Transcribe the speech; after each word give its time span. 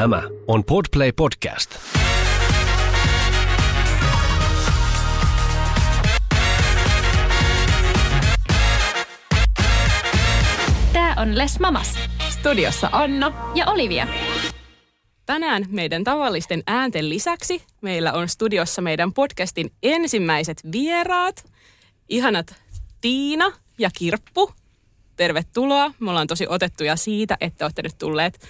Tämä 0.00 0.22
on 0.46 0.64
Podplay 0.64 1.12
Podcast. 1.12 1.76
Tää 10.92 11.14
on 11.16 11.38
Les 11.38 11.60
Mamas 11.60 11.98
Studiossa 12.28 12.88
Anna. 12.92 13.52
ja 13.54 13.66
Olivia. 13.66 14.06
Tänään 15.26 15.66
meidän 15.68 16.04
tavallisten 16.04 16.62
äänten 16.66 17.08
lisäksi 17.08 17.62
meillä 17.80 18.12
on 18.12 18.28
studiossa 18.28 18.82
meidän 18.82 19.12
podcastin 19.12 19.72
ensimmäiset 19.82 20.60
vieraat. 20.72 21.44
Ihanat 22.08 22.54
Tiina 23.00 23.52
ja 23.78 23.90
Kirppu. 23.98 24.52
Tervetuloa. 25.16 25.92
Me 25.98 26.10
ollaan 26.10 26.26
tosi 26.26 26.46
otettuja 26.48 26.96
siitä, 26.96 27.36
että 27.40 27.64
olette 27.64 27.82
nyt 27.82 27.98
tulleet 27.98 28.40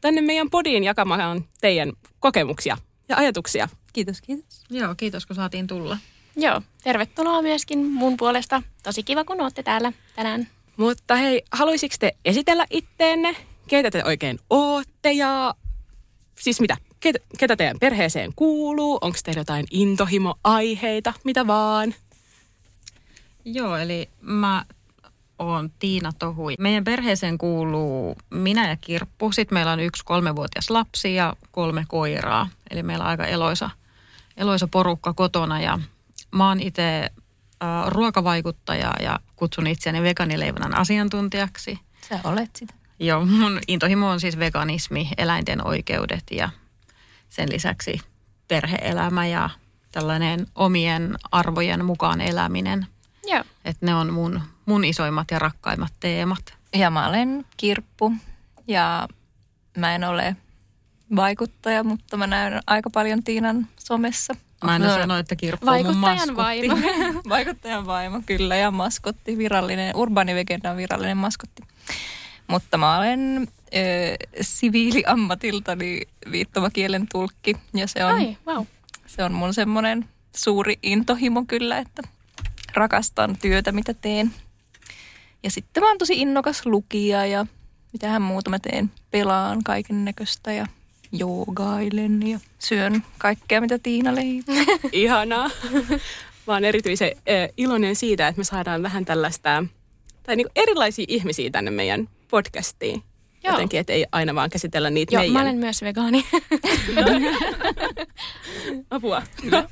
tänne 0.00 0.20
meidän 0.20 0.50
podiin 0.50 0.84
jakamaan 0.84 1.44
teidän 1.60 1.92
kokemuksia 2.20 2.76
ja 3.08 3.16
ajatuksia. 3.16 3.68
Kiitos, 3.92 4.20
kiitos. 4.20 4.64
Joo, 4.70 4.94
kiitos 4.94 5.26
kun 5.26 5.36
saatiin 5.36 5.66
tulla. 5.66 5.98
Joo, 6.36 6.62
tervetuloa 6.82 7.42
myöskin 7.42 7.86
mun 7.86 8.16
puolesta. 8.16 8.62
Tosi 8.82 9.02
kiva, 9.02 9.24
kun 9.24 9.40
ootte 9.40 9.62
täällä 9.62 9.92
tänään. 10.16 10.48
Mutta 10.76 11.16
hei, 11.16 11.42
haluaisiko 11.52 11.94
te 11.98 12.16
esitellä 12.24 12.66
itteenne? 12.70 13.36
Keitä 13.66 13.90
te 13.90 14.04
oikein 14.04 14.38
ootte 14.50 15.12
ja 15.12 15.54
siis 16.40 16.60
mitä? 16.60 16.76
Ketä, 17.00 17.18
ketä 17.38 17.56
teidän 17.56 17.78
perheeseen 17.78 18.32
kuuluu? 18.36 18.98
Onko 19.00 19.18
teillä 19.24 19.40
jotain 19.40 19.66
intohimoaiheita? 19.70 21.12
Mitä 21.24 21.46
vaan? 21.46 21.94
Joo, 23.44 23.76
eli 23.76 24.10
mä 24.20 24.64
oon 25.38 25.70
Tiina 25.78 26.12
Tohui. 26.18 26.54
Meidän 26.58 26.84
perheeseen 26.84 27.38
kuuluu 27.38 28.16
minä 28.30 28.68
ja 28.68 28.76
Kirppu. 28.76 29.32
Sitten 29.32 29.56
meillä 29.56 29.72
on 29.72 29.80
yksi 29.80 30.04
kolmevuotias 30.04 30.70
lapsi 30.70 31.14
ja 31.14 31.36
kolme 31.50 31.84
koiraa. 31.88 32.48
Eli 32.70 32.82
meillä 32.82 33.04
on 33.04 33.10
aika 33.10 33.26
eloisa, 33.26 33.70
eloisa 34.36 34.68
porukka 34.68 35.14
kotona. 35.14 35.60
Ja 35.60 35.78
mä 36.34 36.48
oon 36.48 36.60
itse 36.60 37.10
äh, 37.62 37.86
ruokavaikuttaja 37.86 38.92
ja 39.00 39.20
kutsun 39.36 39.66
itseäni 39.66 40.02
veganileivonnan 40.02 40.74
asiantuntijaksi. 40.74 41.78
Sä 42.08 42.20
olet 42.24 42.56
sitä. 42.56 42.74
Joo, 43.00 43.26
mun 43.26 43.60
intohimo 43.68 44.10
on 44.10 44.20
siis 44.20 44.38
veganismi, 44.38 45.08
eläinten 45.18 45.66
oikeudet 45.66 46.24
ja 46.30 46.50
sen 47.28 47.52
lisäksi 47.52 48.00
perheelämä 48.48 49.26
ja 49.26 49.50
tällainen 49.92 50.46
omien 50.54 51.16
arvojen 51.32 51.84
mukaan 51.84 52.20
eläminen. 52.20 52.86
Joo. 53.26 53.44
Että 53.64 53.86
ne 53.86 53.94
on 53.94 54.12
mun, 54.12 54.40
mun 54.68 54.84
isoimmat 54.84 55.30
ja 55.30 55.38
rakkaimmat 55.38 55.92
teemat. 56.00 56.54
Ja 56.76 56.90
mä 56.90 57.08
olen 57.08 57.44
Kirppu 57.56 58.12
ja 58.66 59.08
mä 59.76 59.94
en 59.94 60.04
ole 60.04 60.36
vaikuttaja, 61.16 61.84
mutta 61.84 62.16
mä 62.16 62.26
näen 62.26 62.60
aika 62.66 62.90
paljon 62.90 63.24
Tiinan 63.24 63.68
somessa. 63.78 64.34
Mä 64.64 64.70
aina 64.72 64.86
No, 64.86 64.94
sanon, 64.94 65.18
että 65.18 65.36
Kirppu 65.36 65.66
on 65.70 65.86
mun 65.86 66.00
Vaikuttajan 66.00 66.18
maskotti. 66.34 66.36
vaimo. 66.36 67.20
Vaikuttajan 67.28 67.86
vaimo, 67.86 68.22
kyllä, 68.26 68.56
ja 68.56 68.70
maskotti, 68.70 69.38
virallinen, 69.38 69.96
on 70.70 70.76
virallinen 70.76 71.16
maskotti. 71.16 71.62
Mutta 72.48 72.78
mä 72.78 72.98
olen 72.98 73.48
ö, 73.74 74.26
siviiliammatiltani 74.40 76.00
viittomakielen 76.32 77.06
tulkki, 77.12 77.56
ja 77.74 77.86
se 77.86 78.04
on, 78.04 78.14
Ai, 78.14 78.36
wow. 78.46 78.64
se 79.06 79.24
on 79.24 79.32
mun 79.32 79.54
semmoinen 79.54 80.08
suuri 80.36 80.78
intohimo 80.82 81.44
kyllä, 81.44 81.78
että 81.78 82.02
rakastan 82.74 83.36
työtä, 83.36 83.72
mitä 83.72 83.94
teen. 83.94 84.32
Ja 85.42 85.50
sitten 85.50 85.82
mä 85.82 85.88
oon 85.88 85.98
tosi 85.98 86.20
innokas 86.20 86.66
lukija 86.66 87.26
ja 87.26 87.46
mitähän 87.92 88.22
muuta 88.22 88.50
mä 88.50 88.58
teen. 88.58 88.90
Pelaan 89.10 89.64
kaiken 89.64 90.04
näköistä 90.04 90.52
ja 90.52 90.66
joogailen 91.12 92.28
ja 92.28 92.38
syön 92.58 93.02
kaikkea, 93.18 93.60
mitä 93.60 93.78
Tiina 93.78 94.14
leipoo. 94.14 94.54
Ihanaa. 94.92 95.50
Mä 96.46 96.54
oon 96.54 96.64
erityisen 96.64 97.10
iloinen 97.56 97.96
siitä, 97.96 98.28
että 98.28 98.40
me 98.40 98.44
saadaan 98.44 98.82
vähän 98.82 99.04
tällaista, 99.04 99.64
tai 100.22 100.36
niinku 100.36 100.52
erilaisia 100.56 101.04
ihmisiä 101.08 101.50
tänne 101.50 101.70
meidän 101.70 102.08
podcastiin. 102.30 103.02
Joo. 103.44 103.52
Jotenkin, 103.52 103.80
että 103.80 103.92
ei 103.92 104.06
aina 104.12 104.34
vaan 104.34 104.50
käsitellä 104.50 104.90
niitä 104.90 105.14
Joo, 105.14 105.20
meidän. 105.20 105.32
mä 105.32 105.42
olen 105.42 105.56
myös 105.56 105.82
vegaani. 105.82 106.24
Apua. 108.90 109.22
Hyvä. 109.44 109.64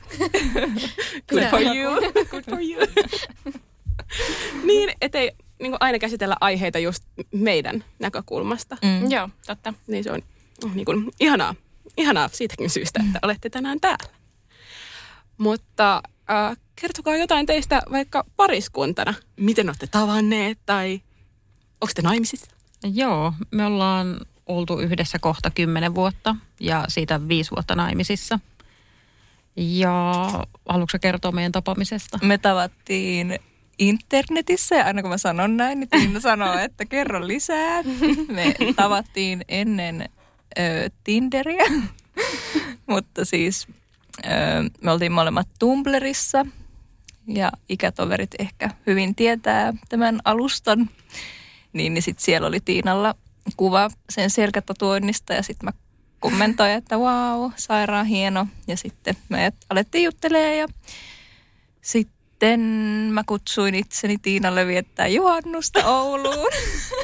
Good 1.28 1.42
for 1.50 1.62
you. 1.62 1.94
Good 2.30 2.44
for 2.50 2.58
you. 2.60 2.86
niin, 4.68 4.90
ettei 5.00 5.30
niin 5.60 5.76
aina 5.80 5.98
käsitellä 5.98 6.36
aiheita 6.40 6.78
just 6.78 7.04
meidän 7.32 7.84
näkökulmasta. 7.98 8.76
Mm. 8.82 9.10
Joo, 9.10 9.28
totta. 9.46 9.74
Niin 9.86 10.04
se 10.04 10.12
on 10.12 10.22
niin 10.74 10.84
kuin, 10.84 11.10
ihanaa, 11.20 11.54
ihanaa 11.96 12.28
siitäkin 12.28 12.70
syystä, 12.70 13.00
että 13.06 13.18
olette 13.22 13.50
tänään 13.50 13.80
täällä. 13.80 14.14
Mutta 15.38 16.02
äh, 16.30 16.56
kertokaa 16.80 17.16
jotain 17.16 17.46
teistä 17.46 17.82
vaikka 17.92 18.24
pariskuntana. 18.36 19.14
Miten 19.36 19.68
olette 19.68 19.86
tavanneet 19.86 20.58
tai 20.66 21.00
onko 21.80 21.92
te 21.94 22.02
naimisissa? 22.02 22.46
Joo, 22.92 23.32
me 23.50 23.66
ollaan 23.66 24.20
oltu 24.46 24.78
yhdessä 24.78 25.18
kohta 25.18 25.50
kymmenen 25.50 25.94
vuotta 25.94 26.36
ja 26.60 26.84
siitä 26.88 27.28
viisi 27.28 27.50
vuotta 27.50 27.74
naimisissa. 27.74 28.38
Ja 29.56 30.26
haluatko 30.68 30.98
kertoa 31.00 31.32
meidän 31.32 31.52
tapaamisesta? 31.52 32.18
Me 32.22 32.38
tavattiin 32.38 33.38
internetissä 33.78 34.74
ja 34.74 34.84
aina 34.84 35.02
kun 35.02 35.10
mä 35.10 35.18
sanon 35.18 35.56
näin, 35.56 35.80
niin 35.80 35.88
Tiina 35.88 36.20
sanoo, 36.20 36.58
että 36.58 36.84
kerro 36.84 37.26
lisää. 37.26 37.82
Me 38.28 38.54
tavattiin 38.76 39.44
ennen 39.48 40.08
ö, 40.58 40.90
Tinderiä, 41.04 41.64
mutta 42.90 43.24
siis 43.24 43.68
ö, 44.24 44.28
me 44.80 44.90
oltiin 44.90 45.12
molemmat 45.12 45.48
Tumblrissa 45.58 46.46
ja 47.26 47.52
ikätoverit 47.68 48.34
ehkä 48.38 48.70
hyvin 48.86 49.14
tietää 49.14 49.72
tämän 49.88 50.20
alustan. 50.24 50.90
Niin, 51.72 51.94
niin 51.94 52.02
sitten 52.02 52.24
siellä 52.24 52.48
oli 52.48 52.60
Tiinalla 52.60 53.14
kuva 53.56 53.90
sen 54.10 54.30
selkätatuoinnista 54.30 55.34
ja 55.34 55.42
sitten 55.42 55.66
mä 55.66 55.72
kommentoin, 56.20 56.70
että 56.70 56.96
wow, 56.96 57.50
sairaan 57.56 58.06
hieno. 58.06 58.46
Ja 58.68 58.76
sitten 58.76 59.16
me 59.28 59.52
alettiin 59.70 60.04
juttelemaan 60.04 60.56
ja 60.56 60.68
sitten 61.80 62.15
mä 63.12 63.24
kutsuin 63.26 63.74
itseni 63.74 64.18
Tiinalle 64.18 64.66
viettää 64.66 65.06
juhannusta 65.06 65.86
Ouluun. 65.86 66.52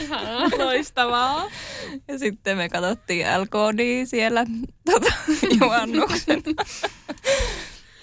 Ihanaa. 0.01 0.49
Loistavaa. 0.65 1.51
Ja 2.09 2.19
sitten 2.19 2.57
me 2.57 2.69
katsottiin 2.69 3.27
LKD 3.27 4.07
siellä 4.07 4.45
tota, 4.85 5.13
juhannuksen. 5.61 6.43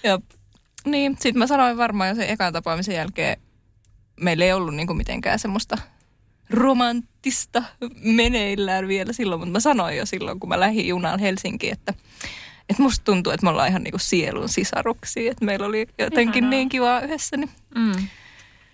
ja 0.04 0.20
niin, 0.86 1.14
sitten 1.20 1.40
mä 1.40 1.48
sanoin 1.48 1.78
varmaan 1.78 2.10
jo 2.10 2.16
sen 2.16 2.30
ekan 2.30 2.54
tapaamisen 2.54 2.96
jälkeen, 2.96 3.42
meillä 4.20 4.46
ei 4.46 4.54
ollut 4.54 4.76
niinku 4.76 4.94
mitenkään 4.94 5.40
semmoista 5.40 5.78
romanttista 6.50 7.64
meneillään 8.04 8.88
vielä 8.88 9.14
silloin, 9.14 9.42
mutta 9.42 9.52
mä 9.52 9.60
sanoin 9.60 9.98
jo 9.98 10.06
silloin, 10.06 10.40
kun 10.40 10.50
mä 10.50 10.60
lähdin 10.60 10.88
junaan 10.88 11.20
Helsinkiin, 11.20 11.74
että, 11.74 11.94
että 12.70 12.84
musta 12.84 13.04
tuntuu, 13.04 13.34
että 13.34 13.44
me 13.46 13.50
ollaan 13.50 13.70
ihan 13.70 13.84
niinku 13.84 13.98
sielun 13.98 14.50
sisaruksia, 14.50 15.32
että 15.32 15.46
meillä 15.46 15.66
oli 15.66 15.88
jotenkin 16.00 16.44
Ihanaa. 16.44 16.50
niin 16.50 16.70
kivaa 16.70 17.00
yhdessä. 17.02 17.38
Niin. 17.38 17.50
Mm. 17.76 18.08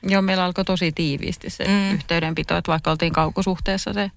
Joo, 0.08 0.22
meillä 0.22 0.46
alkoi 0.46 0.66
tosi 0.66 0.92
tiiviisti 0.92 1.50
se 1.50 1.64
Mm. 1.66 1.72
mm. 1.72 1.92
yhteydenpito, 1.96 2.58
että 2.58 2.72
vaikka 2.72 2.92
oltiin 2.92 3.14
kaukosuhteessa 3.14 3.94
se 3.94 4.12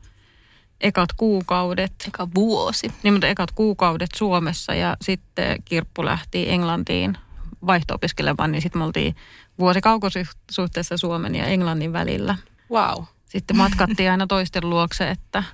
ekat 0.80 1.12
kuukaudet, 1.16 1.92
Eka 2.08 2.28
vuosi. 2.34 2.92
niin 3.02 3.14
mutta 3.14 3.26
ekat 3.28 3.50
kuukaudet 3.50 4.10
Suomessa 4.16 4.74
ja 4.74 4.96
sitten 5.02 5.62
Kirppu 5.64 6.04
lähti 6.04 6.50
Englantiin 6.50 7.18
vaihto-opiskelemaan, 7.66 8.52
niin 8.52 8.62
sitten 8.62 8.78
me 8.80 8.84
oltiin 8.84 9.16
vuosi 9.58 9.80
kaukosuhteessa 9.80 10.96
Suomen 10.96 11.34
ja 11.34 11.44
Englannin 11.46 11.92
välillä. 11.92 12.36
Wow. 12.72 13.04
Sitten 13.26 13.56
matkattiin 13.56 14.10
aina 14.10 14.26
toisten 14.26 14.70
luokse, 14.70 15.10
että 15.10 15.44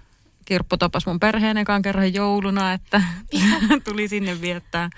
Kirppu 0.44 0.76
tapasi 0.76 1.08
mun 1.08 1.20
perheen 1.20 1.56
ekan 1.56 1.82
kerran 1.82 2.14
jouluna, 2.14 2.72
että 2.72 3.02
tuli 3.84 4.08
sinne 4.08 4.40
viettää 4.40 4.90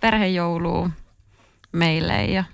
perhejoulua 0.00 0.90
meille. 1.72 2.24
Ja 2.24 2.44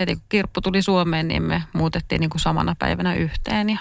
heti 0.00 0.14
kun 0.14 0.24
Kirppu 0.28 0.60
tuli 0.60 0.82
Suomeen, 0.82 1.28
niin 1.28 1.42
me 1.42 1.62
muutettiin 1.72 2.20
niin 2.20 2.30
kuin 2.30 2.40
samana 2.40 2.76
päivänä 2.78 3.14
yhteen. 3.14 3.70
Ja, 3.70 3.78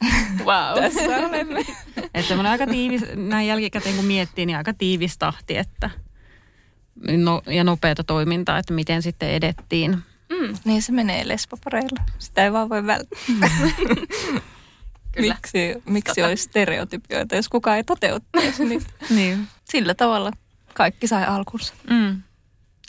Wow. 0.44 0.74
Tässä 0.74 1.26
olemme. 1.26 1.60
että 2.14 2.28
semmoinen 2.28 2.52
aika 2.52 2.66
tiivis, 2.66 3.04
näin 3.14 3.46
jälkikäteen 3.48 3.96
kun 3.96 4.04
miettii, 4.04 4.46
niin 4.46 4.56
aika 4.56 4.74
tiivis 4.74 5.18
tahti, 5.18 5.56
että 5.56 5.90
no, 7.16 7.42
ja 7.46 7.64
nopeata 7.64 8.04
toimintaa, 8.04 8.58
että 8.58 8.74
miten 8.74 9.02
sitten 9.02 9.30
edettiin. 9.30 9.90
Mm. 10.28 10.54
Niin 10.64 10.82
se 10.82 10.92
menee 10.92 11.28
lesbopareilla. 11.28 12.04
Sitä 12.18 12.44
ei 12.44 12.52
vaan 12.52 12.68
voi 12.68 12.86
välttää. 12.86 13.18
Kyllä. 15.12 15.34
Miksi, 15.34 15.82
miksi 15.86 16.22
olisi 16.22 16.42
stereotypioita, 16.42 17.36
jos 17.36 17.48
kukaan 17.48 17.76
ei 17.76 17.84
toteuttaisi 17.84 18.64
niitä? 18.64 18.86
Niin. 19.10 19.48
Sillä 19.64 19.94
tavalla 19.94 20.30
kaikki 20.74 21.06
sai 21.06 21.24
alkunsa. 21.24 21.74
Mm. 21.90 22.22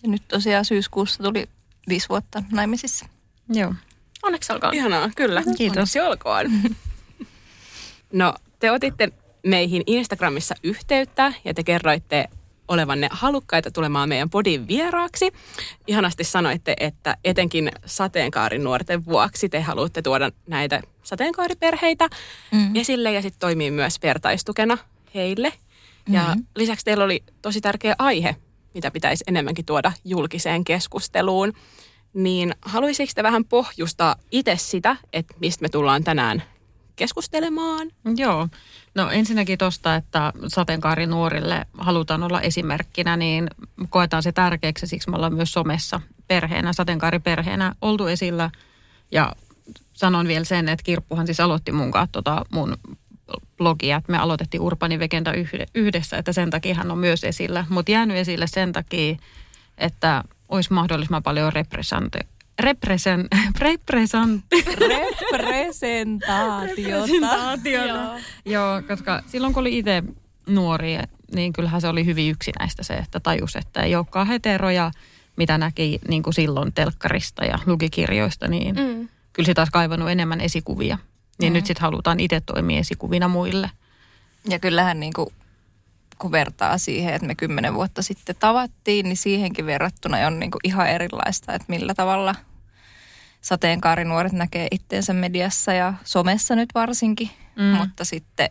Ja 0.03 0.09
nyt 0.09 0.27
tosiaan 0.27 0.65
syyskuussa 0.65 1.23
tuli 1.23 1.49
viisi 1.89 2.09
vuotta 2.09 2.43
naimisissa. 2.51 3.05
Joo. 3.49 3.73
Onneksi 4.23 4.53
olkoon. 4.53 4.73
Ihanaa, 4.73 5.09
kyllä. 5.15 5.43
Kiitos. 5.57 5.77
Onneksi 5.77 5.99
olkoon. 5.99 6.45
No, 8.13 8.33
te 8.59 8.71
otitte 8.71 9.11
meihin 9.43 9.83
Instagramissa 9.85 10.55
yhteyttä 10.63 11.33
ja 11.45 11.53
te 11.53 11.63
kerroitte 11.63 12.29
olevanne 12.71 13.07
halukkaita 13.11 13.71
tulemaan 13.71 14.09
meidän 14.09 14.29
podin 14.29 14.67
vieraaksi. 14.67 15.31
Ihanasti 15.87 16.23
sanoitte, 16.23 16.73
että 16.79 17.17
etenkin 17.23 17.71
sateenkaarin 17.85 18.63
nuorten 18.63 19.05
vuoksi 19.05 19.49
te 19.49 19.61
haluatte 19.61 20.01
tuoda 20.01 20.31
näitä 20.47 20.81
sateenkaariperheitä 21.03 22.09
mm. 22.51 22.75
esille 22.75 23.11
ja 23.11 23.21
sitten 23.21 23.39
toimii 23.39 23.71
myös 23.71 24.01
vertaistukena 24.03 24.77
heille. 25.15 25.53
Ja 26.09 26.21
mm-hmm. 26.21 26.45
lisäksi 26.55 26.85
teillä 26.85 27.03
oli 27.03 27.23
tosi 27.41 27.61
tärkeä 27.61 27.95
aihe, 27.99 28.35
mitä 28.73 28.91
pitäisi 28.91 29.23
enemmänkin 29.27 29.65
tuoda 29.65 29.91
julkiseen 30.05 30.63
keskusteluun. 30.63 31.53
Niin 32.13 32.55
haluaisitko 32.61 33.11
te 33.15 33.23
vähän 33.23 33.45
pohjustaa 33.45 34.15
itse 34.31 34.57
sitä, 34.57 34.95
että 35.13 35.33
mistä 35.39 35.61
me 35.61 35.69
tullaan 35.69 36.03
tänään 36.03 36.43
keskustelemaan? 36.95 37.91
Joo. 38.17 38.47
No 38.95 39.09
ensinnäkin 39.09 39.57
tuosta, 39.57 39.95
että 39.95 40.33
sateenkaari 40.47 41.07
nuorille 41.07 41.65
halutaan 41.77 42.23
olla 42.23 42.41
esimerkkinä, 42.41 43.17
niin 43.17 43.47
koetaan 43.89 44.23
se 44.23 44.31
tärkeäksi. 44.31 44.87
Siksi 44.87 45.09
me 45.09 45.15
ollaan 45.15 45.35
myös 45.35 45.51
somessa 45.51 46.01
perheenä, 46.27 46.73
sateenkaariperheenä 46.73 47.75
oltu 47.81 48.07
esillä. 48.07 48.49
Ja 49.11 49.35
sanon 49.93 50.27
vielä 50.27 50.45
sen, 50.45 50.69
että 50.69 50.83
Kirppuhan 50.83 51.25
siis 51.25 51.39
aloitti 51.39 51.71
mun 51.71 51.91
kanssa 51.91 52.11
tota 52.11 52.45
mun 52.51 52.77
blogia, 53.57 53.97
että 53.97 54.11
me 54.11 54.17
aloitettiin 54.17 54.61
Urbani 54.61 54.99
Vegenda 54.99 55.33
yhdessä, 55.75 56.17
että 56.17 56.33
sen 56.33 56.49
takia 56.49 56.75
hän 56.75 56.91
on 56.91 56.97
myös 56.97 57.23
esillä. 57.23 57.65
Mutta 57.69 57.91
jäänyt 57.91 58.17
esille 58.17 58.47
sen 58.47 58.71
takia, 58.71 59.15
että 59.77 60.23
olisi 60.49 60.73
mahdollisimman 60.73 61.23
paljon 61.23 61.53
represente, 61.53 62.19
represen, 62.59 63.27
represent, 63.59 64.45
Representaatiota. 65.31 67.69
Joo. 67.69 68.19
Joo, 68.45 68.81
koska 68.87 69.21
silloin 69.27 69.53
kun 69.53 69.61
oli 69.61 69.77
itse 69.77 70.03
nuori, 70.47 70.97
niin 71.35 71.53
kyllähän 71.53 71.81
se 71.81 71.87
oli 71.87 72.05
hyvin 72.05 72.31
yksinäistä 72.31 72.83
se, 72.83 72.93
että 72.93 73.19
tajus, 73.19 73.55
että 73.55 73.81
ei 73.81 73.95
olekaan 73.95 74.27
heteroja, 74.27 74.91
mitä 75.37 75.57
näki 75.57 75.99
niin 76.07 76.23
kuin 76.23 76.33
silloin 76.33 76.73
telkkarista 76.73 77.45
ja 77.45 77.59
lukikirjoista, 77.65 78.47
niin 78.47 78.75
mm. 78.75 79.09
kyllä 79.33 79.47
sitä 79.47 79.61
olisi 79.61 79.71
kaivannut 79.71 80.09
enemmän 80.09 80.41
esikuvia. 80.41 80.97
Niin 81.39 81.53
mm. 81.53 81.55
nyt 81.55 81.65
sitten 81.65 81.81
halutaan 81.81 82.19
itse 82.19 82.41
toimia 82.41 82.79
esikuvina 82.79 83.27
muille. 83.27 83.69
Ja 84.49 84.59
kyllähän 84.59 84.99
niin 84.99 85.13
kuin, 85.13 85.29
kun 86.21 86.31
vertaa 86.31 86.77
siihen, 86.77 87.13
että 87.13 87.27
me 87.27 87.35
kymmenen 87.35 87.73
vuotta 87.73 88.01
sitten 88.01 88.35
tavattiin, 88.39 89.03
niin 89.03 89.17
siihenkin 89.17 89.65
verrattuna 89.65 90.27
on 90.27 90.39
niin 90.39 90.51
kuin 90.51 90.59
ihan 90.63 90.89
erilaista, 90.89 91.53
että 91.53 91.65
millä 91.67 91.93
tavalla 91.93 92.35
sateenkaarinuoret 93.41 94.31
näkee 94.31 94.67
itteensä 94.71 95.13
mediassa 95.13 95.73
ja 95.73 95.93
somessa 96.03 96.55
nyt 96.55 96.69
varsinkin. 96.75 97.29
Mm. 97.55 97.63
Mutta 97.63 98.05
sitten 98.05 98.49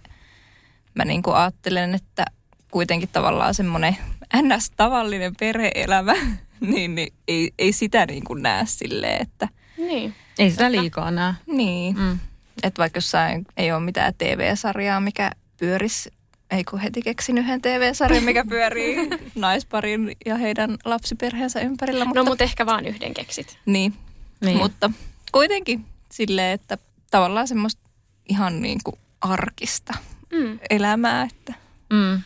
mä 0.94 1.05
niin 1.05 1.22
kuin 1.22 1.37
ajattelen, 1.37 1.94
että 1.94 2.25
kuitenkin 2.70 3.08
tavallaan 3.08 3.55
semmoinen 3.55 3.96
ns-tavallinen 4.43 5.34
perheelämä, 5.40 6.14
niin, 6.61 6.94
niin 6.94 7.12
ei, 7.28 7.52
ei 7.58 7.73
sitä 7.73 8.06
niin 8.06 8.25
kuin 8.25 8.43
näe 8.43 8.66
silleen, 8.66 9.23
että... 9.23 9.49
Niin. 9.76 10.14
Ei 10.38 10.50
sitä 10.50 10.73
liikaa 10.73 11.11
näe. 11.11 11.34
Niin. 11.46 11.99
Mm. 11.99 12.19
Että 12.62 12.78
vaikka 12.78 12.96
jossain 12.96 13.46
ei 13.56 13.73
ole 13.73 13.81
mitään 13.81 14.14
TV-sarjaa, 14.19 15.00
mikä 15.00 15.31
pyörisi, 15.56 16.12
ei 16.50 16.64
kun 16.64 16.79
heti 16.79 17.02
keksin 17.02 17.38
yhden 17.38 17.62
TV-sarjan, 17.62 18.25
mikä 18.25 18.44
pyörii 18.49 18.97
naisparin 19.35 20.17
ja 20.26 20.37
heidän 20.37 20.76
lapsiperheensä 20.85 21.61
ympärillä. 21.61 22.05
Mutta... 22.05 22.20
No 22.20 22.25
mutta 22.25 22.44
ehkä 22.44 22.67
vaan 22.67 22.87
yhden 22.87 23.14
keksit. 23.14 23.58
Niin, 23.67 23.94
niin. 24.41 24.56
mutta 24.56 24.91
kuitenkin 25.32 25.87
silleen, 26.12 26.52
että 26.55 26.79
tavallaan 27.11 27.49
semmoista 27.49 27.82
ihan 28.29 28.62
niin 28.62 28.79
kuin 28.85 28.97
arkista 29.20 29.94
mm. 30.32 30.58
elämää. 30.70 31.23
Että. 31.23 31.55
Mm. 31.93 32.23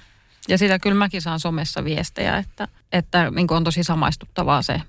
Ja 0.49 0.59
sitä 0.59 0.79
kyllä 0.79 0.97
mäkin 0.97 1.23
saan 1.23 1.41
somessa 1.41 1.85
viestejä, 1.85 2.37
että, 2.37 2.69
että 2.93 3.31
niin 3.31 3.53
on 3.53 3.65
tosi 3.65 3.85
samaistuttavaa 3.85 4.62
se. 4.62 4.81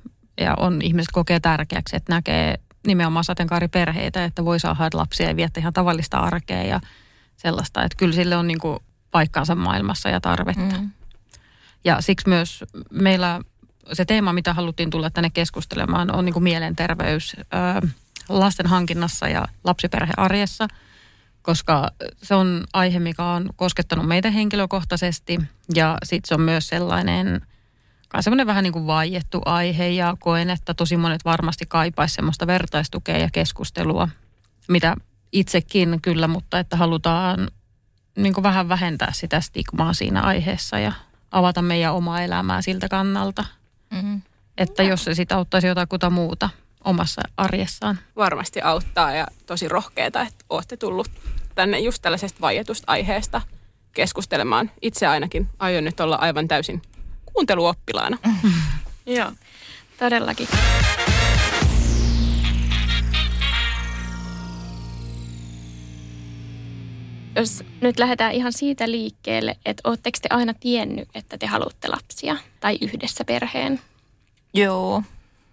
Ja 0.41 0.55
on 0.59 0.81
ihmiset 0.81 1.11
kokee 1.11 1.39
tärkeäksi, 1.39 1.95
että 1.95 2.13
näkee 2.13 2.59
nimenomaan 2.87 3.23
sateenkaariperheitä, 3.23 4.25
että 4.25 4.45
voi 4.45 4.59
saada 4.59 4.89
lapsia 4.93 5.27
ja 5.27 5.35
viettää 5.35 5.61
ihan 5.61 5.73
tavallista 5.73 6.17
arkea 6.17 6.63
ja 6.63 6.81
sellaista. 7.37 7.83
Että 7.83 7.97
kyllä 7.97 8.15
sille 8.15 8.35
on 8.35 8.47
niin 8.47 8.59
kuin 8.59 8.79
paikkaansa 9.15 9.55
maailmassa 9.55 10.09
ja 10.09 10.21
tarvetta. 10.21 10.77
Mm. 10.77 10.91
Ja 11.83 12.01
siksi 12.01 12.29
myös 12.29 12.63
meillä 12.91 13.41
se 13.93 14.05
teema, 14.05 14.33
mitä 14.33 14.53
haluttiin 14.53 14.89
tulla 14.89 15.09
tänne 15.09 15.29
keskustelemaan, 15.29 16.15
on 16.15 16.25
niin 16.25 16.33
kuin 16.33 16.43
mielenterveys 16.43 17.35
ö, 17.39 17.87
lasten 18.29 18.67
hankinnassa 18.67 19.27
ja 19.27 19.47
lapsiperhearjessa, 19.63 20.67
koska 21.41 21.91
se 22.23 22.35
on 22.35 22.63
aihe, 22.73 22.99
mikä 22.99 23.23
on 23.23 23.49
koskettanut 23.55 24.07
meitä 24.07 24.31
henkilökohtaisesti 24.31 25.39
ja 25.75 25.97
sitten 26.03 26.27
se 26.27 26.35
on 26.35 26.41
myös 26.41 26.67
sellainen– 26.67 27.41
semmoinen 28.21 28.47
vähän 28.47 28.63
niin 28.63 28.73
kuin 28.73 28.87
vaiettu 28.87 29.41
aihe 29.45 29.87
ja 29.87 30.17
koen, 30.19 30.49
että 30.49 30.73
tosi 30.73 30.97
monet 30.97 31.25
varmasti 31.25 31.65
kaipaisi 31.65 32.15
semmoista 32.15 32.47
vertaistukea 32.47 33.17
ja 33.17 33.29
keskustelua, 33.31 34.09
mitä 34.67 34.95
itsekin 35.31 36.01
kyllä, 36.01 36.27
mutta 36.27 36.59
että 36.59 36.77
halutaan 36.77 37.47
niin 38.15 38.33
kuin 38.33 38.43
vähän 38.43 38.69
vähentää 38.69 39.11
sitä 39.13 39.41
stigmaa 39.41 39.93
siinä 39.93 40.21
aiheessa 40.21 40.79
ja 40.79 40.91
avata 41.31 41.61
meidän 41.61 41.93
omaa 41.93 42.21
elämää 42.21 42.61
siltä 42.61 42.87
kannalta. 42.89 43.45
Mm-hmm. 43.91 44.21
Että 44.57 44.83
jos 44.83 45.03
se 45.03 45.13
sitten 45.13 45.37
auttaisi 45.37 45.67
jotakuta 45.67 46.09
muuta 46.09 46.49
omassa 46.83 47.21
arjessaan. 47.37 47.99
Varmasti 48.15 48.61
auttaa 48.61 49.15
ja 49.15 49.27
tosi 49.45 49.67
rohkeeta, 49.67 50.21
että 50.21 50.45
olette 50.49 50.77
tullut 50.77 51.11
tänne 51.55 51.79
just 51.79 52.01
tällaisesta 52.01 52.41
vaietusta 52.41 52.91
aiheesta 52.91 53.41
keskustelemaan. 53.93 54.71
Itse 54.81 55.07
ainakin 55.07 55.49
aion 55.59 55.83
nyt 55.83 55.99
olla 55.99 56.15
aivan 56.15 56.47
täysin 56.47 56.81
kuunteluoppilaana. 57.25 58.17
Joo, 59.05 59.31
todellakin. 59.99 60.47
Jos 67.35 67.63
nyt 67.81 67.99
lähdetään 67.99 68.31
ihan 68.31 68.53
siitä 68.53 68.91
liikkeelle, 68.91 69.57
että 69.65 69.89
ootteko 69.89 70.17
te 70.21 70.27
aina 70.31 70.53
tiennyt, 70.53 71.09
että 71.15 71.37
te 71.37 71.45
haluatte 71.45 71.87
lapsia 71.87 72.37
tai 72.59 72.77
yhdessä 72.81 73.25
perheen? 73.25 73.79
Joo. 74.53 75.03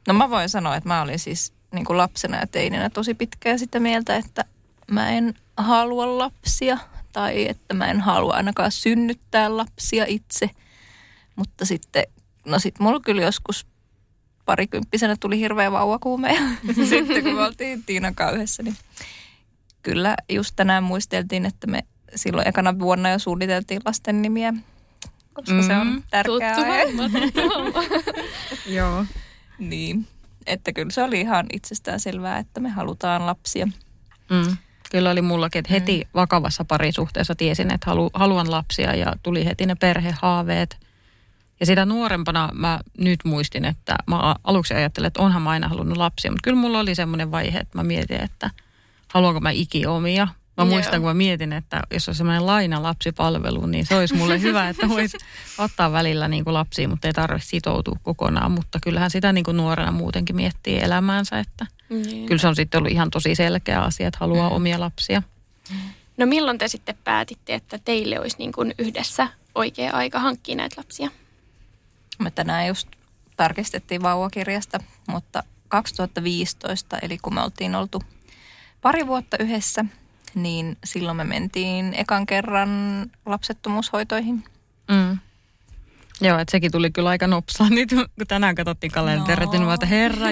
No 0.06 0.14
mä 0.14 0.30
voin 0.30 0.48
sanoa, 0.48 0.76
että 0.76 0.88
mä 0.88 1.02
olin 1.02 1.18
siis 1.18 1.52
niin 1.72 1.84
kuin 1.84 1.96
lapsena 1.96 2.36
ja 2.36 2.46
teininä 2.46 2.90
tosi 2.90 3.14
pitkään 3.14 3.58
sitä 3.58 3.80
mieltä, 3.80 4.16
että 4.16 4.44
mä 4.90 5.10
en 5.10 5.34
halua 5.56 6.18
lapsia 6.18 6.78
tai 7.12 7.48
että 7.48 7.74
mä 7.74 7.90
en 7.90 8.00
halua 8.00 8.34
ainakaan 8.34 8.72
synnyttää 8.72 9.56
lapsia 9.56 10.04
itse– 10.08 10.50
mutta 11.36 11.64
sitten, 11.64 12.04
no 12.46 12.58
sitten 12.58 12.84
mulla 12.84 13.00
kyllä 13.00 13.22
joskus 13.22 13.66
parikymppisenä 14.44 15.16
tuli 15.20 15.38
hirveä 15.38 15.72
vauvakuume. 15.72 16.38
Sitten 16.88 17.22
kun 17.22 17.34
me 17.34 17.44
oltiin 17.44 17.84
Tiinan 17.84 18.14
yhdessä, 18.34 18.62
niin 18.62 18.76
kyllä 19.82 20.16
just 20.28 20.52
tänään 20.56 20.82
muisteltiin, 20.82 21.46
että 21.46 21.66
me 21.66 21.84
silloin 22.14 22.48
ekana 22.48 22.78
vuonna 22.78 23.10
jo 23.10 23.18
suunniteltiin 23.18 23.80
lasten 23.84 24.22
nimiä, 24.22 24.54
koska 25.32 25.54
mm, 25.54 25.62
se 25.62 25.76
on 25.76 25.86
mm-hmm. 25.86 26.02
tärkeää. 26.10 26.56
Joo. 28.76 29.04
Niin, 29.58 30.06
että 30.46 30.72
kyllä 30.72 30.90
se 30.90 31.02
oli 31.02 31.20
ihan 31.20 31.46
itsestään 31.52 32.00
selvää, 32.00 32.38
että 32.38 32.60
me 32.60 32.68
halutaan 32.68 33.26
lapsia. 33.26 33.66
Mm. 34.30 34.56
Kyllä 34.90 35.10
oli 35.10 35.22
mullakin, 35.22 35.58
että 35.58 35.72
heti 35.72 36.04
mm. 36.04 36.10
vakavassa 36.14 36.64
parisuhteessa 36.64 37.34
tiesin, 37.34 37.72
että 37.74 37.90
halu, 37.90 38.10
haluan 38.14 38.50
lapsia 38.50 38.94
ja 38.94 39.12
tuli 39.22 39.44
heti 39.44 39.66
ne 39.66 39.74
perhehaaveet– 39.74 40.76
ja 41.62 41.66
sitä 41.66 41.84
nuorempana 41.84 42.48
mä 42.54 42.80
nyt 42.98 43.20
muistin, 43.24 43.64
että 43.64 43.96
mä 44.06 44.34
aluksi 44.44 44.74
ajattelin, 44.74 45.06
että 45.06 45.22
onhan 45.22 45.42
mä 45.42 45.50
aina 45.50 45.68
halunnut 45.68 45.96
lapsia, 45.96 46.30
mutta 46.30 46.44
kyllä 46.44 46.60
mulla 46.60 46.78
oli 46.78 46.94
semmoinen 46.94 47.30
vaihe, 47.30 47.58
että 47.58 47.78
mä 47.78 47.82
mietin, 47.84 48.20
että 48.20 48.50
haluanko 49.12 49.40
mä 49.40 49.50
ikiomia. 49.50 50.28
Mä 50.56 50.64
muistan, 50.64 51.00
kun 51.00 51.08
mä 51.10 51.14
mietin, 51.14 51.52
että 51.52 51.82
jos 51.90 52.08
on 52.08 52.14
semmoinen 52.14 52.46
laina 52.46 52.82
lapsipalvelu, 52.82 53.66
niin 53.66 53.86
se 53.86 53.96
olisi 53.96 54.14
mulle 54.14 54.40
hyvä, 54.40 54.68
että 54.68 54.88
voisi 54.88 55.18
ottaa 55.58 55.92
välillä 55.92 56.28
niin 56.28 56.44
kuin 56.44 56.54
lapsia, 56.54 56.88
mutta 56.88 57.06
ei 57.06 57.12
tarvitse 57.12 57.48
sitoutua 57.48 57.96
kokonaan. 58.02 58.52
Mutta 58.52 58.78
kyllähän 58.82 59.10
sitä 59.10 59.32
niin 59.32 59.44
kuin 59.44 59.56
nuorena 59.56 59.92
muutenkin 59.92 60.36
miettii 60.36 60.78
elämäänsä, 60.78 61.38
että 61.38 61.66
niin. 61.88 62.26
kyllä 62.26 62.40
se 62.40 62.48
on 62.48 62.56
sitten 62.56 62.78
ollut 62.78 62.92
ihan 62.92 63.10
tosi 63.10 63.34
selkeä 63.34 63.80
asia, 63.80 64.08
että 64.08 64.18
haluaa 64.20 64.48
mm. 64.48 64.56
omia 64.56 64.80
lapsia. 64.80 65.22
No 66.16 66.26
milloin 66.26 66.58
te 66.58 66.68
sitten 66.68 66.98
päätitte, 67.04 67.54
että 67.54 67.78
teille 67.78 68.20
olisi 68.20 68.36
niin 68.38 68.52
kuin 68.52 68.74
yhdessä 68.78 69.28
oikea 69.54 69.92
aika 69.92 70.18
hankkia 70.18 70.56
näitä 70.56 70.74
lapsia? 70.78 71.10
Me 72.18 72.30
tänään 72.30 72.66
just 72.66 72.88
tarkistettiin 73.36 74.02
vauvakirjasta, 74.02 74.78
mutta 75.08 75.42
2015, 75.68 76.98
eli 77.02 77.18
kun 77.18 77.34
me 77.34 77.42
oltiin 77.42 77.74
oltu 77.74 78.02
pari 78.82 79.06
vuotta 79.06 79.36
yhdessä, 79.40 79.84
niin 80.34 80.76
silloin 80.84 81.16
me 81.16 81.24
mentiin 81.24 81.94
ekan 81.94 82.26
kerran 82.26 82.70
lapsettomuushoitoihin. 83.26 84.44
Mm. 84.90 85.18
Joo, 86.20 86.38
että 86.38 86.52
sekin 86.52 86.72
tuli 86.72 86.90
kyllä 86.90 87.10
aika 87.10 87.26
nopsaa. 87.26 87.70
Nyt 87.70 87.90
kun 87.90 88.26
tänään 88.28 88.54
katsottiin 88.54 88.92
kalenterit, 88.92 89.46
no. 89.46 89.52
niin 89.58 89.62
mä 89.62 89.74
että 89.74 89.86
herra 89.86 90.26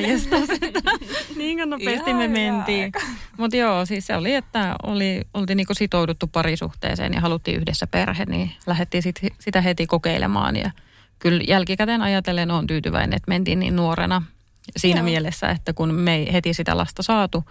niin 1.36 1.70
nopeasti 1.70 2.14
me 2.14 2.28
mentiin. 2.28 2.92
Mutta 3.38 3.56
joo, 3.56 3.86
siis 3.86 4.06
se 4.06 4.16
oli, 4.16 4.34
että 4.34 4.74
oli, 4.82 5.22
oltiin 5.34 5.56
niinku 5.56 5.74
sitouduttu 5.74 6.26
parisuhteeseen 6.26 7.14
ja 7.14 7.20
haluttiin 7.20 7.56
yhdessä 7.60 7.86
perhe, 7.86 8.24
niin 8.24 8.52
lähdettiin 8.66 9.02
sit, 9.02 9.20
sitä 9.38 9.60
heti 9.60 9.86
kokeilemaan. 9.86 10.56
Ja 10.56 10.70
kyllä 11.18 11.42
jälkikäteen 11.48 12.02
ajatellen 12.02 12.50
on 12.50 12.66
tyytyväinen, 12.66 13.16
että 13.16 13.28
mentiin 13.28 13.60
niin 13.60 13.76
nuorena 13.76 14.22
siinä 14.76 15.00
joo. 15.00 15.04
mielessä, 15.04 15.50
että 15.50 15.72
kun 15.72 15.94
me 15.94 16.14
ei 16.14 16.32
heti 16.32 16.54
sitä 16.54 16.76
lasta 16.76 17.02
saatu, 17.02 17.44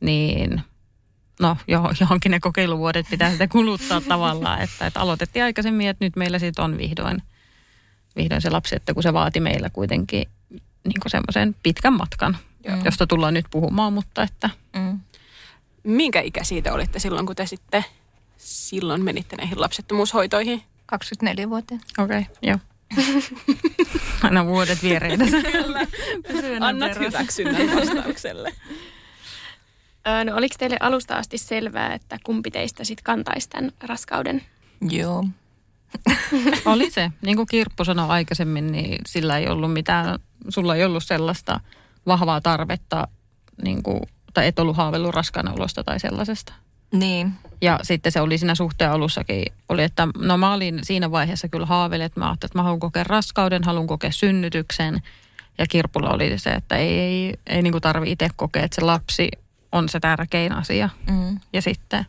niin 0.00 0.62
no 1.40 1.56
johonkin 2.00 2.30
ne 2.30 2.40
kokeiluvuodet 2.40 3.06
pitää 3.10 3.30
sitä 3.30 3.48
kuluttaa 3.48 4.00
tavallaan, 4.00 4.62
että, 4.62 4.86
että 4.86 5.00
aloitettiin 5.00 5.44
aikaisemmin, 5.44 5.88
että 5.88 6.04
nyt 6.04 6.16
meillä 6.16 6.38
sitten 6.38 6.64
on 6.64 6.78
vihdoin, 6.78 7.22
vihdoin 8.16 8.40
se 8.40 8.50
lapsi, 8.50 8.76
että 8.76 8.94
kun 8.94 9.02
se 9.02 9.12
vaati 9.12 9.40
meillä 9.40 9.70
kuitenkin 9.70 10.28
niin 10.84 11.00
semmoisen 11.06 11.56
pitkän 11.62 11.92
matkan, 11.92 12.36
Joo. 12.64 12.76
josta 12.84 13.06
tullaan 13.06 13.34
nyt 13.34 13.46
puhumaan, 13.50 13.92
mutta 13.92 14.22
että... 14.22 14.50
Mm. 14.76 15.00
Minkä 15.82 16.20
ikä 16.20 16.44
siitä 16.44 16.72
olitte 16.72 16.98
silloin, 16.98 17.26
kun 17.26 17.36
te 17.36 17.46
sitten 17.46 17.84
silloin 18.36 19.04
menitte 19.04 19.36
näihin 19.36 19.60
lapsettomuushoitoihin? 19.60 20.62
24-vuotiaana. 20.94 21.84
Okei, 21.98 22.18
okay, 22.18 22.34
joo. 22.42 22.58
Aina 24.22 24.46
vuodet 24.46 24.82
viereitä. 24.82 25.24
Kyllä. 25.52 25.86
Annat 26.60 26.98
hyväksynnän 26.98 27.76
vastaukselle. 27.76 28.52
no 30.24 30.36
oliko 30.36 30.54
teille 30.58 30.76
alusta 30.80 31.16
asti 31.16 31.38
selvää, 31.38 31.94
että 31.94 32.18
kumpi 32.24 32.50
teistä 32.50 32.84
sitten 32.84 33.04
kantaisi 33.04 33.48
tämän 33.48 33.70
raskauden? 33.80 34.42
Joo. 34.90 35.24
Oli 36.64 36.90
se. 36.90 37.10
Niin 37.22 37.36
kuin 37.36 37.46
Kirppu 37.50 37.84
sanoi 37.84 38.06
aikaisemmin, 38.08 38.72
niin 38.72 38.98
sillä 39.06 39.38
ei 39.38 39.48
ollut 39.48 39.72
mitään, 39.72 40.18
sulla 40.48 40.76
ei 40.76 40.84
ollut 40.84 41.04
sellaista 41.04 41.60
vahvaa 42.06 42.40
tarvetta, 42.40 43.08
niin 43.64 43.82
kuin, 43.82 44.00
tai 44.34 44.46
et 44.46 44.58
ollut 44.58 44.76
haaveillut 44.76 45.14
raskaana 45.14 45.52
olosta 45.52 45.84
tai 45.84 46.00
sellaisesta. 46.00 46.52
Niin. 46.92 47.32
Ja 47.60 47.80
sitten 47.82 48.12
se 48.12 48.20
oli 48.20 48.38
siinä 48.38 48.54
suhteen 48.54 48.90
alussakin, 48.90 49.44
oli, 49.68 49.82
että 49.82 50.08
no 50.18 50.38
mä 50.38 50.54
olin 50.54 50.78
siinä 50.82 51.10
vaiheessa 51.10 51.48
kyllä 51.48 51.66
haaveilin, 51.66 52.06
että 52.06 52.20
mä 52.20 52.26
ajattelin, 52.26 52.50
että 52.50 52.58
mä 52.58 52.62
haluan 52.62 52.80
kokea 52.80 53.04
raskauden, 53.04 53.64
haluan 53.64 53.86
kokea 53.86 54.12
synnytyksen. 54.12 55.02
Ja 55.58 55.66
Kirpulla 55.66 56.10
oli 56.10 56.38
se, 56.38 56.50
että 56.50 56.76
ei, 56.76 56.98
ei, 56.98 57.34
ei 57.46 57.62
niin 57.62 57.80
tarvi 57.80 58.10
itse 58.10 58.28
kokea, 58.36 58.64
että 58.64 58.74
se 58.74 58.80
lapsi 58.80 59.28
on 59.72 59.88
se 59.88 60.00
tärkein 60.00 60.52
asia. 60.52 60.88
Mm. 61.10 61.40
Ja 61.52 61.62
sitten, 61.62 62.06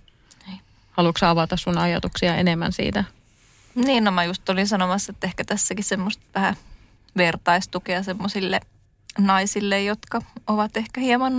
haluatko 0.92 1.26
avata 1.26 1.58
sun 1.58 1.78
ajatuksia 1.78 2.36
enemmän 2.36 2.72
siitä? 2.72 3.04
Niin, 3.76 4.04
no 4.04 4.12
mä 4.12 4.24
just 4.24 4.50
olin 4.50 4.68
sanomassa, 4.68 5.12
että 5.12 5.28
ehkä 5.28 5.44
tässäkin 5.44 5.84
semmoista 5.84 6.24
vähän 6.36 6.56
vertaistukea 7.18 8.04
semmoisille 8.04 8.62
naisille, 9.20 9.84
jotka 9.84 10.22
ovat 10.48 10.78
ehkä 10.78 11.02
hieman 11.02 11.34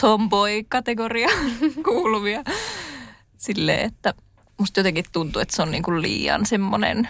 tomboy-kategoria 0.00 1.28
kuuluvia. 1.88 2.42
Silleen, 3.36 3.86
että 3.86 4.14
musta 4.58 4.80
jotenkin 4.80 5.04
tuntuu, 5.12 5.42
että 5.42 5.56
se 5.56 5.62
on 5.62 5.70
niin 5.70 5.82
kuin 5.82 6.02
liian 6.02 6.46
semmoinen 6.46 7.08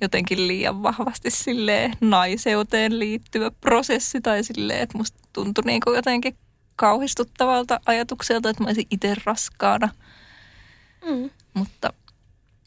jotenkin 0.00 0.48
liian 0.48 0.82
vahvasti 0.82 1.30
sille 1.30 1.90
naiseuteen 2.00 2.98
liittyvä 2.98 3.50
prosessi 3.50 4.20
tai 4.20 4.44
silleen, 4.44 4.80
että 4.80 4.98
musta 4.98 5.18
tuntui 5.32 5.64
niin 5.66 5.80
kuin 5.84 5.96
jotenkin 5.96 6.36
kauhistuttavalta 6.78 7.80
ajatukselta, 7.86 8.50
että 8.50 8.62
mä 8.62 8.68
olisin 8.68 8.86
itse 8.90 9.16
raskaana. 9.24 9.88
Mm. 11.04 11.30
Mutta 11.54 11.92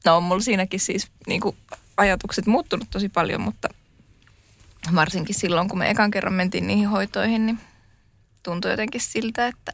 no 0.06 0.18
on 0.18 0.24
mulla 0.24 0.41
siinäkin 0.41 0.80
siis 0.80 1.08
niin 1.27 1.41
kuin 1.41 1.58
ajatukset 1.98 2.46
muuttunut 2.46 2.88
tosi 2.89 3.10
paljon, 3.10 3.41
mutta 3.41 3.70
varsinkin 4.96 5.36
silloin, 5.36 5.70
kun 5.70 5.80
me 5.80 5.89
ekan 5.89 6.12
kerran 6.12 6.34
mentiin 6.34 6.68
niihin 6.68 6.89
hoitoihin, 6.89 7.46
niin 7.46 7.60
tuntui 8.44 8.72
jotenkin 8.72 9.01
siltä, 9.01 9.48
että, 9.48 9.74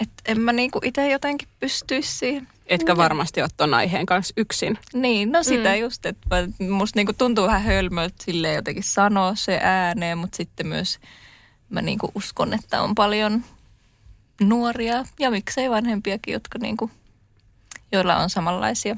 että 0.00 0.22
en 0.26 0.40
mä 0.40 0.52
niinku 0.52 0.80
itse 0.84 1.10
jotenkin 1.10 1.48
pystyisi 1.60 2.18
siihen. 2.18 2.48
Etkä 2.66 2.96
varmasti 2.96 3.42
ole 3.42 3.50
tuon 3.56 3.74
aiheen 3.74 4.06
kanssa 4.06 4.34
yksin. 4.36 4.78
Niin, 4.94 5.32
no 5.32 5.42
sitä 5.42 5.68
mm. 5.68 5.80
just, 5.80 6.06
että 6.06 6.28
musta 6.70 6.98
niinku 6.98 7.12
tuntuu 7.12 7.46
vähän 7.46 7.62
hölmöltä 7.62 8.14
silleen 8.24 8.54
jotenkin 8.54 8.84
sanoa 8.84 9.34
se 9.34 9.60
ääneen, 9.62 10.18
mutta 10.18 10.36
sitten 10.36 10.66
myös 10.66 10.98
mä 11.70 11.82
niinku 11.82 12.12
uskon, 12.14 12.54
että 12.54 12.82
on 12.82 12.94
paljon 12.94 13.44
nuoria 14.42 15.04
ja 15.18 15.30
miksei 15.30 15.70
vanhempiakin, 15.70 16.32
jotka 16.32 16.58
niinku, 16.58 16.90
joilla 17.92 18.16
on 18.16 18.30
samanlaisia 18.30 18.96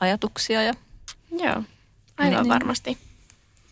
ajatuksia. 0.00 0.62
Ja, 0.62 0.74
Joo, 1.30 1.62
aivan 2.18 2.42
niin, 2.42 2.48
varmasti. 2.48 2.98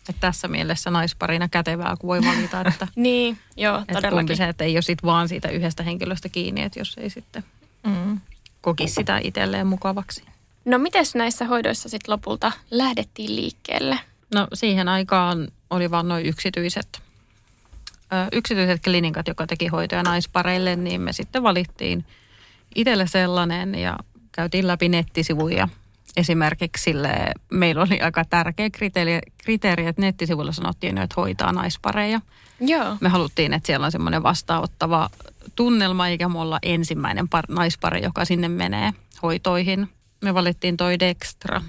Että 0.09 0.19
tässä 0.19 0.47
mielessä 0.47 0.91
naisparina 0.91 1.47
kätevää, 1.47 1.95
kun 1.99 2.07
voi 2.07 2.21
valita, 2.21 2.61
että, 2.61 2.87
niin, 2.95 3.37
joo, 3.57 3.83
että 3.87 4.09
kumpi 4.09 4.35
se, 4.35 4.49
että 4.49 4.63
ei 4.63 4.75
ole 4.75 4.81
sit 4.81 5.03
vaan 5.03 5.29
siitä 5.29 5.49
yhdestä 5.49 5.83
henkilöstä 5.83 6.29
kiinni, 6.29 6.61
että 6.61 6.79
jos 6.79 6.97
ei 6.97 7.09
sitten 7.09 7.43
mm. 7.87 8.19
kokisi 8.61 8.93
sitä 8.93 9.19
itselleen 9.23 9.67
mukavaksi. 9.67 10.23
No 10.65 10.77
miten 10.77 11.05
näissä 11.15 11.45
hoidoissa 11.45 11.89
sitten 11.89 12.11
lopulta 12.11 12.51
lähdettiin 12.71 13.35
liikkeelle? 13.35 13.99
No 14.33 14.47
siihen 14.53 14.87
aikaan 14.87 15.47
oli 15.69 15.91
vain 15.91 16.07
noin 16.07 16.25
yksityiset, 16.25 17.01
yksityiset 18.31 18.83
klinikat, 18.83 19.27
joka 19.27 19.47
teki 19.47 19.67
hoitoja 19.67 20.03
naispareille, 20.03 20.75
niin 20.75 21.01
me 21.01 21.13
sitten 21.13 21.43
valittiin 21.43 22.05
itselle 22.75 23.07
sellainen 23.07 23.75
ja 23.75 23.97
käytiin 24.31 24.67
läpi 24.67 24.89
nettisivuja 24.89 25.67
esimerkiksi 26.17 26.83
sille, 26.83 27.09
meillä 27.51 27.83
oli 27.83 28.01
aika 28.01 28.25
tärkeä 28.25 28.69
kriteeri, 28.69 29.19
kriteeri, 29.43 29.85
että 29.85 30.01
nettisivuilla 30.01 30.51
sanottiin, 30.51 30.97
että 30.97 31.13
hoitaa 31.17 31.51
naispareja. 31.51 32.21
Joo. 32.59 32.97
Me 33.01 33.09
haluttiin, 33.09 33.53
että 33.53 33.67
siellä 33.67 33.85
on 33.85 33.91
semmoinen 33.91 34.23
vastaanottava 34.23 35.09
tunnelma, 35.55 36.07
eikä 36.07 36.29
me 36.29 36.39
olla 36.39 36.59
ensimmäinen 36.61 37.25
par- 37.25 37.55
naispari, 37.55 38.03
joka 38.03 38.25
sinne 38.25 38.47
menee 38.47 38.93
hoitoihin. 39.23 39.89
Me 40.21 40.33
valittiin 40.33 40.77
toi 40.77 40.99
Dextra 40.99 41.61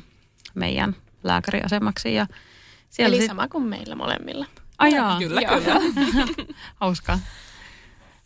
meidän 0.55 0.97
lääkäriasemaksi. 1.25 2.15
Ja 2.15 2.27
siellä 2.89 3.15
Eli 3.15 3.23
sit... 3.23 3.31
sama 3.31 3.49
kuin 3.49 3.65
meillä 3.65 3.95
molemmilla. 3.95 4.47
Ajaa. 4.79 5.19
Kyllä, 5.19 5.41
Joo. 5.41 5.61
kyllä. 5.61 5.81
Hauskaa. 6.81 7.19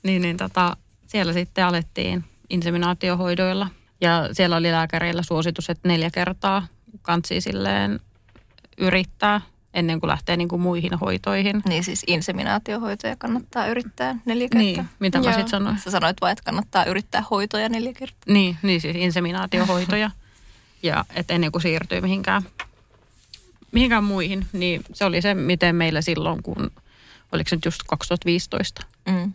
Niin, 0.02 0.22
niin 0.22 0.36
tota, 0.36 0.76
siellä 1.06 1.32
sitten 1.32 1.66
alettiin 1.66 2.24
inseminaatiohoidoilla– 2.50 3.68
ja 4.02 4.28
siellä 4.32 4.56
oli 4.56 4.72
lääkäreillä 4.72 5.22
suositus, 5.22 5.70
että 5.70 5.88
neljä 5.88 6.10
kertaa 6.10 6.66
kansi 7.02 7.40
silleen 7.40 8.00
yrittää 8.78 9.40
ennen 9.74 10.00
kuin 10.00 10.08
lähtee 10.08 10.36
niin 10.36 10.48
kuin 10.48 10.62
muihin 10.62 10.94
hoitoihin. 10.94 11.62
Niin 11.68 11.84
siis 11.84 12.04
inseminaatiohoitoja 12.06 13.16
kannattaa 13.16 13.66
yrittää 13.66 14.16
neljä 14.24 14.48
kertaa. 14.48 14.62
Niin, 14.62 14.88
mitä 14.98 15.18
mä 15.18 15.24
sitten 15.24 15.48
sanoin? 15.48 15.78
Sä 15.78 15.90
sanoit 15.90 16.16
vain, 16.20 16.32
että 16.32 16.44
kannattaa 16.44 16.84
yrittää 16.84 17.24
hoitoja 17.30 17.68
neljä 17.68 17.92
kertaa. 17.92 18.34
Niin, 18.34 18.56
niin 18.62 18.80
siis 18.80 18.96
inseminaatiohoitoja. 18.96 20.10
ja 20.82 21.04
että 21.14 21.34
ennen 21.34 21.52
kuin 21.52 21.62
siirtyy 21.62 22.00
mihinkään, 22.00 22.42
mihinkään 23.72 24.04
muihin, 24.04 24.46
niin 24.52 24.84
se 24.92 25.04
oli 25.04 25.22
se, 25.22 25.34
miten 25.34 25.76
meillä 25.76 26.00
silloin, 26.00 26.42
kun 26.42 26.70
oliko 27.32 27.48
se 27.48 27.56
nyt 27.56 27.64
just 27.64 27.80
2015, 27.88 28.86
mm. 29.06 29.32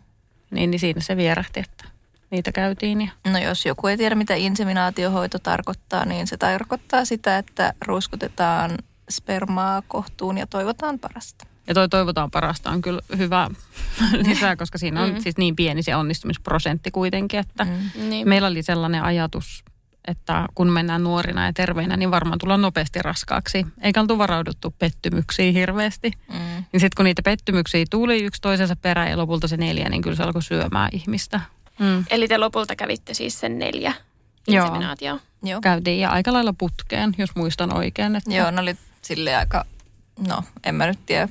niin, 0.51 0.71
niin 0.71 0.79
siinä 0.79 1.01
se 1.01 1.17
vierähti, 1.17 1.59
että 1.59 1.85
niitä 2.29 2.51
käytiin. 2.51 3.01
Ja... 3.01 3.31
No 3.31 3.39
jos 3.39 3.65
joku 3.65 3.87
ei 3.87 3.97
tiedä, 3.97 4.15
mitä 4.15 4.35
inseminaatiohoito 4.35 5.39
tarkoittaa, 5.39 6.05
niin 6.05 6.27
se 6.27 6.37
tarkoittaa 6.37 7.05
sitä, 7.05 7.37
että 7.37 7.73
ruiskutetaan 7.85 8.77
spermaa 9.09 9.83
kohtuun 9.87 10.37
ja 10.37 10.47
toivotaan 10.47 10.99
parasta. 10.99 11.45
Ja 11.67 11.73
toi 11.73 11.89
toivotaan 11.89 12.31
parasta 12.31 12.69
on 12.69 12.81
kyllä 12.81 13.01
hyvä 13.17 13.49
lisää, 14.27 14.55
koska 14.55 14.77
siinä 14.77 15.03
on 15.03 15.13
mm. 15.13 15.21
siis 15.21 15.37
niin 15.37 15.55
pieni 15.55 15.83
se 15.83 15.95
onnistumisprosentti 15.95 16.91
kuitenkin, 16.91 17.39
että 17.39 17.63
mm. 17.63 18.09
Niin. 18.09 18.29
meillä 18.29 18.47
oli 18.47 18.63
sellainen 18.63 19.03
ajatus, 19.03 19.63
että 20.07 20.45
kun 20.55 20.71
mennään 20.71 21.03
nuorina 21.03 21.45
ja 21.45 21.53
terveinä, 21.53 21.97
niin 21.97 22.11
varmaan 22.11 22.39
tullaan 22.39 22.61
nopeasti 22.61 22.99
raskaaksi. 23.01 23.65
Eikä 23.81 24.01
oltu 24.01 24.17
varauduttu 24.17 24.75
pettymyksiin 24.79 25.53
hirveästi. 25.53 26.11
Mm. 26.33 26.39
Niin 26.39 26.79
sitten 26.79 26.95
kun 26.95 27.05
niitä 27.05 27.21
pettymyksiä 27.21 27.85
tuli 27.89 28.23
yksi 28.23 28.41
toisensa 28.41 28.75
perään 28.75 29.09
ja 29.09 29.17
lopulta 29.17 29.47
se 29.47 29.57
neljä, 29.57 29.89
niin 29.89 30.01
kyllä 30.01 30.15
se 30.15 30.23
alkoi 30.23 30.43
syömään 30.43 30.89
ihmistä. 30.91 31.39
Mm. 31.79 32.05
Eli 32.09 32.27
te 32.27 32.37
lopulta 32.37 32.75
kävitte 32.75 33.13
siis 33.13 33.39
sen 33.39 33.59
neljä 33.59 33.93
inseminaatio. 34.47 35.07
Joo. 35.07 35.19
Joo. 35.43 35.61
Käytiin 35.61 35.99
ja 35.99 36.09
aika 36.09 36.33
lailla 36.33 36.53
putkeen, 36.57 37.15
jos 37.17 37.35
muistan 37.35 37.73
oikein. 37.73 38.15
Että... 38.15 38.33
Joo, 38.33 38.51
ne 38.51 38.61
oli 38.61 38.75
sille 39.01 39.35
aika, 39.35 39.65
no 40.27 40.43
en 40.63 40.75
mä 40.75 40.87
nyt 40.87 40.99
tiedä, 41.05 41.29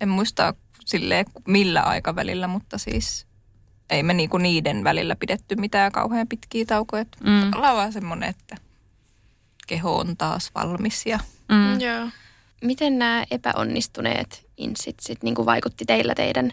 en 0.00 0.08
muista 0.08 0.54
sille 0.84 1.24
millä 1.46 1.80
aikavälillä, 1.80 2.46
mutta 2.46 2.78
siis 2.78 3.25
ei 3.90 4.02
me 4.02 4.14
niinku 4.14 4.38
niiden 4.38 4.84
välillä 4.84 5.16
pidetty 5.16 5.56
mitään 5.56 5.92
kauhean 5.92 6.28
pitkiä 6.28 6.64
taukoja. 6.64 7.04
Mm. 7.20 7.50
vaan 7.60 7.92
semmoinen, 7.92 8.28
että 8.28 8.56
keho 9.66 9.96
on 9.96 10.16
taas 10.16 10.50
valmis. 10.54 11.06
Ja... 11.06 11.18
Mm. 11.48 11.80
Joo. 11.80 12.08
Miten 12.62 12.98
nämä 12.98 13.24
epäonnistuneet 13.30 14.46
insit 14.56 15.00
sit 15.00 15.22
niinku 15.22 15.46
vaikutti 15.46 15.84
teillä 15.84 16.14
teidän 16.14 16.52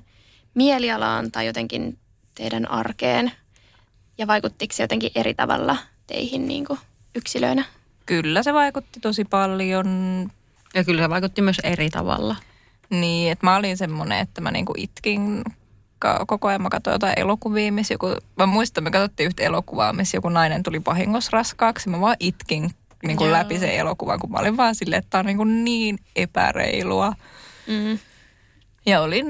mielialaan 0.53 1.31
tai 1.31 1.45
jotenkin 1.45 1.97
teidän 2.35 2.71
arkeen 2.71 3.31
ja 4.17 4.27
vaikuttiko 4.27 4.73
se 4.73 4.83
jotenkin 4.83 5.11
eri 5.15 5.33
tavalla 5.33 5.77
teihin 6.07 6.47
niin 6.47 6.65
kuin 6.65 6.79
yksilöinä? 7.15 7.65
Kyllä 8.05 8.43
se 8.43 8.53
vaikutti 8.53 8.99
tosi 8.99 9.25
paljon. 9.25 9.87
Ja 10.73 10.83
kyllä 10.83 11.01
se 11.01 11.09
vaikutti 11.09 11.41
myös 11.41 11.59
eri 11.59 11.89
tavalla. 11.89 12.35
Niin, 12.89 13.31
että 13.31 13.45
mä 13.45 13.55
olin 13.55 13.77
semmoinen, 13.77 14.19
että 14.19 14.41
mä 14.41 14.51
niinku 14.51 14.73
itkin 14.77 15.43
ka- 16.03 16.23
koko 16.27 16.47
ajan. 16.47 16.61
Mä 16.61 16.69
katsoin 16.69 16.93
jotain 16.95 17.13
elokuvia, 17.19 17.71
missä 17.71 17.93
joku, 17.93 18.07
mä 18.37 18.45
muistan, 18.45 18.83
me 18.83 18.91
katsottiin 18.91 19.27
yhtä 19.27 19.43
elokuvaa, 19.43 19.93
missä 19.93 20.17
joku 20.17 20.29
nainen 20.29 20.63
tuli 20.63 20.81
vahingossa 20.85 21.29
raskaaksi. 21.33 21.89
Mä 21.89 22.01
vaan 22.01 22.15
itkin 22.19 22.71
niin 23.03 23.17
kuin 23.17 23.29
Joo. 23.29 23.37
läpi 23.39 23.59
sen 23.59 23.71
elokuvan, 23.71 24.19
kun 24.19 24.31
mä 24.31 24.37
olin 24.39 24.57
vaan 24.57 24.75
silleen, 24.75 24.99
että 24.99 25.09
tää 25.09 25.19
on 25.19 25.25
niin, 25.25 25.37
kuin 25.37 25.63
niin 25.63 25.99
epäreilua. 26.15 27.13
Mm. 27.67 27.99
Ja 28.85 29.01
olin, 29.01 29.27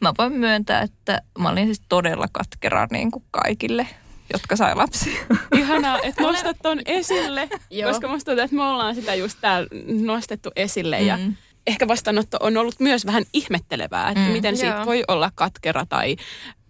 mä 0.00 0.12
voin 0.18 0.32
myöntää, 0.32 0.80
että 0.82 1.22
mä 1.38 1.48
olin 1.48 1.66
siis 1.66 1.82
todella 1.88 2.26
katkera 2.32 2.86
niin 2.90 3.10
kuin 3.10 3.24
kaikille, 3.30 3.86
jotka 4.32 4.56
sai 4.56 4.74
lapsia. 4.74 5.20
Ihanaa, 5.58 5.98
että 6.02 6.22
nostat 6.22 6.56
ton 6.62 6.78
esille, 6.86 7.48
koska 7.86 8.08
musta 8.08 8.30
tuntuu, 8.30 8.44
että 8.44 8.56
me 8.56 8.62
ollaan 8.62 8.94
sitä 8.94 9.14
just 9.14 9.38
täällä 9.40 9.68
nostettu 10.04 10.50
esille 10.56 11.00
ja 11.00 11.16
Mm. 11.16 11.34
Ehkä 11.66 11.88
vastaanotto 11.88 12.36
on 12.40 12.56
ollut 12.56 12.80
myös 12.80 13.06
vähän 13.06 13.24
ihmettelevää, 13.32 14.08
että 14.08 14.24
Mm. 14.26 14.30
miten 14.32 14.56
siitä 14.56 14.76
Joo. 14.76 14.86
voi 14.86 15.04
olla 15.08 15.30
katkera 15.34 15.86
tai 15.86 16.16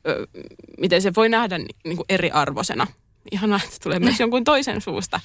ö, 0.09 0.27
miten 0.81 1.03
se 1.03 1.13
voi 1.17 1.29
nähdä 1.29 1.59
ni- 1.59 1.67
niin 1.85 1.97
kuin 1.97 2.07
eriarvoisena. 2.09 2.87
Ihanaa, 3.33 3.61
että 3.65 3.77
tulee 3.83 3.99
myös 3.99 4.21
jonkun 4.25 4.45
toisen 4.45 4.81
suusta, 4.81 5.21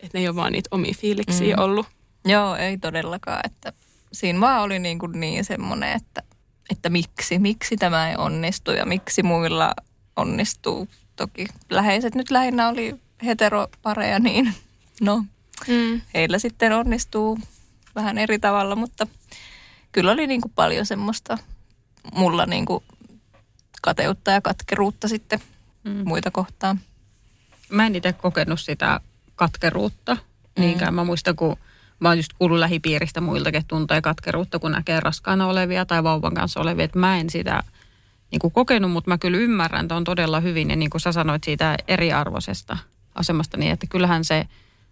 että 0.00 0.18
ne 0.18 0.20
ei 0.20 0.28
ole 0.28 0.36
vaan 0.36 0.52
niitä 0.52 0.68
omia 0.72 0.94
fiiliksiä 0.98 1.56
Mm. 1.56 1.62
ollut. 1.62 1.86
Joo, 2.24 2.56
ei 2.56 2.78
todellakaan. 2.78 3.40
Että 3.44 3.72
siinä 4.12 4.40
vaan 4.40 4.62
oli 4.62 4.78
niin, 4.78 4.98
kuin 4.98 5.20
niin 5.20 5.44
semmoinen, 5.44 5.92
että, 5.96 6.22
että 6.70 6.90
miksi, 6.90 7.38
miksi 7.38 7.76
tämä 7.76 8.10
ei 8.10 8.16
onnistu 8.16 8.70
ja 8.70 8.86
miksi 8.86 9.22
muilla 9.22 9.74
onnistuu. 10.16 10.88
Toki 11.16 11.46
läheiset 11.70 12.14
nyt 12.14 12.30
lähinnä 12.30 12.68
oli 12.68 12.94
heteropareja, 13.24 14.18
niin 14.18 14.54
no, 15.00 15.24
Mm. 15.68 16.00
heillä 16.14 16.38
sitten 16.38 16.72
onnistuu 16.72 17.38
vähän 17.94 18.18
eri 18.18 18.38
tavalla, 18.38 18.76
mutta 18.76 19.06
kyllä 19.92 20.12
oli 20.12 20.26
niin 20.26 20.40
kuin 20.40 20.52
paljon 20.54 20.86
semmoista 20.86 21.38
mulla 22.14 22.46
niin 22.46 22.66
kuin 22.66 22.84
kateutta 23.82 24.30
ja 24.30 24.40
katkeruutta 24.40 25.08
sitten 25.08 25.40
mm. 25.84 26.02
muita 26.04 26.30
kohtaan. 26.30 26.80
Mä 27.68 27.86
en 27.86 27.96
itse 27.96 28.12
kokenut 28.12 28.60
sitä 28.60 29.00
katkeruutta 29.36 30.16
niinkään. 30.58 30.94
Mä 30.94 31.04
muistan, 31.04 31.36
kun 31.36 31.56
mä 32.00 32.08
oon 32.08 32.18
just 32.18 32.32
kuullut 32.38 32.58
lähipiiristä 32.58 33.20
muiltakin, 33.20 33.58
että 33.58 33.68
tuntee 33.68 34.00
katkeruutta, 34.00 34.58
kun 34.58 34.72
näkee 34.72 35.00
raskaana 35.00 35.46
olevia 35.46 35.86
tai 35.86 36.04
vauvan 36.04 36.34
kanssa 36.34 36.60
olevia. 36.60 36.84
Että 36.84 36.98
mä 36.98 37.18
en 37.18 37.30
sitä 37.30 37.62
niin 38.30 38.38
kuin 38.38 38.52
kokenut, 38.52 38.90
mutta 38.90 39.10
mä 39.10 39.18
kyllä 39.18 39.38
ymmärrän 39.38 39.88
on 39.90 40.04
todella 40.04 40.40
hyvin. 40.40 40.70
Ja 40.70 40.76
niin 40.76 40.90
kuin 40.90 41.00
sä 41.00 41.12
sanoit 41.12 41.44
siitä 41.44 41.76
eriarvoisesta 41.88 42.76
asemasta, 43.14 43.56
niin 43.56 43.72
että 43.72 43.86
kyllähän 43.86 44.24
se 44.24 44.46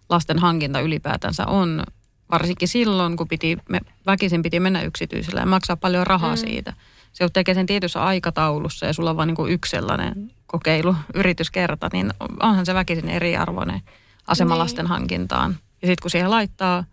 lasten 0.09 0.39
hankinta 0.39 0.79
ylipäätänsä 0.79 1.45
on, 1.45 1.83
varsinkin 2.31 2.67
silloin, 2.67 3.17
kun 3.17 3.27
piti, 3.27 3.57
me, 3.69 3.79
väkisin 4.05 4.41
piti 4.41 4.59
mennä 4.59 4.81
yksityisellä 4.81 5.39
ja 5.39 5.45
maksaa 5.45 5.77
paljon 5.77 6.07
rahaa 6.07 6.35
mm. 6.35 6.39
siitä. 6.39 6.73
Se 7.13 7.29
tekemään 7.33 7.55
sen 7.55 7.65
tietyssä 7.65 8.03
aikataulussa 8.03 8.85
ja 8.85 8.93
sulla 8.93 9.09
on 9.09 9.17
vaan 9.17 9.27
niin 9.27 9.49
yksi 9.49 9.69
sellainen 9.69 10.31
kokeilu, 10.47 10.95
yrityskerta, 11.13 11.89
niin 11.93 12.13
onhan 12.39 12.65
se 12.65 12.73
väkisin 12.73 13.09
eriarvoinen 13.09 13.81
asema 14.27 14.53
Niin. 14.53 14.59
lasten 14.59 14.87
hankintaan. 14.87 15.51
Ja 15.81 15.87
sitten 15.87 16.01
kun 16.01 16.11
siihen 16.11 16.29
laittaa 16.31 16.83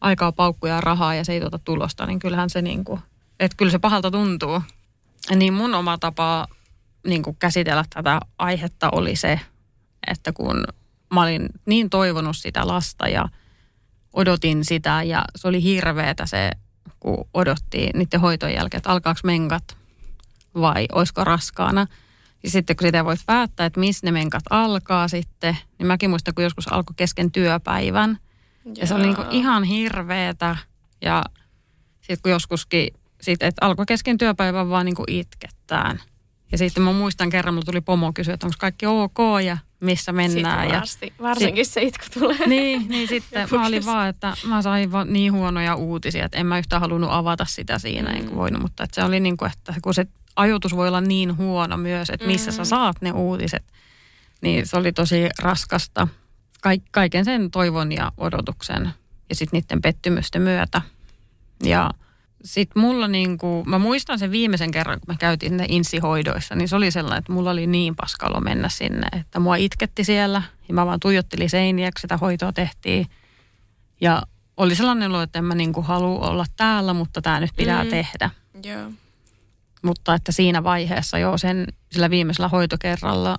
aikaa, 0.00 0.32
paukkuja 0.32 0.74
ja 0.74 0.80
rahaa 0.80 1.14
ja 1.14 1.24
se 1.24 1.32
ei 1.32 1.40
tuota 1.40 1.58
tulosta, 1.58 2.06
niin 2.06 2.18
kyllähän 2.18 2.50
se 2.50 2.62
niin 2.62 2.84
kuin, 2.84 3.00
että 3.40 3.56
kyllä 3.56 3.72
se 3.72 3.78
pahalta 3.78 4.10
tuntuu. 4.10 4.62
Niin 5.36 5.54
mun 5.54 5.74
oma 5.74 5.98
tapa 5.98 6.46
niin 7.06 7.22
kuin 7.22 7.36
käsitellä 7.38 7.84
tätä 7.94 8.20
aihetta 8.38 8.88
oli 8.92 9.16
se, 9.16 9.40
että 10.06 10.32
kun 10.32 10.64
mä 11.14 11.22
olin 11.22 11.48
niin 11.66 11.90
toivonut 11.90 12.36
sitä 12.36 12.66
lasta 12.66 13.08
ja 13.08 13.28
odotin 14.16 14.64
sitä 14.64 15.02
ja 15.02 15.24
se 15.36 15.48
oli 15.48 15.62
hirveetä 15.62 16.26
se, 16.26 16.50
kun 17.00 17.28
odotti 17.34 17.90
niiden 17.94 18.20
hoitojen 18.20 18.54
jälkeen, 18.54 18.78
että 18.78 18.90
alkaako 18.90 19.20
menkat 19.24 19.76
vai 20.54 20.86
olisiko 20.92 21.24
raskaana. 21.24 21.86
Ja 22.42 22.50
sitten 22.50 22.76
kun 22.76 22.88
sitä 22.88 23.04
voi 23.04 23.16
päättää, 23.26 23.66
että 23.66 23.80
missä 23.80 24.06
ne 24.06 24.10
menkat 24.10 24.42
alkaa 24.50 25.08
sitten, 25.08 25.56
niin 25.78 25.86
mäkin 25.86 26.10
muistan, 26.10 26.34
kun 26.34 26.44
joskus 26.44 26.72
alkoi 26.72 26.94
kesken 26.96 27.32
työpäivän. 27.32 28.18
Ja 28.78 28.86
se 28.86 28.94
oli 28.94 29.02
niin 29.02 29.16
kuin 29.16 29.30
ihan 29.30 29.64
hirveetä. 29.64 30.56
Ja 31.02 31.24
sitten 32.00 32.22
kun 32.22 32.32
joskuskin, 32.32 32.88
sit, 33.20 33.42
että 33.42 33.66
alkoi 33.66 33.86
kesken 33.86 34.18
työpäivän 34.18 34.70
vaan 34.70 34.86
niin 34.86 34.94
kuin 34.94 35.10
itkettään. 35.10 36.00
Ja 36.52 36.58
sitten 36.58 36.82
mä 36.82 36.92
muistan 36.92 37.30
kerran, 37.30 37.54
mulla 37.54 37.64
tuli 37.64 37.80
pomo 37.80 38.12
kysyä, 38.12 38.34
että 38.34 38.46
onko 38.46 38.56
kaikki 38.58 38.86
ok 38.86 39.18
ja 39.44 39.58
missä 39.80 40.12
mennään. 40.12 40.68
Ja, 40.68 40.82
varsinkin 41.22 41.66
se 41.66 41.82
itku 41.82 42.04
tulee. 42.14 42.46
niin, 42.46 42.88
niin 42.88 43.08
sitten 43.08 43.48
mä 43.50 43.66
olin 43.66 43.86
vaan, 43.86 44.08
että 44.08 44.36
mä 44.44 44.62
sain 44.62 44.92
vaan 44.92 45.12
niin 45.12 45.32
huonoja 45.32 45.74
uutisia, 45.74 46.24
että 46.24 46.38
en 46.38 46.46
mä 46.46 46.58
yhtään 46.58 46.80
halunnut 46.80 47.10
avata 47.12 47.44
sitä 47.44 47.78
siinä, 47.78 48.10
mm. 48.10 48.16
enkä 48.16 48.34
voinut. 48.34 48.62
Mutta 48.62 48.84
että 48.84 48.94
se 48.94 49.04
oli 49.04 49.20
niin 49.20 49.36
kuin, 49.36 49.50
että 49.52 49.74
kun 49.82 49.94
se 49.94 50.06
ajoitus 50.36 50.76
voi 50.76 50.88
olla 50.88 51.00
niin 51.00 51.36
huono 51.36 51.76
myös, 51.76 52.10
että 52.10 52.26
missä 52.26 52.50
mm. 52.50 52.54
sä 52.54 52.64
saat 52.64 52.96
ne 53.00 53.12
uutiset, 53.12 53.64
niin 54.40 54.66
se 54.66 54.76
oli 54.76 54.92
tosi 54.92 55.28
raskasta. 55.38 56.08
Kaik, 56.62 56.82
kaiken 56.90 57.24
sen 57.24 57.50
toivon 57.50 57.92
ja 57.92 58.12
odotuksen 58.16 58.90
ja 59.28 59.34
sitten 59.34 59.60
niiden 59.60 59.82
pettymysten 59.82 60.42
myötä. 60.42 60.82
Ja 61.62 61.90
sitten 62.46 62.82
mulla 62.82 63.08
niinku, 63.08 63.64
mä 63.66 63.78
muistan 63.78 64.18
sen 64.18 64.30
viimeisen 64.30 64.70
kerran, 64.70 65.00
kun 65.00 65.14
me 65.14 65.16
käytiin 65.18 65.56
ne 65.56 65.66
insihoidoissa, 65.68 66.54
niin 66.54 66.68
se 66.68 66.76
oli 66.76 66.90
sellainen, 66.90 67.18
että 67.18 67.32
mulla 67.32 67.50
oli 67.50 67.66
niin 67.66 67.96
paskalo 67.96 68.40
mennä 68.40 68.68
sinne, 68.68 69.08
että 69.20 69.40
mua 69.40 69.56
itketti 69.56 70.04
siellä 70.04 70.42
ja 70.68 70.74
mä 70.74 70.86
vaan 70.86 71.00
tuijottelin 71.00 71.50
seiniä, 71.50 71.86
kun 71.86 72.00
sitä 72.00 72.16
hoitoa 72.16 72.52
tehtiin. 72.52 73.06
Ja 74.00 74.22
oli 74.56 74.74
sellainen 74.74 75.10
olo, 75.10 75.22
että 75.22 75.38
en 75.38 75.44
mä 75.44 75.54
niinku 75.54 75.82
halua 75.82 76.28
olla 76.28 76.44
täällä, 76.56 76.92
mutta 76.94 77.22
tämä 77.22 77.40
nyt 77.40 77.50
pitää 77.56 77.84
Mm. 77.84 77.90
tehdä. 77.90 78.30
Joo. 78.64 78.90
Mutta 79.82 80.14
että 80.14 80.32
siinä 80.32 80.64
vaiheessa 80.64 81.18
jo 81.18 81.38
sen, 81.38 81.66
sillä 81.92 82.10
viimeisellä 82.10 82.48
hoitokerralla 82.48 83.36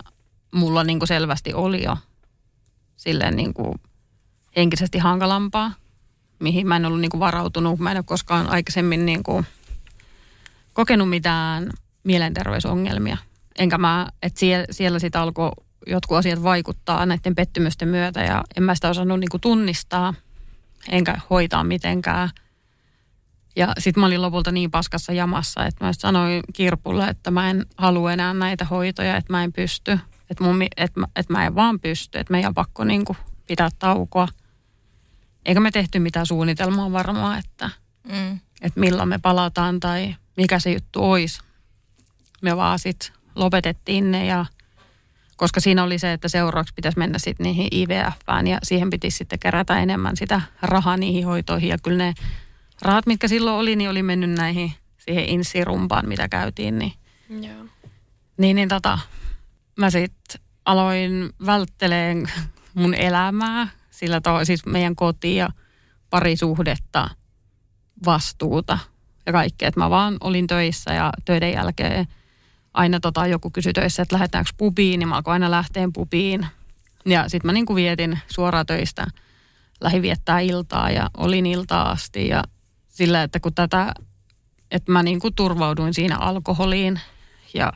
mulla 0.53 0.83
niinku 0.83 1.05
selvästi 1.05 1.53
oli 1.53 1.83
jo 1.83 1.97
silleen 2.95 3.35
niinku 3.35 3.75
henkisesti 4.55 4.97
hankalampaa, 4.97 5.71
mihin 6.39 6.67
mä 6.67 6.75
en 6.75 6.85
ollut 6.85 7.01
niinku 7.01 7.19
varautunut. 7.19 7.79
Mä 7.79 7.91
en 7.91 7.97
ole 7.97 8.03
koskaan 8.07 8.49
aikaisemmin 8.49 9.05
niinku 9.05 9.45
kokenut 10.73 11.09
mitään 11.09 11.69
mielenterveysongelmia. 12.03 13.17
Enkä 13.57 13.77
mä, 13.77 14.07
että 14.21 14.39
siellä, 14.39 14.65
siellä 14.71 14.99
sitten 14.99 15.21
alkoi 15.21 15.51
jotkut 15.87 16.17
asiat 16.17 16.43
vaikuttaa 16.43 17.05
näiden 17.05 17.35
pettymysten 17.35 17.87
myötä 17.87 18.23
ja 18.23 18.43
en 18.57 18.63
mä 18.63 18.75
sitä 18.75 18.89
osannut 18.89 19.19
niinku 19.19 19.39
tunnistaa 19.39 20.13
enkä 20.89 21.17
hoitaa 21.29 21.63
mitenkään. 21.63 22.29
Ja 23.55 23.73
sitten 23.79 24.01
mä 24.01 24.07
olin 24.07 24.21
lopulta 24.21 24.51
niin 24.51 24.71
paskassa 24.71 25.13
jamassa, 25.13 25.65
että 25.65 25.85
mä 25.85 25.93
sanoin 25.93 26.43
Kirpulle, 26.53 27.07
että 27.07 27.31
mä 27.31 27.49
en 27.49 27.65
halua 27.77 28.13
enää 28.13 28.33
näitä 28.33 28.65
hoitoja, 28.65 29.17
että 29.17 29.33
mä 29.33 29.43
en 29.43 29.53
pysty. 29.53 29.99
Että, 30.29 30.43
mun, 30.43 30.63
että, 30.77 30.99
mä, 30.99 31.07
että 31.15 31.33
mä 31.33 31.45
en 31.45 31.55
vaan 31.55 31.79
pysty, 31.79 32.19
että 32.19 32.31
meidän 32.31 32.49
on 32.49 32.53
pakko 32.53 32.83
niin 32.83 33.05
kuin 33.05 33.17
pitää 33.47 33.69
taukoa. 33.79 34.27
Eikä 35.47 35.59
me 35.59 35.71
tehty 35.71 35.99
mitään 35.99 36.25
suunnitelmaa 36.25 36.91
varmaan, 36.91 37.39
että, 37.39 37.69
Mm. 38.11 38.39
että 38.61 38.79
milloin 38.79 39.09
me 39.09 39.19
palataan 39.19 39.79
tai 39.79 40.15
mikä 40.37 40.59
se 40.59 40.71
juttu 40.71 41.11
olisi. 41.11 41.41
Me 42.41 42.57
vaan 42.57 42.79
sitten 42.79 43.09
lopetettiin 43.35 44.11
ne 44.11 44.25
ja 44.25 44.45
koska 45.35 45.59
siinä 45.59 45.83
oli 45.83 45.99
se, 45.99 46.13
että 46.13 46.27
seuraavaksi 46.27 46.73
pitäisi 46.73 46.97
mennä 46.97 47.19
sitten 47.19 47.43
niihin 47.43 47.67
IVFään 47.71 48.47
ja 48.47 48.57
siihen 48.63 48.89
piti 48.89 49.11
sitten 49.11 49.39
kerätä 49.39 49.79
enemmän 49.79 50.17
sitä 50.17 50.41
rahaa 50.61 50.97
niihin 50.97 51.25
hoitoihin. 51.25 51.69
Ja 51.69 51.77
kyllä 51.77 51.97
ne 52.03 52.13
rahat, 52.81 53.05
mitkä 53.05 53.27
silloin 53.27 53.57
oli, 53.57 53.75
niin 53.75 53.89
oli 53.89 54.03
mennyt 54.03 54.29
näihin 54.29 54.73
siihen 54.97 55.29
insirumpaan, 55.29 56.07
mitä 56.07 56.29
käytiin. 56.29 56.79
Niin, 56.79 56.93
Joo. 57.29 57.65
niin, 58.37 58.55
niin 58.55 58.69
tota, 58.69 58.99
mä 59.77 59.89
sitten 59.89 60.41
aloin 60.65 61.29
vältteleen 61.45 62.31
mun 62.73 62.93
elämää, 62.93 63.67
sillä 63.97 64.21
to, 64.21 64.45
siis 64.45 64.65
meidän 64.65 64.95
kotia 64.95 65.43
ja 65.43 65.49
parisuhdetta, 66.09 67.09
vastuuta 68.05 68.79
ja 69.25 69.31
kaikkea. 69.31 69.67
Että 69.67 69.79
mä 69.79 69.89
vaan 69.89 70.17
olin 70.19 70.47
töissä 70.47 70.93
ja 70.93 71.11
töiden 71.25 71.51
jälkeen 71.51 72.07
aina 72.73 72.99
tota, 72.99 73.27
joku 73.27 73.49
kysyi 73.49 73.73
töissä, 73.73 74.01
että 74.01 74.15
lähdetäänkö 74.15 74.51
pubiin, 74.57 74.99
niin 74.99 75.07
mä 75.07 75.15
alkoin 75.15 75.33
aina 75.33 75.51
lähteen 75.51 75.93
pubiin. 75.93 76.47
Ja 77.05 77.29
sitten 77.29 77.49
mä 77.49 77.53
niin 77.53 77.65
kuin 77.65 77.75
vietin 77.75 78.19
suoraan 78.27 78.65
töistä, 78.65 79.07
lähdin 79.81 80.01
viettää 80.01 80.39
iltaa 80.39 80.91
ja 80.91 81.09
olin 81.17 81.45
iltaa 81.45 81.91
asti 81.91 82.27
ja 82.27 82.43
sillä, 82.87 83.23
että 83.23 83.39
kun 83.39 83.53
tätä, 83.53 83.93
että 84.71 84.91
mä 84.91 85.03
niin 85.03 85.19
kuin 85.19 85.33
turvauduin 85.35 85.93
siinä 85.93 86.17
alkoholiin 86.17 86.99
ja 87.53 87.73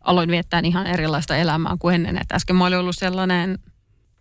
aloin 0.00 0.30
viettää 0.30 0.60
ihan 0.64 0.86
erilaista 0.86 1.36
elämää 1.36 1.76
kuin 1.78 1.94
ennen. 1.94 2.18
Että 2.20 2.34
äsken 2.34 2.56
mä 2.56 2.66
olin 2.66 2.78
ollut 2.78 2.96
sellainen, 2.98 3.58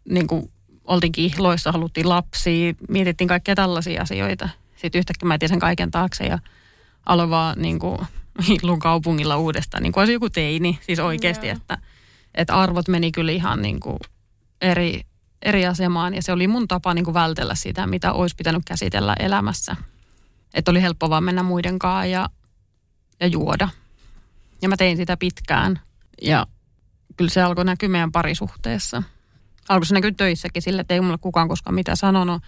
niin 0.10 0.28
kuin 0.28 0.52
oltiin 0.86 1.12
kihloissa, 1.12 1.72
haluttiin 1.72 2.10
lapsia, 2.10 2.74
mietittiin 2.90 3.28
kaikkia 3.28 3.56
tällaisia 3.56 4.02
asioita. 4.02 4.50
Sitten 4.76 5.00
yhtäkkiä 5.00 5.28
mä 5.28 5.38
sen 5.46 5.60
kaiken 5.60 5.92
taakse 5.92 6.24
ja 6.24 6.40
aloin 7.06 7.30
vaan 7.30 7.56
niin 7.62 7.80
kuin 7.80 7.98
hillun 8.48 8.80
kaupungilla 8.80 9.38
uudestaan, 9.38 9.84
niin 9.84 9.94
kuin 9.94 10.02
olisi 10.02 10.14
joku 10.14 10.30
teini. 10.30 10.80
Siis 10.82 11.00
oikeasti, 11.00 11.50
että, 11.50 11.78
että 12.34 12.56
arvot 12.56 12.88
meni 12.88 13.12
kyllä 13.12 13.32
ihan 13.32 13.62
niin 13.62 13.80
kuin 13.80 13.98
eri, 14.62 15.02
eri 15.42 15.66
asemaan 15.66 16.14
ja 16.14 16.22
se 16.22 16.32
oli 16.32 16.48
mun 16.48 16.68
tapa 16.68 16.94
niin 16.94 17.06
kuin 17.06 17.14
vältellä 17.14 17.56
sitä, 17.56 17.88
mitä 17.88 18.14
olisi 18.14 18.36
pitänyt 18.36 18.64
käsitellä 18.66 19.16
elämässä. 19.20 19.76
Että 20.54 20.72
oli 20.72 20.82
helppo 20.82 21.10
vaan 21.10 21.24
mennä 21.24 21.44
muiden 21.44 21.80
kanssa 21.80 22.06
ja, 22.06 22.30
ja 23.20 23.28
juoda. 23.28 23.70
Ja 24.62 24.70
mä 24.70 24.78
tein 24.78 24.98
sitä 24.98 25.18
pitkään 25.18 25.80
ja 26.22 26.48
kyllä 27.18 27.32
se 27.32 27.42
alkoi 27.42 27.66
näkyä 27.66 27.90
meidän 27.90 28.12
parisuhteessa. 28.12 29.04
Alkoi 29.70 29.86
se 29.86 29.94
näkyä 29.94 30.12
töissäkin 30.12 30.62
sillä, 30.62 30.82
että 30.82 30.94
ei 30.94 31.02
mulle 31.02 31.18
kukaan 31.18 31.48
koskaan 31.48 31.76
mitään 31.76 31.98
sanonut. 31.98 32.44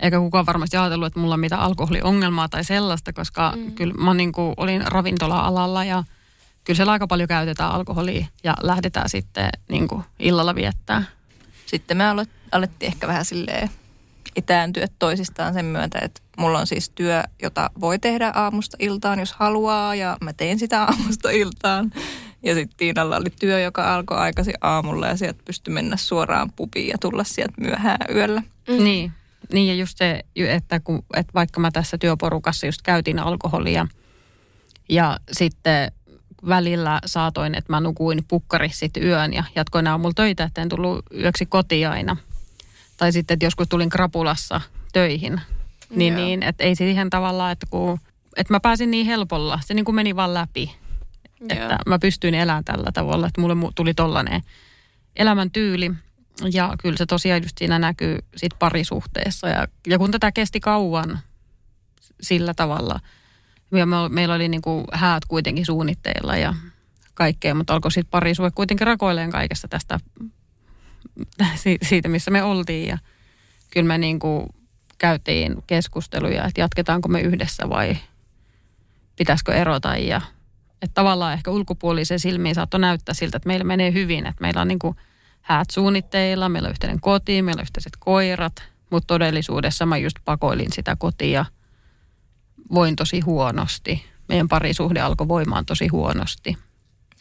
Eikä 0.00 0.18
kukaan 0.18 0.46
varmasti 0.46 0.76
ajatellut, 0.76 1.06
että 1.06 1.20
mulla 1.20 1.34
on 1.34 1.40
mitään 1.40 1.62
alkoholiongelmaa 1.62 2.48
tai 2.48 2.64
sellaista, 2.64 3.12
koska 3.12 3.52
mm. 3.56 3.72
kyllä 3.72 3.94
mä 3.94 4.14
niin 4.14 4.32
kuin 4.32 4.54
olin 4.56 4.82
ravintola-alalla 4.86 5.84
ja 5.84 6.04
kyllä 6.64 6.76
siellä 6.76 6.92
aika 6.92 7.06
paljon 7.06 7.28
käytetään 7.28 7.70
alkoholia 7.70 8.26
ja 8.44 8.54
lähdetään 8.62 9.08
sitten 9.08 9.48
niin 9.68 9.88
kuin 9.88 10.02
illalla 10.18 10.54
viettää. 10.54 11.02
Sitten 11.66 11.96
me 11.96 12.04
alettiin 12.52 12.92
ehkä 12.92 13.06
vähän 13.06 13.24
silleen 13.24 13.70
etääntyä 14.36 14.86
toisistaan 14.98 15.54
sen 15.54 15.64
myötä, 15.64 15.98
että 16.02 16.20
mulla 16.38 16.58
on 16.58 16.66
siis 16.66 16.90
työ, 16.90 17.22
jota 17.42 17.70
voi 17.80 17.98
tehdä 17.98 18.32
aamusta 18.34 18.76
iltaan, 18.80 19.18
jos 19.18 19.32
haluaa, 19.32 19.94
ja 19.94 20.16
mä 20.20 20.32
teen 20.32 20.58
sitä 20.58 20.82
aamusta 20.84 21.30
iltaan. 21.30 21.92
Ja 22.44 22.54
sitten 22.54 22.76
Tiinalla 22.76 23.16
oli 23.16 23.30
työ, 23.40 23.60
joka 23.60 23.94
alkoi 23.94 24.18
aikaisin 24.18 24.54
aamulla, 24.60 25.06
ja 25.06 25.16
sieltä 25.16 25.42
pystyi 25.44 25.74
mennä 25.74 25.96
suoraan 25.96 26.52
pubiin 26.56 26.88
ja 26.88 26.98
tulla 27.00 27.24
sieltä 27.24 27.54
myöhään 27.60 27.98
yöllä. 28.14 28.42
Mm. 28.68 28.84
Niin. 28.84 29.12
niin, 29.52 29.68
ja 29.68 29.74
just 29.74 29.98
se, 29.98 30.24
että, 30.36 30.80
kun, 30.80 31.04
että 31.16 31.32
vaikka 31.34 31.60
mä 31.60 31.70
tässä 31.70 31.98
työporukassa 31.98 32.66
just 32.66 32.82
käytin 32.82 33.18
alkoholia, 33.18 33.86
ja 34.88 35.18
sitten 35.32 35.92
välillä 36.48 37.00
saatoin, 37.06 37.54
että 37.54 37.72
mä 37.72 37.80
nukuin 37.80 38.24
pukkari 38.28 38.68
sitten 38.68 39.02
yön 39.02 39.32
ja 39.32 39.44
jatkoin 39.56 39.86
aamulla 39.86 40.14
töitä, 40.14 40.44
että 40.44 40.62
en 40.62 40.68
tullut 40.68 41.04
yöksi 41.18 41.46
kotiin 41.46 41.88
aina. 41.88 42.16
Tai 42.96 43.12
sitten, 43.12 43.34
että 43.34 43.46
joskus 43.46 43.68
tulin 43.68 43.90
krapulassa 43.90 44.60
töihin. 44.92 45.40
Niin, 45.90 46.16
niin 46.16 46.42
että 46.42 46.64
ei 46.64 46.74
siihen 46.74 47.10
tavallaan, 47.10 47.52
että 47.52 47.66
kun, 47.70 48.00
että 48.36 48.54
mä 48.54 48.60
pääsin 48.60 48.90
niin 48.90 49.06
helpolla, 49.06 49.60
se 49.64 49.74
niin 49.74 49.84
kuin 49.84 49.94
meni 49.94 50.16
vaan 50.16 50.34
läpi. 50.34 50.76
Että 51.48 51.78
mä 51.86 51.98
pystyin 51.98 52.34
elämään 52.34 52.64
tällä 52.64 52.92
tavalla, 52.92 53.26
että 53.26 53.40
mulle 53.40 53.72
tuli 53.74 53.94
tollainen 53.94 54.40
elämäntyyli. 55.16 55.90
Ja 56.52 56.74
kyllä 56.82 56.96
se 56.96 57.06
tosiaan 57.06 57.42
just 57.42 57.58
siinä 57.58 57.78
näkyy 57.78 58.18
sit 58.36 58.52
parisuhteessa. 58.58 59.48
Ja, 59.48 59.68
ja 59.86 59.98
kun 59.98 60.10
tätä 60.10 60.32
kesti 60.32 60.60
kauan 60.60 61.18
sillä 62.20 62.54
tavalla– 62.54 63.00
ja 63.78 63.86
me, 63.86 63.96
meillä 64.08 64.34
oli 64.34 64.48
niin 64.48 64.62
kuin 64.62 64.84
häät 64.92 65.24
kuitenkin 65.24 65.66
suunnitteilla 65.66 66.36
ja 66.36 66.54
kaikkea, 67.14 67.54
mutta 67.54 67.74
alkoi 67.74 67.92
sitten 67.92 68.10
parisuhe 68.10 68.50
kuitenkin 68.50 68.86
rakoileen 68.86 69.30
kaikesta 69.30 69.68
tästä 69.68 70.00
siitä, 71.88 72.08
missä 72.08 72.30
me 72.30 72.42
oltiin. 72.42 72.88
Ja 72.88 72.98
kyllä 73.70 73.88
me 73.88 73.98
niin 73.98 74.18
kuin 74.18 74.46
käytiin 74.98 75.62
keskusteluja, 75.66 76.44
että 76.44 76.60
jatketaanko 76.60 77.08
me 77.08 77.20
yhdessä 77.20 77.68
vai 77.68 77.96
pitäisikö 79.16 79.54
erota. 79.54 79.96
Ja, 79.96 80.20
että 80.84 80.94
tavallaan 80.94 81.32
ehkä 81.32 81.50
ulkopuolisen 81.50 82.20
silmiin 82.20 82.54
saattoi 82.54 82.80
näyttää 82.80 83.14
siltä, 83.14 83.36
että 83.36 83.46
meillä 83.46 83.64
menee 83.64 83.92
hyvin, 83.92 84.26
että 84.26 84.40
meillä 84.40 84.60
on 84.60 84.68
niin 84.68 84.78
kuin 84.78 84.96
häät 85.40 85.70
suunnitteilla, 85.70 86.48
meillä 86.48 86.66
on 86.66 86.70
yhteinen 86.70 87.00
koti, 87.00 87.42
meillä 87.42 87.60
on 87.60 87.64
yhteiset 87.64 87.92
koirat, 87.98 88.62
mutta 88.90 89.06
todellisuudessa 89.06 89.86
mä 89.86 89.96
just 89.96 90.16
pakoilin 90.24 90.72
sitä 90.72 90.96
kotia– 90.96 91.44
voin 92.74 92.96
tosi 92.96 93.20
huonosti. 93.20 94.04
Meidän 94.28 94.48
parisuhde 94.48 95.00
alkoi 95.00 95.28
voimaan 95.28 95.66
tosi 95.66 95.88
huonosti. 95.88 96.56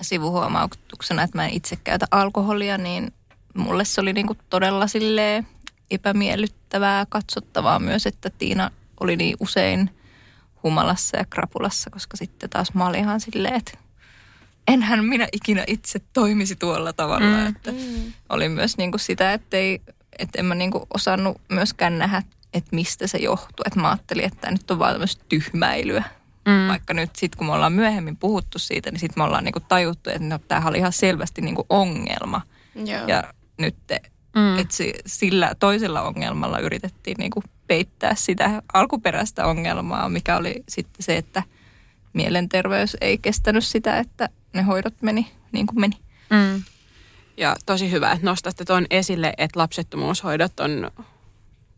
Sivuhuomautuksena, 0.01 1.23
että 1.23 1.37
mä 1.37 1.45
en 1.45 1.53
itse 1.53 1.75
käytä 1.75 2.05
alkoholia, 2.11 2.77
niin 2.77 3.13
mulle 3.53 3.85
se 3.85 4.01
oli 4.01 4.13
niinku 4.13 4.35
todella 4.49 4.87
silleen 4.87 5.47
epämiellyttävää, 5.91 7.05
katsottavaa 7.09 7.79
myös, 7.79 8.05
että 8.05 8.29
Tiina 8.29 8.71
oli 8.99 9.15
niin 9.15 9.37
usein 9.39 9.89
humalassa 10.63 11.17
ja 11.17 11.25
krapulassa, 11.25 11.89
koska 11.89 12.17
sitten 12.17 12.49
taas 12.49 12.73
mä 12.73 12.87
olin 12.87 12.99
ihan 12.99 13.19
silleen, 13.19 13.55
että 13.55 13.77
enhän 14.67 15.05
minä 15.05 15.27
ikinä 15.31 15.63
itse 15.67 15.99
toimisi 16.13 16.55
tuolla 16.55 16.93
tavalla. 16.93 17.37
Mm. 17.37 17.47
Että 17.47 17.71
mm. 17.71 18.13
Oli 18.29 18.49
myös 18.49 18.77
niinku 18.77 18.97
sitä, 18.97 19.33
että, 19.33 19.57
ei, 19.57 19.81
että 20.19 20.39
en 20.39 20.45
mä 20.45 20.55
niinku 20.55 20.87
osannut 20.93 21.41
myöskään 21.49 21.97
nähdä 21.97 22.21
että 22.53 22.75
mistä 22.75 23.07
se 23.07 23.17
johtuu. 23.17 23.63
Että 23.65 23.79
mä 23.79 23.89
ajattelin, 23.89 24.25
että 24.25 24.37
tämä 24.41 24.51
nyt 24.51 24.71
on 24.71 24.79
vaan 24.79 24.93
tämmöistä 24.93 25.25
tyhmäilyä. 25.29 26.03
Mm. 26.45 26.67
Vaikka 26.67 26.93
nyt 26.93 27.15
sitten 27.15 27.37
kun 27.37 27.47
me 27.47 27.53
ollaan 27.53 27.73
myöhemmin 27.73 28.17
puhuttu 28.17 28.59
siitä, 28.59 28.91
niin 28.91 28.99
sitten 28.99 29.19
me 29.19 29.23
ollaan 29.23 29.43
niinku 29.43 29.59
tajuttu, 29.59 30.09
että 30.09 30.23
no, 30.23 30.39
tämähän 30.47 30.69
oli 30.69 30.77
ihan 30.77 30.93
selvästi 30.93 31.41
niinku 31.41 31.65
ongelma. 31.69 32.41
Joo. 32.75 33.07
Ja 33.07 33.23
nyt 33.57 33.75
mm. 34.35 34.59
että 34.59 34.73
sillä 35.05 35.55
toisella 35.59 36.01
ongelmalla 36.01 36.59
yritettiin 36.59 37.15
niinku 37.19 37.43
peittää 37.67 38.15
sitä 38.15 38.61
alkuperäistä 38.73 39.45
ongelmaa, 39.45 40.09
mikä 40.09 40.37
oli 40.37 40.63
sitten 40.69 41.03
se, 41.03 41.17
että 41.17 41.43
mielenterveys 42.13 42.97
ei 43.01 43.17
kestänyt 43.17 43.63
sitä, 43.63 43.97
että 43.97 44.29
ne 44.53 44.61
hoidot 44.61 45.01
meni 45.01 45.31
niin 45.51 45.67
kuin 45.67 45.79
meni. 45.79 45.97
Mm. 46.29 46.63
Ja 47.37 47.55
tosi 47.65 47.91
hyvä, 47.91 48.11
että 48.11 48.25
nostatte 48.25 48.65
tuon 48.65 48.85
esille, 48.89 49.33
että 49.37 49.59
lapsettomuushoidot 49.59 50.59
on 50.59 50.91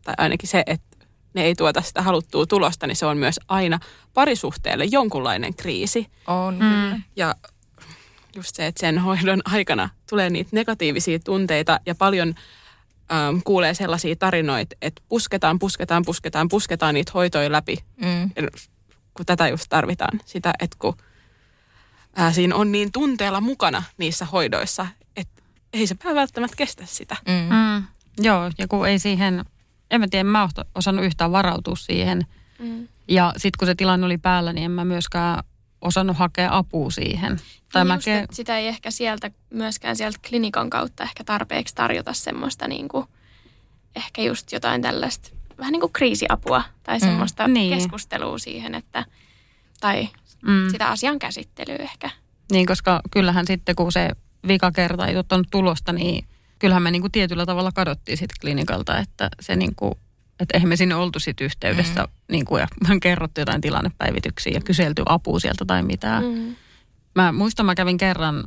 tai 0.04 0.14
ainakin 0.18 0.48
se, 0.48 0.62
että 0.66 0.96
ne 1.34 1.44
ei 1.44 1.54
tuota 1.54 1.82
sitä 1.82 2.02
haluttua 2.02 2.46
tulosta, 2.46 2.86
niin 2.86 2.96
se 2.96 3.06
on 3.06 3.18
myös 3.18 3.40
aina 3.48 3.80
parisuhteelle 4.14 4.84
jonkunlainen 4.84 5.54
kriisi. 5.54 6.06
On. 6.26 6.54
Mm. 6.54 7.02
Ja 7.16 7.34
just 8.36 8.56
se, 8.56 8.66
että 8.66 8.80
sen 8.80 8.98
hoidon 8.98 9.42
aikana 9.44 9.88
tulee 10.10 10.30
niitä 10.30 10.50
negatiivisia 10.52 11.18
tunteita 11.18 11.80
ja 11.86 11.94
paljon 11.94 12.34
ähm, 13.12 13.38
kuulee 13.44 13.74
sellaisia 13.74 14.16
tarinoita, 14.16 14.76
että 14.82 15.02
pusketaan, 15.08 15.58
pusketaan, 15.58 16.04
pusketaan, 16.04 16.48
pusketaan 16.48 16.94
niitä 16.94 17.12
hoitoja 17.14 17.52
läpi, 17.52 17.76
mm. 17.96 18.30
kun 19.14 19.26
tätä 19.26 19.48
just 19.48 19.66
tarvitaan. 19.68 20.20
Sitä, 20.24 20.54
että 20.58 20.76
kun 20.78 20.96
äh, 22.18 22.34
siinä 22.34 22.54
on 22.54 22.72
niin 22.72 22.92
tunteella 22.92 23.40
mukana 23.40 23.82
niissä 23.98 24.24
hoidoissa, 24.24 24.86
että 25.16 25.42
ei 25.72 25.86
se 25.86 25.96
välttämättä 26.14 26.56
kestä 26.56 26.86
sitä. 26.86 27.16
Mm. 27.28 27.56
Mm. 27.56 27.84
Joo, 28.18 28.50
ja 28.58 28.68
kun 28.68 28.88
ei 28.88 28.98
siihen 28.98 29.44
en 29.90 30.00
mä 30.00 30.08
tiedä, 30.08 30.24
mä 30.24 30.40
oon 30.40 30.50
osannut 30.74 31.04
yhtään 31.04 31.32
varautua 31.32 31.76
siihen. 31.76 32.26
Mm. 32.58 32.88
Ja 33.08 33.32
sitten 33.36 33.58
kun 33.58 33.66
se 33.66 33.74
tilanne 33.74 34.06
oli 34.06 34.18
päällä, 34.18 34.52
niin 34.52 34.64
en 34.64 34.70
mä 34.70 34.84
myöskään 34.84 35.44
osannut 35.80 36.16
hakea 36.16 36.56
apua 36.56 36.90
siihen. 36.90 37.40
Tai 37.72 37.84
niin 37.84 37.94
just, 37.94 38.06
ke- 38.06 38.26
sitä 38.30 38.58
ei 38.58 38.66
ehkä 38.66 38.90
sieltä 38.90 39.30
myöskään 39.50 39.96
sieltä 39.96 40.18
klinikan 40.28 40.70
kautta 40.70 41.02
ehkä 41.02 41.24
tarpeeksi 41.24 41.74
tarjota 41.74 42.12
semmoista 42.12 42.68
niin 42.68 42.88
kuin, 42.88 43.06
ehkä 43.96 44.22
just 44.22 44.52
jotain 44.52 44.82
tällaista 44.82 45.30
vähän 45.58 45.72
niin 45.72 45.80
kuin 45.80 45.92
kriisiapua 45.92 46.62
tai 46.82 46.98
mm. 46.98 47.00
semmoista 47.00 47.48
mm, 47.48 47.54
niin. 47.54 47.74
keskustelua 47.74 48.38
siihen, 48.38 48.74
että 48.74 49.04
tai 49.80 50.08
mm. 50.42 50.70
sitä 50.70 50.88
asian 50.88 51.18
käsittelyä 51.18 51.76
ehkä. 51.76 52.10
Niin, 52.52 52.66
koska 52.66 53.00
kyllähän 53.10 53.46
sitten 53.46 53.76
kun 53.76 53.92
se 53.92 54.10
vika 54.48 54.72
kerta 54.72 55.06
ei 55.06 55.16
ottanut 55.16 55.46
tulosta, 55.50 55.92
niin 55.92 56.26
kyllähän 56.58 56.82
me 56.82 56.90
niin 56.90 57.02
kuin 57.02 57.12
tietyllä 57.12 57.46
tavalla 57.46 57.72
kadottiin 57.72 58.18
sitten 58.18 58.36
klinikalta, 58.40 58.98
että 58.98 59.28
se 59.40 59.56
niin 59.56 59.74
kuin, 59.76 59.94
että 60.40 60.56
eihän 60.56 60.68
me 60.68 60.76
sinne 60.76 60.94
oltu 60.94 61.20
sitten 61.20 61.44
yhteydessä 61.44 62.02
mm. 62.02 62.08
niin 62.30 62.44
kuin, 62.44 62.60
ja 62.60 62.66
kerrottu 63.02 63.40
jotain 63.40 63.60
tilannepäivityksiä 63.60 64.52
ja 64.52 64.60
kyselty 64.60 65.02
apua 65.06 65.40
sieltä 65.40 65.64
tai 65.64 65.82
mitään. 65.82 66.24
Mm. 66.24 66.56
Mä 67.14 67.32
muistan, 67.32 67.66
mä 67.66 67.74
kävin 67.74 67.98
kerran 67.98 68.44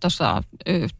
tuossa 0.00 0.42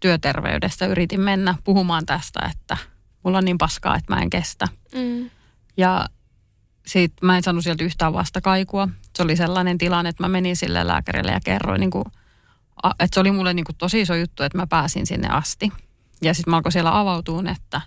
työterveydessä, 0.01 0.87
yritin 0.87 1.20
mennä 1.20 1.55
puhumaan 1.64 2.07
tästä, 2.07 2.51
että 2.53 2.77
mulla 3.22 3.38
on 3.38 3.44
niin 3.44 3.59
paskaa, 3.59 3.96
että 3.96 4.14
mä 4.14 4.22
en 4.22 4.31
kestä. 4.31 4.68
Mm. 4.94 5.31
Ja 5.77 6.09
sit 6.87 7.12
mä 7.22 7.37
en 7.37 7.42
saanut 7.42 7.64
sieltä 7.64 7.85
yhtään 7.85 8.12
vastakaikua. 8.12 8.88
Se 9.16 9.22
oli 9.22 9.37
sellainen 9.37 9.79
tilanne, 9.79 10.09
että 10.09 10.22
mä 10.22 10.29
menin 10.29 10.57
sille 10.57 10.87
lääkärille 10.87 11.33
ja 11.33 11.40
kerroin, 11.44 11.81
niin 11.81 11.90
kuin, 11.90 12.05
että 12.85 13.14
se 13.14 13.20
oli 13.20 13.31
mulle 13.31 13.55
niin 13.55 13.64
kuin 13.64 13.77
tosi 13.77 14.01
iso 14.01 14.14
juttu, 14.14 14.42
että 14.42 14.59
mä 14.59 14.66
pääsin 14.66 15.07
sinne 15.07 15.29
asti. 15.29 15.72
Ja 16.22 16.35
sitten 16.35 16.51
mä 16.51 16.57
alkoin 16.57 16.72
siellä 16.72 17.01
avautua, 17.01 17.42
että, 17.51 17.81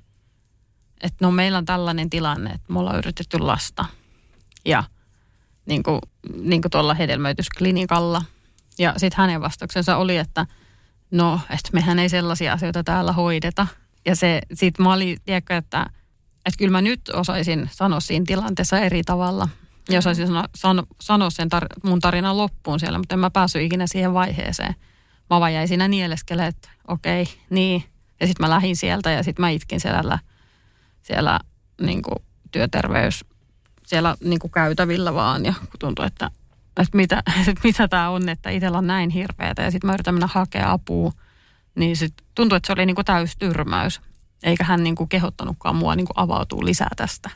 että 1.01 1.25
no 1.25 1.31
meillä 1.31 1.57
on 1.57 1.65
tällainen 1.65 2.09
tilanne, 2.09 2.49
että 2.49 2.73
me 2.73 2.79
ollaan 2.79 2.97
yritetty 2.97 3.39
lasta. 3.39 3.85
Ja 4.65 4.83
niin 5.65 5.83
kuin, 5.83 5.99
niin 6.41 6.61
kuin 6.61 6.71
tuolla 6.71 6.93
hedelmöitysklinikalla. 6.93 8.21
Ja 8.79 8.93
sitten 8.97 9.17
hänen 9.17 9.41
vastauksensa 9.41 9.97
oli, 9.97 10.17
että 10.17 10.45
no, 11.11 11.39
että 11.49 11.69
mehän 11.73 11.99
ei 11.99 12.09
sellaisia 12.09 12.53
asioita 12.53 12.83
täällä 12.83 13.11
hoideta. 13.11 13.67
Ja 14.05 14.15
se, 14.15 14.41
sit 14.53 14.79
mä 14.79 14.93
olin, 14.93 15.17
tiedätkö, 15.25 15.57
että, 15.57 15.85
että 16.45 16.57
kyllä 16.57 16.71
mä 16.71 16.81
nyt 16.81 17.01
osaisin 17.13 17.69
sanoa 17.71 17.99
siinä 17.99 18.25
tilanteessa 18.27 18.79
eri 18.79 19.03
tavalla. 19.03 19.49
Ja 19.89 19.99
osaisin 19.99 20.27
sano, 20.27 20.43
sano, 20.55 20.83
sanoa 21.01 21.29
sen 21.29 21.49
tar, 21.49 21.65
mun 21.83 21.99
tarinan 21.99 22.37
loppuun 22.37 22.79
siellä, 22.79 22.97
mutta 22.97 23.15
en 23.15 23.19
mä 23.19 23.29
päässyt 23.29 23.61
ikinä 23.61 23.87
siihen 23.87 24.13
vaiheeseen. 24.13 24.75
Mä 25.29 25.39
vaan 25.39 25.53
jäin 25.53 25.67
siinä 25.67 25.87
nieleskele, 25.87 26.47
että 26.47 26.69
okei, 26.87 27.21
okay, 27.21 27.35
niin, 27.49 27.83
ja 28.19 28.27
sitten 28.27 28.45
mä 28.45 28.49
lähdin 28.49 28.75
sieltä 28.75 29.11
ja 29.11 29.23
sitten 29.23 29.43
mä 29.43 29.49
itkin 29.49 29.79
siellä, 29.79 30.19
siellä 31.01 31.39
niin 31.81 32.01
kuin 32.01 32.15
työterveys, 32.51 33.25
siellä 33.85 34.15
niin 34.23 34.39
kuin 34.39 34.51
käytävillä 34.51 35.13
vaan. 35.13 35.45
Ja 35.45 35.53
kun 35.59 35.79
tuntui, 35.79 36.05
että, 36.05 36.31
että 36.77 36.97
mitä, 36.97 37.23
että 37.47 37.61
mitä 37.63 37.87
tämä 37.87 38.09
on, 38.09 38.29
että 38.29 38.49
itsellä 38.49 38.77
on 38.77 38.87
näin 38.87 39.09
hirveätä. 39.09 39.61
Ja 39.61 39.71
sitten 39.71 39.87
mä 39.87 39.93
yritän 39.93 40.13
mennä 40.13 40.29
hakea 40.31 40.71
apua. 40.71 41.11
Niin 41.75 41.95
sitten 41.95 42.25
tuntui, 42.35 42.57
että 42.57 42.67
se 42.67 42.73
oli 42.73 42.85
niin 42.85 42.95
kuin 42.95 43.05
täys 43.05 43.37
tyrmäys. 43.37 44.01
Eikä 44.43 44.63
hän 44.63 44.83
niin 44.83 44.95
kuin 44.95 45.09
kehottanutkaan 45.09 45.75
mua 45.75 45.95
niin 45.95 46.07
kuin 46.07 46.19
avautua 46.19 46.65
lisää 46.65 46.91
tästä 46.95 47.29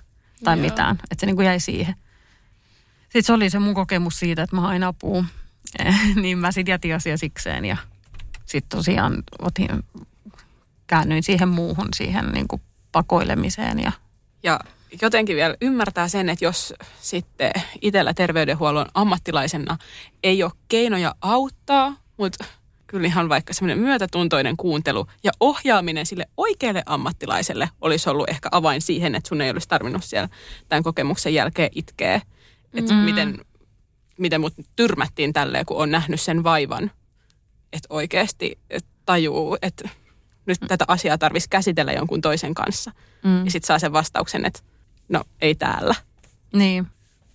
tai 0.43 0.57
Joo. 0.57 0.65
mitään. 0.65 0.95
Että 0.95 1.15
se 1.19 1.25
niin 1.25 1.35
kuin 1.35 1.45
jäi 1.45 1.59
siihen. 1.59 1.95
Sitten 3.03 3.23
se 3.23 3.33
oli 3.33 3.49
se 3.49 3.59
mun 3.59 3.73
kokemus 3.73 4.19
siitä, 4.19 4.43
että 4.43 4.55
mä 4.55 4.61
hain 4.61 4.83
apua. 4.83 5.25
niin 6.21 6.37
mä 6.37 6.51
sitten 6.51 6.71
jätin 6.71 6.95
asia 6.95 7.17
sikseen 7.17 7.65
ja 7.65 7.77
sitten 8.45 8.77
tosiaan 8.77 9.23
otin, 9.39 9.69
käännyin 10.87 11.23
siihen 11.23 11.49
muuhun, 11.49 11.87
siihen 11.95 12.25
niin 12.25 12.47
kuin 12.47 12.61
pakoilemiseen. 12.93 13.79
Ja, 13.79 13.91
ja 14.43 14.59
jotenkin 15.01 15.35
vielä 15.35 15.55
ymmärtää 15.61 16.07
sen, 16.07 16.29
että 16.29 16.45
jos 16.45 16.73
sitten 17.01 17.51
itsellä 17.81 18.13
terveydenhuollon 18.13 18.85
ammattilaisena 18.93 19.77
ei 20.23 20.43
ole 20.43 20.51
keinoja 20.67 21.15
auttaa, 21.21 21.95
mutta 22.17 22.45
kyllä 22.87 23.07
ihan 23.07 23.29
vaikka 23.29 23.53
semmoinen 23.53 23.79
myötätuntoinen 23.79 24.57
kuuntelu 24.57 25.07
ja 25.23 25.31
ohjaaminen 25.39 26.05
sille 26.05 26.25
oikealle 26.37 26.83
ammattilaiselle 26.85 27.69
olisi 27.81 28.09
ollut 28.09 28.29
ehkä 28.29 28.49
avain 28.51 28.81
siihen, 28.81 29.15
että 29.15 29.27
sun 29.27 29.41
ei 29.41 29.49
olisi 29.49 29.67
tarvinnut 29.67 30.03
siellä 30.03 30.29
tämän 30.67 30.83
kokemuksen 30.83 31.33
jälkeen 31.33 31.69
itkeä. 31.75 32.21
Että 32.73 32.93
mm. 32.93 32.99
miten, 32.99 33.39
miten 34.17 34.41
mut 34.41 34.53
tyrmättiin 34.75 35.33
tälleen, 35.33 35.65
kun 35.65 35.77
on 35.77 35.91
nähnyt 35.91 36.21
sen 36.21 36.43
vaivan. 36.43 36.91
Että 37.73 37.87
oikeasti 37.89 38.59
tajuu, 39.05 39.57
että 39.61 39.89
nyt 40.45 40.59
tätä 40.67 40.85
asiaa 40.87 41.17
tarvitsisi 41.17 41.49
käsitellä 41.49 41.91
jonkun 41.91 42.21
toisen 42.21 42.53
kanssa. 42.53 42.91
Mm. 43.23 43.45
Ja 43.45 43.51
sitten 43.51 43.67
saa 43.67 43.79
sen 43.79 43.93
vastauksen, 43.93 44.45
että 44.45 44.59
no 45.09 45.23
ei 45.41 45.55
täällä. 45.55 45.95
Niin. 46.53 46.87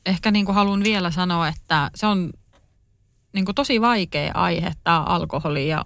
Ehkä 0.07 0.31
niin 0.31 0.45
kuin 0.45 0.55
haluan 0.55 0.85
vielä 0.85 1.11
sanoa, 1.11 1.49
että 1.49 1.91
se 1.95 2.07
on 2.07 2.31
niin 3.33 3.45
kuin 3.45 3.55
tosi 3.55 3.81
vaikea 3.81 4.33
aihe 4.35 4.73
tämä 4.85 5.01
alkoholi 5.01 5.69
ja, 5.69 5.85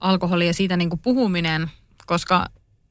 alkoholi 0.00 0.46
ja 0.46 0.54
siitä 0.54 0.76
niin 0.76 0.90
kuin 0.90 1.00
puhuminen, 1.00 1.70
koska 2.06 2.46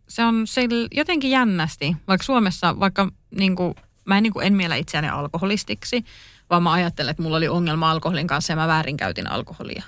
se 0.07 0.23
on 0.23 0.47
se 0.47 0.61
jotenkin 0.91 1.31
jännästi, 1.31 1.97
vaikka 2.07 2.25
Suomessa, 2.25 2.79
vaikka 2.79 3.11
niin 3.35 3.55
kuin, 3.55 3.75
mä 4.05 4.17
en, 4.17 4.23
niin 4.23 4.33
kuin, 4.33 4.45
en 4.45 4.53
miele 4.53 4.79
itseäni 4.79 5.09
alkoholistiksi, 5.09 6.05
vaan 6.49 6.63
mä 6.63 6.71
ajattelen, 6.71 7.11
että 7.11 7.23
mulla 7.23 7.37
oli 7.37 7.47
ongelma 7.47 7.91
alkoholin 7.91 8.27
kanssa 8.27 8.53
ja 8.53 8.57
mä 8.57 8.67
väärinkäytin 8.67 9.31
alkoholia. 9.31 9.83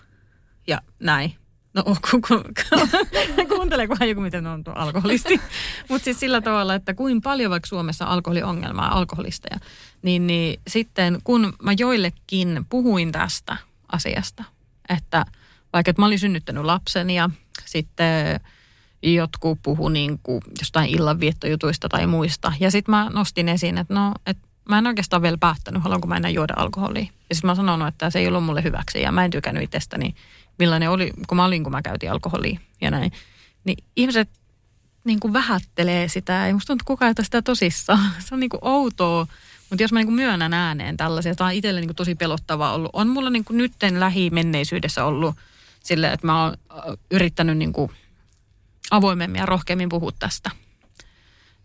Ja 0.67 0.81
näin. 0.99 1.35
No 1.75 1.83
ku, 1.83 2.21
ku, 2.21 2.21
ku, 2.27 3.47
kuunteleekohan 3.55 4.09
joku, 4.09 4.21
miten 4.21 4.47
on 4.47 4.63
tuo 4.63 4.73
alkoholisti. 4.73 5.41
Mutta 5.89 6.05
siis 6.05 6.19
sillä 6.19 6.41
tavalla, 6.41 6.75
että 6.75 6.93
kuin 6.93 7.21
paljon 7.21 7.51
vaikka 7.51 7.67
Suomessa 7.67 8.05
alkoholiongelmaa, 8.05 8.97
alkoholisteja, 8.97 9.59
niin, 10.01 10.27
niin 10.27 10.59
sitten 10.67 11.19
kun 11.23 11.53
mä 11.63 11.71
joillekin 11.77 12.65
puhuin 12.69 13.11
tästä 13.11 13.57
asiasta, 13.91 14.43
että 14.89 15.25
vaikka 15.73 15.89
että 15.89 16.01
mä 16.01 16.05
olin 16.05 16.19
synnyttänyt 16.19 16.63
lapsen 16.63 17.09
ja 17.09 17.29
sitten 17.65 18.39
jotkut 19.03 19.59
puhu 19.63 19.89
niin 19.89 20.19
kuin 20.23 20.41
jostain 20.59 20.89
illanviettojutuista 20.89 21.89
tai 21.89 22.07
muista. 22.07 22.53
Ja 22.59 22.71
sitten 22.71 22.91
mä 22.91 23.09
nostin 23.13 23.49
esiin, 23.49 23.77
että 23.77 23.93
no, 23.93 24.13
että 24.25 24.47
mä 24.69 24.77
en 24.77 24.87
oikeastaan 24.87 25.21
vielä 25.21 25.37
päättänyt, 25.37 25.83
haluanko 25.83 26.07
mä 26.07 26.17
enää 26.17 26.31
juoda 26.31 26.53
alkoholia. 26.57 27.07
Ja 27.29 27.35
sitten 27.35 27.49
mä 27.49 27.55
sanonut, 27.55 27.87
että 27.87 28.09
se 28.09 28.19
ei 28.19 28.27
ollut 28.27 28.43
mulle 28.43 28.63
hyväksi 28.63 29.01
ja 29.01 29.11
mä 29.11 29.25
en 29.25 29.31
tykännyt 29.31 29.63
itsestäni 29.63 30.15
millainen 30.59 30.89
oli, 30.89 31.11
kun 31.27 31.35
mä 31.35 31.45
olin, 31.45 31.63
kun 31.63 31.71
mä 31.71 31.81
käytin 31.81 32.11
alkoholia 32.11 32.59
ja 32.81 32.91
näin. 32.91 33.11
Niin 33.63 33.83
ihmiset 33.95 34.29
niin 35.03 35.19
kuin 35.19 35.33
vähättelee 35.33 36.07
sitä, 36.07 36.47
ei 36.47 36.53
musta 36.53 36.67
tuntuu 36.67 36.85
kukaan 36.85 37.11
että 37.11 37.23
sitä 37.23 37.41
tosissaan. 37.41 38.11
Se 38.25 38.35
on 38.35 38.39
niin 38.39 38.49
kuin 38.49 38.59
outoa, 38.61 39.27
mutta 39.69 39.83
jos 39.83 39.91
mä 39.91 39.99
niin 39.99 40.07
kuin 40.07 40.15
myönnän 40.15 40.53
ääneen 40.53 40.97
tällaisia, 40.97 41.35
tämä 41.35 41.47
on 41.47 41.53
itselle 41.53 41.79
niin 41.79 41.87
kuin 41.87 41.95
tosi 41.95 42.15
pelottavaa 42.15 42.73
ollut. 42.73 42.91
On 42.93 43.07
mulla 43.07 43.29
niin 43.29 43.45
kuin 43.45 43.57
nytten 43.57 43.99
lähimenneisyydessä 43.99 45.05
ollut 45.05 45.35
sille, 45.83 46.11
että 46.11 46.27
mä 46.27 46.43
oon 46.43 46.53
yrittänyt 47.11 47.57
niin 47.57 47.73
kuin 47.73 47.91
avoimemmin 48.91 49.39
ja 49.39 49.45
rohkeammin 49.45 49.89
puhua 49.89 50.11
tästä. 50.19 50.51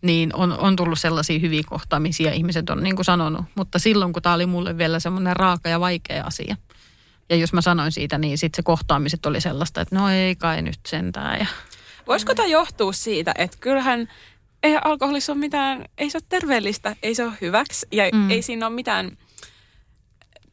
Niin 0.02 0.36
on, 0.36 0.58
on 0.58 0.76
tullut 0.76 0.98
sellaisia 0.98 1.38
hyviä 1.38 1.62
kohtaamisia, 1.66 2.32
ihmiset 2.32 2.70
on 2.70 2.82
niin 2.82 2.96
kuin 2.96 3.04
sanonut. 3.04 3.44
Mutta 3.54 3.78
silloin, 3.78 4.12
kun 4.12 4.22
tämä 4.22 4.34
oli 4.34 4.46
mulle 4.46 4.78
vielä 4.78 5.00
semmoinen 5.00 5.36
raaka 5.36 5.68
ja 5.68 5.80
vaikea 5.80 6.24
asia– 6.24 6.56
ja 7.30 7.36
jos 7.36 7.52
mä 7.52 7.60
sanoin 7.60 7.92
siitä, 7.92 8.18
niin 8.18 8.38
sitten 8.38 8.56
se 8.56 8.62
kohtaamiset 8.62 9.26
oli 9.26 9.40
sellaista, 9.40 9.80
että 9.80 9.96
no 9.96 10.10
ei 10.10 10.36
kai 10.36 10.62
nyt 10.62 10.80
sentään. 10.88 11.38
Ja... 11.38 11.46
Voisiko 12.06 12.34
tämä 12.34 12.48
johtua 12.48 12.92
siitä, 12.92 13.34
että 13.38 13.56
kyllähän 13.60 14.08
ei 14.62 14.76
alkoholissa 14.84 15.32
ole 15.32 15.40
mitään, 15.40 15.84
ei 15.98 16.10
se 16.10 16.18
ole 16.18 16.24
terveellistä, 16.28 16.96
ei 17.02 17.14
se 17.14 17.24
ole 17.24 17.32
hyväksi 17.40 17.86
ja 17.92 18.04
mm. 18.12 18.30
ei 18.30 18.42
siinä 18.42 18.66
ole 18.66 18.74
mitään 18.74 19.16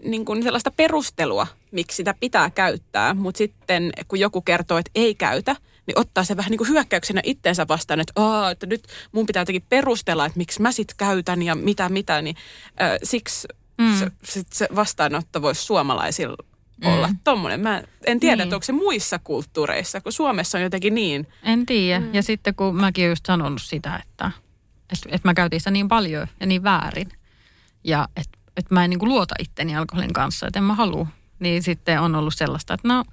niin 0.03 0.25
kuin 0.25 0.43
sellaista 0.43 0.71
perustelua, 0.71 1.47
miksi 1.71 1.95
sitä 1.95 2.13
pitää 2.19 2.49
käyttää, 2.49 3.13
mutta 3.13 3.37
sitten 3.37 3.91
kun 4.07 4.19
joku 4.19 4.41
kertoo, 4.41 4.77
että 4.77 4.91
ei 4.95 5.15
käytä, 5.15 5.55
niin 5.87 5.99
ottaa 5.99 6.23
se 6.23 6.37
vähän 6.37 6.51
niin 6.51 6.57
kuin 6.57 6.69
hyökkäyksenä 6.69 7.21
itteensä 7.23 7.67
vastaan, 7.67 7.99
että, 7.99 8.13
Aa, 8.15 8.51
että 8.51 8.65
nyt 8.65 8.87
mun 9.11 9.25
pitää 9.25 9.41
jotenkin 9.41 9.65
perustella, 9.69 10.25
että 10.25 10.37
miksi 10.37 10.61
mä 10.61 10.71
sit 10.71 10.93
käytän 10.97 11.43
ja 11.43 11.55
mitä 11.55 11.89
mitä, 11.89 12.21
niin 12.21 12.35
äh, 12.81 12.91
siksi 13.03 13.47
mm. 13.77 13.99
se, 13.99 14.11
sit 14.23 14.47
se 14.53 14.67
vastaanotto 14.75 15.41
voisi 15.41 15.63
suomalaisilla 15.63 16.37
olla 16.85 17.07
mm. 17.07 17.17
tommonen. 17.23 17.59
Mä 17.59 17.83
en 18.05 18.19
tiedä, 18.19 18.35
niin. 18.35 18.43
että 18.43 18.55
onko 18.55 18.63
se 18.63 18.71
muissa 18.71 19.19
kulttuureissa, 19.19 20.01
kun 20.01 20.11
Suomessa 20.11 20.57
on 20.57 20.61
jotenkin 20.61 20.95
niin. 20.95 21.27
En 21.43 21.65
tiedä. 21.65 21.99
Mm. 21.99 22.13
Ja 22.13 22.23
sitten 22.23 22.55
kun 22.55 22.75
mäkin 22.75 23.03
olen 23.03 23.11
just 23.11 23.25
sanonut 23.25 23.61
sitä, 23.61 23.95
että, 23.95 24.31
että, 24.93 25.09
että 25.09 25.27
mä 25.27 25.33
käytin 25.33 25.59
sitä 25.59 25.71
niin 25.71 25.87
paljon 25.87 26.27
ja 26.39 26.45
niin 26.45 26.63
väärin. 26.63 27.09
Ja 27.83 28.07
että, 28.15 28.37
että 28.57 28.73
mä 28.73 28.83
en 28.83 28.89
niin 28.89 28.99
kuin 28.99 29.09
luota 29.09 29.35
itteni 29.39 29.75
alkoholin 29.75 30.13
kanssa, 30.13 30.47
että 30.47 30.59
en 30.59 30.63
mä 30.63 30.75
halua. 30.75 31.07
Niin 31.39 31.63
sitten 31.63 32.01
on 32.01 32.15
ollut 32.15 32.33
sellaista, 32.35 32.73
että 32.73 32.87
no, 32.87 33.03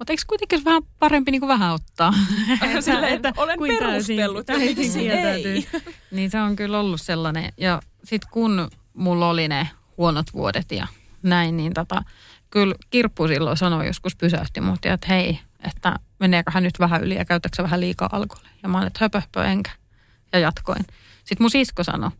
mutta 0.00 0.12
eikö 0.12 0.22
kuitenkin 0.26 0.64
vähän 0.64 0.82
parempi 0.98 1.30
niin 1.30 1.40
kuin 1.40 1.48
vähän 1.48 1.74
ottaa? 1.74 2.14
Sillä, 2.80 3.08
että 3.08 3.32
olen 3.36 3.58
kuin 3.58 3.78
perustellut. 3.78 4.46
Täysin, 4.46 4.76
täysin 4.76 5.10
ei. 5.10 5.68
Niin 6.10 6.30
se 6.30 6.40
on 6.40 6.56
kyllä 6.56 6.80
ollut 6.80 7.00
sellainen. 7.00 7.52
Ja 7.56 7.82
sitten 8.04 8.30
kun 8.32 8.70
mulla 8.94 9.28
oli 9.28 9.48
ne 9.48 9.68
huonot 9.96 10.26
vuodet 10.32 10.72
ja 10.72 10.86
näin, 11.22 11.56
niin 11.56 11.74
tota, 11.74 12.02
kyllä 12.50 12.74
Kirppu 12.90 13.28
silloin 13.28 13.56
sanoi 13.56 13.86
joskus 13.86 14.16
pysäytti 14.16 14.60
mut 14.60 14.86
että 14.86 15.06
hei, 15.08 15.40
että 15.64 15.96
meneekö 16.20 16.50
hän 16.50 16.62
nyt 16.62 16.78
vähän 16.78 17.04
yli 17.04 17.14
ja 17.14 17.24
käytätkö 17.24 17.62
vähän 17.62 17.80
liikaa 17.80 18.08
alkoholia. 18.12 18.50
Ja 18.62 18.68
mä 18.68 18.78
olin, 18.78 18.86
että 18.86 18.98
höpö, 19.04 19.20
höpö 19.20 19.44
enkä. 19.44 19.70
Ja 20.32 20.38
jatkoin. 20.38 20.84
Sitten 21.24 21.44
mun 21.44 21.50
sisko 21.50 21.84
sanoi 21.84 22.10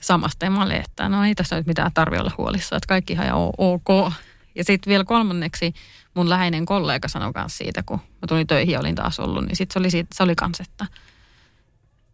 samasta 0.00 0.44
ja 0.44 0.50
mä 0.50 0.62
olin, 0.62 0.76
että 0.76 1.08
no 1.08 1.24
ei 1.24 1.34
tässä 1.34 1.56
nyt 1.56 1.66
mitään 1.66 1.90
tarvi 1.94 2.18
olla 2.18 2.32
huolissa, 2.38 2.76
että 2.76 2.86
kaikki 2.86 3.12
ihan 3.12 3.28
ok. 3.58 4.12
Ja 4.54 4.64
sitten 4.64 4.90
vielä 4.90 5.04
kolmanneksi 5.04 5.74
mun 6.14 6.28
läheinen 6.28 6.66
kollega 6.66 7.08
sanoi 7.08 7.32
myös 7.34 7.58
siitä, 7.58 7.82
kun 7.82 7.96
mä 7.96 8.26
tulin 8.28 8.46
töihin 8.46 8.72
ja 8.72 8.80
olin 8.80 8.94
taas 8.94 9.20
ollut, 9.20 9.44
niin 9.44 9.56
sitten 9.56 9.72
se 9.72 9.78
oli, 9.78 9.90
siitä, 9.90 10.08
se 10.14 10.22
oli 10.22 10.34
kans, 10.34 10.60
että, 10.60 10.86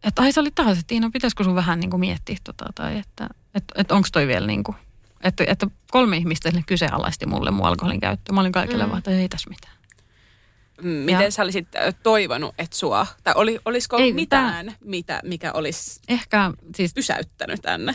että 0.04 0.22
ai 0.22 0.32
se 0.32 0.40
oli 0.40 0.50
taas, 0.50 0.78
että 0.78 0.94
Iina, 0.94 1.10
pitäisikö 1.12 1.44
sun 1.44 1.54
vähän 1.54 1.80
niin 1.80 1.90
kuin 1.90 2.00
miettiä 2.00 2.36
tota, 2.44 2.64
tai 2.74 2.98
että, 2.98 3.28
että, 3.54 3.74
että 3.76 3.94
onko 3.94 4.08
toi 4.12 4.26
vielä 4.26 4.46
niin 4.46 4.64
kuin 4.64 4.76
että, 5.24 5.44
että 5.46 5.66
kolme 5.90 6.16
ihmistä 6.16 6.52
kyseenalaisti 6.66 7.26
mulle 7.26 7.50
mun 7.50 7.66
alkoholin 7.66 8.00
käyttö. 8.00 8.32
Mä 8.32 8.40
olin 8.40 8.52
kaikille 8.52 8.84
mm. 8.84 8.88
vaan, 8.88 8.98
että 8.98 9.10
ei 9.10 9.28
tässä 9.28 9.50
mitään. 9.50 9.80
Miten 10.82 11.24
ja. 11.24 11.30
sä 11.30 11.42
olisit 11.42 11.68
toivonut, 12.02 12.54
että 12.58 12.76
sua, 12.76 13.06
tai 13.24 13.34
oli, 13.36 13.58
olisiko 13.64 13.96
ei, 13.96 14.12
mitään, 14.12 14.66
tää, 14.66 14.74
mitä, 14.84 15.20
mikä 15.24 15.52
olisi 15.52 16.00
ehkä, 16.08 16.52
siis, 16.76 16.94
pysäyttänyt 16.94 17.62
tänne? 17.62 17.94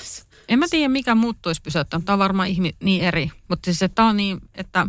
En 0.50 0.60
mä 0.60 0.66
tiedä, 0.70 0.90
mikä 0.90 1.16
muut 1.16 1.46
olisi 1.46 1.62
pysäyttänyt. 1.62 2.06
Tämä 2.06 2.14
on 2.14 2.20
varmaan 2.20 2.48
ihmi, 2.48 2.72
niin 2.84 3.04
eri. 3.04 3.32
Mutta 3.48 3.66
siis, 3.66 3.82
että 3.82 3.96
tämä 3.96 4.10
on 4.10 4.18
niin, 4.18 4.38
että, 4.56 4.88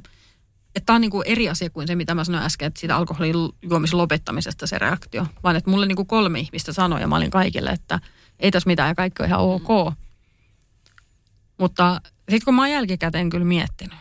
että 0.74 0.86
tämä 0.86 0.94
on 0.94 1.00
niin 1.00 1.10
kuin 1.10 1.26
eri 1.26 1.48
asia 1.48 1.70
kuin 1.70 1.86
se, 1.86 1.94
mitä 1.94 2.14
mä 2.14 2.24
sanoin 2.24 2.44
äsken, 2.44 2.66
että 2.66 2.80
siitä 2.80 2.96
alkoholin 2.96 3.34
juomisen 3.62 3.98
lopettamisesta 3.98 4.66
se 4.66 4.78
reaktio. 4.78 5.26
Vaan 5.42 5.56
että 5.56 5.70
mulle 5.70 5.86
niin 5.86 5.96
kuin 5.96 6.08
kolme 6.08 6.40
ihmistä 6.40 6.72
sanoi 6.72 7.00
ja 7.00 7.08
mä 7.08 7.16
olin 7.16 7.30
kaikille, 7.30 7.70
että 7.70 8.00
ei 8.38 8.50
tässä 8.50 8.66
mitään 8.66 8.88
ja 8.88 8.94
kaikki 8.94 9.22
on 9.22 9.28
ihan 9.28 9.40
ok. 9.40 9.68
Mm. 9.68 10.05
Mutta 11.58 12.00
sitten 12.18 12.44
kun 12.44 12.54
mä 12.54 12.62
oon 12.62 12.70
jälkikäteen 12.70 13.30
kyllä 13.30 13.44
miettinyt, 13.44 13.98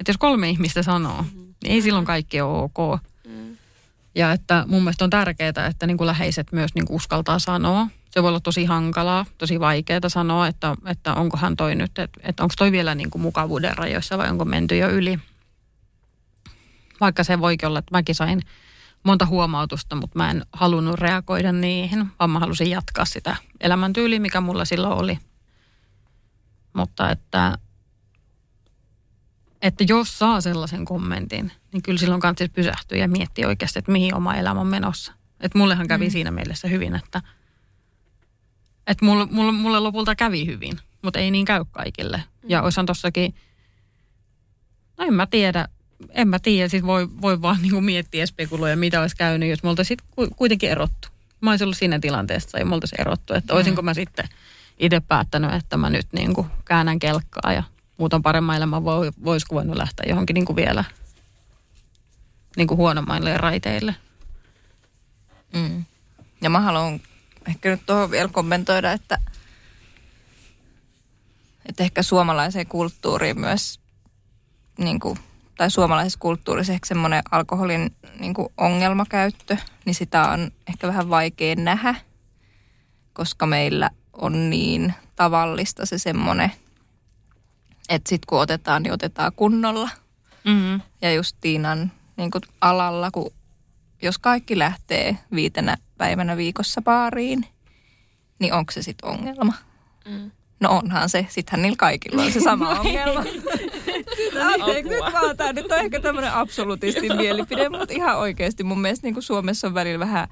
että 0.00 0.10
jos 0.10 0.16
kolme 0.16 0.50
ihmistä 0.50 0.82
sanoo, 0.82 1.22
mm-hmm. 1.22 1.54
niin 1.62 1.72
ei 1.72 1.82
silloin 1.82 2.04
kaikki 2.04 2.40
ole 2.40 2.62
ok. 2.62 3.00
Mm. 3.26 3.56
Ja 4.14 4.32
että 4.32 4.64
mun 4.68 4.82
mielestä 4.82 5.04
on 5.04 5.10
tärkeää, 5.10 5.66
että 5.70 5.86
niin 5.86 5.96
kuin 5.96 6.06
läheiset 6.06 6.52
myös 6.52 6.74
niin 6.74 6.86
kuin 6.86 6.96
uskaltaa 6.96 7.38
sanoa. 7.38 7.86
Se 8.10 8.22
voi 8.22 8.28
olla 8.28 8.40
tosi 8.40 8.64
hankalaa, 8.64 9.26
tosi 9.38 9.60
vaikeaa 9.60 10.08
sanoa, 10.08 10.46
että, 10.46 10.74
että 10.86 11.14
onkohan 11.14 11.56
toi 11.56 11.74
nyt, 11.74 11.98
että, 11.98 12.20
että 12.22 12.42
onko 12.42 12.54
toi 12.58 12.72
vielä 12.72 12.94
niin 12.94 13.10
kuin 13.10 13.22
mukavuuden 13.22 13.78
rajoissa 13.78 14.18
vai 14.18 14.30
onko 14.30 14.44
menty 14.44 14.76
jo 14.76 14.88
yli. 14.88 15.18
Vaikka 17.00 17.24
se 17.24 17.40
voikin 17.40 17.68
olla, 17.68 17.78
että 17.78 17.94
mäkin 17.94 18.14
sain 18.14 18.42
monta 19.04 19.26
huomautusta, 19.26 19.96
mutta 19.96 20.18
mä 20.18 20.30
en 20.30 20.46
halunnut 20.52 20.98
reagoida 21.00 21.52
niihin, 21.52 22.06
vaan 22.18 22.30
mä 22.30 22.38
halusin 22.38 22.70
jatkaa 22.70 23.04
sitä 23.04 23.36
elämäntyyliä, 23.60 24.20
mikä 24.20 24.40
mulla 24.40 24.64
silloin 24.64 24.98
oli. 24.98 25.18
Mutta 26.74 27.10
että 27.10 27.58
että 29.64 29.84
jos 29.88 30.18
saa 30.18 30.40
sellaisen 30.40 30.84
kommentin, 30.84 31.52
niin 31.72 31.82
kyllä 31.82 31.98
silloin 31.98 32.20
kannattaa 32.20 32.46
pysähtyä 32.52 32.98
ja 32.98 33.08
miettiä 33.08 33.46
oikeasti, 33.46 33.78
että 33.78 33.92
mihin 33.92 34.14
oma 34.14 34.34
elämä 34.34 34.60
on 34.60 34.66
menossa. 34.66 35.12
Että 35.40 35.58
mullehan 35.58 35.88
kävi 35.88 36.06
mm. 36.06 36.10
siinä 36.10 36.30
mielessä 36.30 36.68
hyvin, 36.68 36.94
että, 36.94 37.22
että 38.86 39.04
mulle, 39.04 39.26
mulle, 39.26 39.52
mulle 39.52 39.80
lopulta 39.80 40.14
kävi 40.14 40.46
hyvin, 40.46 40.78
mutta 41.02 41.18
ei 41.18 41.30
niin 41.30 41.44
käy 41.44 41.64
kaikille. 41.70 42.16
Mm. 42.16 42.50
Ja 42.50 42.62
oisan 42.62 42.86
tossakin, 42.86 43.34
no 44.98 45.04
en 45.04 45.14
mä 45.14 45.26
tiedä, 45.26 45.68
en 46.10 46.28
mä 46.28 46.38
tiedä, 46.38 46.68
siis 46.68 46.82
voi, 46.82 47.08
voi 47.20 47.42
vaan 47.42 47.58
niin 47.62 47.72
kuin 47.72 47.84
miettiä 47.84 48.22
ja 48.22 48.26
spekuloida, 48.26 48.76
mitä 48.76 49.00
olisi 49.00 49.16
käynyt, 49.16 49.50
jos 49.50 49.62
me 49.62 49.68
oltaisiin 49.68 49.98
kuitenkin 50.36 50.70
erottu. 50.70 51.08
Mä 51.40 51.50
olisin 51.50 51.64
ollut 51.64 51.76
siinä 51.76 51.98
tilanteessa 51.98 52.58
ja 52.58 52.66
me 52.66 52.74
oltaisiin 52.74 53.00
erottu, 53.00 53.34
että 53.34 53.52
mm. 53.52 53.56
olisinko 53.56 53.82
mä 53.82 53.94
sitten 53.94 54.28
itse 54.78 55.00
päättänyt, 55.00 55.52
että 55.52 55.76
mä 55.76 55.90
nyt 55.90 56.06
niin 56.12 56.34
kuin 56.34 56.46
käännän 56.64 56.98
kelkkaa 56.98 57.52
ja 57.52 57.62
muuton 57.98 58.22
paremman 58.22 58.56
elämän 58.56 58.84
voi, 58.84 59.10
voisi 59.24 59.46
voinut 59.52 59.76
lähteä 59.76 60.06
johonkin 60.08 60.34
niin 60.34 60.44
kuin 60.44 60.56
vielä 60.56 60.84
niin 62.56 62.68
kuin 62.68 62.78
huonommaille 62.78 63.38
raiteille. 63.38 63.94
Mm. 65.54 65.84
Ja 66.42 66.50
mä 66.50 66.60
haluan 66.60 67.00
ehkä 67.48 67.70
nyt 67.70 67.86
tuohon 67.86 68.10
vielä 68.10 68.28
kommentoida, 68.28 68.92
että, 68.92 69.18
että 71.68 71.82
ehkä 71.82 72.02
suomalaiseen 72.02 72.66
kulttuuriin 72.66 73.40
myös, 73.40 73.80
niin 74.78 75.00
kuin, 75.00 75.18
tai 75.56 75.70
suomalaisessa 75.70 76.18
kulttuurissa 76.18 76.72
ehkä 76.72 76.86
semmoinen 76.86 77.22
alkoholin 77.30 77.96
niin 78.18 78.34
kuin 78.34 78.48
ongelmakäyttö, 78.56 79.56
niin 79.84 79.94
sitä 79.94 80.30
on 80.30 80.50
ehkä 80.66 80.86
vähän 80.86 81.10
vaikea 81.10 81.54
nähdä, 81.56 81.94
koska 83.12 83.46
meillä 83.46 83.90
on 84.18 84.50
niin 84.50 84.94
tavallista 85.16 85.86
se 85.86 85.98
semmoinen, 85.98 86.52
että 87.88 88.08
sitten 88.08 88.26
kun 88.26 88.40
otetaan, 88.40 88.82
niin 88.82 88.92
otetaan 88.92 89.32
kunnolla. 89.36 89.90
Mm-hmm. 90.44 90.80
Ja 91.02 91.12
just 91.12 91.36
Tiinan 91.40 91.92
niin 92.16 92.30
kuin 92.30 92.42
alalla, 92.60 93.10
kun 93.10 93.32
jos 94.02 94.18
kaikki 94.18 94.58
lähtee 94.58 95.18
viitenä 95.34 95.76
päivänä 95.98 96.36
viikossa 96.36 96.82
baariin, 96.82 97.46
niin 98.38 98.52
onko 98.52 98.72
se 98.72 98.82
sitten 98.82 99.10
ongelma? 99.10 99.52
Mm. 100.08 100.30
No 100.60 100.70
onhan 100.70 101.08
se. 101.08 101.26
Sittenhän 101.28 101.62
niillä 101.62 101.76
kaikilla 101.76 102.22
on 102.22 102.32
se 102.32 102.40
sama 102.50 102.80
ongelma. 102.80 103.22
nyt, 104.66 104.84
nyt 104.84 105.12
vaan 105.12 105.36
tämä 105.36 105.52
nyt 105.52 105.72
on 105.72 105.78
ehkä 105.78 106.00
tämmöinen 106.00 106.32
absolutistin 106.32 107.16
mielipide, 107.16 107.68
mutta 107.68 107.94
ihan 107.94 108.18
oikeasti 108.18 108.64
mun 108.64 108.80
mielestä 108.80 109.06
niin 109.06 109.14
kuin 109.14 109.24
Suomessa 109.24 109.66
on 109.66 109.74
välillä 109.74 109.98
vähän 109.98 110.28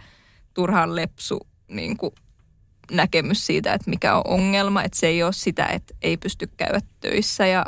turhaan 0.54 0.96
lepsu 0.96 1.46
niin 1.68 1.96
kuin 1.96 2.14
näkemys 2.92 3.46
siitä, 3.46 3.74
että 3.74 3.90
mikä 3.90 4.16
on 4.16 4.22
ongelma. 4.26 4.82
Että 4.82 4.98
se 4.98 5.06
ei 5.06 5.22
ole 5.22 5.32
sitä, 5.32 5.66
että 5.66 5.94
ei 6.02 6.16
pysty 6.16 6.46
käydä 6.56 6.80
töissä 7.00 7.46
ja 7.46 7.66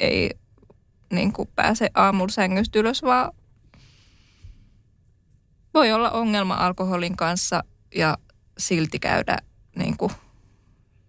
ei 0.00 0.30
niin 1.12 1.32
kuin 1.32 1.48
pääse 1.56 1.90
aamulla 1.94 2.32
sängystä 2.32 2.78
ylös, 2.78 3.02
vaan 3.02 3.32
voi 5.74 5.92
olla 5.92 6.10
ongelma 6.10 6.54
alkoholin 6.54 7.16
kanssa 7.16 7.64
ja 7.94 8.18
silti 8.58 8.98
käydä 8.98 9.38
niin 9.76 9.96
kuin, 9.96 10.12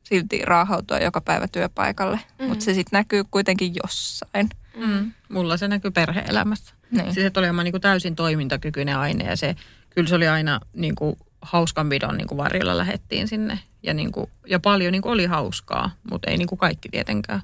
silti 0.03 0.41
raahautua 0.45 0.97
joka 0.97 1.21
päivä 1.21 1.47
työpaikalle. 1.47 2.19
Mm. 2.39 2.47
Mutta 2.47 2.65
se 2.65 2.73
sitten 2.73 2.97
näkyy 2.97 3.23
kuitenkin 3.31 3.73
jossain. 3.83 4.49
Mm. 4.75 5.11
Mulla 5.29 5.57
se 5.57 5.67
näkyy 5.67 5.91
perhe-elämässä. 5.91 6.75
Niin. 6.91 7.13
Siis 7.13 7.25
että 7.25 7.39
oli 7.39 7.47
aivan 7.47 7.63
niin 7.63 7.73
kuin 7.73 7.81
täysin 7.81 8.15
toimintakykyinen 8.15 8.97
aine 8.97 9.23
ja 9.23 9.37
se, 9.37 9.55
kyllä 9.89 10.09
se 10.09 10.15
oli 10.15 10.27
aina 10.27 10.59
niin 10.73 10.95
kuin 10.95 11.15
hauskanpidon 11.41 12.17
niin 12.17 12.27
kuin 12.27 12.37
varjolla 12.37 12.77
lähettiin 12.77 13.27
sinne. 13.27 13.59
Ja, 13.83 13.93
niin 13.93 14.11
kuin, 14.11 14.31
ja 14.47 14.59
paljon 14.59 14.91
niin 14.91 15.01
kuin 15.01 15.13
oli 15.13 15.25
hauskaa, 15.25 15.91
mutta 16.11 16.31
ei 16.31 16.37
niin 16.37 16.47
kuin 16.47 16.59
kaikki 16.59 16.89
tietenkään. 16.89 17.41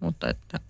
Mutta 0.00 0.28
että, 0.28 0.60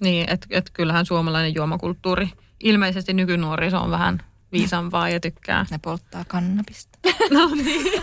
niin, 0.00 0.30
että 0.30 0.46
et 0.50 0.70
kyllähän 0.72 1.06
suomalainen 1.06 1.54
juomakulttuuri, 1.54 2.28
ilmeisesti 2.60 3.12
nykynuoriso 3.12 3.80
on 3.80 3.90
vähän 3.90 4.22
viisampaa 4.52 5.08
ja 5.08 5.20
tykkää. 5.20 5.66
Ne 5.70 5.78
polttaa 5.78 6.24
kannabista. 6.28 6.98
No 7.30 7.50
niin. 7.54 8.02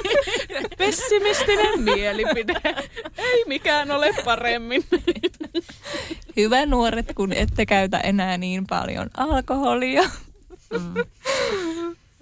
Pessimistinen 0.78 1.82
mielipide. 1.82 2.62
Ei 3.18 3.44
mikään 3.48 3.92
ole 3.92 4.14
paremmin. 4.26 4.84
Hyvä 6.38 6.66
nuoret, 6.66 7.14
kun 7.16 7.34
ette 7.34 7.66
käytä 7.66 8.00
enää 8.00 8.38
niin 8.38 8.68
paljon 8.68 9.10
alkoholia. 9.18 10.02
Mm. 10.72 10.96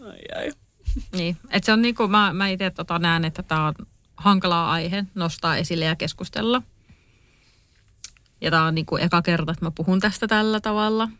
Ai 0.06 0.20
ai. 0.36 0.52
Niin, 1.12 1.38
että 1.50 1.66
se 1.66 1.72
on 1.72 1.82
niinku, 1.82 2.08
mä, 2.08 2.34
mä 2.34 2.48
itse 2.48 2.70
tota 2.70 3.00
näen, 3.00 3.26
että 3.26 3.44
tämä 3.44 3.68
on 3.68 3.74
hankala 4.16 4.72
aihe 4.72 5.06
nostaa 5.16 5.58
esille 5.58 5.86
ja 5.86 5.96
keskustella. 5.96 6.62
Ja 8.42 8.52
tämä 8.52 8.66
on 8.66 8.76
niinku 8.76 8.98
eka 8.98 9.22
kerta, 9.22 9.52
että 9.52 9.66
mä 9.66 9.72
puhun 9.72 10.00
tästä 10.00 10.28
tällä 10.28 10.60
tavalla– 10.60 11.10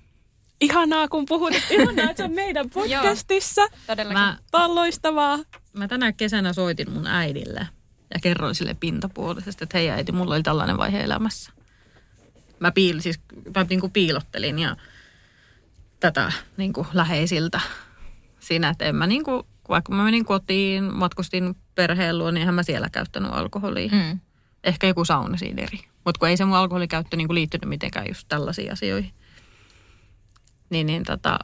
Ihanaa, 0.62 1.08
kun 1.08 1.26
puhut. 1.26 1.54
Ihanaa, 1.72 2.10
että 2.10 2.18
se 2.18 2.24
on 2.24 2.32
meidän 2.32 2.70
podcastissa. 2.74 3.62
Todellakin. 3.88 4.20
Mä, 4.20 4.38
Tämä 4.52 4.66
on 4.66 4.76
loistavaa. 4.76 5.40
Mä 5.74 5.88
tänä 5.88 6.12
kesänä 6.12 6.54
soitin 6.54 6.92
mun 6.92 7.08
äidille 7.08 7.68
ja 8.14 8.20
kerroin 8.22 8.56
sille 8.56 8.74
pintapuolisesti, 8.74 9.64
että 9.64 9.78
hei 9.78 9.90
äiti, 9.90 10.12
mulla 10.12 10.36
oli 10.36 10.44
tällainen 10.44 10.78
vaihe 10.78 11.00
elämässä. 11.00 11.52
Mä, 12.60 12.72
piil, 12.72 13.00
siis, 13.00 13.20
mä 13.56 13.66
niin 13.70 13.80
kuin 13.80 13.92
piilottelin 13.92 14.60
ja 14.60 14.76
tätä 16.00 16.32
niin 16.58 16.74
kuin 16.74 16.88
läheisiltä 16.94 17.62
siinä, 18.40 18.70
että 18.70 18.86
en 18.86 18.96
mä 18.96 19.08
niin 19.08 19.24
kuin, 19.24 19.44
vaikka 19.70 19.94
mä 19.94 20.04
menin 20.04 20.26
kotiin, 20.26 20.84
matkustin 20.98 21.56
perheen 21.76 22.18
luo, 22.18 22.32
niin 22.32 22.42
eihän 22.42 22.56
mä 22.56 22.64
siellä 22.64 22.90
käyttänyt 22.90 23.32
alkoholia. 23.34 23.90
Mm. 23.92 24.20
Ehkä 24.64 24.88
joku 24.88 25.06
saunasiideri. 25.06 25.80
Mutta 26.06 26.20
kun 26.20 26.30
ei 26.30 26.38
se 26.38 26.46
mun 26.46 26.58
alkoholikäyttö 26.58 27.18
niin 27.18 27.28
kuin 27.28 27.36
liittynyt 27.36 27.70
mitenkään 27.70 28.08
just 28.08 28.28
tällaisiin 28.28 28.72
asioihin. 28.74 29.14
Niin, 30.70 30.88
niin 30.88 31.04
tota, 31.04 31.40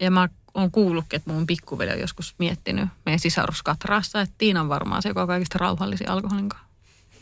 ja 0.00 0.10
mä 0.10 0.28
oon 0.54 0.70
kuullutkin, 0.70 1.16
että 1.16 1.32
mun 1.32 1.46
pikkuveli 1.46 1.90
on 1.90 2.00
joskus 2.00 2.34
miettinyt 2.38 2.88
meidän 3.06 3.18
sisaruskatraassa, 3.18 4.20
että 4.20 4.34
Tiina 4.38 4.60
on 4.60 4.68
varmaan 4.68 5.02
se, 5.02 5.08
joka 5.08 5.22
on 5.22 5.28
kaikista 5.28 5.58
rauhallisin 5.58 6.08
alkoholin 6.08 6.48
kanssa. 6.48 6.68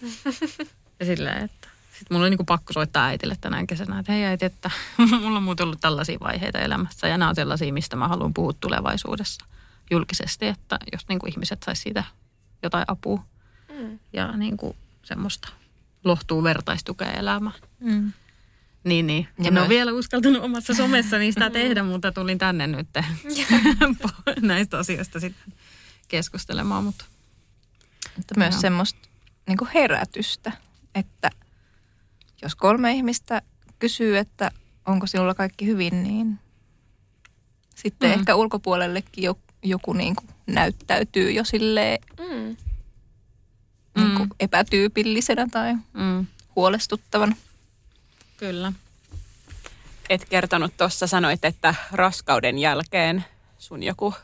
ja 1.00 1.06
silleen, 1.06 1.44
että 1.44 1.68
sitten 1.90 2.14
mulla 2.14 2.24
oli 2.24 2.30
niinku 2.30 2.44
pakko 2.44 2.72
soittaa 2.72 3.06
äitille 3.06 3.36
tänään 3.40 3.66
kesänä, 3.66 3.98
että 3.98 4.12
hei 4.12 4.24
äiti, 4.24 4.44
että 4.44 4.70
mulla 5.20 5.36
on 5.36 5.42
muuten 5.42 5.64
ollut 5.64 5.80
tällaisia 5.80 6.18
vaiheita 6.20 6.58
elämässä 6.58 7.08
ja 7.08 7.18
nämä 7.18 7.28
on 7.28 7.34
sellaisia, 7.34 7.72
mistä 7.72 7.96
mä 7.96 8.08
haluan 8.08 8.34
puhua 8.34 8.52
tulevaisuudessa 8.52 9.44
julkisesti, 9.90 10.46
että 10.46 10.78
jos 10.92 11.08
niinku 11.08 11.26
ihmiset 11.26 11.62
sais 11.62 11.82
siitä 11.82 12.04
jotain 12.62 12.84
apua 12.88 13.24
mm. 13.78 13.98
ja 14.12 14.36
niinku 14.36 14.76
semmoista 15.02 15.48
lohtuu 16.04 16.42
vertaistukea 16.42 17.12
elämään. 17.12 17.60
Mm. 17.80 18.12
Niin, 18.84 19.06
niin. 19.06 19.28
Ja 19.38 19.46
en 19.46 19.52
myös... 19.52 19.62
ole 19.62 19.68
vielä 19.68 19.92
uskaltanut 19.92 20.42
omassa 20.42 20.74
somessa 20.74 21.18
niistä 21.18 21.50
tehdä, 21.50 21.82
mutta 21.82 22.12
tulin 22.12 22.38
tänne 22.38 22.66
nyt 22.66 22.88
näistä 24.40 24.78
asioista 24.78 25.20
sitten 25.20 25.52
keskustelemaan. 26.08 26.84
Mutta, 26.84 27.04
mutta 28.16 28.34
myös 28.36 28.54
no. 28.54 28.60
semmoista 28.60 29.08
niin 29.48 29.58
herätystä, 29.74 30.52
että 30.94 31.30
jos 32.42 32.54
kolme 32.54 32.92
ihmistä 32.92 33.42
kysyy, 33.78 34.18
että 34.18 34.50
onko 34.86 35.06
sinulla 35.06 35.34
kaikki 35.34 35.66
hyvin, 35.66 36.02
niin 36.02 36.38
sitten 37.74 38.10
mm. 38.10 38.14
ehkä 38.14 38.34
ulkopuolellekin 38.34 39.24
joku, 39.24 39.40
joku 39.62 39.92
niin 39.92 40.16
kuin 40.16 40.28
näyttäytyy 40.46 41.30
jo 41.30 41.44
silleen 41.44 41.98
mm. 42.18 42.56
niin 43.96 44.16
kuin 44.16 44.28
mm. 44.28 44.36
epätyypillisenä 44.40 45.46
tai 45.50 45.74
mm. 45.74 46.26
huolestuttavana. 46.56 47.36
Kyllä. 48.36 48.72
Et 50.10 50.24
kertonut 50.24 50.76
tuossa, 50.76 51.06
sanoit, 51.06 51.44
että 51.44 51.74
raskauden 51.92 52.58
jälkeen 52.58 53.24
sun 53.58 53.82
joku, 53.82 54.14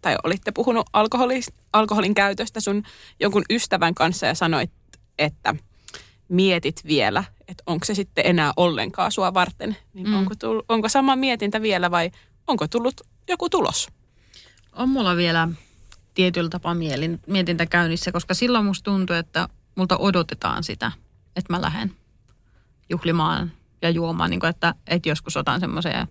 tai 0.00 0.16
olitte 0.24 0.52
puhunut 0.52 0.86
alkoholin 1.72 2.14
käytöstä 2.14 2.60
sun 2.60 2.82
jonkun 3.20 3.44
ystävän 3.50 3.94
kanssa 3.94 4.26
ja 4.26 4.34
sanoit, 4.34 4.70
että 5.18 5.54
mietit 6.28 6.84
vielä, 6.86 7.24
että 7.48 7.62
onko 7.66 7.84
se 7.84 7.94
sitten 7.94 8.26
enää 8.26 8.52
ollenkaan 8.56 9.12
sua 9.12 9.34
varten. 9.34 9.76
Niin 9.94 10.08
mm. 10.08 10.14
onko, 10.14 10.34
tullut, 10.34 10.64
onko 10.68 10.88
sama 10.88 11.16
mietintä 11.16 11.62
vielä 11.62 11.90
vai 11.90 12.10
onko 12.46 12.68
tullut 12.68 13.00
joku 13.28 13.48
tulos? 13.48 13.88
On 14.72 14.88
mulla 14.88 15.16
vielä 15.16 15.48
tietyllä 16.14 16.50
tapaa 16.50 16.76
mietintä 17.26 17.66
käynnissä, 17.66 18.12
koska 18.12 18.34
silloin 18.34 18.64
musta 18.64 18.90
tuntuu, 18.90 19.16
että 19.16 19.48
multa 19.74 19.96
odotetaan 19.96 20.64
sitä, 20.64 20.92
että 21.36 21.52
mä 21.52 21.62
lähden 21.62 21.96
juhlimaan 22.90 23.52
ja 23.82 23.90
juomaan, 23.90 24.30
niin 24.30 24.40
kuin, 24.40 24.50
että, 24.50 24.74
että 24.86 25.08
joskus 25.08 25.36
otan 25.36 25.60
semmoiseen 25.60 26.08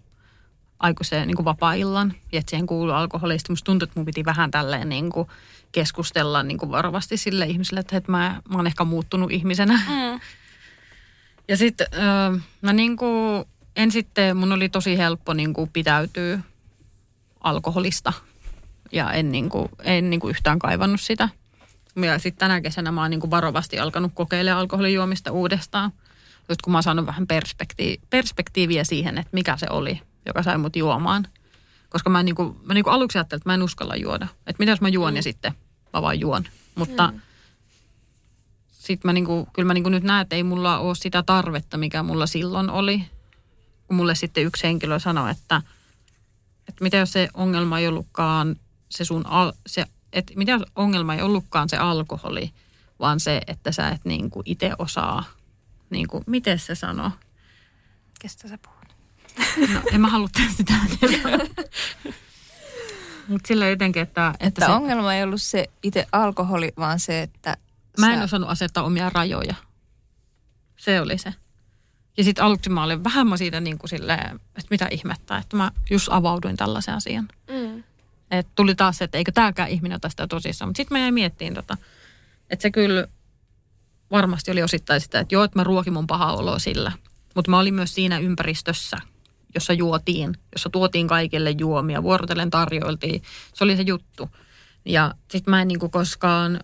aikuiseen 0.80 1.28
niin 1.28 1.46
vapaa-illan 1.46 2.14
ja 2.32 2.40
että 2.40 2.50
siihen 2.50 2.68
kuuluu 2.68 2.94
alkoholista. 2.96 3.52
Musta 3.52 3.66
tuntuu, 3.66 3.84
että 3.84 4.00
mun 4.00 4.06
piti 4.06 4.26
vähän 4.26 4.52
tälleen 4.52 4.90
niin 4.90 5.10
kuin 5.10 5.28
keskustella 5.72 6.44
niin 6.44 6.58
kuin 6.58 6.72
varovasti 6.72 7.18
sille 7.18 7.46
ihmiselle, 7.46 7.80
että, 7.80 7.98
että 7.98 8.12
mä, 8.12 8.42
mä 8.50 8.56
oon 8.56 8.68
ehkä 8.68 8.84
muuttunut 8.84 9.32
ihmisenä. 9.32 9.74
Mm. 9.74 10.20
Ja 11.48 11.58
sitten 11.58 11.88
mä 12.62 12.74
niin 12.74 12.98
kuin, 12.98 13.46
en 13.76 13.92
sitten, 13.92 14.38
mun 14.38 14.52
oli 14.52 14.70
tosi 14.70 14.98
helppo 14.98 15.34
niin 15.34 15.54
kuin 15.54 15.70
pitäytyä 15.70 16.40
alkoholista 17.40 18.14
ja 18.92 19.12
en, 19.12 19.32
niin 19.32 19.50
kuin, 19.50 19.70
en 19.84 20.10
niin 20.10 20.20
kuin 20.20 20.30
yhtään 20.30 20.60
kaivannut 20.60 21.02
sitä. 21.02 21.30
Ja 21.96 22.20
sitten 22.20 22.40
tänä 22.40 22.62
kesänä 22.62 22.92
mä 22.92 23.02
oon 23.02 23.10
niin 23.10 23.20
kuin 23.20 23.32
varovasti 23.32 23.80
alkanut 23.80 24.12
kokeilemaan 24.16 24.62
alkoholijuomista 24.62 25.32
uudestaan– 25.32 25.92
just 26.52 26.62
kun 26.62 26.72
mä 26.72 26.78
oon 26.78 26.84
saanut 26.84 27.06
vähän 27.06 27.28
perspekti- 27.28 28.02
perspektiiviä 28.10 28.84
siihen, 28.84 29.18
että 29.18 29.30
mikä 29.34 29.58
se 29.58 29.68
oli, 29.70 30.02
joka 30.26 30.44
sai 30.44 30.58
mut 30.58 30.76
juomaan. 30.76 31.28
Koska 31.90 32.10
mä, 32.10 32.24
niinku, 32.24 32.58
mä 32.64 32.74
niinku 32.74 32.90
aluksi 32.90 33.18
ajattelin, 33.18 33.40
että 33.40 33.50
mä 33.50 33.54
en 33.54 33.64
uskalla 33.64 33.96
juoda. 33.96 34.28
Että 34.48 34.60
mitä 34.60 34.72
jos 34.72 34.82
mä 34.82 34.90
juon 34.90 35.14
mm. 35.14 35.16
ja 35.16 35.24
sitten 35.24 35.54
mä 35.94 36.02
vaan 36.02 36.20
juon. 36.20 36.44
Mutta 36.76 37.08
mm. 37.08 37.22
sitten 38.72 39.10
mä 39.10 39.14
niinku, 39.14 39.48
kyllä 39.54 39.68
mä 39.68 39.74
niinku 39.74 39.90
nyt 39.90 40.04
näen, 40.04 40.22
että 40.22 40.36
ei 40.36 40.44
mulla 40.44 40.80
ole 40.80 40.96
sitä 40.96 41.24
tarvetta, 41.24 41.78
mikä 41.78 42.04
mulla 42.04 42.28
silloin 42.28 42.70
oli. 42.70 43.06
kun 43.88 43.98
mulle 43.98 44.16
sitten 44.16 44.44
yksi 44.44 44.64
henkilö 44.64 45.00
sanoi, 45.00 45.32
että, 45.32 45.62
että 46.70 46.84
mitä 46.84 46.98
jos 46.98 47.12
se 47.12 47.30
ongelma 47.34 47.80
ei 47.80 47.88
ollutkaan 47.88 48.56
se 48.92 49.06
sun, 49.06 49.26
al, 49.26 49.54
se, 49.68 49.86
että 50.14 50.34
mitä 50.36 50.52
jos 50.52 50.62
ongelma 50.76 51.16
ei 51.16 51.22
ollutkaan 51.22 51.70
se 51.70 51.78
alkoholi, 51.78 52.54
vaan 53.00 53.20
se, 53.20 53.42
että 53.48 53.72
sä 53.72 53.90
et 53.90 54.06
niin 54.06 54.30
kuin 54.30 54.44
itse 54.46 54.72
osaa, 54.78 55.24
niin 55.90 56.08
kuin, 56.08 56.24
miten 56.28 56.60
se 56.60 56.76
sanoo? 56.76 57.12
Kestä 58.20 58.48
sä 58.48 58.58
puhut? 58.58 58.82
No, 59.74 59.82
en 59.92 60.02
mä 60.02 60.10
halua 60.10 60.30
sitä. 60.58 60.74
Mutta 63.28 63.48
sillä 63.48 63.68
jotenkin, 63.68 64.02
että... 64.02 64.28
Että, 64.28 64.48
että 64.48 64.66
se, 64.66 64.72
ongelma 64.72 65.14
ei 65.14 65.24
ollut 65.24 65.42
se 65.42 65.70
itse 65.84 66.08
alkoholi, 66.12 66.74
vaan 66.78 67.00
se, 67.00 67.22
että... 67.22 67.58
Mä 68.00 68.14
en 68.14 68.20
sä... 68.20 68.24
osannut 68.24 68.50
asettaa 68.50 68.84
omia 68.84 69.10
rajoja. 69.10 69.56
Se 70.78 71.02
oli 71.02 71.18
se. 71.18 71.34
Ja 72.18 72.24
sitten 72.24 72.46
aluksi 72.46 72.70
mä 72.70 72.84
olin 72.84 73.04
vähän 73.04 73.28
mä 73.28 73.38
siitä 73.38 73.60
niin 73.60 73.78
kuin 73.78 73.90
silleen, 73.90 74.36
että 74.36 74.68
mitä 74.70 74.88
ihmettä, 74.92 75.38
että 75.38 75.58
mä 75.58 75.72
just 75.90 76.08
avauduin 76.12 76.58
tällaisen 76.58 76.96
asian. 76.96 77.28
Mm. 77.48 77.61
Et 78.32 78.48
tuli 78.56 78.76
taas 78.76 78.98
se, 78.98 79.04
että 79.04 79.18
eikö 79.18 79.32
tämäkään 79.32 79.70
ihminen 79.70 79.96
ota 79.96 80.10
sitä 80.10 80.28
tosissaan. 80.28 80.70
Mutta 80.70 80.78
sitten 80.78 80.96
mä 80.96 81.00
jäin 81.00 81.14
miettiin, 81.14 81.54
tota, 81.54 81.78
että 82.50 82.62
se 82.62 82.72
kyllä 82.72 83.08
varmasti 84.12 84.52
oli 84.52 84.64
osittain 84.64 85.02
sitä, 85.02 85.20
että 85.20 85.36
joo, 85.36 85.44
että 85.44 85.60
mä 85.60 85.64
ruokin 85.64 85.94
mun 85.94 86.08
paha 86.08 86.34
oloa 86.34 86.60
sillä. 86.60 86.92
Mutta 87.36 87.52
mä 87.52 87.60
olin 87.60 87.74
myös 87.74 87.96
siinä 87.96 88.20
ympäristössä, 88.20 88.98
jossa 89.56 89.74
juotiin, 89.74 90.36
jossa 90.52 90.70
tuotiin 90.70 91.08
kaikille 91.08 91.52
juomia, 91.60 92.04
vuorotellen 92.04 92.50
tarjoiltiin. 92.50 93.22
Se 93.54 93.64
oli 93.64 93.78
se 93.78 93.82
juttu. 93.82 94.30
Ja 94.86 95.14
sitten 95.32 95.52
mä 95.52 95.62
en 95.62 95.68
niinku 95.68 95.90
koskaan 95.90 96.60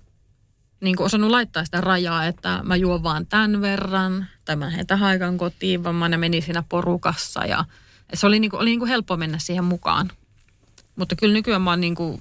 niinku 0.81 1.03
osannut 1.03 1.31
laittaa 1.31 1.65
sitä 1.65 1.81
rajaa, 1.81 2.25
että 2.25 2.59
mä 2.63 2.75
juon 2.75 3.03
vaan 3.03 3.25
tämän 3.25 3.61
verran, 3.61 4.25
tai 4.45 4.55
mä 4.55 4.65
lähden 4.65 4.87
tähän 4.87 5.09
aikaan 5.09 5.37
kotiin, 5.37 5.83
vaan 5.83 5.95
mä 5.95 6.09
menin 6.09 6.41
siinä 6.41 6.63
porukassa. 6.69 7.45
Ja, 7.45 7.65
se 8.13 8.27
oli, 8.27 8.39
niinku, 8.39 8.57
oli 8.57 8.69
niinku 8.69 8.85
helppo 8.85 9.17
mennä 9.17 9.39
siihen 9.39 9.63
mukaan. 9.63 10.11
Mutta 10.97 11.15
kyllä 11.15 11.33
nykyään 11.33 11.61
mä 11.61 11.69
oon 11.69 11.81
niinku 11.81 12.19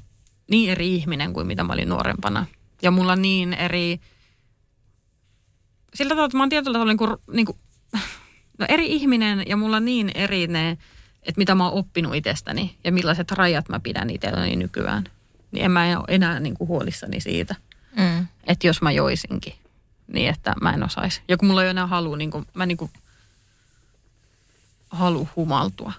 niin 0.51 0.71
eri 0.71 0.95
ihminen 0.95 1.33
kuin 1.33 1.47
mitä 1.47 1.65
mä 1.65 1.73
olin 1.73 1.89
nuorempana. 1.89 2.47
Ja 2.83 2.91
mulla 2.91 3.13
on 3.13 3.23
niin 3.23 3.55
eri... 3.55 4.01
Sillä 5.95 6.09
tavalla, 6.09 6.27
että 6.27 6.37
mä 6.37 6.43
oon 6.43 6.49
tietyllä 6.49 6.75
tavalla 6.75 6.91
niin 6.91 6.99
kuin, 6.99 7.17
niin 7.33 7.47
kuin 7.47 7.59
no 8.59 8.67
eri 8.69 8.93
ihminen 8.93 9.43
ja 9.47 9.57
mulla 9.57 9.77
on 9.77 9.85
niin 9.85 10.11
eri 10.15 10.47
ne, 10.47 10.71
että 11.23 11.39
mitä 11.39 11.55
mä 11.55 11.65
oon 11.65 11.79
oppinut 11.79 12.15
itsestäni 12.15 12.77
ja 12.85 12.93
millaiset 12.93 13.31
rajat 13.31 13.69
mä 13.69 13.81
pidän 13.81 14.11
itselläni 14.11 14.57
nykyään. 14.57 15.05
Niin 15.53 15.65
en 15.65 15.71
mä 15.71 15.87
en 15.87 15.99
ole 15.99 16.05
enää 16.09 16.41
niin 16.41 16.55
kuin 16.55 16.69
huolissani 16.69 17.21
siitä, 17.21 17.55
mm. 17.97 18.27
että 18.45 18.67
jos 18.67 18.83
mä 18.83 18.93
joisinkin, 18.93 19.55
niin 20.07 20.31
että 20.31 20.55
mä 20.63 20.73
en 20.73 20.85
osaisi. 20.85 21.23
Ja 21.29 21.37
kun 21.37 21.49
mulla 21.49 21.63
ei 21.63 21.67
ole 21.67 21.71
enää 21.71 21.87
halu, 21.87 22.15
niin 22.15 22.31
kuin, 22.31 22.47
mä 22.55 22.67
niin 22.67 22.77
kuin 22.77 22.91
halu 24.91 25.29
humaltua. 25.37 25.93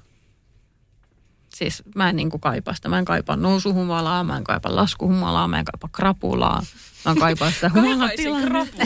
Siis 1.58 1.84
mä 1.96 2.10
en 2.10 2.16
niin 2.16 2.32
kaipaa 2.40 2.74
sitä. 2.74 2.90
Mä 2.90 3.00
en 3.00 3.06
kaipaa 3.06 3.36
nousuhumalaa, 3.36 4.24
mä 4.24 4.38
en 4.38 4.44
kaipaa 4.44 4.76
laskuhumalaa, 4.76 5.48
mä 5.48 5.60
en 5.60 5.66
kaipaa 5.66 5.90
krapulaa. 5.94 6.64
Mä 7.06 7.12
en 7.12 7.18
kaipaa 7.18 7.52
sitä 7.52 7.72
humalatilannetta. 7.74 8.84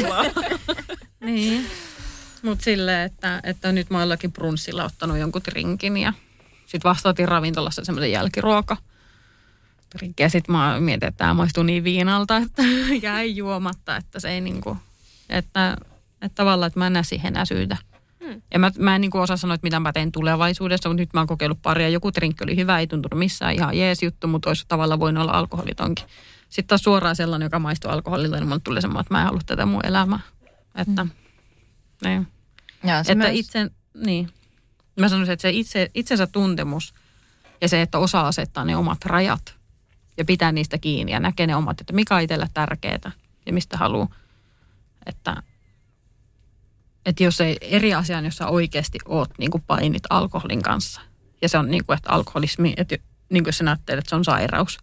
niin. 1.26 1.66
Mutta 2.42 2.64
silleen, 2.64 3.02
että, 3.02 3.40
että 3.44 3.72
nyt 3.72 3.90
mä 3.90 3.98
oon 3.98 4.02
jollakin 4.02 4.32
brunssilla 4.32 4.86
ottanut 4.86 5.18
jonkun 5.18 5.42
trinkin 5.42 5.98
ja 5.98 6.14
sitten 6.66 6.90
vastaatiin 6.90 7.28
ravintolassa 7.28 7.86
semmoisen 7.86 8.12
jälkiruoka. 8.12 8.78
Ja 10.20 10.30
sitten 10.30 10.56
mä 10.56 10.80
mietin, 10.80 11.08
että 11.08 11.18
tämä 11.18 11.34
maistuu 11.34 11.64
niin 11.64 11.84
viinalta, 11.84 12.38
että 12.38 12.64
jäi 13.08 13.36
juomatta, 13.36 13.98
että 13.98 14.20
se 14.20 14.30
ei 14.30 14.42
niinku, 14.42 14.78
että, 15.30 15.78
että 16.22 16.36
tavallaan, 16.36 16.68
että 16.68 16.80
mä 16.80 16.88
en 16.88 16.94
näe 16.94 17.04
siihen 17.04 17.34
enää 17.34 17.46
syytä. 17.46 17.78
Hmm. 18.26 18.42
Ja 18.54 18.60
mä, 18.60 18.72
mä 18.80 18.96
en 18.96 19.02
niinku 19.02 19.18
osaa 19.18 19.38
sanoa, 19.38 19.56
että 19.56 19.66
mitä 19.66 19.80
mä 19.80 19.94
teen 19.94 20.12
tulevaisuudessa, 20.12 20.90
mutta 20.90 21.02
nyt 21.02 21.14
mä 21.14 21.20
oon 21.20 21.28
kokeillut 21.28 21.62
paria. 21.62 21.90
Joku 21.90 22.12
trinkki 22.12 22.44
oli 22.44 22.56
hyvä, 22.56 22.80
ei 22.80 22.88
tuntunut 22.88 23.20
missään 23.20 23.54
ihan 23.54 23.78
jees 23.78 24.04
juttu, 24.04 24.28
mutta 24.28 24.50
olisi 24.50 24.66
tavallaan 24.68 25.00
voinut 25.00 25.22
olla 25.22 25.32
alkoholitonkin. 25.32 26.06
Sitten 26.50 26.68
taas 26.68 26.84
suoraan 26.84 27.16
sellainen, 27.16 27.46
joka 27.46 27.60
maistuu 27.60 27.92
alkoholilta, 27.92 28.36
niin 28.36 28.48
mulle 28.48 28.62
tuli 28.64 28.82
semmoinen, 28.82 29.02
että 29.02 29.14
mä 29.14 29.20
en 29.20 29.26
halua 29.26 29.42
tätä 29.46 29.66
mun 29.66 29.86
elämää. 29.86 30.20
Että, 30.76 31.02
hmm. 31.02 31.12
niin. 32.04 32.28
Ja, 32.84 33.00
että 33.00 33.16
myös... 33.16 33.32
itse, 33.34 33.72
niin. 34.06 34.30
Mä 35.00 35.10
sanoisin, 35.10 35.34
että 35.34 35.42
se 35.42 35.50
itse, 35.50 35.92
itsensä 35.94 36.28
tuntemus 36.28 36.94
ja 37.62 37.70
se, 37.70 37.82
että 37.82 37.98
osaa 37.98 38.28
asettaa 38.28 38.66
ne 38.66 38.76
omat 38.76 39.06
rajat 39.06 39.56
ja 40.18 40.26
pitää 40.26 40.52
niistä 40.52 40.78
kiinni 40.78 41.12
ja 41.12 41.20
näkee 41.20 41.48
ne 41.48 41.56
omat, 41.56 41.82
että 41.82 41.94
mikä 41.94 42.16
on 42.16 42.22
itsellä 42.22 42.48
tärkeää 42.54 43.12
ja 43.46 43.54
mistä 43.54 43.78
haluaa. 43.78 44.16
Että, 45.06 45.44
että 47.06 47.24
jos 47.24 47.42
ei 47.42 47.58
eri 47.62 47.94
asian, 47.94 48.26
jossa 48.26 48.48
oikeasti 48.48 49.00
oot 49.06 49.30
niin 49.38 49.52
kuin 49.52 49.64
painit 49.68 50.04
alkoholin 50.10 50.62
kanssa 50.62 51.02
ja 51.42 51.50
se 51.50 51.58
on 51.58 51.72
niin 51.72 51.86
kuin, 51.86 51.98
että 51.98 52.10
alkoholismi, 52.10 52.74
että 52.78 52.98
niin 53.30 53.44
kuin 53.44 53.54
sä 53.54 53.64
näyttelet, 53.64 54.00
että 54.00 54.10
se 54.10 54.16
on 54.16 54.26
sairaus, 54.26 54.78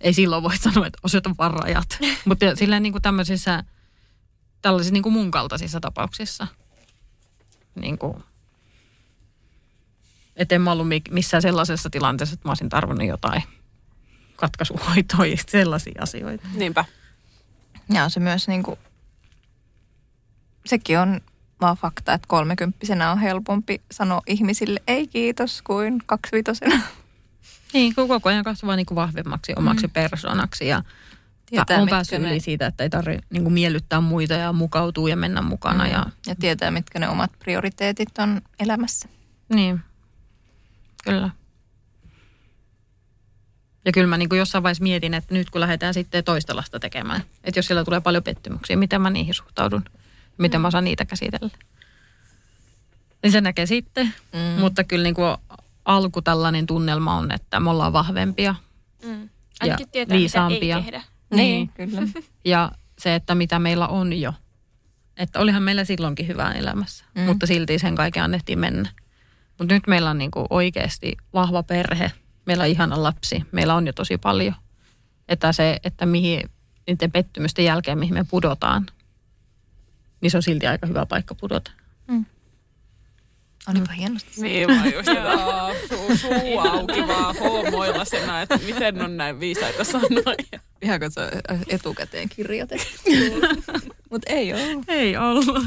ei 0.00 0.12
silloin 0.12 0.42
voi 0.42 0.56
sanoa, 0.56 0.86
että 0.86 0.98
osata 1.02 1.34
vaan 1.38 1.50
rajat. 1.50 1.98
Mutta 2.24 2.56
silleen 2.56 2.82
niin 2.82 2.92
kuin 2.92 3.02
tämmöisissä, 3.02 3.64
tällaisissa 4.62 4.92
niin 4.92 5.02
kuin 5.02 5.12
mun 5.12 5.30
kaltaisissa 5.30 5.80
tapauksissa– 5.80 6.46
niin 7.74 7.98
kuin, 7.98 8.24
että 10.36 10.54
en 10.54 10.60
mä 10.60 10.72
ollut 10.72 10.86
missään 11.10 11.42
sellaisessa 11.42 11.90
tilanteessa, 11.90 12.34
että 12.34 12.48
mä 12.48 12.50
olisin 12.50 12.68
tarvinnut 12.68 13.08
jotain 13.08 13.42
katkaisuhoitoa 14.36 15.26
ja 15.26 15.36
sellaisia 15.48 16.02
asioita. 16.02 16.48
Niinpä. 16.54 16.84
Ja 17.88 18.08
se 18.08 18.20
myös 18.20 18.48
niin 18.48 18.62
kuin, 18.62 18.78
sekin 20.66 20.98
on 20.98 21.20
vaan 21.64 21.76
fakta, 21.76 22.12
että 22.12 22.28
kolmekymppisenä 22.28 23.10
on 23.10 23.18
helpompi 23.18 23.80
sanoa 23.90 24.20
ihmisille 24.26 24.82
ei 24.86 25.06
kiitos 25.06 25.62
kuin 25.62 26.02
kaksivitosena. 26.06 26.80
Niin, 27.72 27.94
kun 27.94 28.08
koko 28.08 28.28
ajan 28.28 28.44
kasvaa 28.44 28.76
niin 28.76 28.86
kuin 28.86 28.96
vahvemmaksi 28.96 29.52
omaksi 29.56 29.86
mm. 29.86 29.92
persoonaksi 29.92 30.66
ja 30.66 30.82
tietää, 31.46 31.80
on 31.80 31.88
päässyt 31.88 32.22
ne... 32.22 32.30
yli 32.30 32.40
siitä, 32.40 32.66
että 32.66 32.82
ei 32.82 32.90
tarvitse 32.90 33.26
niin 33.30 33.52
miellyttää 33.52 34.00
muita 34.00 34.34
ja 34.34 34.52
mukautua 34.52 35.08
ja 35.08 35.16
mennä 35.16 35.42
mukana. 35.42 35.84
Mm. 35.84 35.90
Ja... 35.90 36.06
ja 36.26 36.34
tietää, 36.34 36.70
mitkä 36.70 36.98
ne 36.98 37.08
omat 37.08 37.32
prioriteetit 37.38 38.18
on 38.18 38.40
elämässä. 38.60 39.08
Niin, 39.48 39.80
kyllä. 41.04 41.30
Ja 43.84 43.92
kyllä 43.92 44.06
mä 44.06 44.18
niin 44.18 44.28
kuin 44.28 44.38
jossain 44.38 44.62
vaiheessa 44.62 44.82
mietin, 44.82 45.14
että 45.14 45.34
nyt 45.34 45.50
kun 45.50 45.60
lähdetään 45.60 45.94
sitten 45.94 46.24
toista 46.24 46.56
lasta 46.56 46.80
tekemään, 46.80 47.22
että 47.44 47.58
jos 47.58 47.66
siellä 47.66 47.84
tulee 47.84 48.00
paljon 48.00 48.22
pettymyksiä, 48.22 48.76
miten 48.76 49.00
mä 49.00 49.10
niihin 49.10 49.34
suhtaudun, 49.34 49.84
miten 50.38 50.60
mä 50.60 50.68
osaan 50.68 50.84
niitä 50.84 51.04
käsitellä. 51.04 51.50
Niin 53.22 53.32
se 53.32 53.40
näkee 53.40 53.66
sitten, 53.66 54.14
mm. 54.32 54.60
mutta 54.60 54.84
kyllä 54.84 55.02
niin 55.02 55.14
kuin 55.14 55.36
alku 55.84 56.22
tällainen 56.22 56.66
tunnelma 56.66 57.16
on, 57.16 57.32
että 57.32 57.60
me 57.60 57.70
ollaan 57.70 57.92
vahvempia 57.92 58.54
mm. 59.04 59.28
ja 59.64 59.78
tietää, 59.92 60.16
viisaampia. 60.16 60.76
Mitä 60.76 60.76
ei 60.76 60.82
tehdä. 60.82 61.02
Niin, 61.30 61.70
niin, 61.76 61.90
kyllä. 61.90 62.02
Ja 62.44 62.72
se, 62.98 63.14
että 63.14 63.34
mitä 63.34 63.58
meillä 63.58 63.88
on 63.88 64.20
jo. 64.20 64.34
Että 65.16 65.40
olihan 65.40 65.62
meillä 65.62 65.84
silloinkin 65.84 66.28
hyvää 66.28 66.52
elämässä, 66.52 67.04
mm. 67.14 67.20
mutta 67.22 67.46
silti 67.46 67.78
sen 67.78 67.94
kaiken 67.94 68.22
annettiin 68.22 68.58
mennä. 68.58 68.88
Mutta 69.58 69.74
nyt 69.74 69.86
meillä 69.86 70.10
on 70.10 70.18
niinku 70.18 70.46
oikeasti 70.50 71.16
vahva 71.34 71.62
perhe, 71.62 72.12
meillä 72.46 72.62
on 72.62 72.70
ihana 72.70 73.02
lapsi, 73.02 73.44
meillä 73.52 73.74
on 73.74 73.86
jo 73.86 73.92
tosi 73.92 74.18
paljon. 74.18 74.54
Että 75.28 75.52
se, 75.52 75.76
että 75.84 76.06
mihin 76.06 76.50
niiden 76.86 77.12
pettymysten 77.12 77.64
jälkeen, 77.64 77.98
mihin 77.98 78.14
me 78.14 78.24
pudotaan, 78.30 78.86
niin 80.24 80.30
se 80.30 80.36
on 80.36 80.42
silti 80.42 80.66
aika 80.66 80.86
hyvä 80.86 81.06
paikka 81.06 81.34
pudota. 81.34 81.70
Mm. 82.08 82.24
Olipa 83.70 83.92
hienosti. 83.92 84.30
Niin 84.36 84.68
vaan 84.68 84.92
just 84.92 85.08
suu, 85.88 86.16
suu 86.16 86.58
auki 86.58 87.06
vaan 87.06 87.36
hoomoilla 87.36 88.04
sen, 88.04 88.42
että 88.42 88.58
miten 88.66 89.02
on 89.02 89.16
näin 89.16 89.40
viisaita 89.40 89.84
sanoja. 89.84 90.60
Ihan 90.82 91.00
kun 91.00 91.10
se 91.10 91.20
on 91.20 91.58
etukäteen 91.68 92.28
kirjoitettu. 92.28 92.86
Mutta 94.10 94.30
ei 94.32 94.54
ollut. 94.54 94.84
Ei 94.88 95.16
ollut. 95.16 95.66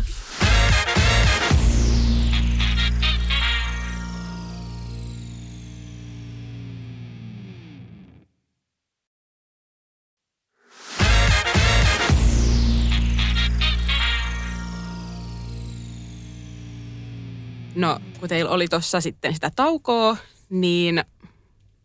No, 17.77 17.99
kun 18.19 18.29
teillä 18.29 18.51
oli 18.51 18.67
tuossa 18.67 19.01
sitten 19.01 19.33
sitä 19.33 19.51
taukoa, 19.55 20.17
niin 20.49 21.03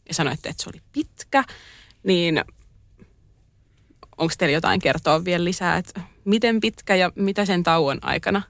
ja 0.09 0.15
sanoitte, 0.15 0.49
että 0.49 0.63
se 0.63 0.71
oli 0.71 0.83
pitkä, 0.93 1.45
niin 2.03 2.45
onko 4.17 4.35
teillä 4.39 4.53
jotain 4.53 4.81
kertoa 4.81 5.25
vielä 5.25 5.45
lisää, 5.45 5.77
että 5.77 6.01
miten 6.25 6.61
pitkä 6.61 6.95
ja 6.95 7.13
mitä 7.15 7.45
sen 7.45 7.63
tauon 7.63 7.99
aikana 8.03 8.43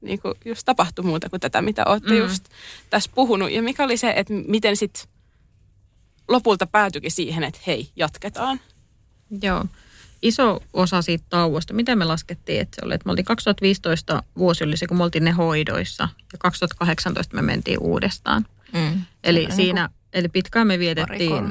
niin 0.00 0.20
kuin 0.20 0.34
just 0.44 0.62
tapahtui 0.64 1.04
muuta 1.04 1.30
kuin 1.30 1.40
tätä, 1.40 1.62
mitä 1.62 1.84
olette 1.86 2.10
mm. 2.10 2.16
just 2.16 2.44
tässä 2.90 3.10
puhunut. 3.14 3.50
Ja 3.50 3.62
mikä 3.62 3.84
oli 3.84 3.96
se, 3.96 4.12
että 4.16 4.34
miten 4.34 4.76
sitten 4.76 5.04
lopulta 6.28 6.66
päätyikin 6.66 7.10
siihen, 7.10 7.44
että 7.44 7.60
hei, 7.66 7.90
jatketaan? 7.96 8.60
Joo. 9.42 9.64
Iso 10.22 10.60
osa 10.72 11.02
siitä 11.02 11.24
tauosta, 11.28 11.74
miten 11.74 11.98
me 11.98 12.04
laskettiin, 12.04 12.60
että 12.60 12.76
se 12.76 12.86
oli, 12.86 12.94
että 12.94 13.06
me 13.06 13.10
oltiin 13.10 13.24
2015 13.24 14.22
vuosi 14.38 14.64
oli 14.64 14.76
se, 14.76 14.86
kun 14.86 14.96
me 14.96 15.04
oltiin 15.04 15.24
ne 15.24 15.30
hoidoissa 15.30 16.08
ja 16.32 16.38
2018 16.38 17.36
me 17.36 17.42
mentiin 17.42 17.78
uudestaan. 17.80 18.46
Mm. 18.72 19.02
Eli 19.24 19.38
niin 19.38 19.52
siinä, 19.52 19.88
eli 20.12 20.28
pitkään 20.28 20.66
me 20.66 20.78
vietettiin 20.78 21.44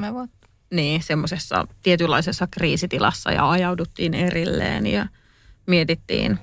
niin, 0.70 1.02
semmoisessa 1.02 1.66
tietynlaisessa 1.82 2.48
kriisitilassa 2.50 3.32
ja 3.32 3.50
ajauduttiin 3.50 4.14
erilleen 4.14 4.86
ja 4.86 5.06
mietittiin, 5.66 6.38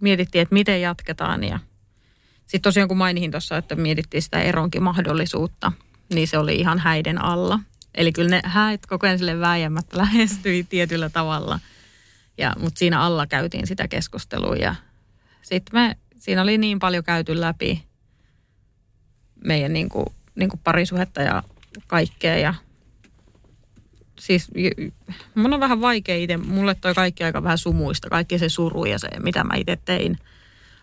mietittiin, 0.00 0.42
että 0.42 0.54
miten 0.54 0.80
jatketaan 0.80 1.44
ja 1.44 1.58
sitten 2.40 2.62
tosiaan 2.62 2.88
kun 2.88 2.96
mainihin 2.96 3.30
tuossa, 3.30 3.56
että 3.56 3.76
mietittiin 3.76 4.22
sitä 4.22 4.42
eronkin 4.42 4.82
mahdollisuutta, 4.82 5.72
niin 6.14 6.28
se 6.28 6.38
oli 6.38 6.54
ihan 6.54 6.78
häiden 6.78 7.24
alla. 7.24 7.58
Eli 7.94 8.12
kyllä 8.12 8.30
ne 8.30 8.40
häät 8.44 8.86
koko 8.86 9.06
ajan 9.06 9.18
sille 9.18 9.40
vääjäämättä 9.40 9.98
lähestyi 9.98 10.64
tietyllä 10.64 11.08
tavalla. 11.08 11.60
Ja, 12.38 12.52
mutta 12.58 12.78
siinä 12.78 13.00
alla 13.00 13.26
käytiin 13.26 13.66
sitä 13.66 13.88
keskustelua 13.88 14.56
ja 14.56 14.74
sitten 15.42 15.80
me, 15.80 15.96
siinä 16.16 16.42
oli 16.42 16.58
niin 16.58 16.78
paljon 16.78 17.04
käyty 17.04 17.40
läpi 17.40 17.84
meidän 19.44 19.72
niin 19.72 19.88
kuin, 19.88 20.06
niin 20.34 20.48
kuin 20.48 20.60
parisuhetta 20.64 21.22
ja 21.22 21.42
kaikkea 21.86 22.38
ja 22.38 22.54
siis 24.18 24.48
mun 25.34 25.54
on 25.54 25.60
vähän 25.60 25.80
vaikea 25.80 26.16
itse, 26.16 26.36
mulle 26.36 26.74
toi 26.74 26.94
kaikki 26.94 27.24
aika 27.24 27.42
vähän 27.42 27.58
sumuista, 27.58 28.08
kaikki 28.08 28.38
se 28.38 28.48
suru 28.48 28.84
ja 28.84 28.98
se, 28.98 29.08
mitä 29.18 29.44
mä 29.44 29.54
itse 29.54 29.78
tein. 29.84 30.18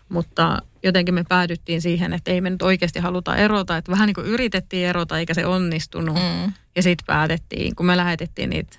Mutta 0.08 0.62
jotenkin 0.82 1.14
me 1.14 1.24
päädyttiin 1.28 1.82
siihen, 1.82 2.12
että 2.12 2.30
ei 2.30 2.40
me 2.40 2.50
nyt 2.50 2.62
oikeasti 2.62 2.98
haluta 2.98 3.36
erota. 3.36 3.76
Että 3.76 3.92
vähän 3.92 4.06
niin 4.06 4.14
kuin 4.14 4.26
yritettiin 4.26 4.88
erota 4.88 5.18
eikä 5.18 5.34
se 5.34 5.46
onnistunut. 5.46 6.14
Mm. 6.14 6.52
Ja 6.78 6.82
sitten 6.82 7.06
päätettiin, 7.06 7.76
kun 7.76 7.86
me 7.86 7.96
lähetettiin 7.96 8.50
niitä 8.50 8.78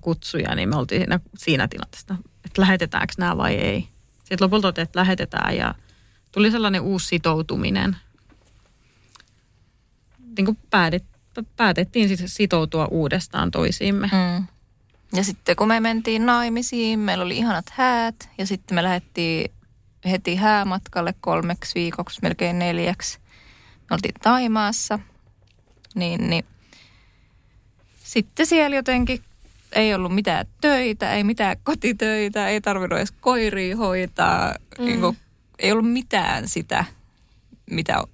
kutsuja, 0.00 0.54
niin 0.54 0.68
me 0.68 0.76
oltiin 0.76 1.00
siinä, 1.00 1.20
siinä 1.38 1.68
tilanteessa, 1.68 2.14
että 2.44 2.60
lähetetäänkö 2.62 3.14
nämä 3.18 3.36
vai 3.36 3.54
ei. 3.54 3.88
Sitten 4.18 4.38
lopulta 4.40 4.68
otettiin, 4.68 4.82
että 4.82 4.98
lähetetään 5.00 5.56
ja 5.56 5.74
tuli 6.32 6.50
sellainen 6.50 6.80
uusi 6.80 7.06
sitoutuminen. 7.06 7.96
Niin 10.36 10.44
kuin 10.44 10.58
päädet, 10.70 11.04
päätettiin 11.56 12.08
siis 12.08 12.34
sitoutua 12.34 12.86
uudestaan 12.86 13.50
toisiimme. 13.50 14.06
Mm. 14.06 14.46
Ja 15.12 15.24
sitten 15.24 15.56
kun 15.56 15.68
me 15.68 15.80
mentiin 15.80 16.26
naimisiin, 16.26 16.98
meillä 16.98 17.24
oli 17.24 17.36
ihanat 17.36 17.70
häät 17.70 18.28
ja 18.38 18.46
sitten 18.46 18.74
me 18.74 18.82
lähdettiin 18.82 19.50
heti 20.10 20.36
häämatkalle 20.36 21.14
kolmeksi 21.20 21.74
viikoksi, 21.74 22.18
melkein 22.22 22.58
neljäksi. 22.58 23.18
Me 23.90 23.94
oltiin 23.94 24.14
Taimaassa, 24.22 24.98
niin, 25.94 26.30
niin 26.30 26.44
sitten 28.10 28.46
siellä 28.46 28.76
jotenkin 28.76 29.22
ei 29.72 29.94
ollut 29.94 30.14
mitään 30.14 30.46
töitä, 30.60 31.12
ei 31.12 31.24
mitään 31.24 31.56
kotitöitä, 31.62 32.48
ei 32.48 32.60
tarvinnut 32.60 32.98
edes 32.98 33.12
koiria 33.20 33.76
hoitaa. 33.76 34.54
Mm. 34.78 34.84
Niin 34.84 35.00
kuin, 35.00 35.16
ei 35.58 35.72
ollut 35.72 35.92
mitään 35.92 36.48
sitä, 36.48 36.84
mitä, 37.70 38.04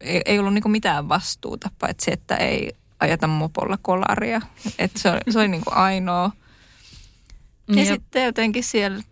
ei, 0.00 0.22
ei 0.24 0.38
ollut 0.38 0.54
niin 0.54 0.70
mitään 0.70 1.08
vastuuta, 1.08 1.70
paitsi 1.78 2.12
että 2.12 2.36
ei 2.36 2.72
ajeta 3.00 3.26
mopolla 3.26 3.78
kolaria. 3.82 4.40
Et 4.78 4.90
se, 4.96 5.10
oli, 5.10 5.20
se 5.30 5.38
oli 5.38 5.48
niin 5.48 5.64
kuin 5.64 5.74
ainoa. 5.74 6.32
Ja 7.68 7.82
Jep. 7.82 7.86
sitten 7.86 8.24
jotenkin 8.24 8.64
siellä 8.64 9.02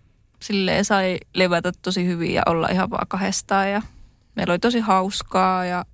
silleen 0.41 0.85
sai 0.85 1.19
levätä 1.35 1.73
tosi 1.83 2.07
hyvin 2.07 2.35
ja 2.35 2.43
olla 2.47 2.69
ihan 2.69 2.91
vaan 2.91 3.09
kahdestaan 3.09 3.71
ja 3.71 3.83
meillä 4.37 4.53
oli 4.53 4.59
tosi 4.59 4.81
hauskaa 4.81 5.65
ja 5.65 5.85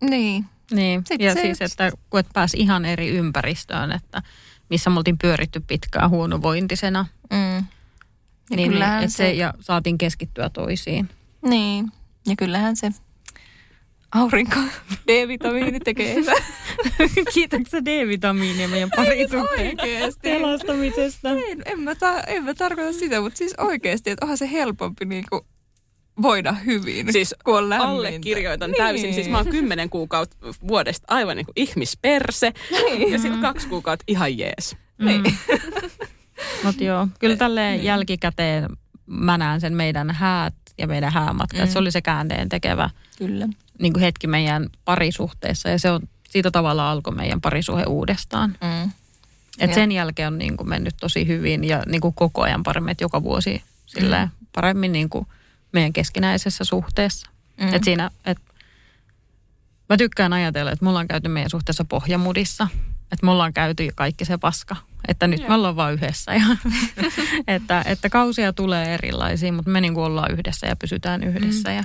niin. 0.00 0.46
Niin, 0.72 1.00
Sitten 1.00 1.26
ja 1.26 1.34
se 1.34 1.40
siis, 1.40 1.62
että 1.62 1.92
kun 2.10 2.20
et 2.20 2.26
pääsi 2.32 2.56
ihan 2.56 2.84
eri 2.84 3.08
ympäristöön, 3.08 3.92
että 3.92 4.22
missä 4.70 4.90
me 4.90 4.96
oltiin 4.96 5.18
pyöritty 5.18 5.60
pitkään 5.60 6.10
huonovointisena. 6.10 7.06
Mm. 7.30 7.56
Ja 8.50 8.56
niin, 8.56 8.70
niin 8.70 8.82
että 8.82 9.08
se... 9.08 9.16
se... 9.16 9.32
ja 9.32 9.54
saatiin 9.60 9.98
keskittyä 9.98 10.50
toisiin. 10.50 11.08
Niin, 11.42 11.92
ja 12.26 12.36
kyllähän 12.36 12.76
se 12.76 12.90
aurinko, 14.12 14.56
D-vitamiini 15.08 15.80
tekee 15.80 16.14
hyvää. 16.14 16.34
Kiitoksia 17.34 17.84
D-vitamiinia 17.84 18.68
meidän 18.68 18.90
parisuhteen 18.96 19.76
pelastamisesta. 20.22 21.30
En, 21.30 21.62
en, 21.64 21.80
mä 21.80 21.94
ta- 21.94 22.20
en 22.20 22.44
mä 22.44 22.54
tarkoita 22.54 22.98
sitä, 22.98 23.20
mutta 23.20 23.38
siis 23.38 23.54
oikeasti, 23.58 24.10
että 24.10 24.24
onhan 24.24 24.38
se 24.38 24.50
helpompi 24.52 25.04
niinku 25.04 25.46
voida 26.22 26.52
hyvin, 26.52 27.12
siis 27.12 27.34
kun 27.44 27.58
on 27.58 27.68
lämmintä. 27.68 27.92
allekirjoitan 27.92 28.70
niin. 28.70 28.78
täysin. 28.78 29.14
Siis 29.14 29.28
mä 29.28 29.36
oon 29.36 29.48
kymmenen 29.48 29.90
kuukautta 29.90 30.36
vuodesta 30.68 31.04
aivan 31.08 31.36
niin 31.36 31.46
kuin 31.46 31.52
ihmisperse 31.56 32.52
niin. 32.70 33.12
ja 33.12 33.18
sitten 33.18 33.40
kaksi 33.40 33.68
kuukautta 33.68 34.04
ihan 34.06 34.38
jees. 34.38 34.76
Niin. 34.98 35.22
Mm. 35.22 35.32
Mutta 36.64 36.84
joo, 36.84 37.08
kyllä 37.18 37.36
tälle 37.36 37.70
niin. 37.70 37.84
jälkikäteen 37.84 38.66
mä 39.06 39.38
näen 39.38 39.60
sen 39.60 39.74
meidän 39.74 40.10
häät 40.10 40.54
ja 40.78 40.86
meidän 40.86 41.12
häämatka. 41.12 41.58
Mm. 41.58 41.68
Se 41.68 41.78
oli 41.78 41.90
se 41.90 42.02
käänteen 42.02 42.48
tekevä 42.48 42.90
kyllä. 43.18 43.48
Niin 43.78 43.92
kuin 43.92 44.02
hetki 44.02 44.26
meidän 44.26 44.66
parisuhteessa 44.84 45.68
ja 45.68 45.78
se 45.78 45.90
on, 45.90 46.00
siitä 46.28 46.50
tavalla 46.50 46.90
alkoi 46.90 47.14
meidän 47.14 47.40
parisuhe 47.40 47.84
uudestaan. 47.84 48.50
Mm. 48.50 48.90
Et 49.58 49.74
sen 49.74 49.92
jälkeen 49.92 50.28
on 50.28 50.38
niin 50.38 50.56
kuin 50.56 50.68
mennyt 50.68 50.94
tosi 51.00 51.26
hyvin 51.26 51.64
ja 51.64 51.82
niin 51.86 52.00
kuin 52.00 52.14
koko 52.14 52.42
ajan 52.42 52.62
paremmin, 52.62 52.92
että 52.92 53.04
joka 53.04 53.22
vuosi 53.22 53.62
mm. 54.00 54.30
paremmin 54.54 54.92
niin 54.92 55.08
kuin 55.08 55.26
meidän 55.76 55.92
keskinäisessä 55.92 56.64
suhteessa. 56.64 57.30
Mm. 57.60 57.74
Et 57.74 57.84
siinä, 57.84 58.10
et, 58.24 58.38
mä 59.88 59.96
tykkään 59.96 60.32
ajatella, 60.32 60.72
että 60.72 60.84
mulla 60.84 60.98
on 60.98 61.08
käyty 61.08 61.28
meidän 61.28 61.50
suhteessa 61.50 61.84
pohjamudissa. 61.84 62.68
Että 63.12 63.26
me 63.26 63.30
ollaan 63.30 63.52
käyty 63.52 63.88
kaikki 63.94 64.24
se 64.24 64.38
paska. 64.38 64.76
Että 65.08 65.26
nyt 65.26 65.40
Joo. 65.40 65.48
me 65.48 65.54
ollaan 65.54 65.76
vaan 65.76 65.92
yhdessä. 65.92 66.34
Ja, 66.34 66.42
että, 67.56 67.82
että 67.86 68.08
kausia 68.08 68.52
tulee 68.52 68.94
erilaisia, 68.94 69.52
mutta 69.52 69.70
me 69.70 69.80
niin 69.80 69.94
kuin 69.94 70.04
ollaan 70.04 70.32
yhdessä 70.32 70.66
ja 70.66 70.76
pysytään 70.76 71.24
yhdessä. 71.24 71.68
Mm. 71.68 71.76
Ja 71.76 71.84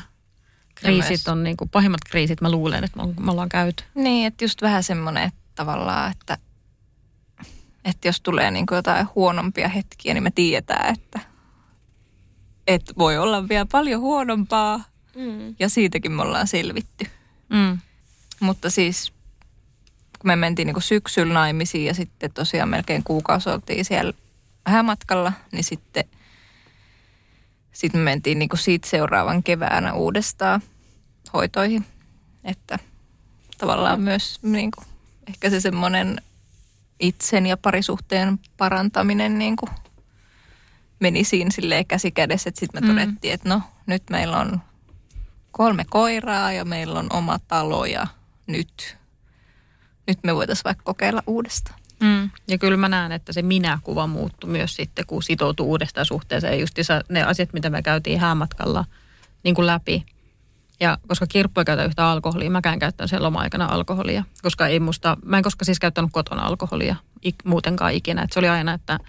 kriisit 0.75 1.27
on 1.27 1.43
niin 1.43 1.57
kuin, 1.57 1.69
pahimmat 1.69 2.01
kriisit, 2.09 2.41
mä 2.41 2.51
luulen, 2.51 2.83
että 2.83 2.99
me 3.19 3.31
ollaan 3.31 3.49
käyty. 3.49 3.83
Niin, 3.95 4.27
että 4.27 4.43
just 4.43 4.61
vähän 4.61 4.83
semmoinen 4.83 5.23
että 5.23 5.39
tavallaan, 5.55 6.11
että, 6.11 6.37
että 7.85 8.07
jos 8.07 8.21
tulee 8.21 8.51
niin 8.51 8.65
jotain 8.71 9.07
huonompia 9.15 9.67
hetkiä, 9.67 10.13
niin 10.13 10.23
me 10.23 10.31
tiedetään, 10.31 10.93
että 10.93 11.19
että 12.67 12.93
voi 12.97 13.17
olla 13.17 13.49
vielä 13.49 13.65
paljon 13.71 14.01
huonompaa 14.01 14.83
mm. 15.15 15.55
ja 15.59 15.69
siitäkin 15.69 16.11
me 16.11 16.21
ollaan 16.21 16.47
selvitty. 16.47 17.05
Mm. 17.49 17.79
Mutta 18.39 18.69
siis 18.69 19.13
kun 20.19 20.27
me 20.27 20.35
mentiin 20.35 20.65
niin 20.65 20.81
syksyllä 20.81 21.33
naimisiin 21.33 21.85
ja 21.85 21.93
sitten 21.93 22.33
tosiaan 22.33 22.69
melkein 22.69 23.03
kuukausi 23.03 23.49
oltiin 23.49 23.85
siellä 23.85 24.13
häämatkalla, 24.67 25.33
niin 25.51 25.63
sitten 25.63 26.03
sit 27.71 27.93
me 27.93 27.99
mentiin 27.99 28.39
niin 28.39 28.49
siitä 28.55 28.89
seuraavan 28.89 29.43
keväänä 29.43 29.93
uudestaan 29.93 30.61
hoitoihin. 31.33 31.85
Että 32.43 32.79
tavallaan 33.57 33.99
mm. 33.99 34.03
myös 34.03 34.39
niin 34.41 34.71
kuin, 34.71 34.87
ehkä 35.27 35.49
se 35.49 35.61
semmoinen 35.61 36.21
itsen 36.99 37.45
ja 37.45 37.57
parisuhteen 37.57 38.39
parantaminen 38.57 39.39
niin 39.39 39.55
kuin 39.55 39.69
meni 41.01 41.23
siinä 41.23 41.51
silleen 41.51 41.85
käsi 41.85 42.11
kädessä, 42.11 42.49
että 42.49 42.59
sitten 42.59 42.83
me 42.83 42.87
mm. 42.87 42.95
todettiin, 42.95 43.33
että 43.33 43.49
no 43.49 43.61
nyt 43.85 44.03
meillä 44.09 44.37
on 44.37 44.61
kolme 45.51 45.85
koiraa 45.89 46.51
ja 46.51 46.65
meillä 46.65 46.99
on 46.99 47.07
oma 47.13 47.39
talo 47.47 47.85
ja 47.85 48.07
nyt, 48.47 48.97
nyt 50.07 50.19
me 50.23 50.35
voitaisiin 50.35 50.63
vaikka 50.63 50.83
kokeilla 50.83 51.23
uudestaan. 51.27 51.79
Mm. 51.99 52.29
Ja 52.47 52.57
kyllä 52.57 52.77
mä 52.77 52.89
näen, 52.89 53.11
että 53.11 53.33
se 53.33 53.41
minäkuva 53.41 54.07
muuttui 54.07 54.49
myös 54.49 54.75
sitten, 54.75 55.05
kun 55.05 55.23
sitoutuu 55.23 55.69
uudestaan 55.69 56.05
suhteeseen. 56.05 56.59
Just 56.59 56.77
ne 57.09 57.23
asiat, 57.23 57.53
mitä 57.53 57.69
me 57.69 57.81
käytiin 57.81 58.19
häämatkalla 58.19 58.85
niin 59.43 59.55
kuin 59.55 59.67
läpi. 59.67 60.05
Ja 60.79 60.97
koska 61.07 61.27
kirppu 61.27 61.59
ei 61.59 61.65
käytä 61.65 61.85
yhtä 61.85 62.09
alkoholia, 62.09 62.49
mäkään 62.49 62.79
käyttänyt 62.79 63.09
sen 63.09 63.23
loma-aikana 63.23 63.65
alkoholia. 63.65 64.23
Koska 64.41 64.67
ei 64.67 64.79
musta, 64.79 65.17
mä 65.25 65.37
en 65.37 65.43
koska 65.43 65.65
siis 65.65 65.79
käyttänyt 65.79 66.11
kotona 66.13 66.41
alkoholia 66.41 66.95
ik, 67.21 67.35
muutenkaan 67.43 67.93
ikinä. 67.93 68.21
Et 68.21 68.31
se 68.31 68.39
oli 68.39 68.49
aina, 68.49 68.73
että, 68.73 68.99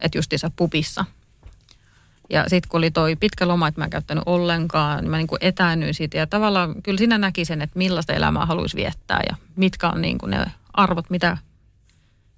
että 0.00 0.18
justiinsa 0.18 0.50
pupissa– 0.56 1.04
ja 2.30 2.44
sitten 2.48 2.68
kun 2.68 2.78
oli 2.78 2.90
toi 2.90 3.16
pitkä 3.16 3.48
loma, 3.48 3.68
että 3.68 3.80
mä 3.80 3.84
en 3.84 3.90
käyttänyt 3.90 4.24
ollenkaan, 4.26 5.00
niin 5.00 5.10
mä 5.10 5.16
niin 5.16 5.26
kuin 5.26 5.38
etäännyin 5.40 5.94
siitä. 5.94 6.18
Ja 6.18 6.26
tavallaan 6.26 6.82
kyllä 6.82 6.98
sinä 6.98 7.18
näki 7.18 7.44
sen, 7.44 7.62
että 7.62 7.78
millaista 7.78 8.12
elämää 8.12 8.46
haluaisi 8.46 8.76
viettää 8.76 9.20
ja 9.28 9.36
mitkä 9.56 9.88
on 9.88 10.02
niin 10.02 10.18
kuin 10.18 10.30
ne 10.30 10.46
arvot, 10.72 11.10
mitä, 11.10 11.38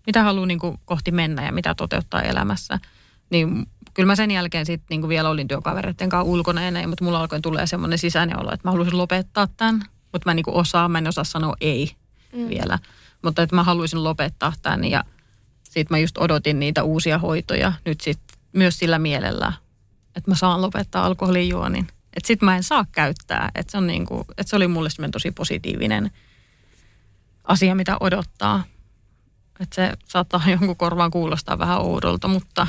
mitä 0.07 0.23
haluaa 0.23 0.47
niin 0.47 0.59
kuin 0.59 0.79
kohti 0.85 1.11
mennä 1.11 1.47
ja 1.47 1.53
mitä 1.53 1.75
toteuttaa 1.75 2.23
elämässä. 2.23 2.79
Niin 3.31 3.67
kyllä 3.95 4.07
mä 4.07 4.17
sen 4.17 4.31
jälkeen 4.31 4.67
sitten 4.67 5.01
niin 5.01 5.09
vielä 5.09 5.29
olin 5.29 5.49
työkavereiden 5.49 6.09
kanssa 6.09 6.31
ulkona 6.31 6.63
ja 6.63 6.89
mutta 6.89 7.05
mulla 7.05 7.21
alkoi 7.21 7.41
tulla 7.41 7.67
semmoinen 7.67 7.99
sisäinen 7.99 8.41
olo, 8.41 8.53
että 8.53 8.69
mä 8.69 8.73
haluaisin 8.73 8.99
lopettaa 8.99 9.49
tämän. 9.57 9.83
Mutta 10.13 10.31
mä 10.31 10.35
niin 10.35 10.45
kuin 10.45 10.57
osaan, 10.57 10.91
mä 10.91 10.99
en 10.99 11.09
osaa 11.09 11.25
sanoa 11.25 11.57
ei 11.61 11.93
mm. 12.33 12.49
vielä. 12.49 12.79
Mutta 13.23 13.43
että 13.43 13.57
mä 13.57 13.65
haluaisin 13.65 14.05
lopettaa 14.05 14.53
tämän 14.63 14.85
ja 14.85 15.05
sitten 15.63 15.95
mä 15.95 15.99
just 15.99 16.19
odotin 16.19 16.59
niitä 16.59 16.83
uusia 16.83 17.19
hoitoja 17.19 17.73
nyt 17.85 18.01
sitten 18.01 18.39
myös 18.53 18.79
sillä 18.79 18.99
mielellä, 18.99 19.53
että 20.17 20.31
mä 20.31 20.35
saan 20.35 20.63
lopettaa 20.63 21.07
alkoholin 21.07 21.49
juonin. 21.49 21.87
Että 22.17 22.27
sit 22.27 22.43
mä 22.43 22.57
en 22.57 22.63
saa 22.63 22.87
käyttää. 22.93 23.51
Että 23.55 23.71
se, 23.71 23.79
on 23.79 23.87
niinku, 23.87 24.25
että 24.31 24.51
se 24.51 24.57
oli 24.57 24.69
mulle 24.69 24.89
tosi 25.13 25.31
positiivinen 25.31 26.11
asia, 27.45 27.75
mitä 27.75 27.97
odottaa. 28.01 28.65
Että 29.61 29.75
se 29.75 29.93
saattaa 30.09 30.43
jonkun 30.51 30.77
korvaan 30.77 31.11
kuulostaa 31.11 31.59
vähän 31.59 31.81
oudolta, 31.81 32.29
mutta 32.29 32.67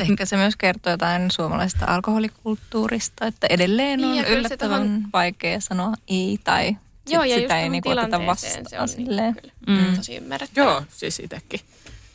Ehkä 0.00 0.26
se 0.26 0.36
myös 0.36 0.56
kertoo 0.56 0.92
jotain 0.92 1.30
suomalaisesta 1.30 1.86
alkoholikulttuurista, 1.86 3.26
että 3.26 3.46
edelleen 3.50 4.04
on 4.04 4.12
niin, 4.12 4.24
yllättävän 4.24 4.82
tohon... 4.82 5.06
vaikea 5.12 5.60
sanoa 5.60 5.92
ei 6.08 6.38
tai 6.44 6.76
Joo, 7.08 7.24
ja 7.24 7.36
sitä 7.36 7.60
ei 7.60 7.68
niinku 7.68 7.88
oteta 7.88 8.26
vastaan. 8.26 8.66
Se 8.68 8.80
on 8.80 8.88
niin, 8.96 9.08
kyllä, 9.08 9.32
mm. 9.66 9.96
tosi 9.96 10.16
ymmärrettävää. 10.16 10.70
Joo, 10.70 10.82
siis 10.88 11.18
itsekin 11.18 11.60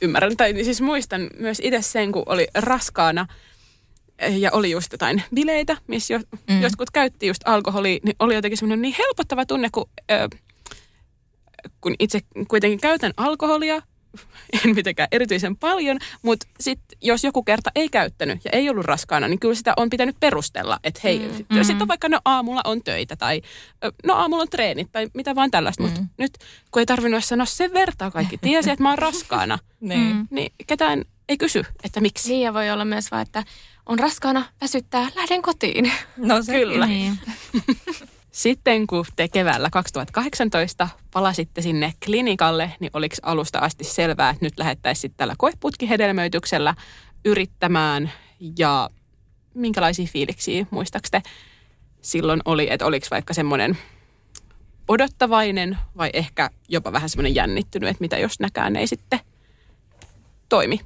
ymmärrän. 0.02 0.38
Tai 0.38 0.64
siis 0.64 0.82
muistan 0.82 1.30
myös 1.40 1.62
itse 1.64 1.82
sen, 1.82 2.12
kun 2.12 2.24
oli 2.26 2.48
raskaana 2.56 3.28
ja 4.30 4.52
oli 4.52 4.72
just 4.72 4.92
jotain 4.92 5.24
bileitä, 5.36 5.78
missä 5.88 6.14
jo, 6.14 6.20
mm. 6.50 6.62
jotkut 6.62 6.92
käytti 6.92 7.28
just 7.28 7.42
alkoholia, 7.46 8.00
niin 8.04 8.16
oli 8.20 8.36
jotenkin 8.36 8.58
semmoinen 8.58 8.82
niin 8.82 8.96
helpottava 8.98 9.46
tunne, 9.46 9.70
kun, 9.72 9.90
ö, 10.12 10.30
kun 11.82 11.96
itse 12.00 12.20
kuitenkin 12.48 12.80
käytän 12.80 13.14
alkoholia, 13.18 13.82
en 14.66 14.76
mitenkään 14.76 15.08
erityisen 15.12 15.58
paljon, 15.58 16.00
mutta 16.22 16.48
sitten 16.60 16.98
jos 17.02 17.24
joku 17.24 17.44
kerta 17.44 17.72
ei 17.76 17.90
käyttänyt 17.90 18.40
ja 18.46 18.52
ei 18.54 18.70
ollut 18.70 18.86
raskaana, 18.86 19.28
niin 19.28 19.40
kyllä 19.40 19.56
sitä 19.56 19.74
on 19.78 19.90
pitänyt 19.90 20.16
perustella, 20.20 20.80
että 20.84 21.02
hei, 21.04 21.20
mm. 21.20 21.36
sitten 21.36 21.66
sit 21.66 21.82
on 21.82 21.88
vaikka 21.88 22.10
no 22.10 22.20
aamulla 22.26 22.62
on 22.66 22.84
töitä 22.84 23.16
tai 23.16 23.42
no 24.04 24.14
aamulla 24.14 24.42
on 24.42 24.50
treenit 24.50 24.92
tai 24.92 25.08
mitä 25.14 25.36
vaan 25.36 25.52
tällaista, 25.52 25.84
mm. 25.84 25.90
mutta 25.90 26.06
nyt 26.18 26.38
kun 26.72 26.80
ei 26.80 26.86
tarvinnut 26.86 27.26
sanoa 27.26 27.46
sen 27.46 27.74
vertaa, 27.74 28.12
kaikki 28.12 28.38
tiesi, 28.38 28.72
että 28.72 28.84
mä 28.84 28.90
oon 28.90 28.98
raskaana, 28.98 29.60
niin. 29.80 30.28
niin 30.30 30.52
ketään 30.68 31.06
ei 31.30 31.38
kysy, 31.38 31.64
että 31.84 32.02
miksi. 32.02 32.30
Niin 32.30 32.42
ja 32.42 32.54
voi 32.54 32.70
olla 32.70 32.86
myös 32.86 33.12
vaan, 33.12 33.22
että 33.22 33.44
on 33.86 34.00
raskaana, 34.00 34.46
väsyttää, 34.62 35.08
lähden 35.16 35.42
kotiin. 35.42 35.92
No 36.18 36.44
se 36.44 36.54
kyllä. 36.54 36.86
Niin. 36.86 37.20
Sitten 38.32 38.88
kun 38.88 39.06
te 39.16 39.28
keväällä 39.28 39.70
2018 39.70 40.90
palasitte 41.12 41.62
sinne 41.62 41.94
klinikalle, 42.06 42.72
niin 42.80 42.92
oliko 42.94 43.16
alusta 43.22 43.60
asti 43.60 43.84
selvää, 43.84 44.30
että 44.30 44.46
nyt 44.46 44.60
lähettäisiin 44.60 45.14
tällä 45.18 45.36
koeputkihedelmöityksellä 45.38 46.76
yrittämään 47.26 48.12
ja 48.60 48.90
minkälaisia 49.54 50.08
fiiliksiä 50.08 50.66
muistaakseni 50.72 51.24
silloin 52.02 52.42
oli, 52.46 52.68
että 52.70 52.86
oliko 52.86 53.08
vaikka 53.12 53.34
semmoinen 53.34 53.78
odottavainen 54.88 55.78
vai 55.98 56.10
ehkä 56.14 56.50
jopa 56.70 56.94
vähän 56.94 57.10
semmoinen 57.10 57.36
jännittynyt, 57.36 57.90
että 57.90 58.02
mitä 58.02 58.18
jos 58.18 58.40
näkään 58.40 58.76
ei 58.76 58.88
sitten 58.88 59.20
toimi? 60.50 60.80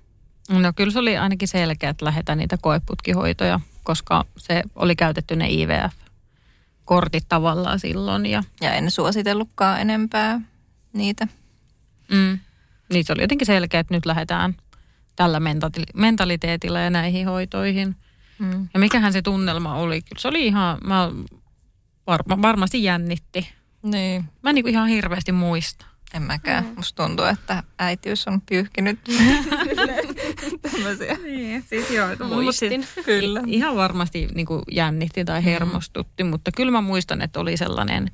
No 0.49 0.73
kyllä 0.75 0.91
se 0.91 0.99
oli 0.99 1.17
ainakin 1.17 1.47
selkeä, 1.47 1.89
että 1.89 2.05
lähdetään 2.05 2.37
niitä 2.37 2.57
koeputkihoitoja, 2.61 3.59
koska 3.83 4.25
se 4.37 4.63
oli 4.75 4.95
käytetty 4.95 5.35
ne 5.35 5.49
IVF 5.49 5.93
kortit 6.89 7.25
tavallaan 7.29 7.79
silloin. 7.79 8.25
Ja, 8.25 8.43
ja 8.61 8.73
en 8.73 8.91
suositellutkaan 8.91 9.81
enempää 9.81 10.41
niitä. 10.93 11.27
Mm. 12.11 12.39
Niin 12.93 13.05
se 13.05 13.13
oli 13.13 13.21
jotenkin 13.21 13.45
selkeä, 13.45 13.79
että 13.79 13.93
nyt 13.93 14.05
lähdetään 14.05 14.55
tällä 15.15 15.41
mentaliteetilla 15.93 16.79
ja 16.79 16.89
näihin 16.89 17.27
hoitoihin. 17.27 17.95
Mm. 18.39 18.67
Ja 18.73 18.79
mikähän 18.79 19.13
se 19.13 19.21
tunnelma 19.21 19.75
oli? 19.75 20.01
Kyllä 20.01 20.21
se 20.21 20.27
oli 20.27 20.47
ihan, 20.47 20.77
mä 20.83 21.11
varma, 22.07 22.41
varmasti 22.41 22.83
jännitti. 22.83 23.49
Niin. 23.83 24.25
Mä 24.41 24.49
en 24.49 24.55
niin 24.55 24.67
ihan 24.67 24.87
hirveästi 24.87 25.31
muista. 25.31 25.85
En 26.13 26.21
mäkään. 26.21 26.63
Mm. 26.63 26.73
Musta 26.75 27.03
tuntuu, 27.03 27.25
että 27.25 27.63
äitiys 27.79 28.27
on 28.27 28.41
pyyhkinyt 28.41 28.99
tämmöisiä. 30.61 31.17
Niin, 31.23 31.63
siis 31.69 31.91
joo. 31.91 32.07
Muistin. 32.27 32.87
Kyllä. 33.05 33.41
Ihan 33.47 33.75
varmasti 33.75 34.27
niin 34.35 34.45
kuin 34.45 34.61
jännitti 34.71 35.25
tai 35.25 35.39
mm. 35.39 35.43
hermostutti, 35.43 36.23
mm. 36.23 36.29
mutta 36.29 36.51
kyllä 36.57 36.71
mä 36.71 36.81
muistan, 36.81 37.21
että 37.21 37.39
oli 37.39 37.57
sellainen 37.57 38.11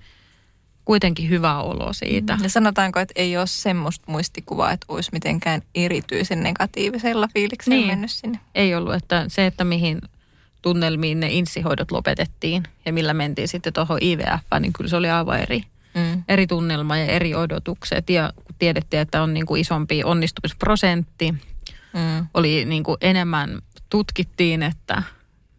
kuitenkin 0.86 1.30
hyvä 1.30 1.62
olo 1.62 1.94
siitä. 1.94 2.36
Mm. 2.36 2.44
Ja 2.44 2.50
sanotaanko, 2.50 3.00
että 3.00 3.14
ei 3.16 3.38
ole 3.38 3.48
semmoista 3.48 4.12
muistikuvaa, 4.12 4.72
että 4.72 4.86
olisi 4.90 5.10
mitenkään 5.14 5.62
erityisen 5.76 6.44
negatiivisella 6.44 7.28
fiiliksellä 7.34 7.78
niin. 7.78 7.88
mennyt 7.88 8.12
sinne. 8.12 8.40
Ei 8.56 8.76
ollut, 8.76 8.94
että 8.94 9.26
se, 9.28 9.46
että 9.46 9.64
mihin 9.64 10.02
tunnelmiin 10.62 11.20
ne 11.20 11.32
insihoidot 11.32 11.92
lopetettiin 11.92 12.64
ja 12.86 12.94
millä 12.94 13.14
mentiin 13.14 13.48
sitten 13.48 13.74
tuohon 13.74 13.98
IVF, 14.02 14.44
niin 14.60 14.74
kyllä 14.74 14.90
se 14.90 14.96
oli 14.96 15.10
aivan 15.10 15.40
eri 15.40 15.64
mm. 15.96 16.24
eri 16.30 16.48
tunnelma 16.48 16.98
ja 16.98 17.06
eri 17.06 17.36
odotukset. 17.36 18.10
Ja 18.10 18.34
kun 18.36 18.56
tiedettiin, 18.60 19.00
että 19.02 19.24
on 19.24 19.34
niin 19.34 19.46
kuin 19.46 19.62
isompi 19.62 20.04
onnistumisprosentti, 20.04 21.34
mm. 21.96 22.28
oli 22.34 22.66
niin 22.66 22.84
kuin 22.84 22.98
enemmän 23.02 23.62
tutkittiin, 23.90 24.64
että 24.64 25.04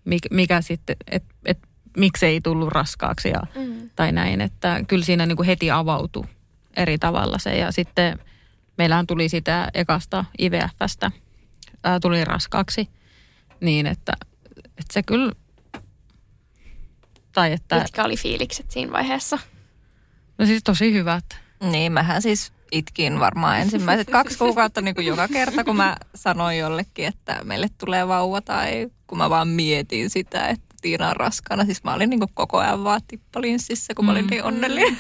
mikä, 0.05 0.29
mikä 0.31 0.61
sitten, 0.61 0.97
että 1.11 1.35
et, 1.45 1.59
miksi 1.97 2.27
ei 2.27 2.41
tullut 2.41 2.69
raskaaksi 2.69 3.29
ja, 3.29 3.41
mm. 3.55 3.91
tai 3.97 4.13
näin. 4.13 4.41
Että 4.41 4.81
kyllä 4.89 5.05
siinä 5.05 5.27
niin 5.27 5.37
kuin 5.37 5.47
heti 5.47 5.71
avautui 5.71 6.25
eri 6.77 6.99
tavalla 6.99 7.39
se. 7.39 7.57
Ja 7.57 7.73
sitten 7.73 8.19
meillähän 8.79 9.07
tuli 9.07 9.29
sitä 9.29 9.71
ekasta 9.75 10.25
IVFstä, 10.41 11.11
ää, 11.85 12.01
tuli 12.01 12.25
raskaaksi, 12.25 12.89
niin 13.61 13.87
että, 13.87 14.13
että 14.57 14.93
se 14.93 15.03
kyllä... 15.03 15.33
Tai 17.33 17.53
että, 17.53 17.79
Mitkä 17.79 18.05
oli 18.05 18.17
fiilikset 18.17 18.71
siinä 18.71 18.93
vaiheessa? 18.93 19.39
No 20.39 20.47
siis 20.47 20.63
tosi 20.65 20.93
hyvät. 20.93 21.25
Niin, 21.71 21.93
mähän 21.93 22.23
siis 22.23 22.53
itkin 22.73 23.21
varmaan 23.21 23.61
ensimmäiset 23.61 24.11
kaksi 24.11 24.39
kuukautta 24.45 24.81
niin 24.81 24.95
kuin 24.95 25.07
joka 25.07 25.29
kerta, 25.29 25.65
kun 25.65 25.77
mä 25.77 25.97
sanoin 26.15 26.59
jollekin, 26.59 27.07
että 27.07 27.45
meille 27.45 27.69
tulee 27.79 28.09
vauva 28.09 28.41
tai 28.41 28.91
kun 29.07 29.19
mä 29.19 29.31
vaan 29.31 29.49
mietin 29.49 30.11
sitä, 30.11 30.49
että 30.49 30.67
Tiina 30.81 31.09
on 31.09 31.17
raskaana. 31.17 31.65
Siis 31.65 31.85
mä 31.85 31.95
olin 31.95 32.11
niin 32.11 32.21
kuin 32.21 32.31
koko 32.35 32.59
ajan 32.59 32.85
vaan 32.85 33.01
tippalinssissä, 33.09 33.95
kun 33.95 34.05
mä 34.05 34.13
olin 34.13 34.27
niin 34.27 34.45
onnellinen. 34.45 34.99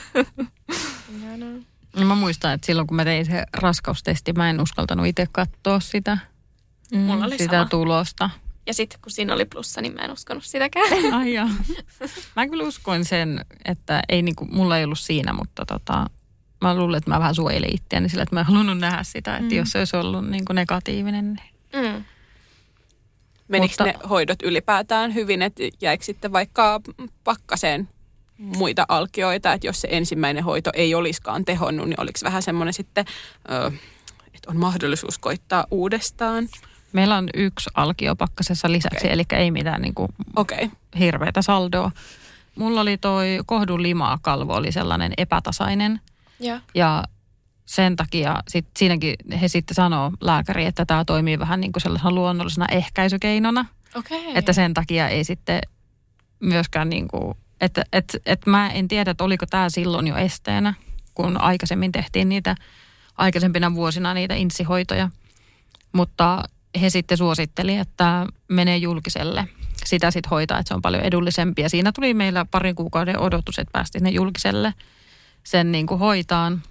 No 1.96 2.04
mä 2.04 2.14
muistan, 2.14 2.52
että 2.52 2.66
silloin 2.66 2.86
kun 2.86 2.96
mä 2.96 3.04
tein 3.04 3.26
se 3.26 3.44
raskaustesti, 3.52 4.32
mä 4.32 4.50
en 4.50 4.60
uskaltanut 4.60 5.06
itse 5.06 5.26
katsoa 5.32 5.80
sitä, 5.80 6.18
mm. 6.92 6.98
Mulla 6.98 7.24
oli 7.24 7.38
sitä 7.38 7.56
sama. 7.56 7.68
tulosta. 7.68 8.30
Ja 8.66 8.74
sitten 8.74 9.00
kun 9.00 9.12
siinä 9.12 9.34
oli 9.34 9.44
plussa, 9.44 9.80
niin 9.80 9.94
mä 9.94 10.00
en 10.00 10.12
uskonut 10.12 10.44
sitäkään. 10.44 11.14
Ai 11.14 11.34
joo. 11.34 11.48
Mä 12.36 12.48
kyllä 12.48 12.64
uskoin 12.64 13.04
sen, 13.04 13.44
että 13.64 14.02
ei 14.08 14.22
niinku, 14.22 14.44
mulla 14.44 14.78
ei 14.78 14.84
ollut 14.84 14.98
siinä, 14.98 15.32
mutta 15.32 15.66
tota, 15.66 16.06
mä 16.60 16.74
luulen, 16.74 16.98
että 16.98 17.10
mä 17.10 17.18
vähän 17.18 17.34
suojelin 17.34 17.74
itseäni 17.74 18.08
sillä, 18.08 18.22
että 18.22 18.36
mä 18.36 18.40
en 18.40 18.46
halunnut 18.46 18.78
nähdä 18.78 19.02
sitä, 19.02 19.36
että 19.36 19.54
mm. 19.54 19.58
jos 19.58 19.68
se 19.70 19.78
olisi 19.78 19.96
ollut 19.96 20.28
niinku 20.28 20.52
negatiivinen. 20.52 21.40
Niin. 21.72 21.94
Mm. 21.94 22.04
Menikö 23.48 23.72
mutta, 23.72 23.84
ne 23.84 24.08
hoidot 24.08 24.42
ylipäätään 24.42 25.14
hyvin, 25.14 25.42
että 25.42 25.62
jäikö 25.80 26.04
sitten 26.04 26.32
vaikka 26.32 26.80
pakkaseen 27.24 27.88
muita 28.38 28.86
alkioita, 28.88 29.52
että 29.52 29.66
jos 29.66 29.80
se 29.80 29.88
ensimmäinen 29.90 30.44
hoito 30.44 30.70
ei 30.74 30.94
olisikaan 30.94 31.44
tehonnut, 31.44 31.88
niin 31.88 32.00
oliko 32.00 32.18
vähän 32.24 32.42
semmoinen 32.42 32.72
sitten, 32.72 33.04
että 34.34 34.50
on 34.50 34.56
mahdollisuus 34.56 35.18
koittaa 35.18 35.66
uudestaan? 35.70 36.48
Meillä 36.92 37.16
on 37.16 37.28
yksi 37.34 37.70
alkio 37.74 38.16
pakkasessa 38.16 38.72
lisäksi, 38.72 39.06
okay. 39.06 39.10
eli 39.10 39.22
ei 39.32 39.50
mitään 39.50 39.82
niin 39.82 39.94
kuin 39.94 40.08
okay. 40.36 40.68
hirveätä 40.98 41.42
saldoa. 41.42 41.90
Mulla 42.56 42.80
oli 42.80 42.98
toi 42.98 43.38
kohdun 43.46 43.82
limaa 43.82 44.18
kalvo 44.22 44.54
oli 44.54 44.72
sellainen 44.72 45.12
epätasainen. 45.18 46.00
Ja, 46.40 46.60
ja 46.74 47.04
sen 47.66 47.96
takia 47.96 48.42
sit, 48.48 48.66
siinäkin 48.78 49.14
he 49.40 49.48
sitten 49.48 49.74
sanoo 49.74 50.12
lääkäri, 50.20 50.64
että 50.64 50.86
tämä 50.86 51.04
toimii 51.04 51.38
vähän 51.38 51.60
niin 51.60 51.72
kuin 51.72 51.82
sellaisena 51.82 52.10
luonnollisena 52.10 52.66
ehkäisykeinona. 52.70 53.64
Okay. 53.94 54.18
Että 54.34 54.52
sen 54.52 54.74
takia 54.74 55.08
ei 55.08 55.24
sitten 55.24 55.60
myöskään 56.40 56.88
niin 56.88 57.08
kuin, 57.08 57.36
että 57.60 57.84
et, 57.92 58.16
et 58.26 58.46
mä 58.46 58.70
en 58.70 58.88
tiedä, 58.88 59.10
että 59.10 59.24
oliko 59.24 59.46
tämä 59.46 59.70
silloin 59.70 60.06
jo 60.06 60.16
esteenä, 60.16 60.74
kun 61.14 61.40
aikaisemmin 61.40 61.92
tehtiin 61.92 62.28
niitä 62.28 62.54
aikaisempina 63.16 63.74
vuosina 63.74 64.14
niitä 64.14 64.34
insihoitoja. 64.34 65.10
Mutta 65.92 66.44
he 66.80 66.90
sitten 66.90 67.18
suositteli, 67.18 67.76
että 67.76 68.26
menee 68.48 68.76
julkiselle. 68.76 69.48
Sitä 69.84 70.10
sitten 70.10 70.30
hoitaa, 70.30 70.58
että 70.58 70.68
se 70.68 70.74
on 70.74 70.82
paljon 70.82 71.02
edullisempi. 71.02 71.62
Ja 71.62 71.68
siinä 71.68 71.92
tuli 71.92 72.14
meillä 72.14 72.44
parin 72.44 72.74
kuukauden 72.74 73.18
odotus, 73.18 73.58
että 73.58 73.72
päästiin 73.72 74.04
ne 74.04 74.10
julkiselle 74.10 74.74
sen 75.46 75.72
niin 75.72 75.86
kuin 75.86 75.98
hoitaan. 75.98 76.62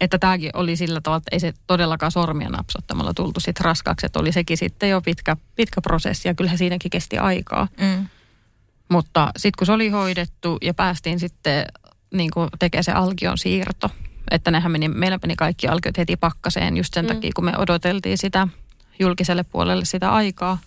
Että 0.00 0.18
tämäkin 0.18 0.50
oli 0.54 0.76
sillä 0.76 1.00
tavalla, 1.00 1.18
että 1.18 1.28
ei 1.32 1.40
se 1.40 1.54
todellakaan 1.66 2.12
sormia 2.12 2.48
napsottamalla 2.48 3.14
tultu 3.14 3.40
sitten 3.40 3.64
raskaaksi. 3.64 4.06
Että 4.06 4.18
oli 4.18 4.32
sekin 4.32 4.58
sitten 4.58 4.90
jo 4.90 5.00
pitkä, 5.00 5.36
pitkä 5.56 5.80
prosessi 5.80 6.28
ja 6.28 6.34
kyllähän 6.34 6.58
siinäkin 6.58 6.90
kesti 6.90 7.18
aikaa. 7.18 7.68
Mm. 7.80 8.08
Mutta 8.88 9.30
sitten 9.36 9.58
kun 9.58 9.66
se 9.66 9.72
oli 9.72 9.88
hoidettu 9.88 10.58
ja 10.62 10.74
päästiin 10.74 11.20
sitten 11.20 11.66
niin 12.14 12.30
kuin 12.30 12.48
tekemään 12.58 12.84
se 12.84 12.92
alkion 12.92 13.38
siirto, 13.38 13.90
että 14.30 14.50
nehän 14.50 14.72
meni, 14.72 14.88
meillä 14.88 15.18
meni 15.22 15.36
kaikki 15.36 15.68
alkiot 15.68 15.98
heti 15.98 16.16
pakkaseen 16.16 16.76
just 16.76 16.94
sen 16.94 17.04
mm. 17.04 17.08
takia, 17.08 17.30
kun 17.34 17.44
me 17.44 17.52
odoteltiin 17.58 18.18
sitä 18.18 18.48
julkiselle 18.98 19.44
puolelle 19.44 19.84
sitä 19.84 20.12
aikaa. 20.12 20.58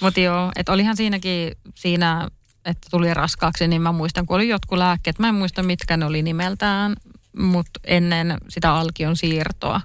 Mutta 0.00 0.20
joo, 0.20 0.52
että 0.56 0.72
olihan 0.72 0.96
siinäkin 0.96 1.52
siinä, 1.74 2.28
että 2.66 2.88
tuli 2.90 3.14
raskaaksi, 3.14 3.68
niin 3.68 3.82
mä 3.82 3.92
muistan, 3.92 4.26
kun 4.26 4.36
oli 4.36 4.48
jotkut 4.48 4.78
lääkkeet. 4.78 5.18
Mä 5.18 5.28
en 5.28 5.34
muista, 5.34 5.62
mitkä 5.62 5.96
ne 5.96 6.04
oli 6.04 6.22
nimeltään, 6.22 6.96
mutta 7.38 7.80
ennen 7.84 8.38
sitä 8.48 8.74
alkion 8.74 9.16
siirtoa. 9.16 9.80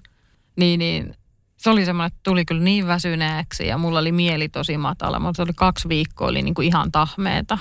Niin, 0.55 0.79
niin 0.79 1.15
se 1.57 1.69
oli 1.69 1.85
semmoinen, 1.85 2.07
että 2.07 2.19
tuli 2.23 2.45
kyllä 2.45 2.63
niin 2.63 2.87
väsyneeksi 2.87 3.67
ja 3.67 3.77
mulla 3.77 3.99
oli 3.99 4.11
mieli 4.11 4.49
tosi 4.49 4.77
matala. 4.77 5.19
Mutta 5.19 5.35
se 5.35 5.41
oli 5.41 5.53
kaksi 5.55 5.89
viikkoa, 5.89 6.27
oli 6.27 6.41
niin 6.41 6.53
kuin 6.53 6.67
ihan 6.67 6.91
tahmeeta. 6.91 7.57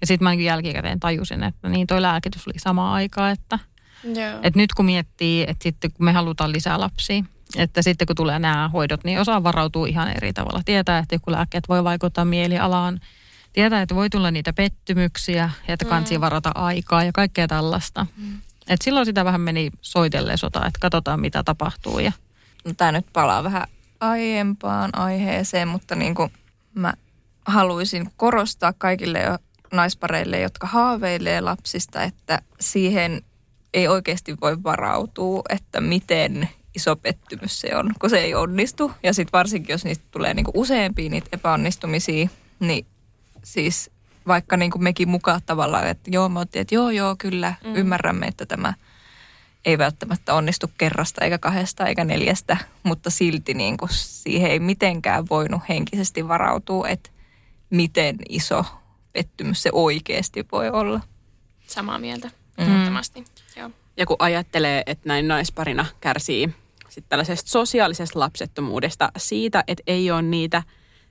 Ja 0.00 0.06
sitten 0.06 0.24
mä 0.24 0.34
jälkikäteen 0.34 1.00
tajusin, 1.00 1.42
että 1.42 1.68
niin 1.68 1.86
toi 1.86 2.02
lääkitys 2.02 2.46
oli 2.46 2.58
sama 2.58 2.92
aikaa, 2.94 3.30
että, 3.30 3.58
että 4.42 4.58
nyt 4.58 4.74
kun 4.74 4.84
miettii, 4.84 5.42
että 5.42 5.62
sitten 5.62 5.92
kun 5.92 6.04
me 6.04 6.12
halutaan 6.12 6.52
lisää 6.52 6.80
lapsia, 6.80 7.24
Että 7.56 7.82
sitten 7.82 8.06
kun 8.06 8.16
tulee 8.16 8.38
nämä 8.38 8.68
hoidot, 8.68 9.04
niin 9.04 9.20
osaa 9.20 9.42
varautua 9.42 9.86
ihan 9.86 10.16
eri 10.16 10.32
tavalla. 10.32 10.62
Tietää, 10.64 10.98
että 10.98 11.14
joku 11.14 11.30
lääkkeet 11.30 11.68
voi 11.68 11.84
vaikuttaa 11.84 12.24
mielialaan. 12.24 13.00
Tietää, 13.52 13.82
että 13.82 13.94
voi 13.94 14.10
tulla 14.10 14.30
niitä 14.30 14.52
pettymyksiä 14.52 15.50
ja 15.68 15.74
että 15.74 15.84
kansi 15.84 16.18
mm. 16.18 16.20
varata 16.20 16.52
aikaa 16.54 17.04
ja 17.04 17.12
kaikkea 17.12 17.48
tällaista. 17.48 18.06
Mm. 18.16 18.40
Et 18.68 18.82
silloin 18.82 19.06
sitä 19.06 19.24
vähän 19.24 19.40
meni 19.40 19.70
soitelleen 19.80 20.38
sota, 20.38 20.66
että 20.66 20.80
katsotaan 20.80 21.20
mitä 21.20 21.42
tapahtuu. 21.42 21.98
Ja... 21.98 22.12
No, 22.64 22.72
Tämä 22.76 22.92
nyt 22.92 23.06
palaa 23.12 23.44
vähän 23.44 23.66
aiempaan 24.00 24.98
aiheeseen, 24.98 25.68
mutta 25.68 25.94
niin 25.94 26.14
kuin 26.14 26.32
mä 26.74 26.94
haluaisin 27.46 28.10
korostaa 28.16 28.72
kaikille 28.72 29.20
jo 29.20 29.38
naispareille, 29.72 30.40
jotka 30.40 30.66
haaveilee 30.66 31.40
lapsista, 31.40 32.02
että 32.02 32.42
siihen 32.60 33.22
ei 33.74 33.88
oikeasti 33.88 34.36
voi 34.40 34.62
varautua, 34.62 35.42
että 35.48 35.80
miten 35.80 36.48
iso 36.74 36.96
pettymys 36.96 37.60
se 37.60 37.76
on, 37.76 37.92
kun 38.00 38.10
se 38.10 38.18
ei 38.18 38.34
onnistu. 38.34 38.92
Ja 39.02 39.14
sitten 39.14 39.32
varsinkin, 39.32 39.74
jos 39.74 39.84
niistä 39.84 40.04
tulee 40.10 40.34
niinku 40.34 40.52
useampia 40.54 41.10
niitä 41.10 41.28
epäonnistumisia, 41.32 42.28
niin 42.60 42.86
siis 43.44 43.90
vaikka 44.26 44.56
niinku 44.56 44.78
mekin 44.78 45.08
mukaan 45.08 45.40
tavallaan, 45.46 45.86
että 45.86 46.10
joo, 46.10 46.28
me 46.28 46.38
oottiin, 46.38 46.60
että 46.60 46.74
joo, 46.74 46.90
joo, 46.90 47.16
kyllä, 47.18 47.54
mm. 47.64 47.74
ymmärrämme, 47.74 48.26
että 48.26 48.46
tämä 48.46 48.74
ei 49.64 49.78
välttämättä 49.78 50.34
onnistu 50.34 50.70
kerrasta 50.78 51.24
eikä 51.24 51.38
kahdesta 51.38 51.86
eikä 51.86 52.04
neljästä, 52.04 52.56
mutta 52.82 53.10
silti 53.10 53.54
niinku 53.54 53.88
siihen 53.90 54.50
ei 54.50 54.58
mitenkään 54.58 55.24
voinut 55.30 55.62
henkisesti 55.68 56.28
varautua, 56.28 56.88
että 56.88 57.10
miten 57.70 58.16
iso 58.28 58.64
pettymys 59.12 59.62
se 59.62 59.70
oikeasti 59.72 60.46
voi 60.52 60.70
olla. 60.70 61.00
Samaa 61.66 61.98
mieltä, 61.98 62.30
mm. 62.58 62.64
Joo. 63.56 63.70
Ja 63.96 64.06
kun 64.06 64.16
ajattelee, 64.18 64.82
että 64.86 65.08
näin 65.08 65.28
naisparina 65.28 65.86
kärsii 66.00 66.54
sit 66.90 67.04
tällaisesta 67.08 67.50
sosiaalisesta 67.50 68.18
lapsettomuudesta 68.18 69.12
siitä, 69.16 69.64
että 69.66 69.82
ei 69.86 70.10
ole 70.10 70.22
niitä 70.22 70.62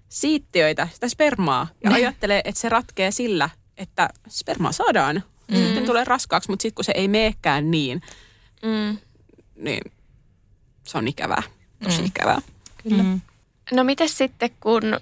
siittiöitä, 0.09 0.87
sitä 0.93 1.09
spermaa. 1.09 1.67
Ja 1.83 1.91
ajattelee, 1.91 2.41
että 2.45 2.61
se 2.61 2.69
ratkee 2.69 3.11
sillä, 3.11 3.49
että 3.77 4.09
spermaa 4.29 4.71
saadaan. 4.71 5.23
Mm. 5.51 5.57
Sitten 5.57 5.85
tulee 5.85 6.03
raskaaksi, 6.03 6.49
mutta 6.49 6.61
sitten 6.61 6.75
kun 6.75 6.83
se 6.83 6.91
ei 6.95 7.07
meekään 7.07 7.71
niin, 7.71 8.01
mm. 8.63 8.97
niin 9.55 9.91
se 10.83 10.97
on 10.97 11.07
ikävää. 11.07 11.43
Tosi 11.83 12.01
mm. 12.01 12.05
ikävää. 12.05 12.41
Kyllä. 12.83 13.03
Mm. 13.03 13.21
No 13.71 13.83
miten 13.83 14.09
sitten, 14.09 14.49
kun 14.59 14.99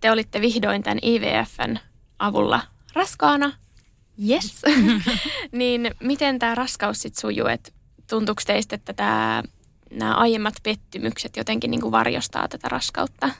te 0.00 0.10
olitte 0.10 0.40
vihdoin 0.40 0.82
tämän 0.82 0.98
IVFn 1.02 1.76
avulla 2.18 2.60
raskaana, 2.92 3.52
yes, 4.28 4.62
niin 5.52 5.94
miten 6.00 6.38
tämä 6.38 6.54
raskaus 6.54 7.02
sitten 7.02 7.20
sujuu? 7.20 7.46
Et 7.46 7.74
tuntuuko 8.10 8.42
teistä, 8.46 8.74
että 8.74 8.92
tämä, 8.92 9.42
nämä 9.90 10.14
aiemmat 10.14 10.54
pettymykset 10.62 11.36
jotenkin 11.36 11.70
niin 11.70 11.80
kuin 11.80 11.92
varjostaa 11.92 12.48
tätä 12.48 12.68
raskautta? 12.68 13.30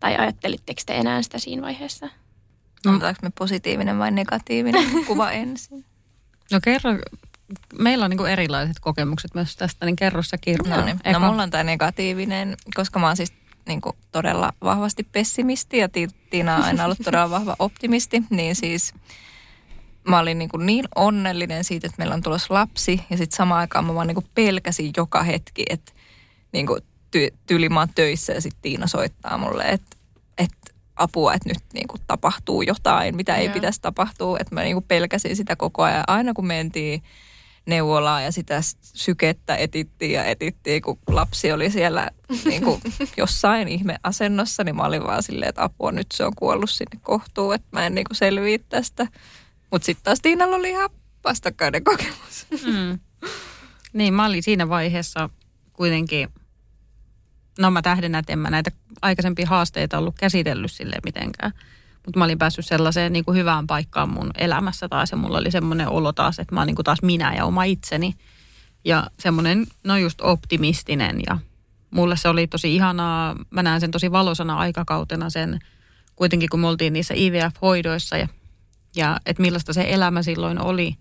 Tai 0.00 0.16
ajattelitteko 0.16 0.82
te 0.86 0.96
enää 0.96 1.22
sitä 1.22 1.38
siinä 1.38 1.62
vaiheessa? 1.62 2.08
No, 2.84 2.92
Otetaanko 2.92 3.20
me 3.22 3.30
positiivinen 3.38 3.98
vai 3.98 4.10
negatiivinen 4.10 4.84
kuva 5.06 5.30
ensin? 5.30 5.84
No 6.52 6.60
kerro, 6.62 6.90
meillä 7.78 8.04
on 8.04 8.10
niin 8.10 8.26
erilaiset 8.26 8.80
kokemukset 8.80 9.34
myös 9.34 9.56
tästä, 9.56 9.86
niin 9.86 9.96
kerro 9.96 10.22
sä 10.22 10.38
Kirko. 10.38 10.68
No, 10.68 10.84
niin. 10.84 10.98
no 11.12 11.20
mulla 11.20 11.42
on 11.42 11.50
tämä 11.50 11.64
negatiivinen, 11.64 12.56
koska 12.74 12.98
mä 12.98 13.06
oon 13.06 13.16
siis 13.16 13.32
niin 13.66 13.80
kuin 13.80 13.96
todella 14.12 14.52
vahvasti 14.62 15.02
pessimisti 15.12 15.78
ja 15.78 15.88
Tiina 16.30 16.56
on 16.56 16.62
aina 16.62 16.84
ollut 16.84 16.98
todella 17.04 17.30
vahva 17.30 17.56
optimisti, 17.58 18.22
niin 18.30 18.56
siis 18.56 18.94
mä 20.08 20.18
olin 20.18 20.38
niin, 20.38 20.48
kuin 20.48 20.66
niin 20.66 20.84
onnellinen 20.94 21.64
siitä, 21.64 21.86
että 21.86 21.98
meillä 21.98 22.14
on 22.14 22.22
tulossa 22.22 22.54
lapsi 22.54 23.02
ja 23.10 23.16
sitten 23.16 23.36
samaan 23.36 23.60
aikaan 23.60 23.84
mä 23.84 23.94
vaan 23.94 24.06
niin 24.06 24.14
kuin 24.14 24.26
pelkäsin 24.34 24.92
joka 24.96 25.22
hetki, 25.22 25.64
että 25.70 25.92
niin 26.52 26.66
kuin 26.66 26.80
ty, 27.10 27.28
tyyli 27.46 27.68
mä 27.68 27.80
oon 27.80 27.88
töissä 27.94 28.32
ja 28.32 28.40
sitten 28.40 28.62
Tiina 28.62 28.86
soittaa 28.86 29.38
mulle, 29.38 29.64
että, 29.64 29.96
että 30.38 30.72
apua, 30.96 31.34
että 31.34 31.48
nyt 31.48 31.58
niin 31.74 31.88
kuin 31.88 32.00
tapahtuu 32.06 32.62
jotain, 32.62 33.16
mitä 33.16 33.36
ei 33.36 33.48
pitäisi 33.48 33.80
tapahtua, 33.80 34.38
että 34.40 34.54
mä 34.54 34.62
niin 34.62 34.74
kuin 34.74 34.84
pelkäsin 34.88 35.36
sitä 35.36 35.56
koko 35.56 35.82
ajan. 35.82 36.04
Aina 36.06 36.34
kun 36.34 36.46
mentiin 36.46 37.02
neuvolaa 37.66 38.20
ja 38.20 38.32
sitä 38.32 38.60
sykettä 38.80 39.56
etittiin 39.56 40.12
ja 40.12 40.24
etittiin, 40.24 40.82
kun 40.82 40.98
lapsi 41.06 41.52
oli 41.52 41.70
siellä 41.70 42.10
niin 42.44 42.62
kuin 42.62 42.80
jossain 43.16 43.68
ihmeasennossa, 43.68 44.64
niin 44.64 44.76
mä 44.76 44.82
olin 44.82 45.04
vaan 45.04 45.22
silleen, 45.22 45.48
että 45.48 45.62
apua, 45.62 45.92
nyt 45.92 46.06
se 46.14 46.24
on 46.24 46.32
kuollut 46.36 46.70
sinne 46.70 47.00
kohtuun, 47.02 47.54
että 47.54 47.68
mä 47.72 47.86
en 47.86 47.94
niin 47.94 48.04
kuin 48.04 48.16
selviä 48.16 48.58
tästä. 48.68 49.06
Mutta 49.70 49.86
sitten 49.86 50.04
taas 50.04 50.20
Tiinalla 50.22 50.56
oli 50.56 50.70
ihan 50.70 50.90
vastakkainen 51.24 51.84
kokemus. 51.84 52.46
Mm. 52.50 52.98
Niin, 53.92 54.14
mä 54.14 54.26
olin 54.26 54.42
siinä 54.42 54.68
vaiheessa 54.68 55.30
kuitenkin, 55.72 56.28
no 57.58 57.70
mä 57.70 57.82
tähdennän, 57.82 58.18
että 58.18 58.32
en 58.32 58.38
mä 58.38 58.50
näitä 58.50 58.70
aikaisempia 59.02 59.46
haasteita 59.46 59.98
ollut 59.98 60.14
käsitellyt 60.18 60.72
sille 60.72 60.96
mitenkään. 61.04 61.52
Mutta 62.06 62.18
mä 62.18 62.24
olin 62.24 62.38
päässyt 62.38 62.66
sellaiseen 62.66 63.12
niin 63.12 63.24
kuin 63.24 63.38
hyvään 63.38 63.66
paikkaan 63.66 64.10
mun 64.10 64.30
elämässä 64.38 64.88
taas 64.88 65.10
ja 65.10 65.16
mulla 65.16 65.38
oli 65.38 65.50
semmoinen 65.50 65.88
olo 65.88 66.12
taas, 66.12 66.38
että 66.38 66.54
mä 66.54 66.60
oon 66.60 66.66
niin 66.66 66.76
kuin 66.76 66.84
taas 66.84 67.02
minä 67.02 67.34
ja 67.34 67.44
oma 67.44 67.64
itseni. 67.64 68.14
Ja 68.84 69.06
semmoinen, 69.18 69.66
no 69.84 69.96
just 69.96 70.20
optimistinen 70.20 71.20
ja 71.26 71.38
mulle 71.90 72.16
se 72.16 72.28
oli 72.28 72.46
tosi 72.46 72.74
ihanaa. 72.74 73.36
Mä 73.50 73.62
näen 73.62 73.80
sen 73.80 73.90
tosi 73.90 74.12
valosana 74.12 74.56
aikakautena 74.58 75.30
sen, 75.30 75.58
kuitenkin 76.16 76.48
kun 76.48 76.60
me 76.60 76.66
oltiin 76.66 76.92
niissä 76.92 77.14
IVF-hoidoissa 77.14 78.16
ja, 78.16 78.28
ja 78.96 79.20
että 79.26 79.42
millaista 79.42 79.72
se 79.72 79.86
elämä 79.88 80.22
silloin 80.22 80.62
oli. 80.62 80.96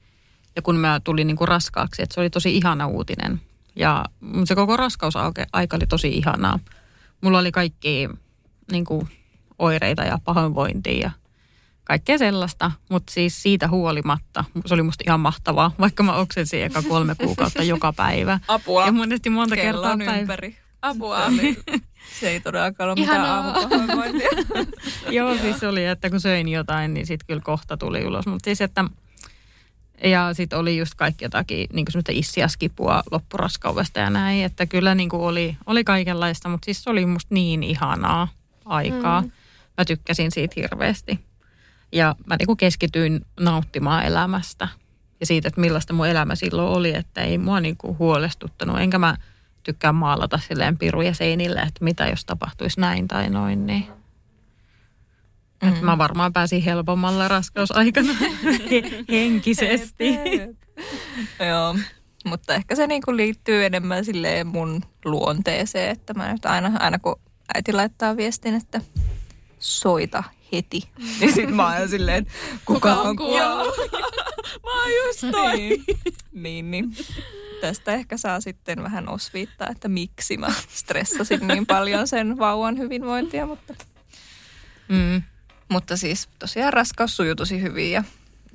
Ja 0.55 0.61
kun 0.61 0.75
mä 0.75 1.01
tulin 1.03 1.27
niin 1.27 1.37
kuin 1.37 1.47
raskaaksi, 1.47 2.01
että 2.01 2.13
se 2.13 2.19
oli 2.19 2.29
tosi 2.29 2.57
ihana 2.57 2.87
uutinen. 2.87 3.41
Ja 3.75 4.05
se 4.45 4.55
koko 4.55 4.77
raskausaika 4.77 5.45
oli 5.77 5.87
tosi 5.89 6.07
ihanaa. 6.07 6.59
Mulla 7.21 7.39
oli 7.39 7.51
kaikki 7.51 8.09
niin 8.71 8.85
kuin 8.85 9.09
oireita 9.59 10.03
ja 10.03 10.19
pahoinvointia 10.23 10.99
ja 10.99 11.11
kaikkea 11.83 12.17
sellaista. 12.17 12.71
Mutta 12.89 13.13
siis 13.13 13.43
siitä 13.43 13.67
huolimatta, 13.67 14.43
se 14.65 14.73
oli 14.73 14.83
musta 14.83 15.03
ihan 15.07 15.19
mahtavaa, 15.19 15.71
vaikka 15.79 16.03
mä 16.03 16.15
oksensin 16.15 16.63
eka 16.63 16.81
kolme 16.81 17.15
kuukautta 17.23 17.63
joka 17.63 17.93
päivä. 17.93 18.39
Apua. 18.47 18.85
Ja 18.85 18.91
monesti 18.91 19.29
monta 19.29 19.55
Kellon 19.55 19.83
kertaa 19.83 19.97
päivä. 19.97 20.21
ympäri. 20.21 20.57
Apua. 20.81 21.19
se 22.19 22.29
ei 22.29 22.39
todellakaan 22.39 22.89
ole 22.89 22.99
mitään 22.99 23.25
aamupahoinvointia. 23.25 24.29
Joo, 25.17 25.37
siis 25.37 25.63
oli, 25.63 25.85
että 25.85 26.09
kun 26.09 26.21
söin 26.21 26.47
jotain, 26.47 26.93
niin 26.93 27.05
sitten 27.05 27.27
kyllä 27.27 27.41
kohta 27.41 27.77
tuli 27.77 28.05
ulos. 28.05 28.25
Mutta 28.25 28.45
siis, 28.45 28.61
että 28.61 28.85
ja 30.03 30.33
sitten 30.33 30.59
oli 30.59 30.77
just 30.77 30.93
kaikki 30.95 31.25
jotakin 31.25 31.67
niin 31.73 31.85
semmoista 31.89 32.11
issiaskipua 32.15 33.03
loppuraskaudesta 33.11 33.99
ja 33.99 34.09
näin. 34.09 34.45
Että 34.45 34.65
kyllä 34.65 34.95
niin 34.95 35.09
oli, 35.13 35.57
oli 35.65 35.83
kaikenlaista, 35.83 36.49
mutta 36.49 36.65
siis 36.65 36.83
se 36.83 36.89
oli 36.89 37.05
musta 37.05 37.33
niin 37.33 37.63
ihanaa 37.63 38.27
aikaa. 38.65 39.21
Mm. 39.21 39.31
Mä 39.77 39.85
tykkäsin 39.85 40.31
siitä 40.31 40.53
hirveästi. 40.55 41.19
Ja 41.91 42.15
mä 42.25 42.35
niin 42.35 42.57
keskityin 42.57 43.25
nauttimaan 43.39 44.05
elämästä 44.05 44.67
ja 45.19 45.25
siitä, 45.25 45.47
että 45.47 45.61
millaista 45.61 45.93
mun 45.93 46.07
elämä 46.07 46.35
silloin 46.35 46.69
oli, 46.69 46.95
että 46.95 47.21
ei 47.21 47.37
mua 47.37 47.59
niin 47.59 47.77
kuin 47.77 47.97
huolestuttanut. 47.97 48.79
Enkä 48.79 48.99
mä 48.99 49.17
tykkää 49.63 49.91
maalata 49.91 50.39
silleen 50.47 50.77
piruja 50.77 51.13
seinille, 51.13 51.59
että 51.59 51.83
mitä 51.83 52.07
jos 52.07 52.25
tapahtuisi 52.25 52.79
näin 52.79 53.07
tai 53.07 53.29
noin, 53.29 53.65
niin 53.65 53.87
mm. 55.65 55.73
että 55.73 55.85
mä 55.85 55.97
varmaan 55.97 56.33
pääsin 56.33 56.61
helpommalla 56.61 57.27
raskausaikana 57.27 58.13
henkisesti. 59.11 60.17
Joo, 61.47 61.75
mutta 62.25 62.55
ehkä 62.55 62.75
se 62.75 62.87
niinku 62.87 63.15
liittyy 63.15 63.65
enemmän 63.65 64.05
silleen 64.05 64.47
mun 64.47 64.81
luonteeseen, 65.05 65.91
että 65.91 66.13
mä 66.13 66.31
nyt 66.31 66.45
aina, 66.45 66.71
aina 66.79 66.99
kun 66.99 67.19
äiti 67.55 67.73
laittaa 67.73 68.17
viestin, 68.17 68.55
että 68.55 68.81
soita 69.59 70.23
heti. 70.51 70.81
Niin 71.19 71.33
sit 71.33 71.49
mä 71.49 71.77
oon 71.77 71.89
silleen, 71.89 72.25
kuka, 72.65 72.95
kuka 72.95 73.01
on 73.01 73.15
kuollut? 73.15 73.75
mä 74.65 74.81
oon 74.81 74.91
just 75.05 75.21
toi. 75.31 75.57
Niin. 75.57 75.83
niin, 76.31 76.71
niin. 76.71 76.95
Tästä 77.61 77.93
ehkä 77.93 78.17
saa 78.17 78.41
sitten 78.41 78.83
vähän 78.83 79.09
osviittaa, 79.09 79.67
että 79.71 79.87
miksi 79.87 80.37
mä 80.37 80.53
stressasin 80.67 81.47
niin 81.47 81.65
paljon 81.65 82.07
sen 82.07 82.37
vauvan 82.37 82.77
hyvinvointia, 82.77 83.45
mutta... 83.45 83.73
Mm. 84.87 85.21
Mutta 85.69 85.97
siis 85.97 86.29
tosiaan 86.39 86.73
raskaus 86.73 87.17
sujuu 87.17 87.35
tosi 87.35 87.61
hyvin 87.61 87.91
ja 87.91 88.03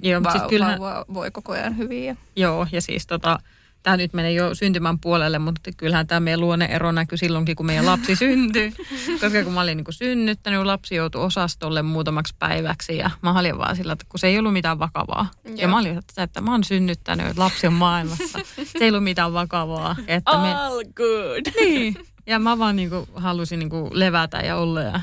Joo, 0.02 0.22
va- 0.22 0.30
siis 0.30 0.42
kyllähän... 0.48 0.80
vauva 0.80 1.04
voi 1.14 1.30
koko 1.30 1.52
ajan 1.52 1.76
hyvin. 1.76 2.04
Ja... 2.04 2.16
Joo, 2.36 2.66
ja 2.72 2.80
siis 2.80 3.06
tota, 3.06 3.38
tämä 3.82 3.96
nyt 3.96 4.12
menee 4.12 4.32
jo 4.32 4.54
syntymän 4.54 4.98
puolelle, 4.98 5.38
mutta 5.38 5.70
kyllähän 5.76 6.06
tämä 6.06 6.20
meidän 6.20 6.40
luonneero 6.40 6.92
näkyy 6.92 7.18
silloinkin, 7.18 7.56
kun 7.56 7.66
meidän 7.66 7.86
lapsi 7.86 8.16
syntyi. 8.16 8.72
Koska 9.20 9.44
kun 9.44 9.52
mä 9.52 9.60
olin 9.60 9.76
niin 9.76 9.84
kuin 9.84 9.94
synnyttänyt, 9.94 10.62
lapsi 10.62 10.94
joutui 10.94 11.24
osastolle 11.24 11.82
muutamaksi 11.82 12.34
päiväksi 12.38 12.96
ja 12.96 13.10
mä 13.22 13.38
olin 13.38 13.58
vaan 13.58 13.76
sillä, 13.76 13.92
että 13.92 14.06
kun 14.08 14.20
se 14.20 14.26
ei 14.26 14.38
ollut 14.38 14.52
mitään 14.52 14.78
vakavaa. 14.78 15.30
Joo. 15.44 15.54
Ja 15.56 15.68
mä 15.68 15.78
olin, 15.78 15.98
että, 15.98 16.22
että 16.22 16.40
mä 16.40 16.50
oon 16.50 16.64
synnyttänyt, 16.64 17.26
että 17.26 17.42
lapsi 17.42 17.66
on 17.66 17.72
maailmassa. 17.72 18.38
Se 18.64 18.78
ei 18.80 18.88
ollut 18.90 19.04
mitään 19.04 19.32
vakavaa. 19.32 19.96
Että 20.06 20.38
me... 20.38 20.54
All 20.54 20.84
good. 20.94 21.54
Niin. 21.60 21.96
Ja 22.26 22.38
mä 22.38 22.58
vaan 22.58 22.76
niin 22.76 22.90
kuin 22.90 23.06
halusin 23.14 23.58
niin 23.58 23.70
kuin 23.70 23.90
levätä 23.92 24.38
ja 24.38 24.56
olla 24.56 24.82
ja 24.82 25.00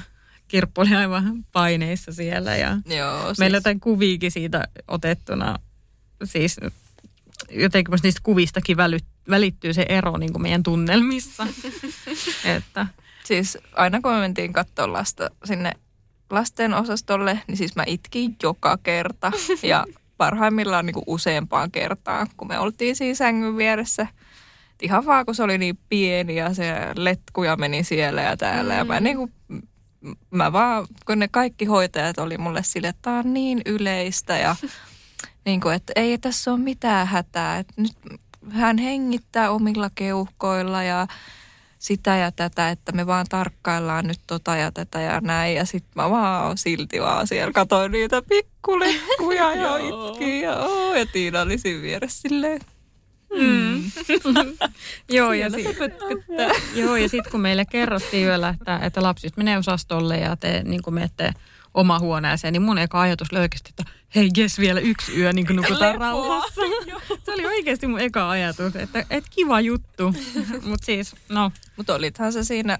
Kirppu 0.47 0.81
oli 0.81 0.95
aivan 0.95 1.45
paineissa 1.51 2.11
siellä 2.11 2.55
ja 2.55 2.77
Joo, 2.85 3.25
siis... 3.25 3.39
meillä 3.39 3.57
jotain 3.57 3.79
kuviikin 3.79 4.31
siitä 4.31 4.67
otettuna. 4.87 5.59
Siis 6.23 6.57
jotenkin 7.51 7.95
niistä 8.03 8.21
kuvistakin 8.23 8.77
välyt, 8.77 9.05
välittyy 9.29 9.73
se 9.73 9.85
ero 9.89 10.17
niin 10.17 10.33
kuin 10.33 10.41
meidän 10.41 10.63
tunnelmissa. 10.63 11.47
että. 12.55 12.87
Siis 13.25 13.57
aina 13.73 14.01
kun 14.01 14.11
me 14.11 14.19
mentiin 14.19 14.53
katsoa 14.53 14.93
lasta 14.93 15.29
sinne 15.45 15.71
lasten 16.29 16.73
osastolle, 16.73 17.39
niin 17.47 17.57
siis 17.57 17.75
mä 17.75 17.83
itkin 17.87 18.35
joka 18.43 18.77
kerta. 18.83 19.31
Ja 19.63 19.85
parhaimmillaan 20.17 20.85
niin 20.85 20.93
kuin 20.93 21.03
useampaan 21.07 21.71
kertaan, 21.71 22.27
kun 22.37 22.47
me 22.47 22.59
oltiin 22.59 22.95
siinä 22.95 23.15
sängyn 23.15 23.57
vieressä. 23.57 24.07
Ihan 24.81 25.05
vaan, 25.05 25.25
kun 25.25 25.35
se 25.35 25.43
oli 25.43 25.57
niin 25.57 25.79
pieni 25.89 26.35
ja 26.35 26.53
se 26.53 26.73
letkuja 26.95 27.55
meni 27.55 27.83
siellä 27.83 28.21
ja 28.21 28.37
täällä. 28.37 28.73
Mm. 28.73 28.77
Ja 28.77 28.85
mä, 28.85 28.99
niin 28.99 29.17
kuin, 29.17 29.33
mä 30.31 30.51
vaan, 30.51 30.87
kun 31.05 31.19
ne 31.19 31.27
kaikki 31.27 31.65
hoitajat 31.65 32.17
oli 32.17 32.37
mulle 32.37 32.63
sille, 32.63 32.87
että 32.87 33.01
tämä 33.01 33.19
on 33.19 33.33
niin 33.33 33.61
yleistä 33.65 34.37
ja 34.37 34.55
niin 35.45 35.61
kuin, 35.61 35.75
että 35.75 35.93
ei 35.95 36.17
tässä 36.17 36.51
ole 36.51 36.59
mitään 36.59 37.07
hätää. 37.07 37.57
Että 37.57 37.73
nyt 37.77 37.93
hän 38.49 38.77
hengittää 38.77 39.51
omilla 39.51 39.89
keuhkoilla 39.95 40.83
ja 40.83 41.07
sitä 41.79 42.15
ja 42.15 42.31
tätä, 42.31 42.69
että 42.69 42.91
me 42.91 43.07
vaan 43.07 43.25
tarkkaillaan 43.29 44.07
nyt 44.07 44.19
tota 44.27 44.55
ja 44.55 44.71
tätä 44.71 45.01
ja 45.01 45.21
näin. 45.21 45.55
Ja 45.55 45.65
sitten 45.65 45.91
mä 45.95 46.09
vaan 46.09 46.57
silti 46.57 47.01
vaan 47.01 47.27
siellä 47.27 47.53
katoin 47.53 47.91
niitä 47.91 48.21
pikkulekkuja 48.21 49.55
ja 49.55 49.77
itkin 49.87 50.41
ja, 50.41 50.51
ja 50.99 51.05
Tiina 51.05 51.41
oli 51.41 51.57
siinä 51.57 51.81
vieressä 51.81 52.21
silleen. 52.21 52.61
Mm. 53.39 53.83
joo, 55.17 55.33
ja 55.33 55.49
sit, 55.49 55.77
joo, 56.75 56.95
ja 56.95 57.09
sitten 57.09 57.31
kun 57.31 57.41
meille 57.41 57.65
kerrottiin 57.65 58.27
yöllä, 58.27 58.49
että, 58.49 58.79
että 58.81 59.01
lapsit 59.01 59.37
menee 59.37 59.57
osastolle 59.57 60.17
ja 60.17 60.35
te 60.35 60.61
niin 60.65 60.81
menette 60.89 61.33
oma 61.73 61.99
huoneeseen, 61.99 62.53
niin 62.53 62.61
mun 62.61 62.77
eka 62.77 63.01
ajatus 63.01 63.27
oli 63.31 63.39
oikeasti, 63.39 63.69
että 63.69 63.91
hei, 64.15 64.29
jes 64.37 64.59
vielä 64.59 64.79
yksi 64.79 65.19
yö, 65.19 65.33
niin 65.33 65.47
kuin 65.47 65.55
nukutaan 65.55 65.97
rauhassa. 65.97 66.61
Se 67.25 67.31
oli 67.33 67.45
oikeasti 67.45 67.87
mun 67.87 67.99
eka 67.99 68.29
ajatus, 68.29 68.75
että, 68.75 69.05
että 69.09 69.29
kiva 69.35 69.61
juttu. 69.61 70.13
Mutta 70.69 70.85
siis, 70.85 71.15
no. 71.29 71.51
Mutta 71.77 71.95
olithan 71.95 72.33
se 72.33 72.43
siinä 72.43 72.79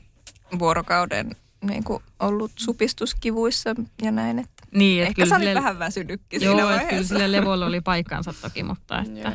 vuorokauden 0.60 1.36
niin 1.62 1.84
kuin 1.84 2.04
ollut 2.20 2.52
supistuskivuissa 2.56 3.76
ja 4.02 4.12
näin, 4.12 4.39
että 4.39 4.64
niin, 4.72 5.04
että 5.04 5.10
Ehkä 5.10 5.26
sä 5.26 5.36
olit 5.36 5.54
vähän 5.54 5.80
väsynytkin 5.80 6.41
joo, 6.41 6.56
siinä 6.56 6.72
Joo, 6.72 6.89
kyllä 6.89 7.04
sille 7.04 7.32
levolla 7.32 7.66
oli 7.66 7.82
paikkansa 7.82 8.34
toki, 8.41 8.64
mutta 8.64 9.00
että... 9.00 9.34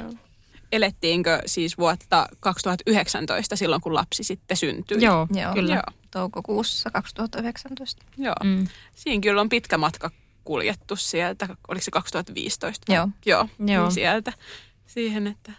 Elettiinkö 0.73 1.39
siis 1.47 1.79
vuotta 1.79 2.29
2019 2.41 3.57
silloin, 3.57 3.83
kun 3.83 3.95
lapsi 3.95 4.25
sitten 4.25 4.57
syntyi? 4.57 4.99
Joo, 5.01 5.27
joo. 5.35 5.55
kyllä. 5.55 5.75
Joo. 5.75 5.83
Toukokuussa 6.11 6.91
2019. 6.91 8.05
Joo. 8.19 8.35
Mm. 8.45 8.67
Siinä 8.95 9.21
kyllä 9.21 9.41
on 9.41 9.49
pitkä 9.49 9.79
matka 9.79 10.11
kuljettu 10.45 10.97
sieltä, 10.97 11.49
oliko 11.69 11.83
se 11.85 11.91
2015? 11.91 12.93
Joo. 12.93 13.09
Joo, 13.27 13.49
Joo. 13.59 13.83
Niin 13.83 13.93
sieltä 13.93 14.33
siihen, 14.87 15.27
että 15.27 15.53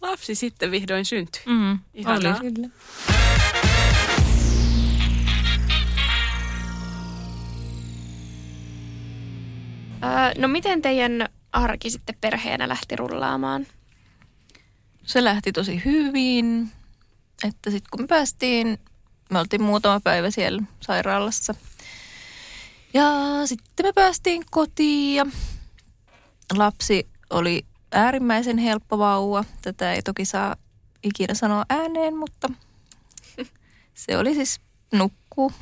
lapsi 0.00 0.34
sitten 0.34 0.70
vihdoin 0.70 1.04
syntyi. 1.04 1.42
Mm, 1.46 1.78
Ihanaa. 1.94 2.38
Oli. 2.40 2.52
Kyllä. 2.52 2.68
no 10.38 10.48
miten 10.48 10.82
teidän 10.82 11.28
arki 11.52 11.90
sitten 11.90 12.16
perheenä 12.20 12.68
lähti 12.68 12.96
rullaamaan? 12.96 13.66
Se 15.10 15.24
lähti 15.24 15.52
tosi 15.52 15.82
hyvin. 15.84 16.72
Että 17.44 17.70
sitten 17.70 17.88
kun 17.90 18.00
me 18.00 18.06
päästiin, 18.06 18.78
me 19.30 19.38
oltiin 19.38 19.62
muutama 19.62 20.00
päivä 20.00 20.30
siellä 20.30 20.62
sairaalassa– 20.80 21.54
ja 22.94 23.06
sitten 23.44 23.86
me 23.86 23.92
päästiin 23.92 24.44
kotiin 24.50 25.16
ja 25.16 25.26
lapsi 26.56 27.06
oli 27.30 27.64
äärimmäisen 27.92 28.58
helppo 28.58 28.98
vauva. 28.98 29.44
Tätä 29.62 29.92
ei 29.92 30.02
toki 30.02 30.24
saa 30.24 30.56
ikinä 31.02 31.34
sanoa 31.34 31.64
ääneen, 31.68 32.16
mutta 32.16 32.48
se 34.06 34.18
oli 34.18 34.34
siis 34.34 34.60
nukku 34.92 35.52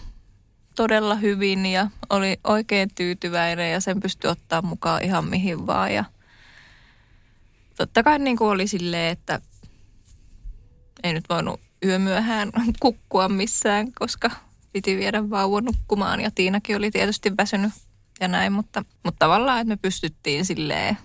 todella 0.74 1.14
hyvin 1.14 1.66
ja 1.66 1.90
oli 2.10 2.40
oikein 2.44 2.90
tyytyväinen 2.94 3.72
ja 3.72 3.80
sen 3.80 4.00
pystyi 4.00 4.30
ottaa 4.30 4.62
mukaan 4.62 5.04
ihan 5.04 5.24
mihin 5.24 5.66
vaan. 5.66 5.94
Ja 5.94 6.04
totta 7.78 8.02
kai 8.02 8.18
niin 8.18 8.36
kuin 8.36 8.50
oli 8.50 8.66
silleen, 8.66 9.12
että 9.12 9.40
ei 11.02 11.12
nyt 11.12 11.24
voinut 11.28 11.60
yömyöhään 11.84 12.52
kukkua 12.80 13.28
missään, 13.28 13.92
koska 13.92 14.30
piti 14.72 14.96
viedä 14.96 15.30
vauva 15.30 15.60
nukkumaan 15.60 16.20
ja 16.20 16.30
Tiinakin 16.30 16.76
oli 16.76 16.90
tietysti 16.90 17.36
väsynyt 17.36 17.72
ja 18.20 18.28
näin, 18.28 18.52
mutta, 18.52 18.84
mutta 19.04 19.18
tavallaan, 19.18 19.60
että 19.60 19.68
me 19.68 19.76
pystyttiin 19.76 20.44
silleen 20.44 20.98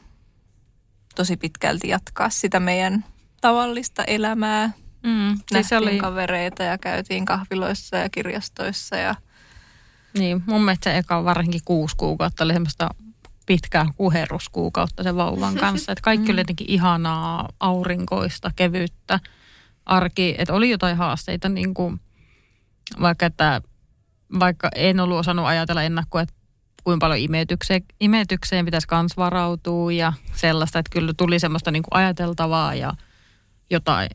tosi 1.15 1.37
pitkälti 1.37 1.87
jatkaa 1.87 2.29
sitä 2.29 2.59
meidän 2.59 3.05
tavallista 3.41 4.03
elämää. 4.03 4.71
Mm, 5.03 5.39
siis 5.51 5.73
oli... 5.73 5.97
kavereita 5.97 6.63
ja 6.63 6.77
käytiin 6.77 7.25
kahviloissa 7.25 7.97
ja 7.97 8.09
kirjastoissa 8.09 8.95
ja... 8.95 9.15
Niin, 10.17 10.43
mun 10.45 10.61
mielestä 10.61 10.91
se 10.91 10.97
eka 10.97 11.23
varsinkin 11.23 11.61
kuusi 11.65 11.95
kuukautta 11.97 12.43
oli 12.43 12.53
semmoista 12.53 12.89
pitkää 13.45 13.85
kuheruskuukautta 13.95 15.03
sen 15.03 15.15
vauvan 15.15 15.55
kanssa. 15.55 15.91
Että 15.91 16.01
kaikki 16.01 16.25
oli 16.25 16.33
mm. 16.33 16.39
jotenkin 16.39 16.69
ihanaa, 16.69 17.49
aurinkoista, 17.59 18.51
kevyttä 18.55 19.19
arki. 19.85 20.35
Että 20.37 20.53
oli 20.53 20.69
jotain 20.69 20.97
haasteita 20.97 21.49
niin 21.49 21.73
kuin 21.73 21.99
vaikka, 23.01 23.25
että, 23.25 23.61
vaikka 24.39 24.69
en 24.75 24.99
ollut 24.99 25.19
osannut 25.19 25.45
ajatella 25.45 25.83
ennakkoa, 25.83 26.21
että 26.21 26.35
kuinka 26.83 27.03
paljon 27.05 27.19
imetykseen, 27.19 27.83
imetykseen 27.99 28.65
pitäisi 28.65 28.87
kans 28.87 29.17
varautua 29.17 29.91
ja 29.91 30.13
sellaista, 30.35 30.79
että 30.79 30.89
kyllä 30.89 31.13
tuli 31.17 31.39
semmoista 31.39 31.71
niin 31.71 31.83
kuin 31.83 31.99
ajateltavaa 31.99 32.75
ja 32.75 32.93
jotain, 33.69 34.09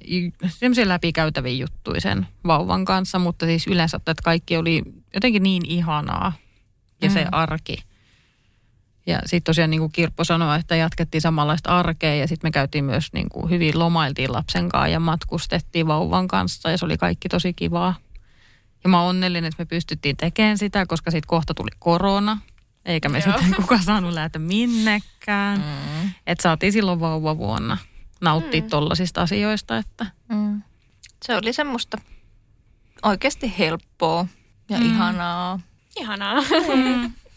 semmoisia 0.49 0.89
läpikäytäviä 0.89 1.53
juttuja 1.53 2.01
sen 2.01 2.26
vauvan 2.47 2.85
kanssa, 2.85 3.18
mutta 3.18 3.47
siis 3.47 3.66
yleensä, 3.66 3.97
että 3.97 4.14
kaikki 4.24 4.57
oli 4.57 4.83
jotenkin 5.14 5.43
niin 5.43 5.66
ihanaa 5.66 6.33
ja 7.03 7.09
mm. 7.09 7.12
se 7.12 7.26
arki. 7.33 7.88
Ja 9.09 9.21
sitten 9.27 9.45
tosiaan 9.45 9.71
niin 9.71 9.81
kuin 9.81 9.93
Kirppo 9.93 10.25
sanoi, 10.25 10.59
että 10.59 10.77
jatkettiin 10.77 11.21
samanlaista 11.21 11.79
arkea 11.79 12.15
ja 12.15 12.29
sitten 12.29 12.49
me 12.49 12.51
käytiin 12.53 12.85
myös 12.85 13.13
niin 13.13 13.29
kuin 13.29 13.51
hyvin 13.51 13.79
lomailtiin 13.79 14.33
lapsen 14.33 14.69
kanssa 14.69 14.89
ja 14.89 15.01
matkustettiin 15.01 15.87
vauvan 15.87 16.29
kanssa 16.29 16.71
ja 16.71 16.79
se 16.79 16.85
oli 16.85 16.97
kaikki 16.97 17.29
tosi 17.29 17.53
kivaa. 17.53 17.95
Ja 18.85 18.91
mä 18.91 19.01
oon 19.01 19.11
onnellinen, 19.11 19.49
että 19.49 19.63
me 19.63 19.67
pystyttiin 19.67 20.17
tekemään 20.17 20.59
sitä, 20.59 20.87
koska 20.87 21.11
sitten 21.11 21.29
kohta 21.29 21.55
tuli 21.55 21.71
korona. 21.79 22.39
Eikä 22.85 23.09
me 23.09 23.21
sitten 23.21 23.55
kukaan 23.57 23.83
saanut 23.83 24.13
lähteä 24.13 24.43
minnekään. 24.43 25.59
Mm. 25.59 26.11
Että 26.27 26.43
saatiin 26.43 26.73
silloin 26.73 27.01
vauva-vuonna 27.01 27.77
nauttia 28.21 28.63
mm. 28.63 28.69
tollasista 28.69 29.23
asioista. 29.23 29.77
Että. 29.77 30.07
Mm. 30.29 30.63
Se 31.27 31.37
oli 31.37 31.53
semmoista 31.53 31.99
oikeasti 33.03 33.55
helppoa 33.59 34.27
ja 34.69 34.79
mm. 34.79 34.87
ihanaa. 34.87 35.61
Ihanaa. 35.97 36.41
Mm. 36.75 37.13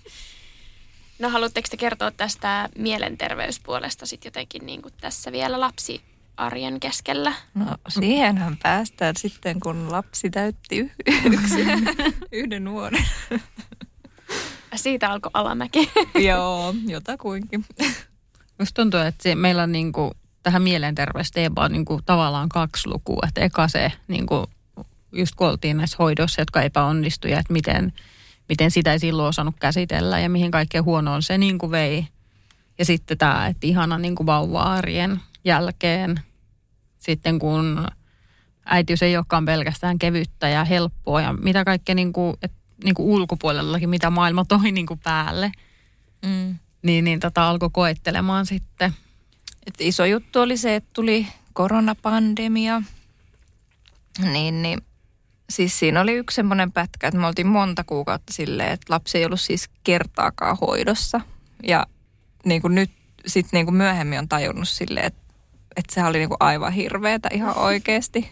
no 1.21 1.29
haluatteko 1.29 1.67
te 1.71 1.77
kertoa 1.77 2.11
tästä 2.11 2.69
mielenterveyspuolesta 2.77 4.05
sitten 4.05 4.27
jotenkin 4.27 4.65
niin 4.65 4.81
kuin 4.81 4.93
tässä 5.01 5.31
vielä 5.31 5.59
lapsi 5.59 6.01
arjen 6.37 6.79
keskellä? 6.79 7.33
No 7.53 7.65
siihenhän 7.89 8.57
päästään 8.63 9.15
sitten, 9.17 9.59
kun 9.59 9.91
lapsi 9.91 10.29
täytti 10.29 10.91
yksin, 11.25 11.67
yhden 12.31 12.71
vuoden. 12.71 13.05
Siitä 14.75 15.11
alkoi 15.11 15.31
alamäki. 15.33 15.91
Joo, 16.27 16.75
jotakuinkin. 16.87 17.65
Musta 18.59 18.81
tuntuu, 18.81 18.99
että 18.99 19.23
se, 19.23 19.35
meillä 19.35 19.63
on 19.63 19.71
niinku, 19.71 20.11
tähän 20.43 20.61
mielenterveysteemaan 20.61 21.71
niinku, 21.71 21.99
tavallaan 22.05 22.49
kaksi 22.49 22.87
lukua. 22.89 23.23
Että 23.27 23.41
eka 23.41 23.67
se, 23.67 23.91
niinku, 24.07 24.45
just 25.11 25.35
kun 25.35 25.47
oltiin 25.47 25.77
näissä 25.77 25.97
hoidoissa, 25.99 26.41
jotka 26.41 26.61
epäonnistuivat, 26.61 27.39
että 27.39 27.53
miten, 27.53 27.93
miten 28.51 28.71
sitä 28.71 28.93
ei 28.93 28.99
silloin 28.99 29.29
osannut 29.29 29.55
käsitellä 29.59 30.19
ja 30.19 30.29
mihin 30.29 30.51
kaikkeen 30.51 30.83
huonoon 30.83 31.23
se 31.23 31.37
niinku 31.37 31.71
vei. 31.71 32.07
Ja 32.77 32.85
sitten 32.85 33.17
tämä, 33.17 33.47
että 33.47 33.67
ihana 33.67 33.97
niinku 33.97 34.25
vauva-arjen 34.25 35.21
jälkeen 35.45 36.19
sitten 36.97 37.39
kun 37.39 37.87
äitiys 38.65 39.03
ei 39.03 39.17
olekaan 39.17 39.45
pelkästään 39.45 39.99
kevyttä 39.99 40.49
ja 40.49 40.63
helppoa 40.63 41.21
ja 41.21 41.33
mitä 41.33 41.65
kaikkea 41.65 41.95
niin 41.95 42.13
kuin, 42.13 42.35
et, 42.41 42.51
niin 42.83 42.95
kuin 42.95 43.07
ulkopuolellakin, 43.07 43.89
mitä 43.89 44.09
maailma 44.09 44.45
toi 44.45 44.71
niin 44.71 44.85
kuin 44.85 44.99
päälle, 44.99 45.51
mm. 46.25 46.55
niin, 46.81 47.05
niin 47.05 47.19
tota 47.19 47.49
alkoi 47.49 47.69
koettelemaan 47.73 48.45
sitten. 48.45 48.93
Et 49.67 49.75
iso 49.79 50.05
juttu 50.05 50.39
oli 50.39 50.57
se, 50.57 50.75
että 50.75 50.89
tuli 50.93 51.27
koronapandemia, 51.53 52.81
niin, 54.31 54.61
niin 54.61 54.81
siis 55.51 55.79
siinä 55.79 56.01
oli 56.01 56.13
yksi 56.13 56.35
semmoinen 56.35 56.71
pätkä, 56.71 57.07
että 57.07 57.19
me 57.19 57.27
oltiin 57.27 57.47
monta 57.47 57.83
kuukautta 57.83 58.33
silleen, 58.33 58.71
että 58.71 58.93
lapsi 58.93 59.17
ei 59.17 59.25
ollut 59.25 59.41
siis 59.41 59.69
kertaakaan 59.83 60.57
hoidossa. 60.61 61.21
Ja 61.67 61.85
niin 62.45 62.61
kuin 62.61 62.75
nyt 62.75 62.91
sitten 63.25 63.57
niin 63.57 63.65
kuin 63.65 63.75
myöhemmin 63.75 64.19
on 64.19 64.29
tajunnut 64.29 64.69
silleen, 64.69 65.05
että 65.05 65.21
että 65.75 65.93
sehän 65.93 66.09
oli 66.09 66.17
niinku 66.17 66.37
aivan 66.39 66.73
hirveetä 66.73 67.29
ihan 67.33 67.57
oikeasti. 67.67 68.31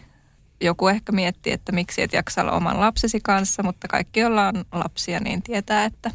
Joku 0.60 0.88
ehkä 0.88 1.12
miettii, 1.12 1.52
että 1.52 1.72
miksi 1.72 2.02
et 2.02 2.12
jaksa 2.12 2.40
olla 2.40 2.52
oman 2.52 2.80
lapsesi 2.80 3.20
kanssa, 3.20 3.62
mutta 3.62 3.88
kaikki, 3.88 4.20
joilla 4.20 4.48
on 4.48 4.64
lapsia, 4.72 5.20
niin 5.20 5.42
tietää, 5.42 5.84
että 5.84 6.10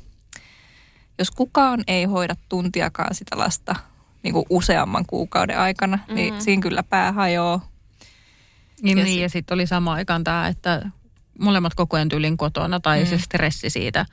jos 1.19 1.31
kukaan 1.31 1.83
ei 1.87 2.03
hoida 2.03 2.35
tuntiakaan 2.49 3.15
sitä 3.15 3.37
lasta 3.37 3.75
niin 4.23 4.33
kuin 4.33 4.45
useamman 4.49 5.05
kuukauden 5.05 5.59
aikana, 5.59 5.97
niin 5.97 6.07
mm-hmm. 6.07 6.33
niin 6.33 6.41
siinä 6.41 6.61
kyllä 6.61 6.83
pää 6.83 7.11
hajoaa. 7.11 7.67
Niin, 8.81 8.97
ja, 8.97 9.03
niin, 9.03 9.21
ja 9.21 9.29
sitten 9.29 9.55
oli 9.55 9.67
sama 9.67 9.93
aikaan 9.93 10.23
tämä, 10.23 10.47
että 10.47 10.89
molemmat 11.39 11.73
koko 11.73 11.97
ajan 11.97 12.09
tyylin 12.09 12.37
kotona 12.37 12.79
tai 12.79 12.99
mm. 12.99 13.05
se 13.05 13.17
stressi 13.17 13.69
siitä, 13.69 14.05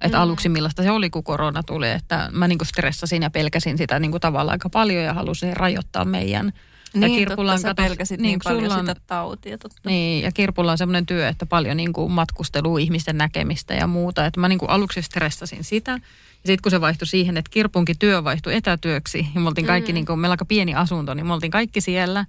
että 0.00 0.18
mm. 0.18 0.22
aluksi 0.22 0.48
millaista 0.48 0.82
se 0.82 0.90
oli, 0.90 1.10
kun 1.10 1.24
korona 1.24 1.62
tuli, 1.62 1.90
että 1.90 2.28
mä 2.32 2.48
niinku 2.48 2.64
stressasin 2.64 3.22
ja 3.22 3.30
pelkäsin 3.30 3.78
sitä 3.78 3.98
niinku 3.98 4.20
tavallaan 4.20 4.54
aika 4.54 4.70
paljon 4.70 5.04
ja 5.04 5.14
halusin 5.14 5.56
rajoittaa 5.56 6.04
meidän 6.04 6.52
niin, 6.94 7.12
ja 7.12 7.18
Kirpulla 7.18 7.52
totta, 7.52 7.68
katos, 7.68 7.84
pelkäsit 7.84 8.20
niin, 8.20 8.28
niin 8.28 8.40
paljon 8.44 8.72
on, 8.72 8.86
sitä 8.86 9.00
tautia. 9.06 9.58
Totta. 9.58 9.80
Niin, 9.84 10.24
ja 10.24 10.32
Kirpulla 10.32 10.72
on 10.72 10.78
semmoinen 10.78 11.06
työ, 11.06 11.28
että 11.28 11.46
paljon 11.46 11.76
niin 11.76 11.92
kuin 11.92 12.12
matkustelua, 12.12 12.78
ihmisten 12.78 13.18
näkemistä 13.18 13.74
ja 13.74 13.86
muuta. 13.86 14.26
Että 14.26 14.40
mä 14.40 14.48
niin 14.48 14.58
kuin 14.58 14.70
aluksi 14.70 15.02
stressasin 15.02 15.64
sitä. 15.64 15.92
Ja 15.92 16.46
sitten 16.46 16.62
kun 16.62 16.70
se 16.70 16.80
vaihtui 16.80 17.06
siihen, 17.06 17.36
että 17.36 17.50
Kirpunkin 17.50 17.98
työ 17.98 18.24
vaihtui 18.24 18.54
etätyöksi, 18.54 19.26
ja 19.34 19.40
me 19.40 19.48
oltiin 19.48 19.66
kaikki, 19.66 19.92
mm. 19.92 19.94
niin 19.94 20.06
kuin, 20.06 20.18
meillä 20.18 20.32
aika 20.32 20.44
pieni 20.44 20.74
asunto, 20.74 21.14
niin 21.14 21.26
me 21.26 21.32
oltiin 21.32 21.50
kaikki 21.50 21.80
siellä 21.80 22.24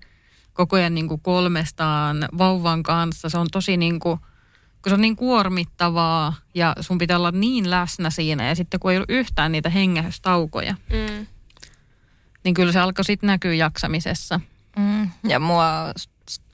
koko 0.57 0.75
ajan 0.75 0.95
niin 0.95 1.07
kuin 1.07 1.21
kolmestaan 1.21 2.29
vauvan 2.37 2.83
kanssa. 2.83 3.29
Se 3.29 3.37
on 3.37 3.47
tosi 3.51 3.77
niin 3.77 3.99
kuin, 3.99 4.19
kun 4.81 4.89
se 4.89 4.93
on 4.93 5.01
niin 5.01 5.15
kuormittavaa 5.15 6.33
ja 6.53 6.75
sun 6.79 6.97
pitää 6.97 7.17
olla 7.17 7.31
niin 7.31 7.69
läsnä 7.69 8.09
siinä 8.09 8.47
ja 8.47 8.55
sitten 8.55 8.79
kun 8.79 8.91
ei 8.91 8.97
ollut 8.97 9.09
yhtään 9.09 9.51
niitä 9.51 9.69
hengähystaukoja, 9.69 10.75
mm. 10.89 11.27
niin 12.43 12.53
kyllä 12.53 12.71
se 12.71 12.79
alkoi 12.79 13.05
sitten 13.05 13.27
näkyä 13.27 13.53
jaksamisessa. 13.53 14.39
Mm. 14.77 15.09
Ja 15.23 15.39
mua 15.39 15.93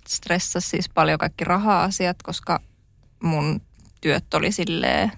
stressasi 0.07 0.69
siis 0.69 0.89
paljon 0.89 1.19
kaikki 1.19 1.43
raha-asiat, 1.43 2.23
koska 2.23 2.59
mun 3.23 3.61
työt 4.01 4.33
oli 4.33 4.51
silleen, 4.51 5.11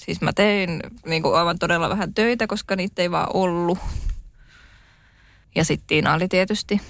siis 0.00 0.20
mä 0.20 0.32
tein 0.32 0.80
niin 1.06 1.22
kuin 1.22 1.36
aivan 1.36 1.58
todella 1.58 1.88
vähän 1.88 2.14
töitä, 2.14 2.46
koska 2.46 2.76
niitä 2.76 3.02
ei 3.02 3.10
vaan 3.10 3.28
ollut. 3.34 3.78
Ja 5.54 5.64
sitten 5.64 5.86
Tiina 5.86 6.14
oli 6.14 6.28
tietysti. 6.28 6.80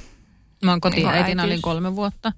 Mä 0.64 0.70
oon 0.70 0.80
kotiäitinä, 0.80 1.42
niin 1.42 1.52
olin 1.52 1.62
kolme 1.62 1.96
vuotta. 1.96 2.32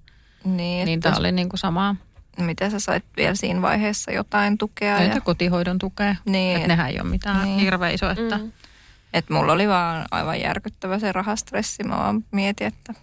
Niin, 0.44 0.86
niin 0.86 1.00
tämä 1.00 1.16
oli 1.16 1.32
niin 1.32 1.48
kuin 1.48 1.60
samaa. 1.60 1.96
Miten 2.38 2.70
sä 2.70 2.80
sait 2.80 3.04
vielä 3.16 3.34
siinä 3.34 3.62
vaiheessa 3.62 4.12
jotain 4.12 4.58
tukea? 4.58 5.02
Ja... 5.02 5.20
kotihoidon 5.20 5.78
tukea. 5.78 6.16
Niin. 6.24 6.56
Että 6.56 6.68
nehän 6.68 6.90
ei 6.90 7.00
ole 7.00 7.08
mitään 7.08 7.44
niin. 7.44 7.58
hirveä 7.58 7.90
iso. 7.90 8.10
Että... 8.10 8.38
Mm. 8.38 8.52
Et 9.12 9.30
mulla 9.30 9.52
oli 9.52 9.68
vaan 9.68 10.06
aivan 10.10 10.40
järkyttävä 10.40 10.98
se 10.98 11.12
rahastressi. 11.12 11.84
Mä 11.84 11.96
vaan 11.96 12.24
mietin, 12.30 12.66
että 12.66 12.94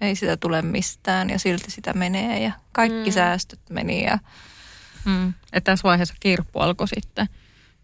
ei 0.00 0.14
sitä 0.14 0.36
tule 0.36 0.62
mistään 0.62 1.30
ja 1.30 1.38
silti 1.38 1.70
sitä 1.70 1.92
menee 1.92 2.42
ja 2.42 2.52
kaikki 2.72 3.10
mm. 3.10 3.14
säästöt 3.14 3.60
meni. 3.70 4.04
Ja... 4.04 4.18
Mm. 5.04 5.28
Että 5.52 5.72
tässä 5.72 5.82
vaiheessa 5.82 6.14
kirppu 6.20 6.58
alkoi 6.58 6.88
sitten, 6.88 7.26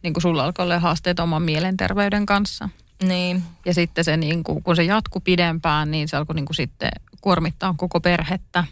niin 0.02 0.12
kuin 0.12 0.22
sulla 0.22 0.44
alkoi 0.44 0.62
olla 0.62 0.78
haasteet 0.78 1.20
oman 1.20 1.42
mielenterveyden 1.42 2.26
kanssa. 2.26 2.68
Niin. 3.02 3.42
Ja 3.64 3.74
sitten 3.74 4.04
se, 4.04 4.16
niin 4.16 4.44
kuin, 4.44 4.62
kun 4.62 4.76
se 4.76 4.84
jatkui 4.84 5.20
pidempään, 5.24 5.90
niin 5.90 6.08
se 6.08 6.16
alkoi 6.16 6.34
niin 6.34 6.46
kuin 6.46 6.56
sitten 6.56 6.90
kuormittaa 7.20 7.74
koko 7.76 8.00
perhettä. 8.00 8.64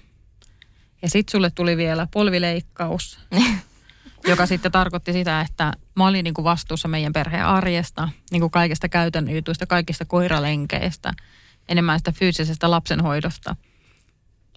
Ja 1.02 1.10
sitten 1.10 1.32
sulle 1.32 1.50
tuli 1.50 1.76
vielä 1.76 2.08
polvileikkaus, 2.10 3.18
joka 4.28 4.46
sitten 4.46 4.72
tarkoitti 4.72 5.12
sitä, 5.12 5.40
että 5.40 5.72
mä 5.96 6.06
olin 6.06 6.24
niin 6.24 6.34
kuin 6.34 6.44
vastuussa 6.44 6.88
meidän 6.88 7.12
perheen 7.12 7.46
arjesta, 7.46 8.08
niin 8.30 8.40
kuin 8.40 8.50
kaikista 8.50 8.88
käytännön 8.88 9.34
jutuista, 9.34 9.66
kaikista 9.66 10.04
koiralenkeistä– 10.04 11.12
enemmän 11.68 11.98
sitä 11.98 12.12
fyysisestä 12.12 12.70
lapsenhoidosta, 12.70 13.56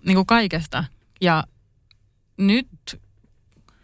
niin 0.05 0.15
kuin 0.15 0.26
kaikesta. 0.26 0.84
Ja 1.22 1.43
nyt 2.38 2.68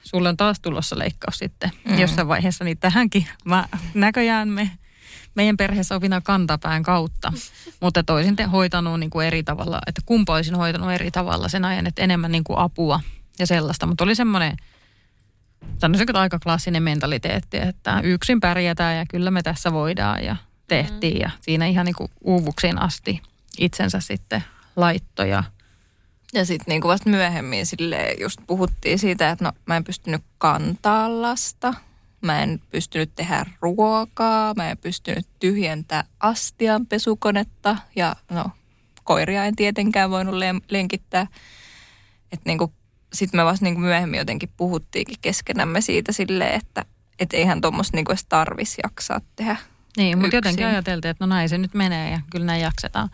sulla 0.04 0.30
on 0.30 0.38
taas 0.38 0.60
tulossa 0.60 1.00
leikkaus 1.00 1.38
sitten 1.38 1.72
mm. 1.86 2.00
jossain 2.00 2.28
vaiheessa, 2.28 2.64
niin 2.64 2.78
tähänkin 2.78 3.28
mä, 3.46 3.68
näköjään 3.94 4.50
me 4.50 4.72
meidän 5.36 5.58
perheessä 5.58 5.96
opina 5.96 6.22
kantapään 6.22 6.84
kautta, 6.84 7.34
mutta 7.80 8.04
toisin 8.04 8.36
te 8.36 8.44
hoitanut 8.44 9.00
niin 9.00 9.10
kuin 9.10 9.28
eri 9.28 9.44
tavalla, 9.44 9.80
että 9.88 10.02
kumpa 10.06 10.36
olisin 10.36 10.56
hoitanut 10.56 10.92
eri 10.92 11.12
tavalla 11.12 11.48
sen 11.48 11.66
ajan, 11.66 11.88
että 11.88 12.02
enemmän 12.02 12.32
niin 12.32 12.44
kuin 12.44 12.60
apua 12.60 13.00
ja 13.40 13.48
sellaista, 13.48 13.86
mutta 13.86 14.04
oli 14.04 14.16
semmoinen, 14.16 14.58
sanoisinko 15.82 16.18
aika 16.20 16.40
klassinen 16.40 16.84
mentaliteetti, 16.84 17.58
että 17.58 18.00
yksin 18.04 18.40
pärjätään 18.40 18.98
ja 18.98 19.06
kyllä 19.10 19.32
me 19.32 19.44
tässä 19.44 19.74
voidaan 19.74 20.24
ja 20.24 20.36
tehtiin 20.68 21.20
ja 21.20 21.30
siinä 21.42 21.66
ihan 21.66 21.86
niin 21.86 21.96
kuin 21.96 22.12
uuvuksiin 22.22 22.82
asti 22.82 23.22
itsensä 23.58 24.00
sitten 24.00 24.44
laittoja. 24.76 25.44
Ja 26.34 26.46
sitten 26.46 26.66
niin 26.68 26.82
kuin 26.82 26.90
vasta 26.90 27.10
myöhemmin 27.10 27.66
sille 27.66 28.16
just 28.20 28.40
puhuttiin 28.48 29.00
siitä, 29.00 29.30
että 29.30 29.46
no 29.46 29.52
mä 29.66 29.78
en 29.78 29.84
pystynyt 29.84 30.24
kantaa 30.38 31.22
lasta, 31.22 31.74
mä 32.24 32.44
en 32.44 32.62
pystynyt 32.70 33.16
tehdä 33.16 33.46
ruokaa, 33.62 34.54
mä 34.54 34.72
en 34.72 34.78
pystynyt 34.78 35.28
tyhjentää 35.40 36.04
astianpesukonetta 36.20 37.78
ja 37.96 38.16
no 38.32 38.46
koiria 39.04 39.46
en 39.46 39.56
tietenkään 39.56 40.10
voinut 40.10 40.36
lenkittää. 40.70 41.28
Että 42.32 42.50
niin 42.50 42.60
sitten 43.14 43.40
me 43.40 43.46
vasta 43.46 43.66
niin 43.66 43.74
kuin 43.74 43.84
myöhemmin 43.84 44.18
jotenkin 44.18 44.50
puhuttiinkin 44.58 45.18
keskenämme 45.22 45.82
siitä 45.82 46.12
silleen, 46.12 46.56
että 46.56 46.86
et 47.20 47.34
eihän 47.34 47.62
tuommoista 47.62 47.98
niin 47.98 48.06
edes 48.10 48.26
tarvisi 48.26 48.82
jaksaa 48.84 49.22
tehdä 49.36 49.58
niin, 49.98 50.20
mutta 50.20 50.36
jotenkin 50.36 50.66
ajateltiin, 50.66 51.10
että 51.10 51.26
no 51.26 51.30
näin 51.30 51.50
se 51.50 51.58
nyt 51.58 51.74
menee 51.74 52.12
ja 52.12 52.20
kyllä 52.32 52.46
näin 52.46 52.62
jaksetaan. 52.62 53.10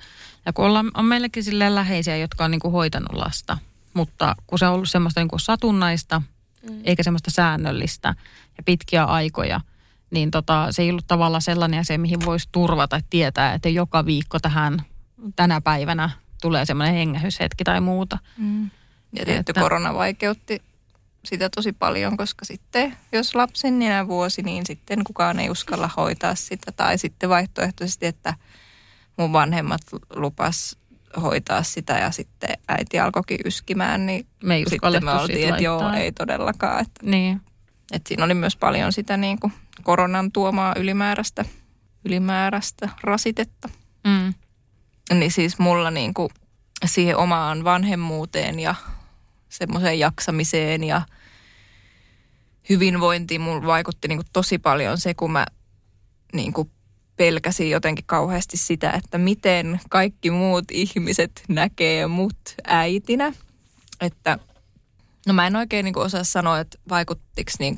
Ja 0.45 0.53
kun 0.53 0.65
ollaan, 0.65 0.91
on 0.93 1.05
meillekin 1.05 1.43
silleen 1.43 1.75
läheisiä, 1.75 2.17
jotka 2.17 2.45
on 2.45 2.51
niin 2.51 2.61
kuin 2.61 2.71
hoitanut 2.71 3.13
lasta, 3.13 3.57
mutta 3.93 4.35
kun 4.47 4.59
se 4.59 4.65
on 4.65 4.73
ollut 4.73 4.89
semmoista 4.89 5.19
niin 5.19 5.27
kuin 5.27 5.39
satunnaista, 5.39 6.21
mm. 6.69 6.81
eikä 6.83 7.03
semmoista 7.03 7.31
säännöllistä 7.31 8.15
ja 8.59 8.63
pitkiä 8.63 9.03
aikoja, 9.03 9.61
niin 10.11 10.31
tota, 10.31 10.67
se 10.71 10.81
ei 10.81 10.89
ollut 10.89 11.07
tavallaan 11.07 11.41
sellainen 11.41 11.79
asia, 11.79 11.99
mihin 11.99 12.25
voisi 12.25 12.49
turvata, 12.51 13.01
tietää, 13.09 13.53
että 13.53 13.69
joka 13.69 14.05
viikko 14.05 14.39
tähän 14.39 14.81
tänä 15.35 15.61
päivänä 15.61 16.09
tulee 16.41 16.65
semmoinen 16.65 16.95
hengähyshetki 16.95 17.63
tai 17.63 17.81
muuta. 17.81 18.17
Mm. 18.37 18.69
Ja 19.13 19.25
tietty 19.25 19.51
että, 19.51 19.61
korona 19.61 19.93
vaikeutti 19.93 20.61
sitä 21.25 21.49
tosi 21.55 21.73
paljon, 21.73 22.17
koska 22.17 22.45
sitten 22.45 22.97
jos 23.11 23.35
lapsen 23.35 23.79
nenä 23.79 24.07
vuosi, 24.07 24.41
niin 24.41 24.65
sitten 24.65 25.03
kukaan 25.03 25.39
ei 25.39 25.49
uskalla 25.49 25.89
hoitaa 25.97 26.35
sitä. 26.35 26.71
Tai 26.71 26.97
sitten 26.97 27.29
vaihtoehtoisesti, 27.29 28.05
että 28.05 28.33
mun 29.17 29.33
vanhemmat 29.33 29.81
lupas 30.15 30.77
hoitaa 31.21 31.63
sitä 31.63 31.93
ja 31.93 32.11
sitten 32.11 32.49
äiti 32.67 32.99
alkoikin 32.99 33.39
yskimään, 33.45 34.05
niin 34.05 34.27
me 34.43 34.55
ei 34.55 34.69
sitten 34.69 35.05
me 35.05 35.11
oltiin, 35.11 35.49
että 35.49 35.63
joo, 35.63 35.91
ei 35.91 36.11
todellakaan. 36.11 36.81
Että, 36.81 37.05
niin. 37.05 37.41
Että 37.91 38.07
siinä 38.07 38.25
oli 38.25 38.33
myös 38.33 38.55
paljon 38.55 38.93
sitä 38.93 39.17
niin 39.17 39.39
kuin 39.39 39.53
koronan 39.83 40.31
tuomaa 40.31 40.73
ylimääräistä, 40.77 41.45
ylimääräistä 42.05 42.89
rasitetta. 43.03 43.69
Mm. 44.07 44.33
Niin 45.19 45.31
siis 45.31 45.59
mulla 45.59 45.91
niin 45.91 46.13
kuin 46.13 46.29
siihen 46.85 47.17
omaan 47.17 47.63
vanhemmuuteen 47.63 48.59
ja 48.59 48.75
semmoiseen 49.49 49.99
jaksamiseen 49.99 50.83
ja 50.83 51.01
hyvinvointiin 52.69 53.41
mulla 53.41 53.67
vaikutti 53.67 54.07
niin 54.07 54.17
kuin 54.17 54.27
tosi 54.33 54.57
paljon 54.57 54.97
se, 54.97 55.13
kun 55.13 55.31
mä 55.31 55.45
niin 56.33 56.53
kuin 56.53 56.71
pelkäsin 57.15 57.69
jotenkin 57.69 58.05
kauheasti 58.05 58.57
sitä, 58.57 58.91
että 58.91 59.17
miten 59.17 59.79
kaikki 59.89 60.31
muut 60.31 60.65
ihmiset 60.71 61.43
näkee 61.47 62.07
mut 62.07 62.39
äitinä. 62.67 63.33
Että 64.01 64.39
no 65.27 65.33
mä 65.33 65.47
en 65.47 65.55
oikein 65.55 65.83
niin 65.83 65.93
kuin 65.93 66.05
osaa 66.05 66.23
sanoa, 66.23 66.59
että 66.59 66.77
vaikuttiko 66.89 67.51
niin 67.59 67.75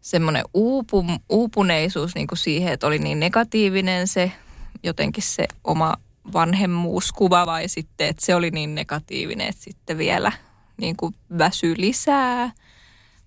semmoinen 0.00 0.44
uupu, 0.54 1.04
uupuneisuus 1.28 2.14
niin 2.14 2.26
kuin 2.26 2.38
siihen, 2.38 2.72
että 2.72 2.86
oli 2.86 2.98
niin 2.98 3.20
negatiivinen 3.20 4.08
se 4.08 4.32
jotenkin 4.82 5.22
se 5.22 5.48
oma 5.64 5.94
vanhemmuuskuva 6.32 7.46
vai 7.46 7.68
sitten, 7.68 8.08
että 8.08 8.26
se 8.26 8.34
oli 8.34 8.50
niin 8.50 8.74
negatiivinen, 8.74 9.48
että 9.48 9.62
sitten 9.62 9.98
vielä 9.98 10.32
niin 10.76 10.96
kuin 10.96 11.14
väsy 11.38 11.74
lisää. 11.76 12.52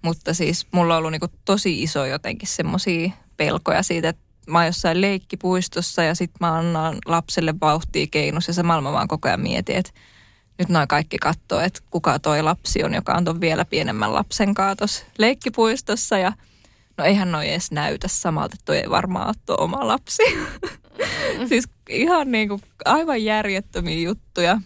Mutta 0.01 0.33
siis 0.33 0.67
mulla 0.71 0.93
on 0.93 0.97
ollut 0.97 1.11
niin 1.11 1.19
kuin 1.19 1.31
tosi 1.45 1.83
iso 1.83 2.05
jotenkin 2.05 2.49
semmoisia 2.49 3.11
pelkoja 3.37 3.83
siitä, 3.83 4.09
että 4.09 4.21
mä 4.47 4.57
oon 4.57 4.65
jossain 4.65 5.01
leikkipuistossa 5.01 6.03
ja 6.03 6.15
sitten 6.15 6.37
mä 6.39 6.57
annan 6.57 6.97
lapselle 7.05 7.53
vauhtia 7.61 8.07
keinus 8.11 8.47
ja 8.47 8.53
samalla 8.53 8.81
mä 8.81 8.91
vaan 8.91 9.07
koko 9.07 9.27
ajan 9.27 9.41
mietin, 9.41 9.75
että 9.75 9.91
nyt 10.59 10.69
noin 10.69 10.87
kaikki 10.87 11.17
katsoo, 11.17 11.59
että 11.59 11.79
kuka 11.91 12.19
toi 12.19 12.43
lapsi 12.43 12.83
on, 12.83 12.93
joka 12.93 13.13
on 13.13 13.25
ton 13.25 13.41
vielä 13.41 13.65
pienemmän 13.65 14.13
lapsen 14.13 14.53
kaatos 14.53 15.05
leikkipuistossa 15.17 16.17
ja 16.17 16.33
no 16.97 17.03
eihän 17.03 17.31
noi 17.31 17.49
edes 17.49 17.71
näytä 17.71 18.07
samalta, 18.07 18.53
että 18.53 18.65
toi 18.65 18.77
ei 18.77 18.89
varmaan 18.89 19.35
ole 19.47 19.57
oma 19.59 19.87
lapsi. 19.87 20.23
siis 21.49 21.69
ihan 21.89 22.31
niin 22.31 22.47
kuin 22.49 22.61
aivan 22.85 23.23
järjettömiä 23.23 23.99
juttuja. 23.99 24.61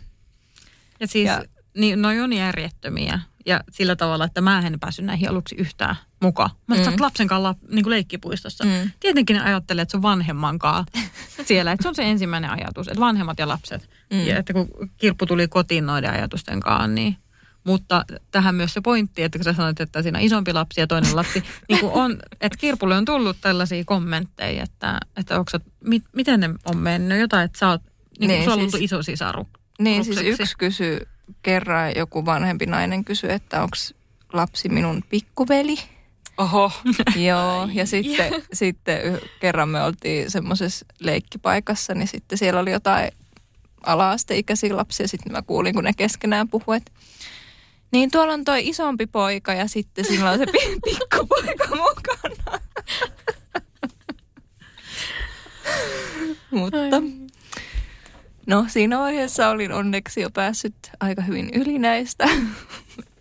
Ja 0.99 1.07
siis 1.07 1.27
ja, 1.27 1.43
niin, 1.77 2.01
noi 2.01 2.19
on 2.19 2.33
järjettömiä. 2.33 3.19
Ja 3.45 3.63
sillä 3.71 3.95
tavalla, 3.95 4.25
että 4.25 4.41
mä 4.41 4.59
en 4.59 4.79
päässyt 4.79 5.05
näihin 5.05 5.29
aluksi 5.29 5.55
yhtään 5.55 5.95
mukaan. 6.21 6.49
Mä 6.67 6.75
mm. 6.75 6.81
lapsen 6.99 7.27
kanssa 7.27 7.55
niin 7.69 7.83
kuin 7.83 7.91
leikkipuistossa. 7.91 8.63
Mm. 8.65 8.91
Tietenkin 8.99 9.35
ne 9.35 9.41
ajattelee, 9.43 9.81
että 9.81 9.91
se 9.91 9.97
on 9.97 10.01
vanhemman 10.01 10.59
kanssa 10.59 10.85
siellä. 11.45 11.71
Että 11.71 11.83
se 11.83 11.89
on 11.89 11.95
se 11.95 12.03
ensimmäinen 12.03 12.49
ajatus, 12.49 12.87
että 12.87 12.99
vanhemmat 12.99 13.39
ja 13.39 13.47
lapset. 13.47 13.89
Mm. 14.13 14.25
Ja 14.25 14.37
että 14.37 14.53
kun 14.53 14.69
kirppu 14.97 15.25
tuli 15.25 15.47
kotiin 15.47 15.85
noiden 15.85 16.11
ajatusten 16.11 16.59
kanssa, 16.59 16.87
niin 16.87 17.17
mutta 17.63 18.05
tähän 18.31 18.55
myös 18.55 18.73
se 18.73 18.81
pointti, 18.81 19.23
että 19.23 19.39
kun 19.39 19.43
sä 19.43 19.53
sanoit, 19.53 19.81
että 19.81 20.01
siinä 20.01 20.19
on 20.19 20.25
isompi 20.25 20.53
lapsi 20.53 20.81
ja 20.81 20.87
toinen 20.87 21.15
lapsi, 21.15 21.43
niin 21.69 21.79
kuin 21.79 21.93
on, 21.93 22.19
että 22.41 22.57
Kirpulle 22.57 22.97
on 22.97 23.05
tullut 23.05 23.37
tällaisia 23.41 23.83
kommentteja, 23.85 24.63
että, 24.63 24.99
että 25.17 25.39
onko, 25.39 25.51
mit, 25.83 26.03
miten 26.15 26.39
ne 26.39 26.49
on 26.65 26.77
mennyt, 26.77 27.19
jotain, 27.19 27.45
että 27.45 27.59
sä 27.59 27.69
oot, 27.69 27.81
niin, 28.19 28.27
niin 28.27 28.43
sulla 28.43 28.63
on 28.63 28.71
siis, 28.71 28.83
iso 28.83 29.03
sisaru. 29.03 29.47
Niin 29.79 30.05
siis 30.05 30.21
yksi 30.21 30.57
kysyi 30.57 30.99
kerran, 31.41 31.95
joku 31.95 32.25
vanhempi 32.25 32.65
nainen 32.65 33.05
kysyi, 33.05 33.31
että 33.31 33.63
onko 33.63 33.75
lapsi 34.33 34.69
minun 34.69 35.03
pikkuveli. 35.09 35.77
Oho. 36.41 36.71
Joo, 37.27 37.69
ja 37.73 37.85
sitten, 37.85 38.33
sitten 38.53 39.21
kerran 39.39 39.69
me 39.69 39.83
oltiin 39.83 40.31
semmoisessa 40.31 40.85
leikkipaikassa, 40.99 41.93
niin 41.93 42.07
sitten 42.07 42.37
siellä 42.37 42.59
oli 42.59 42.71
jotain 42.71 43.11
ala-asteikäisiä 43.83 44.77
lapsia. 44.77 45.07
Sitten 45.07 45.31
mä 45.31 45.41
kuulin, 45.41 45.73
kun 45.73 45.83
ne 45.83 45.93
keskenään 45.97 46.49
puhuivat, 46.49 46.83
niin 47.91 48.11
tuolla 48.11 48.33
on 48.33 48.43
toi 48.43 48.67
isompi 48.67 49.07
poika 49.07 49.53
ja 49.53 49.67
sitten 49.67 50.05
sillä 50.05 50.31
on 50.31 50.37
se 50.37 50.45
pikkupoika 50.85 51.67
mukana. 51.67 52.59
Mutta 56.51 57.01
no 58.47 58.65
siinä 58.67 58.99
vaiheessa 58.99 59.49
olin 59.49 59.71
onneksi 59.71 60.21
jo 60.21 60.29
päässyt 60.29 60.75
aika 60.99 61.21
hyvin 61.21 61.49
yli 61.53 61.79
näistä, 61.79 62.25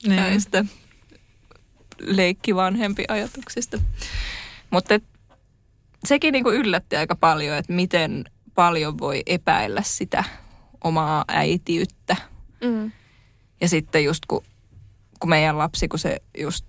niin. 0.03 0.17
näistä 0.17 0.65
leikkivanhempi 2.01 3.05
ajatuksista. 3.09 3.79
Mutta 4.71 5.01
sekin 6.05 6.33
niinku 6.33 6.51
yllätti 6.51 6.97
aika 6.97 7.17
paljon, 7.17 7.57
että 7.57 7.73
miten 7.73 8.25
paljon 8.55 8.99
voi 8.99 9.23
epäillä 9.27 9.83
sitä 9.83 10.25
omaa 10.85 11.25
äitiyttä. 11.29 12.17
Mm. 12.65 12.93
Ja 13.61 13.69
sitten 13.69 14.05
just 14.05 14.27
kun, 14.29 14.45
kun 15.21 15.31
meidän 15.31 15.59
lapsi, 15.59 15.89
kun 15.89 15.99
se 15.99 16.23
just 16.39 16.65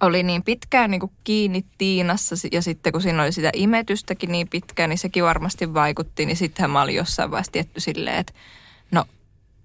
oli 0.00 0.22
niin 0.22 0.42
pitkään 0.42 0.90
niin 0.90 1.00
kuin 1.00 1.12
kiinni 1.24 1.64
Tiinassa 1.78 2.34
ja 2.52 2.62
sitten 2.62 2.92
kun 2.92 3.02
siinä 3.02 3.22
oli 3.22 3.32
sitä 3.32 3.50
imetystäkin 3.54 4.32
niin 4.32 4.48
pitkään, 4.48 4.90
niin 4.90 4.98
sekin 4.98 5.24
varmasti 5.24 5.74
vaikutti. 5.74 6.26
Niin 6.26 6.36
sittenhän 6.36 6.70
mä 6.70 6.82
olin 6.82 6.94
jossain 6.94 7.30
vaiheessa 7.30 7.52
tietty 7.52 7.80
silleen, 7.80 8.16
että 8.16 8.32
no 8.90 9.04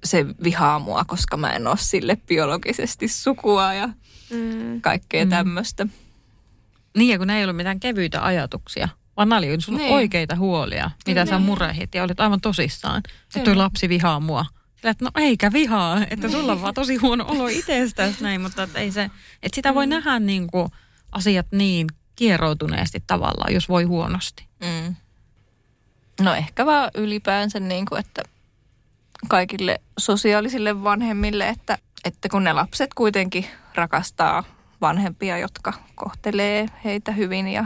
se 0.04 0.26
vihaa 0.44 0.80
mua, 0.80 1.06
koska 1.06 1.38
mä 1.38 1.54
en 1.54 1.68
ole 1.68 1.78
sille 1.80 2.18
biologisesti 2.28 3.08
sukua 3.08 3.74
ja 3.74 3.90
mm. 4.30 4.82
kaikkea 4.82 5.26
mm. 5.26 5.30
tämmöistä. 5.30 5.88
Niin 6.98 7.10
ja 7.10 7.18
kun 7.18 7.30
ei 7.30 7.44
ollut 7.44 7.58
mitään 7.58 7.80
kevyitä 7.80 8.26
ajatuksia, 8.26 8.90
vaan 9.18 9.30
nämä 9.30 9.40
oli 9.40 9.62
sun 9.62 9.76
niin. 9.76 9.94
oikeita 9.94 10.36
huolia, 10.36 10.92
mitä 11.08 11.24
niin. 11.24 11.30
sä 11.30 11.40
murehit 11.40 11.96
ja 11.96 12.04
olit 12.04 12.20
aivan 12.20 12.42
tosissaan, 12.42 12.98
että 12.98 13.40
toi 13.40 13.56
lapsi 13.56 13.90
vihaa 13.90 14.20
mua. 14.20 14.46
Sillä, 14.76 14.92
että 14.92 15.06
no 15.06 15.12
eikä 15.16 15.54
vihaa, 15.54 16.06
että 16.10 16.30
sulla 16.30 16.52
on 16.52 16.62
vaan 16.62 16.74
tosi 16.74 16.96
huono 16.96 17.26
olo 17.28 17.48
itsestäsi 17.48 18.24
näin, 18.24 18.42
mutta 18.42 18.64
että 18.64 18.80
ei 18.80 18.92
se, 18.92 19.04
että 19.44 19.56
sitä 19.56 19.76
voi 19.76 19.86
mm. 19.86 19.90
nähdä 19.90 20.20
niin 20.20 20.48
kuin 20.48 20.72
asiat 21.12 21.48
niin 21.52 21.88
kieroutuneesti 22.16 23.04
tavallaan, 23.08 23.54
jos 23.54 23.70
voi 23.70 23.84
huonosti. 23.84 24.48
Mm. 24.60 24.96
No 26.22 26.34
ehkä 26.34 26.66
vaan 26.66 26.92
ylipäänsä 26.96 27.60
niin 27.60 27.86
kuin, 27.86 28.00
että 28.00 28.24
kaikille 29.28 29.82
sosiaalisille 30.00 30.84
vanhemmille, 30.84 31.50
että, 31.50 31.78
että 32.06 32.30
kun 32.30 32.44
ne 32.44 32.54
lapset 32.54 32.94
kuitenkin 32.94 33.46
rakastaa 33.78 34.44
vanhempia, 34.82 35.38
jotka 35.38 35.74
kohtelee 35.96 36.66
heitä 36.84 37.12
hyvin 37.12 37.48
ja 37.48 37.66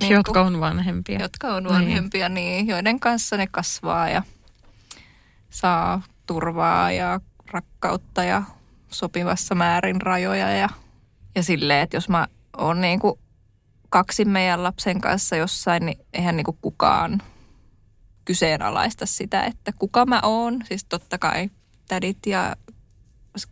niin 0.00 0.12
jotka 0.12 0.40
on 0.40 0.60
vanhempia. 0.60 1.20
Jotka 1.20 1.48
on 1.48 1.64
vanhempia, 1.64 2.28
niin. 2.28 2.34
niin 2.34 2.66
joiden 2.66 3.00
kanssa 3.00 3.36
ne 3.36 3.46
kasvaa 3.50 4.08
ja 4.08 4.22
saa 5.50 6.02
turvaa 6.26 6.92
ja 6.92 7.20
rakkautta 7.50 8.24
ja 8.24 8.42
sopivassa 8.88 9.54
määrin 9.54 10.00
rajoja 10.00 10.50
ja, 10.50 10.68
ja 11.34 11.42
silleen, 11.42 11.82
että 11.82 11.96
jos 11.96 12.08
mä 12.08 12.26
oon 12.58 12.80
niin 12.80 13.00
kuin 13.00 13.18
kaksi 13.88 14.24
meidän 14.24 14.62
lapsen 14.62 15.00
kanssa 15.00 15.36
jossain, 15.36 15.86
niin 15.86 15.98
eihän 16.12 16.36
niin 16.36 16.44
kuin 16.44 16.58
kukaan 16.60 17.22
kyseenalaista 18.24 19.06
sitä, 19.06 19.44
että 19.44 19.72
kuka 19.78 20.06
mä 20.06 20.20
oon. 20.22 20.58
Siis 20.64 20.84
totta 20.84 21.18
kai 21.18 21.50
tädit 21.88 22.26
ja 22.26 22.56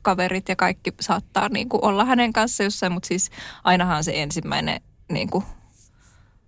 kaverit 0.03 0.49
ja 0.49 0.57
kaikki 0.57 0.95
saattaa 1.01 1.49
niin 1.49 1.69
kuin 1.69 1.85
olla 1.85 2.05
hänen 2.05 2.33
kanssa 2.33 2.63
jossain, 2.63 2.93
mutta 2.93 3.07
siis 3.07 3.31
ainahan 3.65 4.05
se 4.05 4.23
ensimmäinen 4.23 4.81
niin 5.13 5.31
kuin 5.31 5.45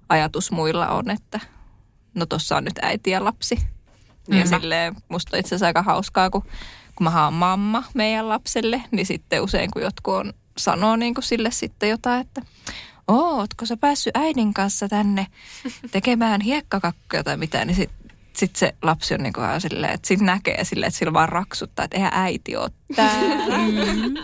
ajatus 0.08 0.50
muilla 0.50 0.88
on, 0.88 1.10
että 1.10 1.40
no 2.14 2.26
tossa 2.26 2.56
on 2.56 2.64
nyt 2.64 2.78
äiti 2.82 3.10
ja 3.10 3.24
lapsi. 3.24 3.58
Mm. 4.28 4.38
Ja 4.38 4.46
silleen 4.46 4.96
musta 5.08 5.36
itse 5.36 5.48
asiassa 5.48 5.66
aika 5.66 5.82
hauskaa, 5.82 6.30
kun, 6.30 6.42
kun 6.94 7.04
mä 7.04 7.10
haan 7.10 7.32
mamma 7.32 7.84
meidän 7.94 8.28
lapselle, 8.28 8.82
niin 8.90 9.06
sitten 9.06 9.42
usein 9.42 9.70
kun 9.70 9.82
jotkut 9.82 10.14
on, 10.14 10.32
sanoo 10.58 10.96
niin 10.96 11.14
kuin 11.14 11.24
sille 11.24 11.50
sitten 11.50 11.88
jotain, 11.88 12.20
että 12.20 12.42
ootko 13.08 13.66
sä 13.66 13.76
päässyt 13.76 14.16
äidin 14.16 14.54
kanssa 14.54 14.88
tänne 14.88 15.26
tekemään 15.90 16.40
hiekkakakkuja 16.40 17.24
tai 17.24 17.36
mitä, 17.36 17.64
niin 17.64 17.76
sitten 17.76 17.99
sit 18.40 18.56
se 18.56 18.74
lapsi 18.82 19.14
on 19.14 19.22
niin 19.22 19.32
kuin 19.32 19.60
silleen, 19.60 19.92
että 19.92 20.08
sitten 20.08 20.26
näkee 20.26 20.64
silleen, 20.64 20.88
että 20.88 20.98
sillä 20.98 21.12
vaan 21.12 21.28
raksuttaa, 21.28 21.84
että 21.84 21.96
eihän 21.96 22.12
äiti 22.14 22.56
ole 22.56 22.70
täällä. 22.96 23.58
Mm. 23.58 24.14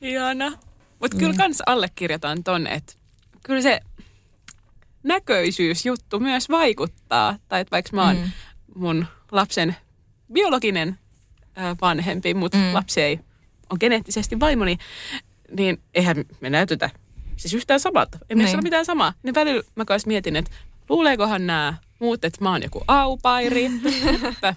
Ihana. 0.08 0.52
Mutta 1.00 1.16
kyllä 1.16 1.32
mm. 1.32 1.38
kans 1.38 1.62
allekirjoitan 1.66 2.44
ton, 2.44 2.66
että 2.66 2.92
kyllä 3.42 3.62
se 3.62 3.80
näköisyysjuttu 5.02 6.20
myös 6.20 6.48
vaikuttaa. 6.48 7.36
Tai 7.48 7.60
että 7.60 7.70
vaikka 7.70 7.96
mä 7.96 8.06
oon 8.06 8.16
mm. 8.16 8.30
mun 8.74 9.06
lapsen 9.32 9.76
biologinen 10.32 10.98
vanhempi, 11.80 12.34
mutta 12.34 12.58
mm. 12.58 12.74
lapsi 12.74 13.00
ei 13.00 13.20
on 13.70 13.76
geneettisesti 13.80 14.40
vaimoni, 14.40 14.78
niin 15.56 15.82
eihän 15.94 16.16
me 16.40 16.50
näytetä 16.50 16.90
siis 17.36 17.54
yhtään 17.54 17.80
samalta. 17.80 18.18
Ei 18.30 18.36
niin. 18.36 18.54
ole 18.54 18.62
mitään 18.62 18.84
samaa. 18.84 19.12
Niin 19.22 19.34
välillä 19.34 19.62
mä 19.74 19.84
kanssa 19.84 20.08
mietin, 20.08 20.36
että 20.36 20.50
luuleekohan 20.88 21.46
nämä 21.46 21.74
muut, 22.02 22.24
että 22.24 22.44
mä 22.44 22.50
oon 22.50 22.62
joku 22.62 22.84
aupairi. 22.88 23.70
että 24.28 24.54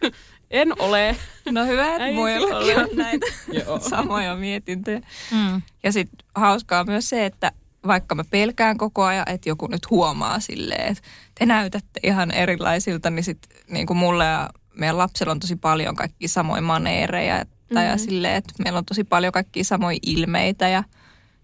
en 0.50 0.80
ole. 0.80 1.16
No 1.50 1.64
hyvä, 1.64 1.96
että 1.96 2.12
muillakin 2.12 2.78
on 2.78 2.88
näitä 2.96 3.26
samoja 3.90 4.36
mietintöjä. 4.36 5.00
Mm. 5.30 5.62
Ja 5.82 5.92
sitten 5.92 6.26
hauskaa 6.34 6.84
myös 6.84 7.08
se, 7.08 7.26
että 7.26 7.52
vaikka 7.86 8.14
mä 8.14 8.24
pelkään 8.30 8.78
koko 8.78 9.04
ajan, 9.04 9.30
että 9.30 9.48
joku 9.48 9.66
nyt 9.66 9.90
huomaa 9.90 10.40
silleen, 10.40 10.92
että 10.92 11.02
te 11.38 11.46
näytätte 11.46 12.00
ihan 12.02 12.30
erilaisilta, 12.30 13.10
niin 13.10 13.24
sitten 13.24 13.58
niin 13.70 13.86
kuin 13.86 13.96
mulle 13.96 14.24
ja 14.24 14.50
meidän 14.74 14.98
lapsella 14.98 15.30
on 15.30 15.40
tosi 15.40 15.56
paljon 15.56 15.96
kaikki 15.96 16.28
samoja 16.28 16.62
maneereja. 16.62 17.44
Mm-hmm. 17.44 17.86
Ja 17.86 17.98
silleen, 17.98 18.34
että 18.34 18.52
meillä 18.62 18.78
on 18.78 18.84
tosi 18.84 19.04
paljon 19.04 19.32
kaikki 19.32 19.64
samoja 19.64 19.98
ilmeitä 20.02 20.68
ja 20.68 20.84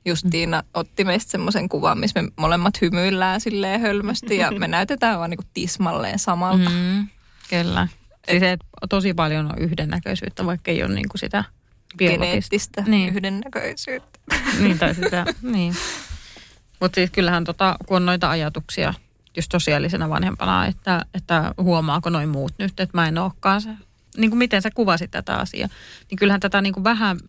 Justiina 0.08 0.62
otti 0.74 1.04
meistä 1.04 1.30
semmoisen 1.30 1.68
kuvan, 1.68 1.98
missä 1.98 2.22
me 2.22 2.28
molemmat 2.36 2.80
hymyillään 2.80 3.40
silleen 3.40 3.80
hölmösti 3.80 4.36
ja 4.36 4.50
me 4.50 4.68
näytetään 4.68 5.18
vaan 5.18 5.30
niin 5.30 5.38
kuin 5.38 5.48
tismalleen 5.54 6.18
samalta. 6.18 6.70
Mm, 6.70 7.08
kyllä. 7.50 7.88
Siis 8.30 8.42
et, 8.42 8.60
tosi 8.88 9.14
paljon 9.14 9.46
on 9.46 9.58
yhdennäköisyyttä, 9.58 10.46
vaikka 10.46 10.70
ei 10.70 10.82
ole 10.82 10.94
niin 10.94 11.08
kuin 11.08 11.18
sitä 11.18 11.44
biologista. 11.96 12.82
niin. 12.86 13.08
yhdennäköisyyttä. 13.08 14.18
niin, 14.60 14.78
tai 14.78 14.94
sitä, 14.94 15.26
niin. 15.42 15.74
Mutta 16.80 16.94
siis 16.94 17.10
kyllähän 17.10 17.44
tota, 17.44 17.76
kun 17.86 17.96
on 17.96 18.06
noita 18.06 18.30
ajatuksia 18.30 18.94
just 19.36 19.52
sosiaalisena 19.52 20.08
vanhempana, 20.08 20.66
että, 20.66 21.04
että 21.14 21.54
huomaako 21.58 22.10
noin 22.10 22.28
muut 22.28 22.52
nyt, 22.58 22.80
että 22.80 22.98
mä 22.98 23.08
en 23.08 23.18
olekaan 23.18 23.60
se. 23.60 23.70
Niin 24.16 24.30
kuin 24.30 24.38
miten 24.38 24.62
sä 24.62 24.70
kuvasit 24.70 25.10
tätä 25.10 25.36
asiaa. 25.36 25.68
Niin 26.10 26.18
kyllähän 26.18 26.40
tätä 26.40 26.60
niin 26.60 26.74
kuin 26.74 26.84
vähän 26.84 27.20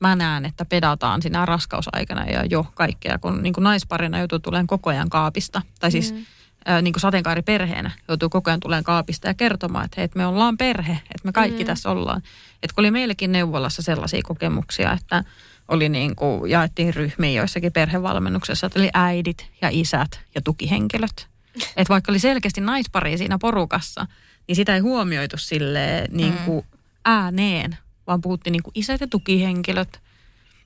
mä 0.00 0.16
näen, 0.16 0.44
että 0.44 0.64
pedataan 0.64 1.22
siinä 1.22 1.46
raskausaikana 1.46 2.24
ja 2.24 2.44
jo 2.44 2.66
kaikkea, 2.74 3.18
kun 3.18 3.42
niin 3.42 3.52
kuin 3.52 3.64
naisparina 3.64 4.18
joutuu 4.18 4.38
tulemaan 4.38 4.66
koko 4.66 4.90
ajan 4.90 5.10
kaapista. 5.10 5.62
Tai 5.80 5.90
siis 5.90 6.12
mm. 6.12 6.26
ää, 6.66 6.82
niin 6.82 6.92
kuin 6.92 7.00
sateenkaariperheenä 7.00 7.90
joutuu 8.08 8.28
koko 8.28 8.50
ajan 8.50 8.60
tulemaan 8.60 8.84
kaapista 8.84 9.28
ja 9.28 9.34
kertomaan, 9.34 9.84
että 9.84 9.94
hei, 9.96 10.04
että 10.04 10.18
me 10.18 10.26
ollaan 10.26 10.56
perhe, 10.56 10.92
että 10.92 11.24
me 11.24 11.32
kaikki 11.32 11.62
mm. 11.62 11.66
tässä 11.66 11.90
ollaan. 11.90 12.22
Että 12.62 12.74
kun 12.74 12.82
oli 12.82 12.90
meillekin 12.90 13.32
neuvolassa 13.32 13.82
sellaisia 13.82 14.20
kokemuksia, 14.22 14.92
että 14.92 15.24
oli 15.68 15.88
niin 15.88 16.16
kuin, 16.16 16.50
jaettiin 16.50 16.94
ryhmiin 16.94 17.34
joissakin 17.34 17.72
perhevalmennuksessa, 17.72 18.66
että 18.66 18.80
oli 18.80 18.90
äidit 18.94 19.46
ja 19.62 19.68
isät 19.72 20.20
ja 20.34 20.40
tukihenkilöt. 20.42 21.28
Että 21.76 21.88
vaikka 21.88 22.12
oli 22.12 22.18
selkeästi 22.18 22.60
naispari 22.60 23.18
siinä 23.18 23.38
porukassa, 23.38 24.06
niin 24.48 24.56
sitä 24.56 24.74
ei 24.74 24.80
huomioitu 24.80 25.36
sille 25.38 26.06
niin 26.10 26.32
kuin 26.32 26.64
mm. 26.72 26.78
ääneen, 27.04 27.78
vaan 28.06 28.20
puhuttiin 28.20 28.52
niin 28.52 28.62
kuin 28.62 28.72
isät 28.74 29.00
ja 29.00 29.06
tukihenkilöt. 29.06 30.00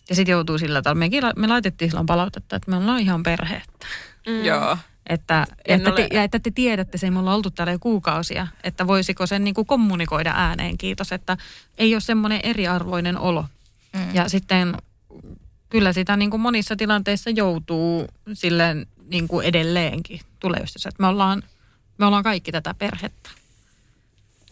Ja 0.08 0.14
sitten 0.14 0.32
joutuu 0.32 0.58
sillä 0.58 0.82
tavalla, 0.82 0.98
mekin, 0.98 1.24
me 1.36 1.46
laitettiin 1.46 1.90
silloin 1.90 2.06
palautetta, 2.06 2.56
että 2.56 2.70
me 2.70 2.76
ollaan 2.76 3.00
ihan 3.00 3.22
perhe. 3.22 3.62
Mm. 4.26 4.44
Joo. 4.44 4.76
Että, 5.06 5.46
että, 5.64 5.90
ole... 5.90 5.96
te, 5.96 6.08
ja 6.14 6.22
että 6.22 6.38
te 6.38 6.50
tiedätte 6.50 6.98
sen, 6.98 7.12
me 7.12 7.18
ollaan 7.18 7.36
oltu 7.36 7.50
täällä 7.50 7.72
jo 7.72 7.78
kuukausia, 7.78 8.46
että 8.64 8.86
voisiko 8.86 9.26
sen 9.26 9.44
niin 9.44 9.54
kuin 9.54 9.66
kommunikoida 9.66 10.32
ääneen, 10.36 10.78
kiitos, 10.78 11.12
että 11.12 11.36
ei 11.78 11.94
ole 11.94 12.00
semmoinen 12.00 12.40
eriarvoinen 12.42 13.18
olo. 13.18 13.44
Mm. 13.92 14.14
Ja 14.14 14.28
sitten 14.28 14.74
kyllä 15.68 15.92
sitä 15.92 16.16
niin 16.16 16.30
kuin 16.30 16.40
monissa 16.40 16.76
tilanteissa 16.76 17.30
joutuu 17.30 18.06
silleen 18.32 18.86
niin 19.06 19.28
kuin 19.28 19.46
edelleenkin 19.46 20.20
tulevaisuudessa, 20.40 20.88
että 20.88 21.02
me 21.02 21.06
ollaan, 21.06 21.42
me 21.98 22.06
ollaan 22.06 22.22
kaikki 22.22 22.52
tätä 22.52 22.74
perhettä. 22.74 23.30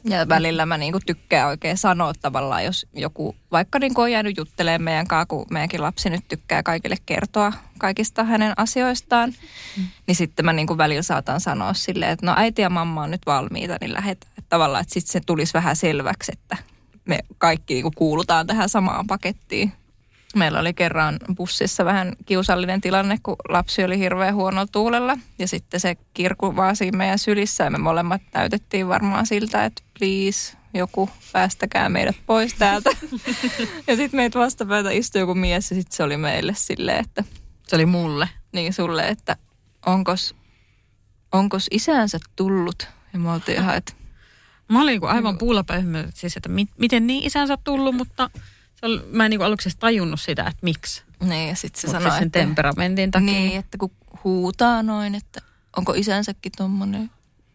Ja 0.05 0.29
välillä 0.29 0.67
mä 0.67 0.79
niinku 0.79 0.99
tykkään 1.07 1.49
oikein 1.49 1.77
sanoa 1.77 2.13
tavallaan, 2.23 2.65
jos 2.65 2.87
joku 2.93 3.37
vaikka 3.53 3.79
niinku 3.79 4.01
on 4.01 4.13
jäänyt 4.13 4.37
juttelemaan 4.37 4.83
meidän 4.83 5.07
kanssa, 5.07 5.27
kun 5.27 5.47
meidänkin 5.51 5.83
lapsi 5.83 6.11
nyt 6.11 6.29
tykkää 6.29 6.63
kaikille 6.63 6.97
kertoa 7.07 7.53
kaikista 7.79 8.25
hänen 8.25 8.53
asioistaan, 8.57 9.35
mm. 9.77 9.85
niin 10.07 10.15
sitten 10.15 10.45
mä 10.45 10.53
niinku 10.53 10.79
välillä 10.79 11.03
saatan 11.03 11.41
sanoa 11.41 11.75
silleen, 11.75 12.13
että 12.13 12.27
no 12.27 12.35
äiti 12.37 12.63
ja 12.63 12.71
mamma 12.71 13.03
on 13.03 13.11
nyt 13.11 13.27
valmiita, 13.27 13.77
niin 13.81 13.95
lähdetään. 13.95 14.33
tavallaan, 14.49 14.83
että 14.83 14.95
sitten 14.95 15.13
se 15.13 15.21
tulisi 15.27 15.55
vähän 15.55 15.77
selväksi, 15.77 16.33
että 16.33 16.57
me 17.05 17.19
kaikki 17.39 17.75
niin 17.75 17.83
kuin 17.83 17.95
kuulutaan 17.97 18.47
tähän 18.47 18.69
samaan 18.69 19.07
pakettiin. 19.07 19.73
Meillä 20.39 20.61
oli 20.61 20.75
kerran 20.75 21.19
bussissa 21.37 21.85
vähän 21.85 22.13
kiusallinen 22.27 22.81
tilanne, 22.81 23.19
kun 23.23 23.37
lapsi 23.49 23.85
oli 23.85 23.99
hirveän 23.99 24.35
huonolla 24.35 24.67
tuulella. 24.73 25.19
Ja 25.39 25.49
sitten 25.49 25.81
se 25.81 25.97
kirku 26.15 26.57
vaan 26.57 26.77
siinä 26.77 26.99
meidän 26.99 27.19
sylissä 27.19 27.65
ja 27.65 27.71
me 27.71 27.79
molemmat 27.79 28.23
näytettiin 28.35 28.89
varmaan 28.89 29.27
siltä, 29.27 29.65
että 29.65 29.83
please, 29.99 30.57
joku 30.75 31.11
päästäkää 31.33 31.89
meidät 31.89 32.17
pois 32.27 32.55
täältä. 32.55 32.91
ja 33.87 33.97
sitten 33.97 34.17
meitä 34.19 34.39
vastapäätä 34.39 34.91
istui 34.91 35.21
joku 35.21 35.35
mies 35.35 35.71
ja 35.71 35.77
sitten 35.77 35.97
se 35.97 36.03
oli 36.03 36.17
meille 36.17 36.55
silleen, 36.57 37.01
että... 37.01 37.25
Se 37.67 37.77
oli 37.77 37.87
mulle. 37.87 38.29
Niin 38.53 38.73
sulle, 38.73 39.09
että 39.09 39.37
onkos, 39.87 40.35
onkos 41.33 41.67
isänsä 41.71 42.19
tullut? 42.37 42.89
Ja 43.13 43.19
me 43.19 43.33
oltiin 43.33 43.59
ihan, 43.59 43.77
että... 43.77 43.93
Mä 44.69 44.83
olin 44.83 45.05
aivan 45.05 45.39
puulla 45.39 45.65
siis, 46.15 46.37
että 46.37 46.49
mi- 46.49 46.69
miten 46.79 47.07
niin 47.07 47.25
isänsä 47.27 47.59
tullut, 47.65 47.95
mutta 47.95 48.31
se 48.81 48.87
oli, 48.87 49.01
mä 49.13 49.25
en 49.25 49.31
niin 49.31 49.43
aluksi 49.43 49.71
tajunnut 49.79 50.21
sitä, 50.21 50.43
että 50.43 50.59
miksi. 50.63 51.03
Niin, 51.21 51.49
ja 51.49 51.57
sitten 51.57 51.81
se 51.81 51.89
sanoi, 51.89 52.11
sen 52.11 52.23
että, 52.23 52.39
temperamentin 52.39 53.11
takia. 53.11 53.27
Niin, 53.27 53.59
että 53.59 53.79
kun 53.79 53.91
huutaa 54.25 54.83
noin, 54.83 55.15
että 55.15 55.41
onko 55.77 55.95
isänsäkin 55.95 56.53
tommonen. 56.57 57.11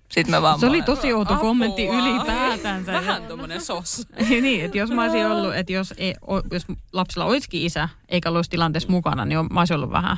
Sitten 0.09 0.31
mä 0.31 0.41
vaan 0.41 0.59
Se 0.59 0.65
oli 0.65 0.81
tosi 0.81 1.13
outo 1.13 1.35
kommentti 1.35 1.87
ylipäätänsä. 1.87 2.91
Vähän 2.91 3.23
tommonen 3.23 3.61
sos. 3.61 4.07
niin, 4.29 4.65
että 4.65 4.77
jos 4.77 4.91
mä 4.91 5.03
olisin 5.03 5.25
ollut, 5.25 5.55
että 5.55 5.73
jos, 5.73 5.93
ei, 5.97 6.15
jos 6.51 6.65
lapsella 6.93 7.25
olisikin 7.25 7.61
isä, 7.61 7.89
eikä 8.09 8.29
olisi 8.29 8.49
tilanteessa 8.49 8.91
mukana, 8.91 9.25
niin 9.25 9.39
mä 9.51 9.59
olisin 9.59 9.75
ollut 9.75 9.91
vähän 9.91 10.17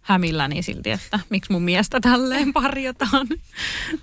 hämilläni 0.00 0.62
silti, 0.62 0.90
että 0.90 1.20
miksi 1.30 1.52
mun 1.52 1.62
miestä 1.62 2.00
tälleen 2.00 2.52
parjotaan. 2.62 3.28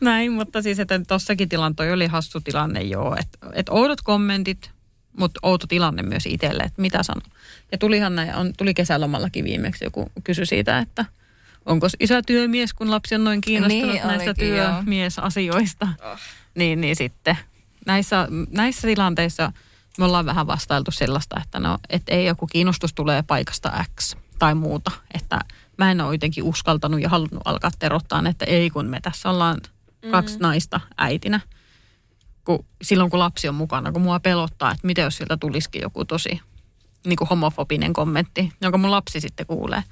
Näin, 0.01 0.31
mutta 0.31 0.61
siis, 0.61 0.79
että 0.79 1.01
tossakin 1.07 1.49
tilanne 1.49 1.91
oli 1.91 2.07
hassu 2.07 2.41
tilanne 2.41 2.81
joo, 2.81 3.15
että, 3.19 3.37
että 3.53 3.71
oudot 3.71 4.01
kommentit, 4.01 4.71
mutta 5.18 5.39
outo 5.44 5.68
tilanne 5.68 6.03
myös 6.03 6.26
itselle, 6.26 6.64
että 6.64 6.81
mitä 6.81 7.03
sano. 7.03 7.22
Ja 7.72 7.77
tulihan 7.77 8.15
näin, 8.15 8.35
on, 8.35 8.53
tuli 8.57 8.73
kesälomallakin 8.73 9.45
viimeksi 9.45 9.85
joku 9.85 10.11
kysy 10.23 10.45
siitä, 10.45 10.80
että 10.80 11.06
onko 11.65 11.88
isä 11.99 12.22
työmies, 12.22 12.73
kun 12.73 12.91
lapsi 12.91 13.15
on 13.15 13.23
noin 13.23 13.41
kiinnostunut 13.41 13.94
niin, 13.94 14.07
näistä 14.07 14.34
työmiesasioista. 14.34 15.88
Oh. 16.11 16.19
Niin, 16.56 16.81
niin 16.81 16.95
sitten 16.95 17.38
näissä, 17.85 18.27
näissä 18.52 18.88
tilanteissa 18.88 19.52
me 19.98 20.06
ollaan 20.06 20.26
vähän 20.26 20.48
vastailtu 20.48 20.91
sellaista, 20.91 21.39
että 21.44 21.60
no, 21.60 21.77
et 21.89 22.03
ei 22.07 22.26
joku 22.26 22.48
kiinnostus 22.48 22.94
tulee 22.94 23.23
paikasta 23.23 23.85
X 23.99 24.15
tai 24.39 24.56
muuta. 24.56 24.91
Että 25.14 25.39
mä 25.77 25.91
en 25.91 26.02
ole 26.02 26.14
jotenkin 26.14 26.44
uskaltanut 26.44 27.02
ja 27.02 27.10
halunnut 27.10 27.41
alkaa 27.45 27.72
terottaa, 27.80 28.23
että 28.30 28.45
ei 28.45 28.69
kun 28.69 28.85
me 28.85 28.99
tässä 28.99 29.30
ollaan 29.30 29.57
kaksi 30.11 30.34
mm-hmm. 30.34 30.48
naista 30.48 30.81
äitinä– 30.98 31.39
kun, 32.47 32.65
silloin 32.81 33.09
kun 33.09 33.19
lapsi 33.19 33.49
on 33.49 33.55
mukana, 33.55 33.91
kun 33.91 34.01
mua 34.01 34.19
pelottaa, 34.19 34.71
että 34.71 34.87
miten 34.87 35.03
jos 35.03 35.17
sieltä 35.17 35.37
tulisikin 35.37 35.81
joku 35.81 36.05
tosi 36.05 36.41
niin 37.05 37.15
kuin 37.15 37.27
homofobinen 37.27 37.93
kommentti, 37.93 38.51
jonka 38.61 38.77
mun 38.77 38.91
lapsi 38.91 39.21
sitten 39.21 39.45
kuulee. 39.45 39.83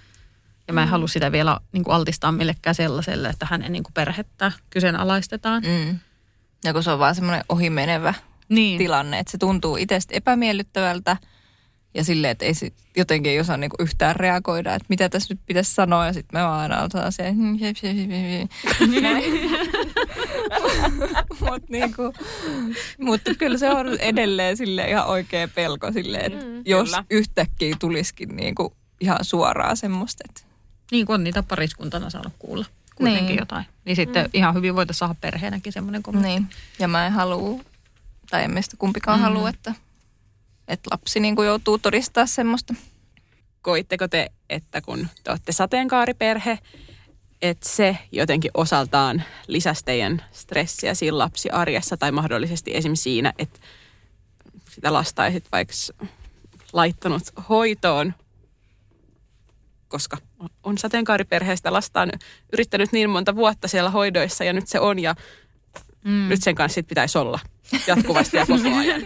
Ja 0.67 0.73
mä 0.73 0.81
en 0.81 0.87
mm. 0.87 0.91
halua 0.91 1.07
sitä 1.07 1.31
vielä 1.31 1.59
niin 1.71 1.83
kuin 1.83 1.95
altistaa 1.95 2.31
millekään 2.31 2.75
sellaiselle, 2.75 3.29
että 3.29 3.47
hänen 3.49 3.71
niin 3.71 3.83
kuin 3.83 3.93
perhettä 3.93 4.51
kyseenalaistetaan. 4.69 5.63
Mm. 5.63 5.99
Ja 6.63 6.73
kun 6.73 6.83
se 6.83 6.91
on 6.91 6.99
vaan 6.99 7.15
semmoinen 7.15 7.43
ohimenevä 7.49 8.13
niin. 8.49 8.77
tilanne, 8.77 9.19
että 9.19 9.31
se 9.31 9.37
tuntuu 9.37 9.77
itsestä 9.77 10.15
epämiellyttävältä– 10.15 11.17
ja 11.95 12.03
silleen, 12.03 12.31
että 12.31 12.45
ei 12.45 12.53
sit, 12.53 12.73
jotenkin 12.97 13.31
ei 13.31 13.39
osaa 13.39 13.57
niinku 13.57 13.75
yhtään 13.79 14.15
reagoida, 14.15 14.75
että 14.75 14.85
mitä 14.89 15.09
tässä 15.09 15.33
nyt 15.33 15.41
pitäisi 15.45 15.73
sanoa. 15.73 16.05
Ja 16.05 16.13
sitten 16.13 16.39
me 16.39 16.43
vaan 16.43 16.59
aina 16.59 16.83
otetaan 16.83 17.11
se, 17.11 17.23
mutta 21.39 21.67
niinku, 21.69 22.13
mutta 22.99 23.35
kyllä 23.35 23.57
se 23.57 23.69
on 23.69 23.99
edelleen 23.99 24.57
sille 24.57 24.89
ihan 24.89 25.07
oikea 25.07 25.47
pelko 25.47 25.91
sille, 25.91 26.17
että 26.17 26.45
mm, 26.45 26.61
jos 26.65 26.89
kyllä. 26.89 27.03
yhtäkkiä 27.09 27.75
tulisikin 27.79 28.35
niinku 28.35 28.75
ihan 29.01 29.19
suoraan 29.21 29.77
semmoista. 29.77 30.23
Että... 30.29 30.41
Niin 30.91 31.05
kuin 31.05 31.13
on 31.13 31.23
niitä 31.23 31.43
pariskuntana 31.43 32.09
saanut 32.09 32.33
kuulla 32.39 32.65
kuitenkin 32.95 33.25
niin. 33.25 33.39
jotain. 33.39 33.65
Niin 33.85 33.95
sitten 33.95 34.23
mm. 34.23 34.29
ihan 34.33 34.53
hyvin 34.53 34.75
voitaisiin 34.75 34.99
saada 34.99 35.15
perheenäkin 35.21 35.73
semmoinen 35.73 36.03
kommentti. 36.03 36.29
Niin, 36.29 36.47
ja 36.79 36.87
mä 36.87 37.07
en 37.07 37.13
halua, 37.13 37.63
tai 38.29 38.43
en 38.43 38.51
meistä 38.51 38.77
kumpikaan 38.77 39.19
mm. 39.19 39.23
halua, 39.23 39.49
että 39.49 39.73
että 40.67 40.89
lapsi 40.91 41.19
niin 41.19 41.35
kuin 41.35 41.47
joutuu 41.47 41.77
todistaa 41.77 42.25
semmoista. 42.25 42.73
Koitteko 43.61 44.07
te, 44.07 44.31
että 44.49 44.81
kun 44.81 45.07
te 45.23 45.31
olette 45.31 45.51
sateenkaariperhe, 45.51 46.59
että 47.41 47.69
se 47.69 47.97
jotenkin 48.11 48.51
osaltaan 48.53 49.23
lisäsi 49.47 49.85
teidän 49.85 50.23
stressiä 50.31 50.93
siinä 50.93 51.17
lapsiarjessa 51.17 51.97
tai 51.97 52.11
mahdollisesti 52.11 52.75
esimerkiksi 52.75 53.03
siinä, 53.03 53.33
että 53.37 53.59
sitä 54.69 54.93
lasta 54.93 55.23
olisit 55.23 55.51
vaikka 55.51 55.73
laittanut 56.73 57.23
hoitoon, 57.49 58.13
koska 59.87 60.17
on 60.63 60.77
sateenkaariperheestä 60.77 61.73
lastaan 61.73 62.11
yrittänyt 62.53 62.91
niin 62.91 63.09
monta 63.09 63.35
vuotta 63.35 63.67
siellä 63.67 63.89
hoidoissa 63.89 64.43
ja 64.43 64.53
nyt 64.53 64.67
se 64.67 64.79
on 64.79 64.99
ja 64.99 65.15
mm. 66.03 66.29
nyt 66.29 66.43
sen 66.43 66.55
kanssa 66.55 66.75
sit 66.75 66.87
pitäisi 66.87 67.17
olla 67.17 67.39
jatkuvasti 67.87 68.37
ja 68.37 68.45
koko 68.45 68.75
ajan. 68.79 69.01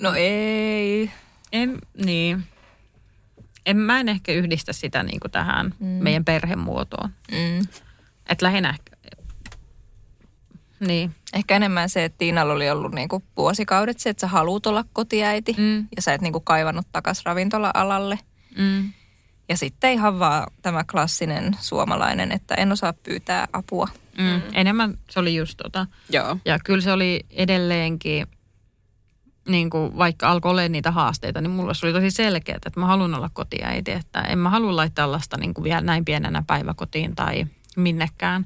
No 0.00 0.14
ei. 0.16 1.10
En, 1.52 1.78
niin. 2.04 2.44
En, 3.66 3.76
mä 3.76 4.00
en 4.00 4.08
ehkä 4.08 4.32
yhdistä 4.32 4.72
sitä 4.72 5.02
niin 5.02 5.20
kuin 5.20 5.30
tähän 5.30 5.74
mm. 5.78 5.86
meidän 5.86 6.24
perhemuotoon. 6.24 7.10
Mm. 7.30 7.66
Että 8.28 8.46
lähinnä 8.46 8.70
ehkä, 8.70 8.96
niin. 10.80 11.14
Ehkä 11.32 11.56
enemmän 11.56 11.88
se, 11.88 12.04
että 12.04 12.18
Tiinalla 12.18 12.52
oli 12.52 12.70
ollut 12.70 12.94
niin 12.94 13.08
kuin 13.08 13.24
vuosikaudet 13.36 14.00
se, 14.00 14.10
että 14.10 14.20
sä 14.20 14.26
haluut 14.26 14.66
olla 14.66 14.84
kotiäiti 14.92 15.54
mm. 15.58 15.86
ja 15.96 16.02
sä 16.02 16.14
et 16.14 16.20
niin 16.20 16.32
kuin 16.32 16.44
kaivannut 16.44 16.86
takas 16.92 17.24
ravintola-alalle. 17.24 18.18
Mm. 18.58 18.92
Ja 19.48 19.56
sitten 19.56 19.92
ihan 19.92 20.18
vaan 20.18 20.46
tämä 20.62 20.84
klassinen 20.90 21.56
suomalainen, 21.60 22.32
että 22.32 22.54
en 22.54 22.72
osaa 22.72 22.92
pyytää 22.92 23.48
apua. 23.52 23.88
Mm. 24.18 24.24
Mm. 24.24 24.40
Enemmän 24.54 24.98
se 25.10 25.20
oli 25.20 25.34
just 25.34 25.56
tota. 25.62 25.86
Joo. 26.10 26.36
Ja 26.44 26.58
kyllä 26.64 26.80
se 26.80 26.92
oli 26.92 27.26
edelleenkin, 27.30 28.26
niin 29.48 29.70
kuin 29.70 29.98
vaikka 29.98 30.28
alkoi 30.28 30.50
olla 30.50 30.68
niitä 30.68 30.90
haasteita, 30.90 31.40
niin 31.40 31.50
mulla 31.50 31.74
se 31.74 31.86
oli 31.86 31.92
tosi 31.92 32.10
selkeä, 32.10 32.56
että 32.56 32.80
mä 32.80 32.86
haluan 32.86 33.14
olla 33.14 33.30
kotiäiti. 33.32 33.90
Että 33.90 34.20
en 34.20 34.38
mä 34.38 34.50
halua 34.50 34.76
laittaa 34.76 35.12
lasta 35.12 35.36
niin 35.36 35.54
kuin 35.54 35.64
vielä 35.64 35.80
näin 35.80 36.04
pienenä 36.04 36.42
päiväkotiin 36.46 37.14
tai 37.14 37.46
minnekään. 37.76 38.44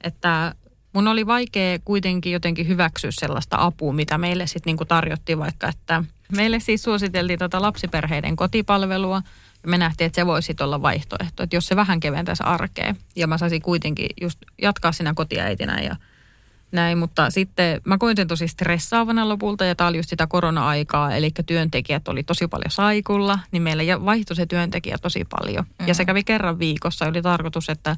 Että 0.00 0.54
mun 0.92 1.08
oli 1.08 1.26
vaikea 1.26 1.78
kuitenkin 1.84 2.32
jotenkin 2.32 2.68
hyväksyä 2.68 3.10
sellaista 3.10 3.56
apua, 3.60 3.92
mitä 3.92 4.18
meille 4.18 4.46
sitten 4.46 4.76
niin 4.76 4.88
tarjottiin 4.88 5.38
vaikka, 5.38 5.68
että 5.68 6.04
meille 6.36 6.60
siis 6.60 6.82
suositeltiin 6.82 7.38
tota 7.38 7.62
lapsiperheiden 7.62 8.36
kotipalvelua– 8.36 9.22
me 9.66 9.78
nähtiin, 9.78 10.06
että 10.06 10.16
se 10.16 10.26
voisi 10.26 10.56
olla 10.60 10.82
vaihtoehto, 10.82 11.42
että 11.42 11.56
jos 11.56 11.66
se 11.66 11.76
vähän 11.76 12.00
keventäisi 12.00 12.42
arkea 12.46 12.94
ja 13.16 13.26
mä 13.26 13.38
saisin 13.38 13.62
kuitenkin 13.62 14.06
just 14.20 14.38
jatkaa 14.62 14.92
sinä 14.92 15.14
kotiäitinä 15.14 15.80
ja 15.80 15.96
näin, 16.72 16.98
mutta 16.98 17.30
sitten 17.30 17.80
mä 17.84 17.98
koin 17.98 18.16
sen 18.16 18.28
tosi 18.28 18.48
stressaavana 18.48 19.28
lopulta 19.28 19.64
ja 19.64 19.74
tämä 19.74 19.88
oli 19.88 19.96
just 19.96 20.08
sitä 20.08 20.26
korona-aikaa, 20.26 21.14
eli 21.14 21.30
työntekijät 21.46 22.08
oli 22.08 22.22
tosi 22.22 22.48
paljon 22.48 22.70
saikulla, 22.70 23.38
niin 23.52 23.62
meillä 23.62 24.04
vaihtui 24.04 24.36
se 24.36 24.46
työntekijä 24.46 24.98
tosi 25.02 25.24
paljon. 25.30 25.64
Mm-hmm. 25.64 25.88
Ja 25.88 25.94
se 25.94 26.04
kävi 26.04 26.24
kerran 26.24 26.58
viikossa, 26.58 27.06
oli 27.06 27.22
tarkoitus, 27.22 27.68
että 27.68 27.96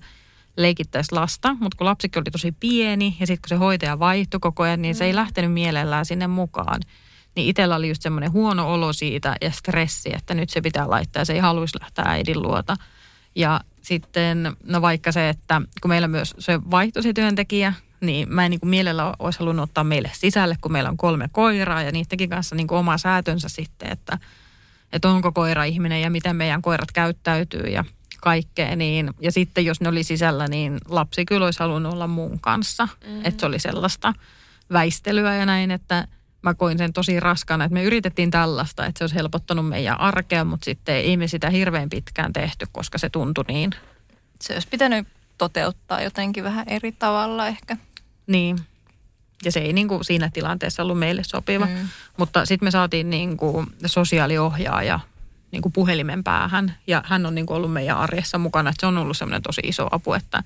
leikittäisi 0.56 1.12
lasta, 1.12 1.56
mutta 1.60 1.76
kun 1.76 1.84
lapsikin 1.84 2.20
oli 2.20 2.30
tosi 2.30 2.52
pieni 2.52 3.16
ja 3.20 3.26
sitten 3.26 3.42
kun 3.42 3.48
se 3.48 3.54
hoitaja 3.54 3.98
vaihtui 3.98 4.40
koko 4.40 4.62
ajan, 4.62 4.82
niin 4.82 4.94
se 4.94 5.04
ei 5.04 5.12
mm. 5.12 5.16
lähtenyt 5.16 5.52
mielellään 5.52 6.06
sinne 6.06 6.26
mukaan. 6.26 6.80
Niin 7.36 7.48
itsellä 7.48 7.76
oli 7.76 7.88
just 7.88 8.02
semmoinen 8.02 8.32
huono 8.32 8.72
olo 8.72 8.92
siitä 8.92 9.36
ja 9.40 9.50
stressi, 9.50 10.10
että 10.14 10.34
nyt 10.34 10.50
se 10.50 10.60
pitää 10.60 10.90
laittaa 10.90 11.20
ja 11.20 11.24
se 11.24 11.32
ei 11.32 11.38
haluaisi 11.38 11.80
lähteä 11.80 12.04
äidin 12.08 12.42
luota. 12.42 12.76
Ja 13.34 13.60
sitten, 13.82 14.56
no 14.64 14.82
vaikka 14.82 15.12
se, 15.12 15.28
että 15.28 15.62
kun 15.82 15.88
meillä 15.88 16.08
myös 16.08 16.34
se 16.38 16.60
vaihtoi 16.70 17.02
se 17.02 17.12
työntekijä, 17.12 17.72
niin 18.00 18.34
mä 18.34 18.44
en 18.44 18.50
niin 18.50 18.60
kuin 18.60 18.70
mielellä 18.70 19.14
olisi 19.18 19.38
halunnut 19.38 19.62
ottaa 19.62 19.84
meille 19.84 20.10
sisälle, 20.14 20.56
kun 20.60 20.72
meillä 20.72 20.90
on 20.90 20.96
kolme 20.96 21.28
koiraa 21.32 21.82
ja 21.82 21.92
niidenkin 21.92 22.30
kanssa 22.30 22.56
niin 22.56 22.66
kuin 22.66 22.78
oma 22.78 22.98
säätönsä 22.98 23.48
sitten, 23.48 23.92
että, 23.92 24.18
että 24.92 25.08
onko 25.08 25.32
koira 25.32 25.64
ihminen 25.64 26.02
ja 26.02 26.10
miten 26.10 26.36
meidän 26.36 26.62
koirat 26.62 26.92
käyttäytyy 26.92 27.66
ja 27.66 27.84
kaikkea. 28.20 28.76
Niin, 28.76 29.10
ja 29.20 29.32
sitten 29.32 29.64
jos 29.64 29.80
ne 29.80 29.88
oli 29.88 30.02
sisällä, 30.02 30.48
niin 30.48 30.78
lapsi 30.88 31.24
kyllä 31.24 31.44
olisi 31.44 31.60
halunnut 31.60 31.92
olla 31.92 32.06
muun 32.06 32.40
kanssa. 32.40 32.84
Mm-hmm. 32.84 33.20
Että 33.24 33.40
se 33.40 33.46
oli 33.46 33.58
sellaista 33.58 34.14
väistelyä 34.72 35.36
ja 35.36 35.46
näin, 35.46 35.70
että 35.70 36.08
mä 36.42 36.54
koin 36.54 36.78
sen 36.78 36.92
tosi 36.92 37.20
raskana, 37.20 37.64
että 37.64 37.74
me 37.74 37.82
yritettiin 37.82 38.30
tällaista, 38.30 38.86
että 38.86 38.98
se 38.98 39.04
olisi 39.04 39.16
helpottanut 39.16 39.68
meidän 39.68 40.00
arkea, 40.00 40.44
mutta 40.44 40.64
sitten 40.64 40.94
ei 40.94 41.16
me 41.16 41.28
sitä 41.28 41.50
hirveän 41.50 41.88
pitkään 41.88 42.32
tehty, 42.32 42.66
koska 42.72 42.98
se 42.98 43.10
tuntui 43.10 43.44
niin. 43.48 43.70
Se 44.40 44.52
olisi 44.52 44.68
pitänyt 44.68 45.08
toteuttaa 45.38 46.02
jotenkin 46.02 46.44
vähän 46.44 46.68
eri 46.68 46.92
tavalla 46.92 47.46
ehkä. 47.46 47.76
Niin. 48.28 48.58
Ja 49.44 49.52
se 49.52 49.60
ei 49.60 49.72
niin 49.72 49.88
kuin 49.88 50.04
siinä 50.04 50.30
tilanteessa 50.32 50.82
ollut 50.82 50.98
meille 50.98 51.22
sopiva. 51.24 51.66
Mm. 51.66 51.88
Mutta 52.16 52.46
sitten 52.46 52.66
me 52.66 52.70
saatiin 52.70 53.10
niin 53.10 53.36
kuin 53.36 53.66
sosiaaliohjaaja 53.86 55.00
niin 55.50 55.62
kuin 55.62 55.72
puhelimen 55.72 56.24
päähän. 56.24 56.76
Ja 56.86 57.02
hän 57.06 57.26
on 57.26 57.34
niin 57.34 57.46
kuin 57.46 57.56
ollut 57.56 57.72
meidän 57.72 57.98
arjessa 57.98 58.38
mukana. 58.38 58.70
Että 58.70 58.80
se 58.80 58.86
on 58.86 58.98
ollut 58.98 59.16
semmoinen 59.16 59.42
tosi 59.42 59.60
iso 59.64 59.88
apu, 59.90 60.12
että 60.12 60.42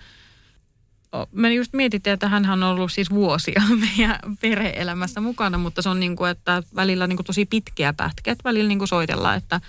me 1.33 1.55
just 1.55 1.73
mietittiin, 1.73 2.15
että 2.15 2.29
hän 2.29 2.53
on 2.53 2.63
ollut 2.63 2.93
siis 2.93 3.11
vuosia 3.11 3.63
meidän 3.99 4.19
perhe-elämässä 4.41 5.21
mukana, 5.21 5.59
mutta 5.59 5.83
se 5.83 5.89
on 5.89 6.01
niin 6.01 6.17
kuin, 6.17 6.31
että 6.31 6.63
välillä 6.77 7.07
niin 7.07 7.17
kuin 7.17 7.27
tosi 7.27 7.47
pitkiä 7.47 7.93
pätkiä, 7.93 8.33
että 8.33 8.45
välillä 8.45 8.69
niin 8.69 8.79
kuin 8.79 8.89
soitellaan, 8.89 9.37
että, 9.37 9.61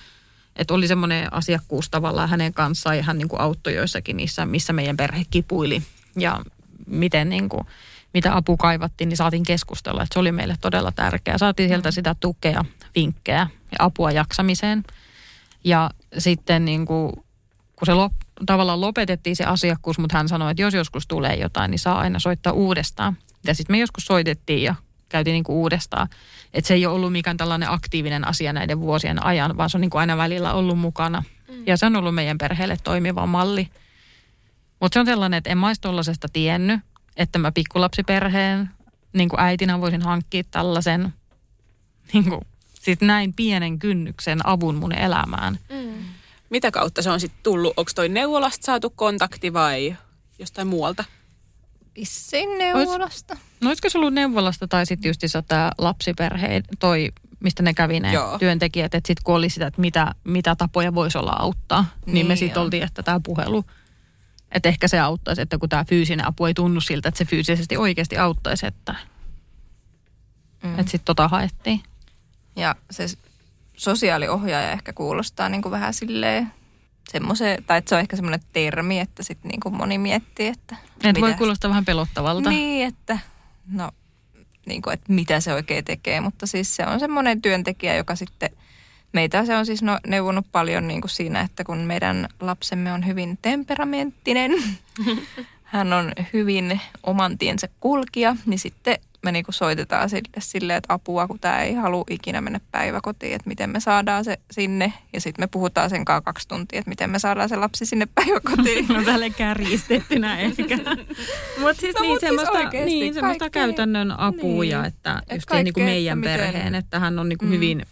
että 0.56 0.74
oli 0.74 0.88
semmoinen 0.88 1.34
asiakkuus 1.34 1.90
tavallaan 1.90 2.30
hänen 2.30 2.54
kanssaan 2.54 2.98
ja 2.98 3.04
hän 3.04 3.18
niin 3.18 3.28
kuin 3.28 3.42
auttoi 3.42 3.76
joissakin 3.76 4.18
niissä, 4.18 4.46
missä 4.46 4.74
meidän 4.74 4.98
perhe 4.98 5.26
kipuili 5.30 5.84
ja 6.20 6.42
miten 6.88 7.30
niin 7.30 7.50
kuin, 7.50 7.68
mitä 8.14 8.36
apu 8.36 8.58
kaivattiin, 8.58 9.10
niin 9.10 9.18
saatiin 9.18 9.44
keskustella. 9.44 10.04
Että 10.04 10.14
se 10.14 10.20
oli 10.20 10.32
meille 10.32 10.56
todella 10.62 10.92
tärkeää. 10.92 11.38
Saatiin 11.38 11.70
sieltä 11.70 11.92
sitä 11.92 12.16
tukea, 12.20 12.66
vinkkejä 12.96 13.48
ja 13.72 13.78
apua 13.80 14.12
jaksamiseen. 14.12 14.84
Ja 15.64 15.90
sitten 16.18 16.66
niin 16.66 16.86
kuin, 16.86 17.12
kun 17.76 17.86
se 17.86 17.94
lop, 17.94 18.14
tavallaan 18.46 18.82
lopetettiin 18.82 19.36
se 19.36 19.44
asiakkuus, 19.44 20.00
mutta 20.00 20.18
hän 20.18 20.30
sanoi, 20.30 20.52
että 20.52 20.62
jos 20.62 20.74
joskus 20.74 21.08
tulee 21.08 21.36
jotain, 21.36 21.72
niin 21.72 21.80
saa 21.80 22.00
aina 22.00 22.20
soittaa 22.20 22.54
uudestaan. 22.54 23.18
Ja 23.46 23.56
sitten 23.56 23.74
me 23.74 23.80
joskus 23.80 24.06
soitettiin 24.06 24.64
ja 24.64 24.76
käytiin 25.10 25.34
niin 25.34 25.44
kuin 25.44 25.56
uudestaan. 25.56 26.08
Että 26.54 26.68
se 26.68 26.74
ei 26.74 26.86
ole 26.86 26.96
ollut 26.96 27.12
mikään 27.12 27.38
tällainen 27.38 27.72
aktiivinen 27.72 28.28
asia 28.28 28.54
näiden 28.54 28.80
vuosien 28.80 29.26
ajan, 29.26 29.58
vaan 29.58 29.70
se 29.70 29.78
on 29.78 29.82
niin 29.82 29.90
kuin 29.90 30.00
aina 30.00 30.18
välillä 30.18 30.54
ollut 30.54 30.80
mukana. 30.80 31.24
Mm. 31.48 31.64
Ja 31.68 31.78
se 31.78 31.86
on 31.86 31.96
ollut 31.96 32.16
meidän 32.16 32.38
perheelle 32.38 32.78
toimiva 32.84 33.28
malli. 33.28 33.70
Mutta 34.80 34.94
se 34.96 35.00
on 35.00 35.06
sellainen, 35.06 35.38
että 35.38 35.50
en 35.50 35.58
mä 35.58 35.68
olisi 35.68 35.82
tiennyt, 36.34 36.80
että 37.18 37.40
mä 37.40 37.52
pikkulapsiperheen 37.52 38.70
niin 39.14 39.30
kuin 39.30 39.40
äitinä 39.40 39.82
voisin 39.82 40.02
hankkia 40.02 40.44
tällaisen 40.52 41.14
niin 42.14 42.24
kuin, 42.24 42.42
sit 42.74 43.02
näin 43.02 43.34
pienen 43.34 43.80
kynnyksen 43.80 44.48
avun 44.48 44.76
mun 44.76 44.96
elämään. 44.96 45.60
Mm. 45.70 45.94
Mitä 46.50 46.72
kautta 46.72 47.02
se 47.02 47.10
on 47.10 47.20
sitten 47.20 47.44
tullut? 47.44 47.74
Onko 47.78 47.92
toi 47.96 48.10
neuvolasta 48.10 48.66
saatu 48.66 48.90
kontakti 48.90 49.54
vai 49.54 49.96
jostain 50.40 50.68
muualta? 50.68 51.04
Vissiin 51.96 52.58
neuvolasta. 52.58 53.34
Olis, 53.34 53.44
no 53.62 53.70
olisiko 53.70 53.90
se 53.90 53.98
ollut 53.98 54.14
neuvolasta 54.14 54.68
tai 54.68 54.86
sitten 54.86 55.10
just 55.10 55.48
tämä 55.48 55.72
lapsiperhe, 55.78 56.64
toi 56.80 57.12
mistä 57.44 57.64
ne 57.64 57.74
kävi 57.74 58.00
ne 58.00 58.14
Joo. 58.14 58.40
työntekijät, 58.40 58.96
että 58.96 59.08
sitten 59.08 59.24
kun 59.24 59.36
oli 59.36 59.50
sitä, 59.50 59.68
että 59.68 59.82
mitä, 59.82 60.16
mitä 60.24 60.56
tapoja 60.56 60.96
voisi 60.96 61.18
olla 61.18 61.36
auttaa, 61.40 61.86
niin, 62.06 62.14
niin 62.14 62.28
me 62.28 62.36
sitten 62.36 62.62
oltiin, 62.62 62.84
että 62.84 63.04
tämä 63.04 63.20
puhelu, 63.24 63.66
että 64.54 64.70
ehkä 64.70 64.88
se 64.88 65.00
auttaisi, 65.00 65.42
että 65.42 65.58
kun 65.58 65.70
tämä 65.70 65.86
fyysinen 65.86 66.28
apu 66.28 66.46
ei 66.46 66.54
tunnu 66.54 66.82
siltä, 66.82 67.10
että 67.10 67.18
se 67.18 67.26
fyysisesti 67.26 67.78
oikeasti 67.78 68.18
auttaisi, 68.18 68.68
että, 68.68 68.96
mm. 70.64 70.80
että 70.80 70.92
sitten 70.92 71.06
tota 71.06 71.28
haettiin. 71.28 71.84
Ja 72.56 72.76
se 72.92 73.06
sosiaaliohjaaja 73.78 74.72
ehkä 74.72 74.94
kuulostaa 74.94 75.50
niin 75.50 75.62
kuin 75.62 75.72
vähän 75.72 75.94
silleen 75.94 76.54
semmoisen, 77.10 77.64
tai 77.64 77.78
että 77.78 77.90
se 77.90 77.96
on 77.96 78.02
ehkä 78.02 78.16
semmoinen 78.16 78.40
termi, 78.54 79.00
että 79.00 79.24
sitten 79.24 79.50
niin 79.50 79.60
kuin 79.60 79.76
moni 79.76 79.98
miettii, 79.98 80.48
että... 80.48 80.76
Et 81.04 81.22
voi 81.22 81.34
kuulostaa 81.34 81.70
vähän 81.70 81.86
pelottavalta. 81.86 82.50
Niin, 82.50 82.88
että 82.88 83.20
no, 83.72 83.92
niin 84.66 84.82
kuin, 84.82 84.94
että 84.94 85.14
mitä 85.14 85.40
se 85.40 85.54
oikein 85.54 85.86
tekee, 85.86 86.22
mutta 86.22 86.48
siis 86.48 86.76
se 86.76 86.86
on 86.86 87.00
semmoinen 87.00 87.42
työntekijä, 87.42 87.96
joka 87.96 88.16
sitten 88.16 88.50
meitä 89.14 89.46
se 89.46 89.56
on 89.56 89.66
siis 89.66 89.84
no, 89.84 90.00
neuvonut 90.08 90.46
paljon 90.52 90.88
niin 90.88 91.02
kuin 91.02 91.12
siinä, 91.12 91.42
että 91.42 91.64
kun 91.64 91.78
meidän 91.78 92.28
lapsemme 92.40 92.94
on 92.94 93.08
hyvin 93.08 93.40
temperamenttinen, 93.42 94.52
hän 95.64 95.94
on 95.94 96.12
hyvin 96.34 96.82
oman 97.04 97.38
tiensä 97.38 97.68
kulkija, 97.80 98.36
niin 98.46 98.60
sitten 98.60 98.98
me 99.24 99.32
niinku 99.32 99.52
soitetaan 99.52 100.10
sille 100.10 100.30
silleen, 100.40 100.78
että 100.78 100.94
apua, 100.94 101.28
kun 101.28 101.40
tämä 101.40 101.62
ei 101.62 101.74
halua 101.74 102.04
ikinä 102.10 102.42
mennä 102.42 102.60
päiväkotiin, 102.72 103.36
että 103.36 103.48
miten 103.48 103.70
me 103.70 103.80
saadaan 103.80 104.26
se 104.26 104.40
sinne. 104.52 104.94
Ja 105.14 105.22
sitten 105.22 105.44
me 105.44 105.48
puhutaan 105.48 105.90
sen 105.90 106.06
kanssa 106.06 106.22
kaksi 106.22 106.48
tuntia, 106.48 106.80
että 106.80 106.90
miten 106.90 107.10
me 107.10 107.20
saadaan 107.20 107.50
se 107.50 107.56
lapsi 107.56 107.86
sinne 107.86 108.08
päiväkotiin. 108.16 108.86
no 108.94 109.04
tälle 109.04 109.30
kärjistettynä 109.30 110.40
ehkä. 110.40 110.78
Mutta 111.62 111.82
siis, 111.82 111.96
no, 111.96 112.02
niin, 112.02 112.12
mut 112.12 112.20
siis 112.20 112.22
semmoista, 112.22 112.72
siis 112.72 112.86
niin, 112.86 113.14
semmoista 113.14 113.50
käytännön 113.50 114.20
apua, 114.20 114.64
niin. 114.64 114.86
että 114.86 115.22
Et 115.28 115.36
just 115.36 115.64
niin 115.64 115.74
kuin 115.74 115.86
meidän 115.86 116.18
miten... 116.18 116.40
perheen, 116.40 116.76
että 116.76 117.00
hän 117.00 117.20
on 117.20 117.30
niinku 117.30 117.46
mm. 117.46 117.52
hyvin 117.52 117.86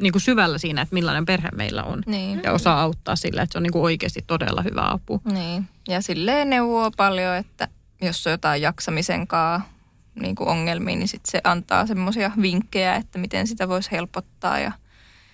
niin 0.00 0.12
kuin 0.12 0.22
syvällä 0.22 0.58
siinä, 0.58 0.82
että 0.82 0.94
millainen 0.94 1.26
perhe 1.26 1.48
meillä 1.54 1.82
on. 1.82 2.02
Niin. 2.06 2.40
Ja 2.44 2.52
osaa 2.52 2.80
auttaa 2.80 3.16
sillä, 3.16 3.42
että 3.42 3.52
se 3.52 3.58
on 3.58 3.62
niin 3.62 3.72
kuin 3.72 3.82
oikeasti 3.82 4.24
todella 4.26 4.62
hyvä 4.62 4.90
apu. 4.90 5.20
Niin. 5.32 5.68
Ja 5.88 6.02
silleen 6.02 6.50
neuvoo 6.50 6.90
paljon, 6.90 7.36
että 7.36 7.68
jos 8.02 8.26
on 8.26 8.30
jotain 8.30 8.62
jaksamisen 8.62 9.26
kanssa 9.26 9.76
niin 10.20 10.34
kuin 10.34 10.48
ongelmiin, 10.48 10.98
niin 10.98 11.08
sit 11.08 11.26
se 11.26 11.40
antaa 11.44 11.86
semmoisia 11.86 12.30
vinkkejä, 12.42 12.94
että 12.94 13.18
miten 13.18 13.46
sitä 13.46 13.68
voisi 13.68 13.90
helpottaa 13.90 14.58
ja 14.58 14.72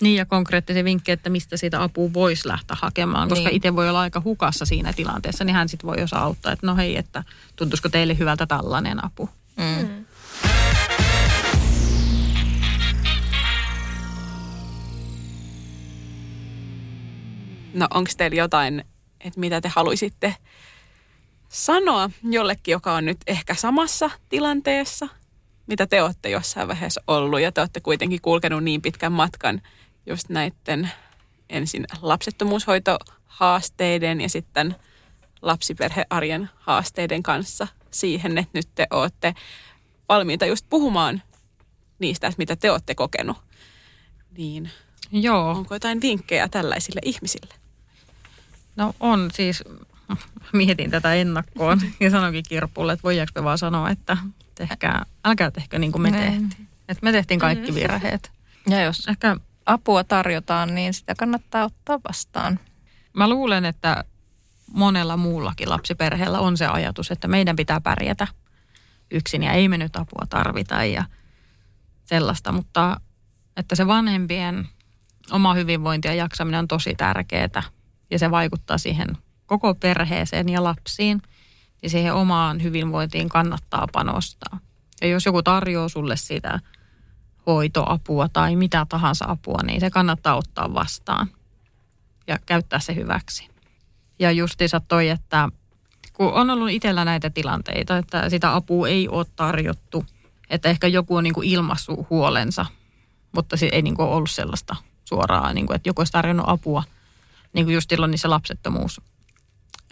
niin 0.01 0.17
ja 0.17 0.27
konkreettisia 0.27 0.85
vinkkejä, 0.85 1.15
että 1.15 1.31
mistä 1.31 1.57
sitä 1.57 1.83
apua 1.83 2.13
voisi 2.13 2.49
lähteä 2.49 2.77
hakemaan, 2.81 3.29
koska 3.29 3.49
niin. 3.49 3.57
itse 3.57 3.77
voi 3.77 3.89
olla 3.89 4.01
aika 4.01 4.23
hukassa 4.25 4.65
siinä 4.65 4.93
tilanteessa, 4.93 5.45
niin 5.45 5.55
hän 5.55 5.69
sitten 5.69 5.91
voi 5.91 6.03
osaa 6.03 6.23
auttaa, 6.23 6.53
että 6.53 6.67
no 6.67 6.77
hei, 6.77 6.97
että 6.97 7.25
tuntuisiko 7.57 7.89
teille 7.89 8.19
hyvältä 8.19 8.47
tällainen 8.47 9.05
apu. 9.05 9.29
Mm. 9.57 9.65
Mm. 9.65 10.05
No 17.75 17.87
onko 17.95 18.11
teillä 18.17 18.37
jotain, 18.37 18.85
että 19.21 19.41
mitä 19.41 19.61
te 19.61 19.69
haluaisitte 19.69 20.37
sanoa 21.49 22.11
jollekin, 22.23 22.73
joka 22.73 22.95
on 22.95 23.05
nyt 23.05 23.19
ehkä 23.27 23.55
samassa 23.55 24.11
tilanteessa, 24.29 25.09
mitä 25.67 25.87
te 25.87 26.03
olette 26.03 26.31
jossain 26.31 26.69
vaiheessa 26.69 27.03
ollut 27.07 27.41
ja 27.41 27.53
te 27.53 27.61
olette 27.61 27.81
kuitenkin 27.81 28.23
kulkenut 28.23 28.65
niin 28.65 28.83
pitkän 28.83 29.13
matkan 29.13 29.63
just 30.07 30.29
näiden 30.29 30.91
ensin 31.51 31.87
lapsettomuushoitohaasteiden 32.03 34.21
ja 34.21 34.29
sitten 34.29 34.77
lapsiperhearjen 35.43 36.51
haasteiden 36.55 37.23
kanssa 37.23 37.69
siihen, 37.91 38.39
että 38.39 38.59
nyt 38.59 38.69
te 38.75 38.87
olette 38.91 39.35
valmiita 40.09 40.47
just 40.47 40.67
puhumaan 40.69 41.23
niistä, 41.99 42.27
että 42.27 42.39
mitä 42.39 42.57
te 42.57 42.71
olette 42.71 42.95
kokenut. 42.95 43.37
Niin 44.37 44.71
Joo. 45.13 45.51
onko 45.51 45.75
jotain 45.75 46.01
vinkkejä 46.01 46.49
tällaisille 46.49 47.01
ihmisille? 47.05 47.55
No 48.77 48.95
on 49.01 49.31
siis, 49.33 49.65
mietin 50.53 50.91
tätä 50.91 51.15
ennakkoon 51.15 51.81
ja 52.01 52.11
sanoinkin 52.11 52.45
Kirpulle, 52.49 52.93
että 52.93 53.03
voidaanko 53.03 53.33
me 53.35 53.45
vaan 53.45 53.59
sanoa, 53.59 53.91
että 53.91 54.17
tehkää, 54.55 55.07
älkää 55.25 55.51
tehkö 55.51 55.79
niin 55.79 55.93
kuin 55.93 56.03
me 56.03 56.11
tehtiin. 56.11 56.69
Että 56.89 57.05
me 57.05 57.13
tehtiin 57.13 57.41
kaikki 57.41 57.71
mm. 57.71 57.75
virheet. 57.75 58.33
Ja 58.69 58.83
jos 58.83 59.07
ehkä 59.09 59.37
apua 59.67 60.05
tarjotaan, 60.05 60.75
niin 60.75 60.95
sitä 60.95 61.15
kannattaa 61.15 61.65
ottaa 61.65 62.01
vastaan. 62.09 62.61
Mä 63.13 63.29
luulen, 63.29 63.65
että 63.65 64.05
monella 64.73 65.17
muullakin 65.17 65.71
lapsiperheellä 65.71 66.41
on 66.41 66.57
se 66.57 66.67
ajatus, 66.67 67.11
että 67.11 67.29
meidän 67.29 67.57
pitää 67.57 67.81
pärjätä 67.81 68.27
yksin 69.11 69.43
ja 69.43 69.53
ei 69.53 69.69
me 69.69 69.79
nyt 69.79 69.97
apua 69.97 70.27
tarvita 70.31 70.85
ja 70.85 71.05
sellaista, 72.05 72.53
mutta 72.53 73.01
että 73.57 73.75
se 73.75 73.87
vanhempien 73.87 74.69
oma 75.31 75.55
hyvinvointi 75.55 76.09
ja 76.09 76.15
jaksaminen 76.15 76.59
on 76.59 76.69
tosi 76.69 76.95
tärkeää 76.95 77.63
ja 78.13 78.19
se 78.19 78.31
vaikuttaa 78.31 78.79
siihen 78.79 79.09
koko 79.47 79.75
perheeseen 79.75 80.49
ja 80.49 80.65
lapsiin, 80.65 81.23
niin 81.83 81.91
siihen 81.91 82.15
omaan 82.15 82.63
hyvinvointiin 82.63 83.29
kannattaa 83.29 83.89
panostaa. 83.93 84.59
Ja 85.01 85.09
jos 85.09 85.27
joku 85.27 85.43
tarjoaa 85.43 85.89
sulle 85.89 86.17
sitä 86.17 86.61
hoitoapua 87.47 88.29
tai 88.29 88.57
mitä 88.57 88.87
tahansa 88.89 89.25
apua, 89.29 89.59
niin 89.63 89.81
se 89.81 89.91
kannattaa 89.91 90.37
ottaa 90.37 90.75
vastaan 90.75 91.29
ja 92.27 92.39
käyttää 92.47 92.81
se 92.81 92.95
hyväksi. 92.95 93.49
Ja 94.19 94.33
justiinsa 94.33 94.81
toi, 94.81 95.09
että 95.09 95.49
kun 96.13 96.33
on 96.33 96.51
ollut 96.51 96.71
itsellä 96.71 97.05
näitä 97.05 97.31
tilanteita, 97.31 97.99
että 97.99 98.31
sitä 98.31 98.55
apua 98.55 98.89
ei 98.89 99.09
ole 99.09 99.27
tarjottu, 99.37 100.05
että 100.51 100.69
ehkä 100.69 100.87
joku 100.87 101.17
on 101.17 101.25
niin 101.25 101.35
kuin 101.35 101.49
ilmassut 101.49 102.11
huolensa, 102.11 102.67
mutta 103.33 103.57
se 103.57 103.69
ei 103.73 103.83
niin 103.83 103.97
kuin 103.97 104.09
ollut 104.09 104.31
sellaista 104.31 104.77
suoraa, 105.05 105.53
niin 105.53 105.67
kuin, 105.67 105.77
että 105.77 105.89
joku 105.89 106.01
olisi 106.01 106.13
tarjonnut 106.13 106.49
apua– 106.49 106.83
niin 107.53 107.67
kuin 107.67 107.75
just 107.75 107.91
silloin 107.91 108.11
niissä 108.11 108.31
lapsettomuus, 108.31 109.01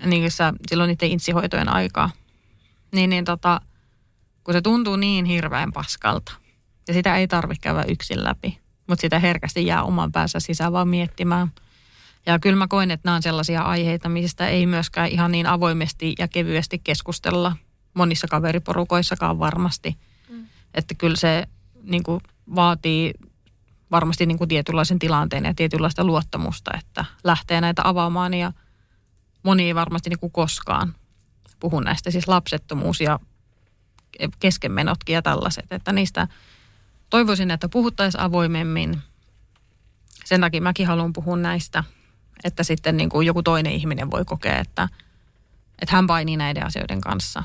niin 0.05 0.23
kuin 0.23 0.59
silloin 0.69 0.89
niiden 0.89 1.11
insihoitojen 1.11 1.69
aikaa. 1.69 2.11
Niin, 2.93 3.11
niin 3.11 3.25
tota, 3.25 3.61
kun 4.45 4.55
se 4.55 4.61
tuntuu 4.61 4.97
niin 4.97 5.25
hirveän 5.25 5.73
paskalta 5.73 6.33
ja 6.89 6.95
sitä 6.95 7.17
ei 7.17 7.29
tarvitse 7.29 7.63
käydä 7.63 7.85
yksin 7.89 8.25
läpi, 8.25 8.59
mutta 8.87 9.01
sitä 9.01 9.19
herkästi 9.19 9.67
jää 9.67 9.83
oman 9.83 10.13
päässä 10.13 10.41
sisään 10.41 10.73
vaan 10.73 10.89
miettimään. 10.89 11.53
Ja 12.27 12.39
kyllä 12.39 12.57
mä 12.57 12.69
koen, 12.69 12.91
että 12.91 13.09
nämä 13.09 13.17
on 13.17 13.23
sellaisia 13.23 13.63
aiheita, 13.63 14.09
mistä 14.09 14.49
ei 14.49 14.67
myöskään 14.67 15.09
ihan 15.09 15.33
niin 15.33 15.47
avoimesti 15.47 16.15
ja 16.19 16.29
kevyesti 16.29 16.79
keskustella 16.79 17.57
monissa 17.95 18.29
kaveriporukoissakaan 18.29 19.39
varmasti. 19.39 19.97
Mm. 20.29 20.47
Että 20.75 20.95
kyllä 20.95 21.17
se 21.17 21.47
niin 21.83 22.03
kuin, 22.03 22.21
vaatii 22.55 23.15
varmasti 23.91 24.27
niin 24.27 24.39
kuin 24.39 24.49
tietynlaisen 24.49 24.99
tilanteen 24.99 25.45
ja 25.45 25.55
tietynlaista 25.55 26.05
luottamusta, 26.05 26.71
että 26.79 27.05
lähtee 27.25 27.61
näitä 27.61 27.83
avaamaan 27.85 28.35
ja 28.35 28.53
moni 29.43 29.65
ei 29.65 29.75
varmasti 29.75 30.11
niin 30.11 30.19
kuin 30.19 30.33
koskaan 30.33 30.95
puhu 31.61 31.81
näistä, 31.81 32.11
siis 32.11 32.29
lapsettomuus 32.29 33.01
ja 33.01 33.19
keskenmenotkin 34.39 35.15
ja 35.15 35.23
tällaiset, 35.23 35.73
että 35.73 35.93
niistä 35.93 36.29
toivoisin, 37.11 37.51
että 37.51 37.69
puhuttaisiin 37.69 38.21
avoimemmin. 38.21 39.03
Sen 40.25 40.41
takia 40.41 40.63
mäkin 40.63 40.87
haluan 40.87 41.13
puhua 41.13 41.37
näistä, 41.37 41.85
että 42.45 42.63
sitten 42.63 42.97
niin 42.97 43.09
kuin 43.11 43.27
joku 43.27 43.43
toinen 43.43 43.73
ihminen 43.73 44.11
voi 44.11 44.25
kokea, 44.25 44.59
että, 44.59 44.89
että 45.83 45.97
hän 45.97 46.07
painii 46.07 46.37
näiden 46.37 46.67
asioiden 46.67 47.01
kanssa. 47.01 47.43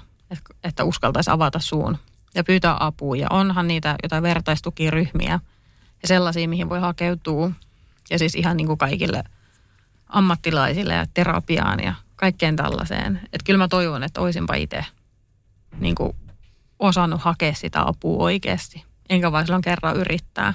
että, 0.64 0.84
uskaltaisi 0.84 1.32
avata 1.32 1.60
suun 1.60 1.98
ja 2.36 2.44
pyytää 2.44 2.78
apua. 2.80 3.16
Ja 3.16 3.28
onhan 3.30 3.68
niitä 3.68 3.96
jotain 4.04 4.24
vertaistukiryhmiä 4.24 5.40
ja 6.06 6.08
sellaisia, 6.08 6.50
mihin 6.50 6.70
voi 6.70 6.80
hakeutua. 6.80 7.52
Ja 8.10 8.20
siis 8.20 8.36
ihan 8.36 8.58
niin 8.58 8.68
kuin 8.68 8.78
kaikille 8.78 9.24
ammattilaisille 10.08 10.94
ja 10.94 11.06
terapiaan 11.14 11.80
ja 11.84 11.94
kaikkeen 12.16 12.56
tällaiseen. 12.56 13.20
Että 13.24 13.46
kyllä 13.46 13.58
mä 13.58 13.68
toivon, 13.68 14.04
että 14.04 14.22
olisinpa 14.22 14.54
itse 14.54 14.86
niin 15.80 15.96
kuin 15.96 16.16
osannut 16.80 17.22
hakea 17.22 17.54
sitä 17.54 17.88
apua 17.88 18.24
oikeasti. 18.24 18.86
Enkä 19.10 19.32
vaan 19.32 19.46
silloin 19.46 19.62
kerran 19.62 19.96
yrittää. 19.96 20.54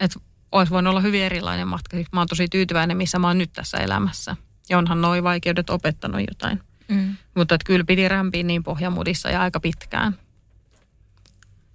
Että 0.00 0.20
olisi 0.52 0.70
voinut 0.72 0.90
olla 0.90 1.00
hyvin 1.00 1.22
erilainen 1.22 1.68
matka. 1.68 1.96
Mä 2.12 2.20
oon 2.20 2.28
tosi 2.28 2.48
tyytyväinen, 2.48 2.96
missä 2.96 3.18
mä 3.18 3.26
oon 3.26 3.38
nyt 3.38 3.52
tässä 3.52 3.78
elämässä. 3.78 4.36
Ja 4.68 4.78
onhan 4.78 5.00
noi 5.00 5.22
vaikeudet 5.22 5.70
opettanut 5.70 6.20
jotain. 6.28 6.60
Mm. 6.88 7.16
Mutta 7.34 7.54
että 7.54 7.66
kyllä 7.66 7.84
piti 7.84 8.08
rämpiä 8.08 8.42
niin 8.42 8.62
pohjamudissa 8.62 9.30
ja 9.30 9.40
aika 9.40 9.60
pitkään. 9.60 10.18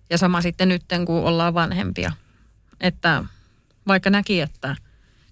Ja 0.10 0.18
sama 0.18 0.42
sitten 0.42 0.70
nyt, 0.70 0.84
kun 1.06 1.24
ollaan 1.24 1.54
vanhempia. 1.54 2.12
Että 2.82 3.24
vaikka 3.88 4.10
näki, 4.10 4.42
että 4.42 4.76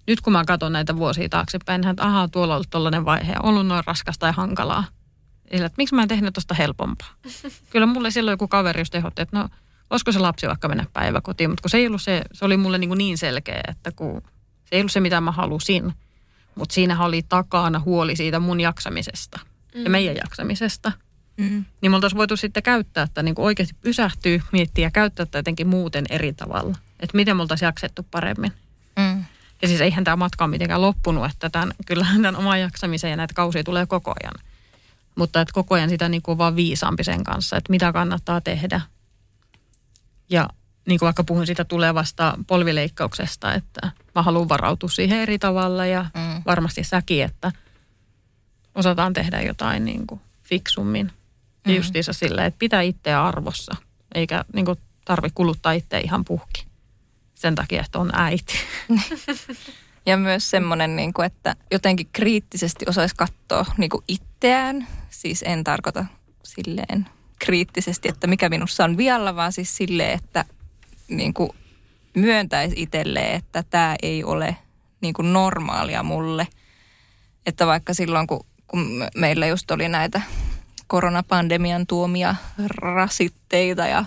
nyt 0.06 0.20
kun 0.20 0.32
mä 0.32 0.44
katson 0.44 0.72
näitä 0.72 0.96
vuosia 0.96 1.28
taaksepäin, 1.28 1.80
niin 1.80 1.90
että 1.90 2.04
ahaa, 2.04 2.28
tuolla 2.28 2.54
on 2.54 2.56
ollut 2.56 2.70
tollainen 2.70 3.04
vaihe 3.04 3.32
ja 3.32 3.40
ollut 3.40 3.66
noin 3.66 3.84
raskasta 3.86 4.26
ja 4.26 4.32
hankalaa. 4.32 4.84
Eli 5.50 5.64
että 5.64 5.76
miksi 5.76 5.94
mä 5.94 6.02
en 6.02 6.08
tehnyt 6.08 6.34
tuosta 6.34 6.54
helpompaa. 6.54 7.08
Kyllä 7.70 7.86
mulle 7.86 8.10
silloin 8.10 8.32
joku 8.32 8.48
kaveri 8.48 8.80
just 8.80 8.94
ehdotti, 8.94 9.22
että 9.22 9.38
no 9.38 9.48
voisiko 9.90 10.12
se 10.12 10.18
lapsi 10.18 10.46
vaikka 10.46 10.68
mennä 10.68 10.86
päiväkotiin, 10.92 11.50
mutta 11.50 11.62
kun 11.62 11.70
se 11.70 11.78
ei 11.78 11.86
ollut 11.86 12.02
se, 12.02 12.22
se 12.32 12.44
oli 12.44 12.56
mulle 12.56 12.78
niin, 12.78 12.90
kuin 12.90 12.98
niin 12.98 13.18
selkeä, 13.18 13.60
että 13.68 13.92
kun 13.92 14.22
se 14.64 14.76
ei 14.76 14.80
ollut 14.80 14.92
se, 14.92 15.00
mitä 15.00 15.20
mä 15.20 15.32
halusin, 15.32 15.92
mutta 16.54 16.74
siinä 16.74 17.04
oli 17.04 17.22
takana 17.22 17.80
huoli 17.80 18.16
siitä 18.16 18.38
mun 18.38 18.60
jaksamisesta 18.60 19.40
mm. 19.74 19.84
ja 19.84 19.90
meidän 19.90 20.16
jaksamisesta. 20.16 20.92
Mm. 21.36 21.64
Niin 21.80 21.92
me 21.92 21.94
oltaisiin 21.94 22.18
voitu 22.18 22.36
sitten 22.36 22.62
käyttää, 22.62 23.04
että 23.04 23.22
niin 23.22 23.34
kuin 23.34 23.46
oikeasti 23.46 23.74
pysähtyy, 23.80 24.42
miettiä 24.52 24.86
ja 24.86 24.90
käyttää 24.90 25.26
tätä 25.26 25.38
jotenkin 25.38 25.66
muuten 25.66 26.04
eri 26.10 26.32
tavalla. 26.32 26.76
Että 27.00 27.16
miten 27.16 27.36
me 27.36 27.42
oltaisiin 27.42 27.66
jaksettu 27.66 28.06
paremmin. 28.10 28.52
Mm. 28.96 29.24
Ja 29.62 29.68
siis 29.68 29.80
eihän 29.80 30.04
tämä 30.04 30.16
matka 30.16 30.44
ole 30.44 30.50
mitenkään 30.50 30.82
loppunut, 30.82 31.30
että 31.30 31.50
tämän, 31.50 31.72
kyllähän 31.86 32.22
tämän 32.22 32.36
oman 32.36 32.60
jaksamisen 32.60 33.10
ja 33.10 33.16
näitä 33.16 33.34
kausia 33.34 33.64
tulee 33.64 33.86
koko 33.86 34.14
ajan. 34.22 34.34
Mutta 35.14 35.40
että 35.40 35.54
koko 35.54 35.74
ajan 35.74 35.88
sitä 35.88 36.08
niin 36.08 36.22
kuin 36.22 36.38
vaan 36.38 36.56
viisaampi 36.56 37.04
sen 37.04 37.24
kanssa, 37.24 37.56
että 37.56 37.70
mitä 37.70 37.92
kannattaa 37.92 38.40
tehdä– 38.40 38.80
ja 40.30 40.48
niin 40.86 40.98
kuin 40.98 41.06
vaikka 41.06 41.24
puhun 41.24 41.46
siitä 41.46 41.64
tulevasta 41.64 42.38
polvileikkauksesta, 42.46 43.54
että 43.54 43.90
mä 44.14 44.22
haluan 44.22 44.48
varautua 44.48 44.88
siihen 44.88 45.20
eri 45.20 45.38
tavalla 45.38 45.86
ja 45.86 46.06
mm. 46.14 46.42
varmasti 46.46 46.84
säkin, 46.84 47.24
että 47.24 47.52
osataan 48.74 49.12
tehdä 49.12 49.40
jotain 49.40 49.84
niin 49.84 50.06
kuin 50.06 50.20
fiksummin. 50.42 51.06
Mm. 51.06 51.72
Ja 51.72 51.76
justiinsa 51.76 52.12
sillä, 52.12 52.46
että 52.46 52.58
pitää 52.58 52.82
itseä 52.82 53.24
arvossa, 53.24 53.76
eikä 54.14 54.44
niin 54.52 54.64
kuin 54.64 54.78
tarvi 55.04 55.28
kuluttaa 55.34 55.72
itseä 55.72 56.00
ihan 56.00 56.24
puhki 56.24 56.67
sen 57.38 57.54
takia, 57.54 57.82
että 57.84 57.98
on 57.98 58.10
äiti. 58.14 58.54
Ja 60.06 60.16
myös 60.16 60.50
semmoinen, 60.50 60.96
niin 60.96 61.12
kuin, 61.12 61.26
että 61.26 61.56
jotenkin 61.70 62.08
kriittisesti 62.12 62.84
osaisi 62.88 63.16
katsoa 63.16 63.66
niin 63.76 63.90
kuin 63.90 64.04
itseään. 64.08 64.86
Siis 65.10 65.44
en 65.46 65.64
tarkoita 65.64 66.04
silleen 66.42 67.06
kriittisesti, 67.38 68.08
että 68.08 68.26
mikä 68.26 68.48
minussa 68.48 68.84
on 68.84 68.96
vialla, 68.96 69.36
vaan 69.36 69.52
siis 69.52 69.76
silleen, 69.76 70.10
että 70.10 70.44
niin 71.08 71.34
kuin 71.34 71.50
myöntäisi 72.14 72.74
itselleen, 72.82 73.34
että 73.34 73.62
tämä 73.62 73.96
ei 74.02 74.24
ole 74.24 74.56
niin 75.00 75.14
kuin 75.14 75.32
normaalia 75.32 76.02
mulle. 76.02 76.46
Että 77.46 77.66
vaikka 77.66 77.94
silloin, 77.94 78.26
kun, 78.26 78.44
kun 78.66 79.06
meillä 79.14 79.46
just 79.46 79.70
oli 79.70 79.88
näitä 79.88 80.20
koronapandemian 80.86 81.86
tuomia 81.86 82.34
rasitteita 82.78 83.86
ja 83.86 84.04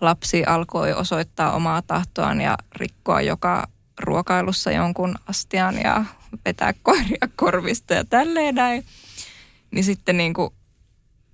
lapsi 0.00 0.44
alkoi 0.44 0.92
osoittaa 0.92 1.52
omaa 1.52 1.82
tahtoaan 1.82 2.40
ja 2.40 2.58
rikkoa 2.76 3.20
joka 3.20 3.68
ruokailussa 4.00 4.70
jonkun 4.70 5.14
astian 5.28 5.80
ja 5.84 6.04
vetää 6.44 6.74
koiria 6.82 7.28
korvista 7.36 7.94
ja 7.94 8.04
tälleen 8.04 8.54
näin. 8.54 8.84
Niin 9.70 9.84
sitten 9.84 10.16
niin 10.16 10.34
kuin 10.34 10.50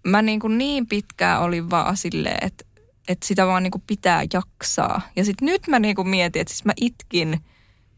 mä 0.06 0.22
niin, 0.22 0.40
kuin 0.40 0.58
niin 0.58 0.86
pitkään 0.86 1.40
olin 1.40 1.70
vaan 1.70 1.96
silleen, 1.96 2.46
että, 2.46 2.64
että 3.08 3.26
sitä 3.26 3.46
vaan 3.46 3.62
niin 3.62 3.70
kuin 3.70 3.82
pitää 3.86 4.22
jaksaa. 4.32 5.00
Ja 5.16 5.24
sitten 5.24 5.46
nyt 5.46 5.68
mä 5.68 5.78
niin 5.78 5.96
kuin 5.96 6.08
mietin, 6.08 6.42
että 6.42 6.54
siis 6.54 6.64
mä 6.64 6.72
itkin, 6.76 7.44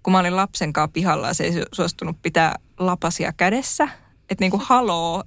kun 0.03 0.13
mä 0.13 0.19
olin 0.19 0.37
lapsen 0.37 0.73
kanssa 0.73 0.93
pihalla 0.93 1.29
ja 1.29 1.35
se 1.35 1.45
ei 1.45 1.53
suostunut 1.73 2.23
pitää 2.23 2.59
lapasia 2.79 3.33
kädessä. 3.33 3.89
Että 4.31 4.43
niin 4.43 4.51
kuin 4.51 4.63
haloo, 4.67 5.25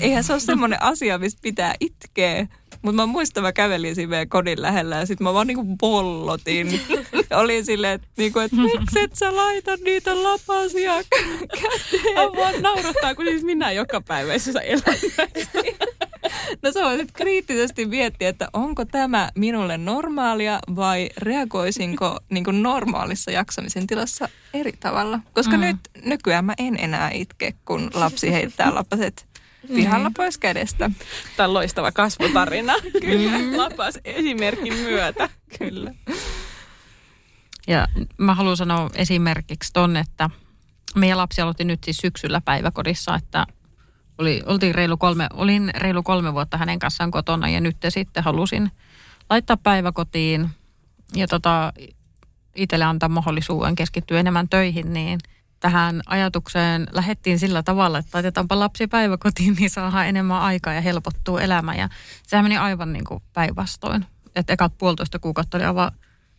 eihän 0.00 0.24
se 0.24 0.32
ole 0.32 0.40
semmoinen 0.40 0.82
asia, 0.82 1.18
mistä 1.18 1.40
pitää 1.42 1.74
itkeä. 1.80 2.46
Mutta 2.82 3.02
mä 3.02 3.06
muistan, 3.06 3.42
mä 3.42 3.52
kävelin 3.52 3.94
siinä 3.94 4.10
meidän 4.10 4.28
kodin 4.28 4.62
lähellä 4.62 4.96
ja 4.96 5.06
sitten 5.06 5.24
mä 5.24 5.34
vaan 5.34 5.46
niinku 5.46 5.76
bollotin. 5.80 6.80
Olin 7.30 7.64
silleen, 7.64 7.92
että 7.92 8.08
niinku, 8.16 8.38
et, 8.38 8.52
miksi 8.52 9.00
et 9.00 9.14
sä 9.14 9.36
laita 9.36 9.76
niitä 9.84 10.22
lapasia 10.22 10.92
käteen? 10.94 12.32
Vaan 12.36 12.62
naurattaa, 12.62 13.14
kun 13.14 13.24
siis 13.24 13.44
minä 13.44 13.72
joka 13.72 14.00
päiväisessä 14.00 14.60
elämässä. 14.60 15.28
No 16.62 16.72
sä 16.72 16.84
voisit 16.84 17.12
kriittisesti 17.12 17.86
miettiä, 17.86 18.28
että 18.28 18.48
onko 18.52 18.84
tämä 18.84 19.28
minulle 19.34 19.78
normaalia 19.78 20.58
vai 20.76 21.08
reagoisinko 21.16 22.18
niin 22.30 22.44
kuin 22.44 22.62
normaalissa 22.62 23.30
jaksamisen 23.30 23.86
tilassa 23.86 24.28
eri 24.54 24.72
tavalla. 24.72 25.20
Koska 25.34 25.56
mm. 25.56 25.60
nyt 25.60 25.76
nykyään 26.04 26.44
mä 26.44 26.54
en 26.58 26.76
enää 26.80 27.10
itke, 27.10 27.54
kun 27.64 27.90
lapsi 27.94 28.32
heittää 28.32 28.74
lapaset 28.74 29.26
pihalla 29.68 30.08
mm. 30.08 30.14
pois 30.14 30.38
kädestä. 30.38 30.90
Tämä 31.36 31.46
on 31.46 31.54
loistava 31.54 31.92
kasvutarina. 31.92 32.74
Kyllä, 33.06 33.38
mm. 33.38 33.56
lapas 33.56 33.98
esimerkin 34.04 34.74
myötä. 34.74 35.28
Kyllä. 35.58 35.94
Ja 37.66 37.86
mä 38.18 38.34
haluan 38.34 38.56
sanoa 38.56 38.90
esimerkiksi 38.94 39.72
ton, 39.72 39.96
että 39.96 40.30
meidän 40.94 41.18
lapsi 41.18 41.40
aloitti 41.40 41.64
nyt 41.64 41.84
siis 41.84 41.96
syksyllä 41.96 42.40
päiväkodissa, 42.40 43.14
että 43.14 43.46
oli, 44.18 44.42
oltiin 44.46 44.74
reilu 44.74 44.96
kolme, 44.96 45.26
olin 45.32 45.70
reilu 45.74 46.02
kolme 46.02 46.34
vuotta 46.34 46.56
hänen 46.56 46.78
kanssaan 46.78 47.10
kotona 47.10 47.48
ja 47.48 47.60
nyt 47.60 47.76
sitten 47.88 48.24
halusin 48.24 48.70
laittaa 49.30 49.56
päiväkotiin 49.56 50.48
ja 51.14 51.28
tota, 51.28 51.72
itselle 52.56 52.84
antaa 52.84 53.08
mahdollisuuden 53.08 53.74
keskittyä 53.74 54.20
enemmän 54.20 54.48
töihin, 54.48 54.92
niin 54.92 55.18
tähän 55.62 56.00
ajatukseen 56.06 56.86
lähettiin 56.92 57.38
sillä 57.38 57.62
tavalla, 57.62 57.98
että 57.98 58.10
laitetaanpa 58.14 58.58
lapsi 58.58 58.86
päiväkotiin, 58.86 59.54
niin 59.54 59.70
saadaan 59.70 60.06
enemmän 60.06 60.40
aikaa 60.40 60.74
ja 60.74 60.80
helpottuu 60.80 61.38
elämä. 61.38 61.74
Ja 61.74 61.88
sehän 62.26 62.44
meni 62.44 62.56
aivan 62.56 62.92
niin 62.92 63.04
kuin 63.04 63.22
päinvastoin. 63.32 64.06
Että 64.36 64.52
ekat 64.52 64.78
puolitoista 64.78 65.18
kuukautta 65.18 65.56
oli 65.56 65.64
aivan 65.64 65.92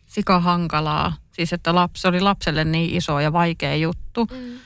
sika 0.06 0.40
hankalaa. 0.40 1.16
Siis 1.30 1.52
että 1.52 1.74
lapsi 1.74 2.08
oli 2.08 2.20
lapselle 2.20 2.64
niin 2.64 2.96
iso 2.96 3.20
ja 3.20 3.32
vaikea 3.32 3.76
juttu. 3.76 4.24
Mm 4.24 4.58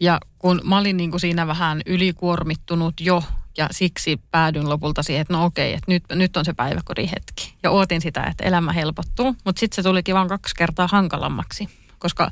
ja 0.00 0.20
kun 0.38 0.60
mä 0.64 0.78
olin 0.78 0.96
niin 0.96 1.10
kuin 1.10 1.20
siinä 1.20 1.46
vähän 1.46 1.80
ylikuormittunut 1.86 3.00
jo 3.00 3.22
ja 3.56 3.68
siksi 3.70 4.20
päädyin 4.30 4.68
lopulta 4.68 5.02
siihen, 5.02 5.20
että 5.22 5.34
no 5.34 5.44
okei, 5.44 5.72
että 5.72 5.84
nyt, 5.88 6.04
nyt 6.12 6.36
on 6.36 6.44
se 6.44 6.52
päiväkodin 6.52 7.08
hetki. 7.08 7.54
Ja 7.62 7.70
ootin 7.70 8.00
sitä, 8.00 8.22
että 8.22 8.44
elämä 8.44 8.72
helpottuu, 8.72 9.36
mutta 9.44 9.60
sitten 9.60 9.76
se 9.76 9.82
tulikin 9.82 10.14
vain 10.14 10.28
kaksi 10.28 10.54
kertaa 10.54 10.88
hankalammaksi, 10.92 11.68
koska 11.98 12.30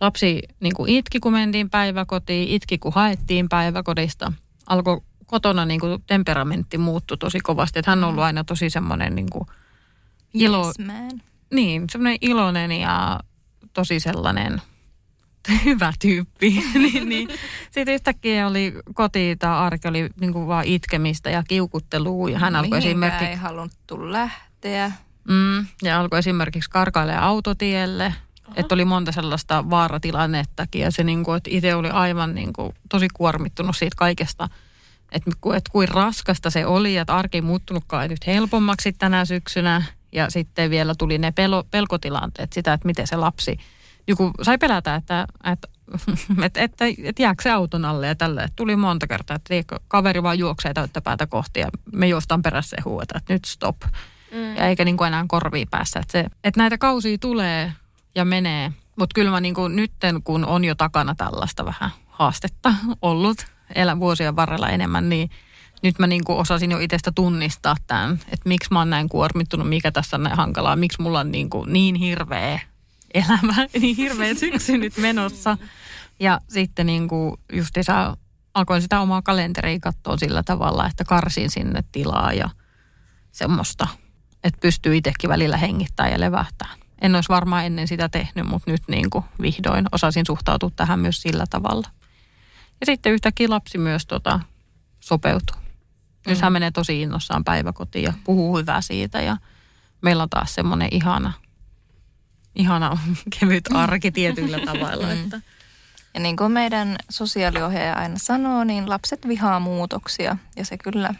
lapsi 0.00 0.42
niin 0.60 0.74
kuin 0.74 0.90
itki, 0.90 1.20
kun 1.20 1.32
mentiin 1.32 1.70
päiväkotiin, 1.70 2.48
itki, 2.48 2.78
kun 2.78 2.92
haettiin 2.92 3.48
päiväkodista. 3.48 4.32
Alkoi 4.66 5.00
kotona 5.26 5.64
niin 5.64 5.80
kuin 5.80 6.02
temperamentti 6.06 6.78
muuttui 6.78 7.18
tosi 7.18 7.40
kovasti, 7.40 7.78
että 7.78 7.90
hän 7.90 8.04
on 8.04 8.10
ollut 8.10 8.24
aina 8.24 8.44
tosi 8.44 8.70
semmoinen 8.70 9.14
niin 9.14 9.30
kuin 9.30 9.46
ilo... 10.34 10.66
Yes, 10.66 10.78
man. 10.78 11.22
Niin, 11.54 11.84
semmoinen 11.90 12.18
iloinen 12.20 12.72
ja 12.72 13.20
tosi 13.72 14.00
sellainen 14.00 14.62
hyvä 15.64 15.92
tyyppi. 16.00 16.50
niin, 16.74 17.08
niin. 17.08 17.28
Sitten 17.70 17.94
yhtäkkiä 17.94 18.46
oli 18.46 18.74
koti 18.94 19.36
tai 19.38 19.58
arki 19.58 19.88
oli 19.88 20.08
niin 20.20 20.32
kuin 20.32 20.46
vaan 20.46 20.64
itkemistä 20.64 21.30
ja 21.30 21.42
kiukuttelua. 21.48 22.30
Ja 22.30 22.38
hän 22.38 22.56
alkoi 22.56 22.78
esimerkiksi... 22.78 23.24
ei 23.24 23.36
haluttu 23.36 24.12
lähteä. 24.12 24.92
Mm, 25.28 25.66
ja 25.82 26.00
alkoi 26.00 26.18
esimerkiksi 26.18 26.70
karkailla 26.70 27.18
autotielle. 27.18 28.14
Että 28.56 28.74
oli 28.74 28.84
monta 28.84 29.12
sellaista 29.12 29.70
vaaratilannettakin 29.70 30.82
ja 30.82 30.90
se 30.90 31.04
niin 31.04 31.24
kuin, 31.24 31.36
että 31.36 31.50
itse 31.52 31.74
oli 31.74 31.90
aivan 31.90 32.34
niin 32.34 32.52
kuin, 32.52 32.74
tosi 32.88 33.08
kuormittunut 33.14 33.76
siitä 33.76 33.96
kaikesta. 33.96 34.48
Että 35.12 35.30
et 35.56 35.68
kuin 35.68 35.88
raskasta 35.88 36.50
se 36.50 36.66
oli, 36.66 36.96
että 36.96 37.16
arki 37.16 37.36
ei 37.36 37.42
muuttunutkaan 37.42 38.10
nyt 38.10 38.26
helpommaksi 38.26 38.92
tänä 38.92 39.24
syksynä. 39.24 39.82
Ja 40.12 40.30
sitten 40.30 40.70
vielä 40.70 40.94
tuli 40.98 41.18
ne 41.18 41.32
pelo, 41.32 41.64
pelkotilanteet, 41.70 42.52
sitä, 42.52 42.72
että 42.72 42.86
miten 42.86 43.06
se 43.06 43.16
lapsi– 43.16 43.58
joku 44.08 44.30
sai 44.42 44.58
pelätä, 44.58 44.94
että, 44.94 45.26
että, 45.52 45.68
että, 46.46 46.60
että, 46.60 46.84
että 47.04 47.22
jääkö 47.22 47.42
se 47.42 47.50
auton 47.50 47.84
alle 47.84 48.06
ja 48.06 48.14
tälle. 48.14 48.48
Tuli 48.56 48.76
monta 48.76 49.06
kertaa, 49.06 49.36
että 49.36 49.78
kaveri 49.88 50.22
vaan 50.22 50.38
juoksee 50.38 50.74
täyttä 50.74 51.00
päätä 51.00 51.26
kohti 51.26 51.60
ja 51.60 51.68
me 51.92 52.06
juostaan 52.06 52.42
perässä 52.42 52.76
ja 52.76 52.82
huuta, 52.84 53.18
että 53.18 53.32
nyt 53.32 53.44
stop. 53.44 53.76
Mm. 54.32 54.56
Ja 54.56 54.68
eikä 54.68 54.84
niin 54.84 54.96
kuin 54.96 55.08
enää 55.08 55.24
korvii 55.28 55.66
päässä. 55.66 56.00
Että, 56.00 56.12
se, 56.12 56.24
että 56.44 56.60
näitä 56.60 56.78
kausia 56.78 57.18
tulee 57.20 57.72
ja 58.18 58.24
menee. 58.24 58.72
Mutta 58.96 59.14
kyllä 59.14 59.30
mä 59.30 59.40
niin 59.40 59.54
kuin 59.54 59.76
nytten, 59.76 60.22
kun 60.22 60.44
on 60.44 60.64
jo 60.64 60.74
takana 60.74 61.14
tällaista 61.14 61.64
vähän 61.64 61.90
haastetta 62.06 62.74
ollut 63.02 63.46
elä 63.74 64.00
vuosien 64.00 64.36
varrella 64.36 64.68
enemmän, 64.68 65.08
niin 65.08 65.30
nyt 65.82 65.98
mä 65.98 66.06
niin 66.06 66.24
kuin 66.24 66.38
osasin 66.38 66.70
jo 66.70 66.78
itsestä 66.78 67.12
tunnistaa 67.14 67.76
tämän, 67.86 68.12
että 68.12 68.48
miksi 68.48 68.68
mä 68.72 68.78
oon 68.78 68.90
näin 68.90 69.08
kuormittunut, 69.08 69.68
mikä 69.68 69.90
tässä 69.90 70.16
on 70.16 70.22
näin 70.22 70.36
hankalaa, 70.36 70.76
miksi 70.76 71.02
mulla 71.02 71.20
on 71.20 71.32
niin, 71.32 71.50
kuin 71.50 71.72
niin 71.72 71.94
hirveä 71.94 72.60
elämä, 73.14 73.54
niin 73.80 73.96
hirveä 73.96 74.34
syksy 74.34 74.78
nyt 74.78 74.96
menossa. 74.96 75.58
Ja 76.20 76.40
sitten 76.48 76.86
niin 76.86 77.08
kuin 77.08 77.36
just 77.52 77.76
isä, 77.76 78.16
alkoin 78.54 78.82
sitä 78.82 79.00
omaa 79.00 79.22
kalenteria 79.22 79.78
katsoa 79.80 80.16
sillä 80.16 80.42
tavalla, 80.42 80.86
että 80.86 81.04
karsin 81.04 81.50
sinne 81.50 81.84
tilaa 81.92 82.32
ja 82.32 82.50
semmoista, 83.32 83.88
että 84.44 84.60
pystyy 84.60 84.96
itsekin 84.96 85.30
välillä 85.30 85.56
hengittämään 85.56 86.12
ja 86.12 86.20
levähtämään. 86.20 86.87
En 87.02 87.14
olisi 87.14 87.28
varmaan 87.28 87.66
ennen 87.66 87.88
sitä 87.88 88.08
tehnyt, 88.08 88.46
mutta 88.46 88.70
nyt 88.70 88.82
niin 88.88 89.10
kuin 89.10 89.24
vihdoin 89.42 89.86
osasin 89.92 90.26
suhtautua 90.26 90.70
tähän 90.76 91.00
myös 91.00 91.22
sillä 91.22 91.44
tavalla. 91.50 91.88
Ja 92.80 92.86
sitten 92.86 93.12
yhtäkkiä 93.12 93.50
lapsi 93.50 93.78
myös 93.78 94.06
tota, 94.06 94.40
sopeutuu. 95.00 95.56
Nyt 96.26 96.40
hän 96.40 96.52
mm. 96.52 96.54
menee 96.54 96.70
tosi 96.70 97.02
innossaan 97.02 97.44
päiväkotiin 97.44 98.04
ja 98.04 98.12
puhuu 98.24 98.58
hyvää 98.58 98.80
siitä 98.80 99.20
ja 99.20 99.36
meillä 100.00 100.22
on 100.22 100.30
taas 100.30 100.54
semmoinen 100.54 100.88
ihana, 100.90 101.32
ihana 102.54 102.98
kevyt 103.40 103.64
arki 103.74 104.10
tietyillä 104.10 104.58
tavoilla. 104.66 105.06
Mm. 105.06 105.12
Että. 105.12 105.40
Ja 106.14 106.20
niin 106.20 106.36
kuin 106.36 106.52
meidän 106.52 106.96
sosiaaliohjaaja 107.10 107.94
aina 107.94 108.18
sanoo, 108.18 108.64
niin 108.64 108.90
lapset 108.90 109.28
vihaa 109.28 109.60
muutoksia 109.60 110.36
ja 110.56 110.64
se 110.64 110.78
kyllä 110.78 111.14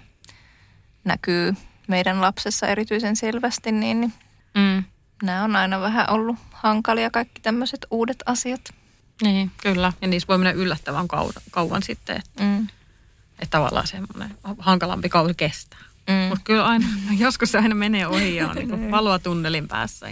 näkyy 1.05 1.55
meidän 1.89 2.21
lapsessa 2.21 2.67
erityisen 2.67 3.17
selvästi, 3.17 3.73
niin 3.73 4.13
mm. 4.55 4.85
Nämä 5.23 5.45
on 5.45 5.57
aina 5.57 5.81
vähän 5.81 6.11
ollut 6.11 6.37
hankalia 6.53 7.11
kaikki 7.11 7.41
tämmöiset 7.41 7.87
uudet 7.91 8.23
asiat. 8.27 8.61
Niin, 9.23 9.51
kyllä. 9.63 9.93
Ja 10.01 10.09
niissä 10.09 10.29
voi 10.29 10.39
mennä 10.39 10.53
yllättävän 10.53 11.09
kauan, 11.09 11.33
kauan 11.51 11.83
sitten. 11.83 12.17
Että. 12.17 12.43
Mm. 12.43 12.69
Että 13.31 13.51
tavallaan 13.51 13.87
semmoinen 13.87 14.35
hankalampi 14.59 15.09
kausi 15.09 15.35
kestää. 15.35 15.81
Mm. 16.09 16.29
Mutta 16.29 16.45
kyllä 16.45 16.67
aina, 16.67 16.87
joskus 17.19 17.53
se 17.53 17.59
aina 17.59 17.75
menee 17.75 18.07
ohi 18.07 18.37
ja 18.37 18.49
on 18.49 18.57
niin 18.57 18.91
valoa 18.91 19.19
tunnelin 19.19 19.69
päässä. 19.69 20.07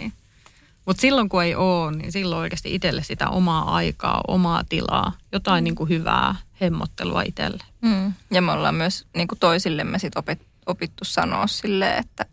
Mutta 0.85 1.01
silloin 1.01 1.29
kun 1.29 1.43
ei 1.43 1.55
ole, 1.55 1.91
niin 1.91 2.11
silloin 2.11 2.41
oikeasti 2.41 2.75
itselle 2.75 3.03
sitä 3.03 3.29
omaa 3.29 3.75
aikaa, 3.75 4.21
omaa 4.27 4.63
tilaa, 4.63 5.17
jotain 5.31 5.61
mm. 5.61 5.63
niin 5.63 5.75
kuin 5.75 5.89
hyvää 5.89 6.35
hemmottelua 6.61 7.21
itselle. 7.21 7.63
Mm. 7.81 8.13
Ja 8.31 8.41
me 8.41 8.51
ollaan 8.51 8.75
myös 8.75 9.05
niin 9.15 9.27
kuin 9.27 9.39
toisillemme 9.39 9.99
sit 9.99 10.17
opit, 10.17 10.41
opittu 10.65 11.05
sanoa 11.05 11.47
sille, 11.47 11.97
että 11.97 12.25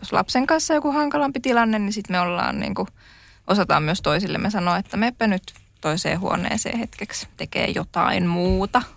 jos 0.00 0.12
lapsen 0.12 0.46
kanssa 0.46 0.74
joku 0.74 0.92
hankalampi 0.92 1.40
tilanne, 1.40 1.78
niin 1.78 1.92
sitten 1.92 2.16
me 2.16 2.20
ollaan 2.20 2.60
niin 2.60 2.74
kuin, 2.74 2.88
osataan 3.46 3.82
myös 3.82 4.02
toisillemme 4.02 4.50
sanoa, 4.50 4.76
että 4.76 4.96
meppä 4.96 5.26
nyt 5.26 5.42
toiseen 5.80 6.20
huoneeseen 6.20 6.78
hetkeksi 6.78 7.28
tekee 7.36 7.70
jotain 7.70 8.26
muuta– 8.26 8.82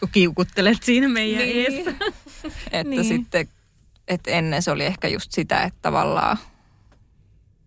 kun 0.00 0.08
kiukuttelet 0.12 0.82
siinä 0.82 1.08
meidän 1.08 1.42
niin. 1.42 1.56
eessä. 1.56 1.90
että 2.72 2.90
niin. 2.90 3.04
sitten, 3.04 3.48
että 4.08 4.30
ennen 4.30 4.62
se 4.62 4.70
oli 4.70 4.84
ehkä 4.84 5.08
just 5.08 5.32
sitä, 5.32 5.62
että 5.62 5.78
tavallaan 5.82 6.38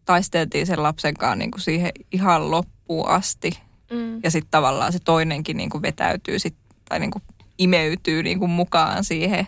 taisteltiin 0.06 0.68
sen 0.68 0.84
lapsen 0.84 1.14
kanssa 1.14 1.36
niin 1.36 1.52
kuin 1.52 1.62
siihen 1.62 1.91
ihan 2.12 2.52
loppuun 2.52 3.08
asti. 3.08 3.60
Mm. 3.91 4.20
Ja 4.24 4.32
sitten 4.32 4.52
tavallaan 4.52 4.94
se 4.94 5.00
toinenkin 5.00 5.58
niin 5.58 5.70
kuin 5.70 5.82
vetäytyy 5.82 6.40
sit, 6.40 6.56
tai 6.90 7.00
niin 7.00 7.12
kuin 7.12 7.24
imeytyy 7.58 8.24
niin 8.24 8.40
kuin 8.40 8.52
mukaan 8.52 9.04
siihen 9.04 9.48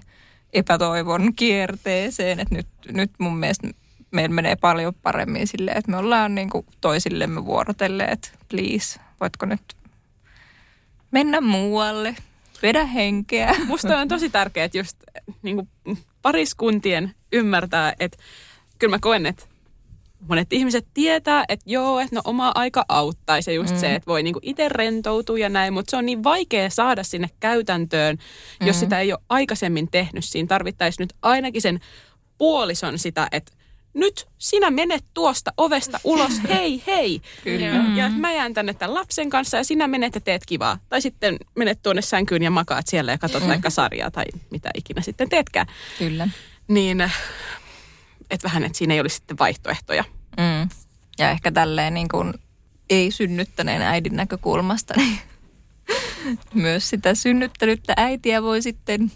epätoivon 0.54 1.36
kierteeseen. 1.36 2.40
Että 2.40 2.56
nyt, 2.56 2.68
nyt 2.92 3.12
mun 3.18 3.38
mielestä 3.38 3.68
meillä 4.12 4.36
menee 4.36 4.56
paljon 4.56 4.94
paremmin 4.94 5.48
silleen, 5.48 5.78
että 5.78 5.92
me 5.92 5.98
ollaan 5.98 6.36
niin 6.36 6.50
kuin 6.50 6.66
toisillemme 6.82 7.46
vuorotelleet, 7.46 8.34
please, 8.50 9.00
voitko 9.20 9.46
nyt 9.46 9.62
mennä 11.12 11.42
muualle 11.42 12.16
vedä 12.62 12.86
henkeä. 12.86 13.56
Musta 13.68 14.00
on 14.00 14.08
tosi 14.08 14.30
tärkeää, 14.30 14.66
että 14.66 14.78
just 14.78 14.98
niin 15.42 15.56
kuin 15.56 15.98
pariskuntien 16.22 17.16
ymmärtää, 17.32 17.94
että 18.00 18.18
kyllä 18.80 18.96
mä 18.96 19.00
koen, 19.02 19.26
että 19.26 19.46
monet 20.28 20.54
ihmiset 20.54 20.88
tietää, 20.94 21.46
että 21.50 21.66
joo, 21.68 22.00
että 22.00 22.16
no 22.16 22.22
oma 22.26 22.52
aika 22.56 22.86
auttaisi 22.90 23.52
ja 23.52 23.56
just 23.56 23.74
mm. 23.74 23.80
se, 23.80 23.96
että 23.96 24.08
voi 24.08 24.24
niinku 24.24 24.40
itse 24.42 24.70
rentoutua 24.70 25.38
ja 25.38 25.50
näin, 25.50 25.74
mutta 25.74 25.92
se 25.92 25.98
on 25.98 26.06
niin 26.06 26.24
vaikea 26.24 26.70
saada 26.70 27.04
sinne 27.04 27.30
käytäntöön, 27.40 28.18
jos 28.66 28.76
mm. 28.76 28.80
sitä 28.80 29.00
ei 29.00 29.14
ole 29.14 29.22
aikaisemmin 29.30 29.92
tehnyt. 29.92 30.26
Siinä 30.26 30.48
tarvittaisiin 30.48 31.04
nyt 31.04 31.14
ainakin 31.22 31.62
sen 31.62 31.80
puolison 32.38 33.00
sitä, 33.00 33.28
että 33.32 33.52
nyt 33.94 34.28
sinä 34.38 34.72
menet 34.72 35.04
tuosta 35.14 35.54
ovesta 35.58 36.00
ulos, 36.04 36.42
hei 36.54 36.84
hei. 36.88 37.22
Kyllä. 37.44 37.66
Ja 37.96 38.10
mä 38.10 38.32
jään 38.32 38.54
tänne 38.54 38.74
tämän 38.74 38.94
lapsen 38.94 39.30
kanssa 39.30 39.58
ja 39.58 39.64
sinä 39.64 39.88
menet 39.88 40.16
ja 40.16 40.22
teet 40.22 40.42
kivaa. 40.46 40.78
Tai 40.90 41.02
sitten 41.02 41.38
menet 41.56 41.82
tuonne 41.82 42.02
sänkyyn 42.02 42.44
ja 42.44 42.52
makaat 42.52 42.88
siellä 42.88 43.12
ja 43.12 43.18
katsot 43.18 43.44
mm. 43.44 43.50
vaikka 43.50 43.70
sarjaa 43.70 44.12
tai 44.12 44.26
mitä 44.50 44.70
ikinä 44.76 45.02
sitten 45.02 45.30
teetkään. 45.30 45.68
Kyllä. 46.00 46.28
Niin, 46.68 47.12
että 48.32 48.48
vähän, 48.48 48.64
että 48.64 48.78
siinä 48.78 48.94
ei 48.94 49.00
olisi 49.00 49.16
sitten 49.16 49.38
vaihtoehtoja. 49.38 50.04
Mm. 50.38 50.70
Ja 51.20 51.30
ehkä 51.30 51.52
tälleen 51.52 51.94
niin 51.94 52.08
kuin 52.10 52.34
ei 52.90 53.12
synnyttäneen 53.12 53.82
äidin 53.82 54.16
näkökulmasta, 54.16 54.94
niin 54.98 55.18
myös 56.54 56.90
sitä 56.90 57.16
synnyttänyttä 57.16 57.94
äitiä 57.98 58.44
voi 58.44 58.62
sitten 58.62 59.12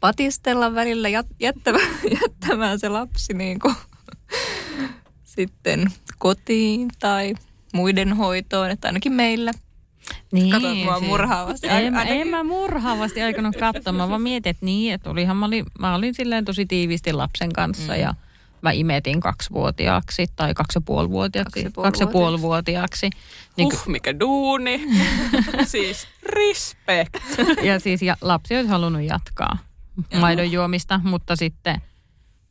patistella 0.00 0.74
välillä 0.74 1.08
jättämään, 1.40 1.90
jättämään 2.22 2.78
se 2.78 2.88
lapsi 2.88 3.34
niin 3.34 3.58
kuin 3.58 3.74
sitten 5.24 5.92
kotiin 6.18 6.88
tai 6.98 7.34
muiden 7.74 8.12
hoitoon, 8.16 8.70
että 8.70 8.88
ainakin 8.88 9.12
meillä. 9.12 9.52
Niin, 10.32 10.50
Katsot 10.50 10.76
mua 10.76 10.98
siis, 10.98 11.08
murhaavasti. 11.08 11.66
En, 11.66 11.74
ainakin. 11.74 12.20
en 12.20 12.28
mä 12.28 12.44
murhaavasti 12.44 13.22
aikonut 13.22 13.56
katsomaan, 13.56 14.10
vaan 14.10 14.22
mietin, 14.22 14.50
että 14.50 14.64
niin, 14.64 14.94
että 14.94 15.10
olihan 15.10 15.36
mä 15.36 15.46
olin, 15.46 15.66
mä 15.78 15.94
olin 15.94 16.14
silleen 16.14 16.44
tosi 16.44 16.66
tiivisti 16.66 17.12
lapsen 17.12 17.52
kanssa 17.52 17.92
mm. 17.92 18.00
ja 18.00 18.14
mä 18.62 18.70
imetin 18.70 19.20
kaksivuotiaaksi 19.20 20.26
tai 20.36 20.54
kaksi 20.54 20.76
ja 20.76 20.80
puolivuotiaaksi. 20.80 21.66
Kaksi 21.82 22.02
ja 22.02 22.06
puolivuotiaaksi. 22.06 23.10
Niin, 23.56 23.72
huh, 23.72 23.86
mikä 23.86 24.20
duuni. 24.20 24.86
siis 25.64 26.08
respect. 26.22 27.16
ja 27.62 27.80
siis 27.80 28.02
ja 28.02 28.16
lapsi 28.20 28.56
olisi 28.56 28.68
halunnut 28.68 29.02
jatkaa 29.02 29.58
maidon 30.20 30.52
juomista, 30.52 31.00
mutta 31.04 31.36
sitten 31.36 31.80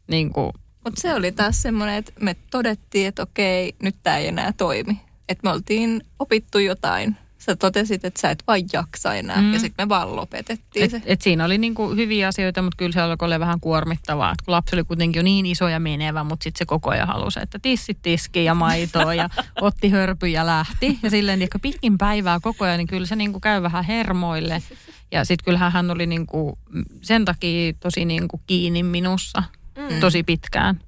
niin 0.08 0.34
kuin... 0.34 0.52
Mutta 0.84 1.02
se 1.02 1.14
oli 1.14 1.32
taas 1.32 1.62
semmoinen, 1.62 1.96
että 1.96 2.12
me 2.20 2.36
todettiin, 2.52 3.08
että 3.08 3.24
okei, 3.24 3.76
nyt 3.82 3.96
tämä 4.04 4.18
ei 4.18 4.28
enää 4.28 4.54
toimi. 4.54 5.02
Että 5.30 5.42
me 5.44 5.50
oltiin 5.50 6.02
opittu 6.20 6.60
jotain. 6.60 7.18
Sä 7.38 7.56
totesit, 7.56 8.06
että 8.06 8.22
sä 8.22 8.32
et 8.32 8.44
vain 8.48 8.66
jaksa 8.74 9.16
enää 9.16 9.42
mm. 9.42 9.54
ja 9.54 9.60
sitten 9.60 9.86
me 9.86 9.90
vaan 9.90 10.16
lopetettiin 10.16 10.86
et, 10.86 10.92
se. 10.92 11.02
Et 11.06 11.22
siinä 11.22 11.46
oli 11.46 11.58
niinku 11.58 11.90
hyviä 11.90 12.28
asioita, 12.28 12.62
mutta 12.62 12.78
kyllä 12.78 12.92
se 12.92 13.02
alkoi 13.02 13.26
olla 13.26 13.40
vähän 13.40 13.60
kuormittavaa. 13.60 14.32
Et 14.32 14.42
kun 14.46 14.52
lapsi 14.52 14.76
oli 14.76 14.84
kuitenkin 14.84 15.20
jo 15.20 15.24
niin 15.24 15.46
iso 15.46 15.68
ja 15.68 15.80
menevä, 15.80 16.24
mutta 16.24 16.44
sitten 16.44 16.60
se 16.60 16.66
koko 16.66 16.90
ajan 16.90 17.08
halusi, 17.08 17.40
että 17.42 17.60
tissit 17.62 17.98
tiski 18.02 18.46
ja 18.46 18.56
maitoa 18.56 19.14
ja 19.14 19.30
otti 19.62 19.90
hörpy 19.90 20.28
ja 20.28 20.46
lähti. 20.46 21.00
Ja 21.04 21.10
silleen, 21.10 21.42
että 21.42 21.60
pitkin 21.60 21.98
päivää 21.98 22.40
koko 22.40 22.66
ajan, 22.66 22.78
niin 22.78 22.88
kyllä 22.88 23.06
se 23.06 23.16
niinku 23.16 23.40
käy 23.40 23.62
vähän 23.62 23.84
hermoille. 23.84 24.64
Ja 25.12 25.26
sitten 25.26 25.46
kyllähän 25.46 25.72
hän 25.72 25.92
oli 25.92 26.06
niinku 26.06 26.60
sen 27.02 27.26
takia 27.26 27.74
tosi 27.80 28.06
niinku 28.06 28.42
kiinni 28.48 28.84
minussa 28.84 29.44
mm. 29.78 30.00
tosi 30.00 30.24
pitkään. 30.24 30.80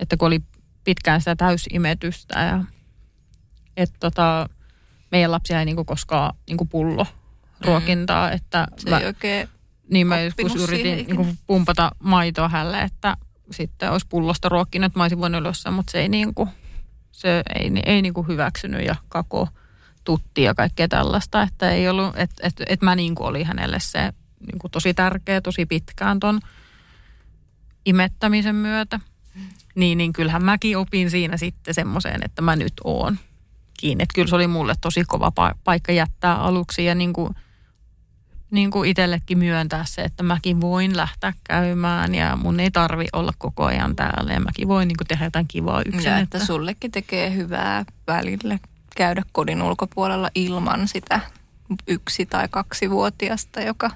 Että 0.00 0.16
kun 0.16 0.26
oli 0.26 0.40
pitkään 0.84 1.20
sitä 1.20 1.36
täysimetystä 1.36 2.40
ja 2.40 2.64
että 3.76 3.96
tota, 4.00 4.48
meidän 5.10 5.30
lapsia 5.30 5.58
ei 5.58 5.64
niinku 5.64 5.84
koskaan 5.84 6.34
niinku 6.48 6.64
pullo 6.64 7.06
ruokintaa. 7.60 8.28
Mm. 8.28 8.36
Että 8.36 8.66
Se 8.76 8.90
mä, 8.90 8.98
ei 8.98 9.06
oikein 9.06 9.48
Niin 9.90 10.06
mä 10.06 10.20
joskus 10.20 10.62
yritin 10.62 10.96
niinku 10.96 11.26
pumpata 11.46 11.90
maitoa 11.98 12.48
hälle, 12.48 12.80
että 12.80 13.16
sitten 13.50 13.90
olisi 13.92 14.06
pullosta 14.08 14.48
ruokkinut, 14.48 14.86
että 14.86 14.98
mä 14.98 15.04
olisin 15.04 15.20
voinut 15.20 15.44
jossain, 15.44 15.74
mutta 15.74 15.90
se 15.90 16.00
ei, 16.00 16.08
niinku, 16.08 16.48
se 17.12 17.42
ei, 17.54 17.72
ei 17.86 18.02
niinku 18.02 18.22
hyväksynyt 18.22 18.86
ja 18.86 18.96
kako 19.08 19.48
tutti 20.04 20.42
ja 20.42 20.54
kaikkea 20.54 20.88
tällaista, 20.88 21.42
että 21.42 21.70
ei 21.70 21.88
ollut, 21.88 22.18
että 22.18 22.46
et, 22.46 22.54
et 22.68 22.82
mä 22.82 22.94
niin 22.94 23.14
kuin 23.14 23.26
olin 23.26 23.46
hänelle 23.46 23.80
se 23.80 24.12
niin 24.46 24.58
kuin 24.58 24.70
tosi 24.70 24.94
tärkeä, 24.94 25.40
tosi 25.40 25.66
pitkään 25.66 26.20
ton 26.20 26.40
imettämisen 27.86 28.54
myötä. 28.54 29.00
Niin, 29.74 29.98
niin 29.98 30.12
kyllähän 30.12 30.44
mäkin 30.44 30.78
opin 30.78 31.10
siinä 31.10 31.36
sitten 31.36 31.74
semmoiseen, 31.74 32.20
että 32.24 32.42
mä 32.42 32.56
nyt 32.56 32.72
oon 32.84 33.18
kiinni. 33.80 34.02
Että 34.02 34.14
kyllä 34.14 34.28
se 34.28 34.36
oli 34.36 34.46
mulle 34.46 34.74
tosi 34.80 35.04
kova 35.06 35.32
paikka 35.64 35.92
jättää 35.92 36.36
aluksi 36.36 36.84
ja 36.84 36.94
niin 36.94 37.12
kuin, 37.12 37.34
niin 38.50 38.70
kuin 38.70 38.90
itsellekin 38.90 39.38
myöntää 39.38 39.84
se, 39.86 40.02
että 40.02 40.22
mäkin 40.22 40.60
voin 40.60 40.96
lähteä 40.96 41.32
käymään 41.44 42.14
ja 42.14 42.36
mun 42.36 42.60
ei 42.60 42.70
tarvi 42.70 43.06
olla 43.12 43.32
koko 43.38 43.64
ajan 43.64 43.96
täällä 43.96 44.32
ja 44.32 44.40
mäkin 44.40 44.68
voin 44.68 44.88
niin 44.88 44.96
kuin 44.96 45.08
tehdä 45.08 45.24
jotain 45.24 45.48
kivaa 45.48 45.82
yksin. 45.86 46.04
Ja 46.04 46.18
että, 46.18 46.38
että 46.38 46.46
sullekin 46.46 46.90
tekee 46.90 47.34
hyvää 47.34 47.84
välillä 48.06 48.58
käydä 48.96 49.22
kodin 49.32 49.62
ulkopuolella 49.62 50.30
ilman 50.34 50.88
sitä 50.88 51.20
yksi- 51.86 52.26
tai 52.26 52.48
kaksivuotiasta, 52.50 53.60
joka 53.60 53.90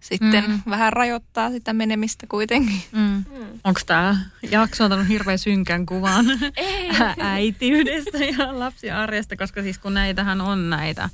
sitten 0.00 0.44
mm. 0.50 0.60
vähän 0.70 0.92
rajoittaa 0.92 1.50
sitä 1.50 1.72
menemistä 1.72 2.26
kuitenkin. 2.28 2.82
Mm. 2.92 3.00
Mm. 3.00 3.24
Onko 3.64 3.80
tämä 3.86 4.16
jakso 4.50 4.84
antanut 4.84 5.08
hirveän 5.08 5.38
synkän 5.38 5.86
kuvan 5.86 6.26
äitiydestä 7.18 8.18
ja 8.18 8.58
lapsiarjesta, 8.58 9.36
koska 9.36 9.62
siis 9.62 9.78
kun 9.78 9.94
näitähän 9.94 10.40
on 10.40 10.70
näitä 10.70 11.10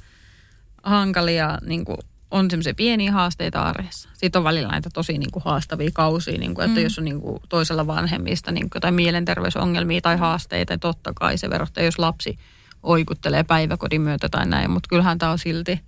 hankalia 0.82 1.58
niin 1.66 1.84
kuin 1.84 1.98
on 2.30 2.50
semmoisia 2.50 2.74
pieniä 2.74 3.12
haasteita 3.12 3.62
arjessa. 3.62 4.08
Sitten 4.14 4.40
on 4.40 4.44
välillä 4.44 4.68
näitä 4.68 4.90
tosi 4.92 5.18
niin 5.18 5.30
kuin 5.30 5.42
haastavia 5.44 5.90
kausia, 5.94 6.38
niin 6.38 6.54
kuin, 6.54 6.64
että 6.64 6.80
mm. 6.80 6.82
jos 6.82 6.98
on 6.98 7.04
niin 7.04 7.20
kuin 7.20 7.38
toisella 7.48 7.86
vanhemmista 7.86 8.52
niin 8.52 8.70
kuin, 8.70 8.82
tai 8.82 8.92
mielenterveysongelmia 8.92 10.00
tai 10.00 10.16
haasteita, 10.16 10.72
niin 10.72 10.80
totta 10.80 11.12
kai 11.14 11.38
se 11.38 11.50
verottaa, 11.50 11.84
jos 11.84 11.98
lapsi 11.98 12.38
oikuttelee 12.82 13.44
päiväkodin 13.44 14.00
myötä 14.00 14.28
tai 14.28 14.46
näin. 14.46 14.70
Mutta 14.70 14.88
kyllähän 14.88 15.18
tämä 15.18 15.32
on 15.32 15.38
silti, 15.38 15.80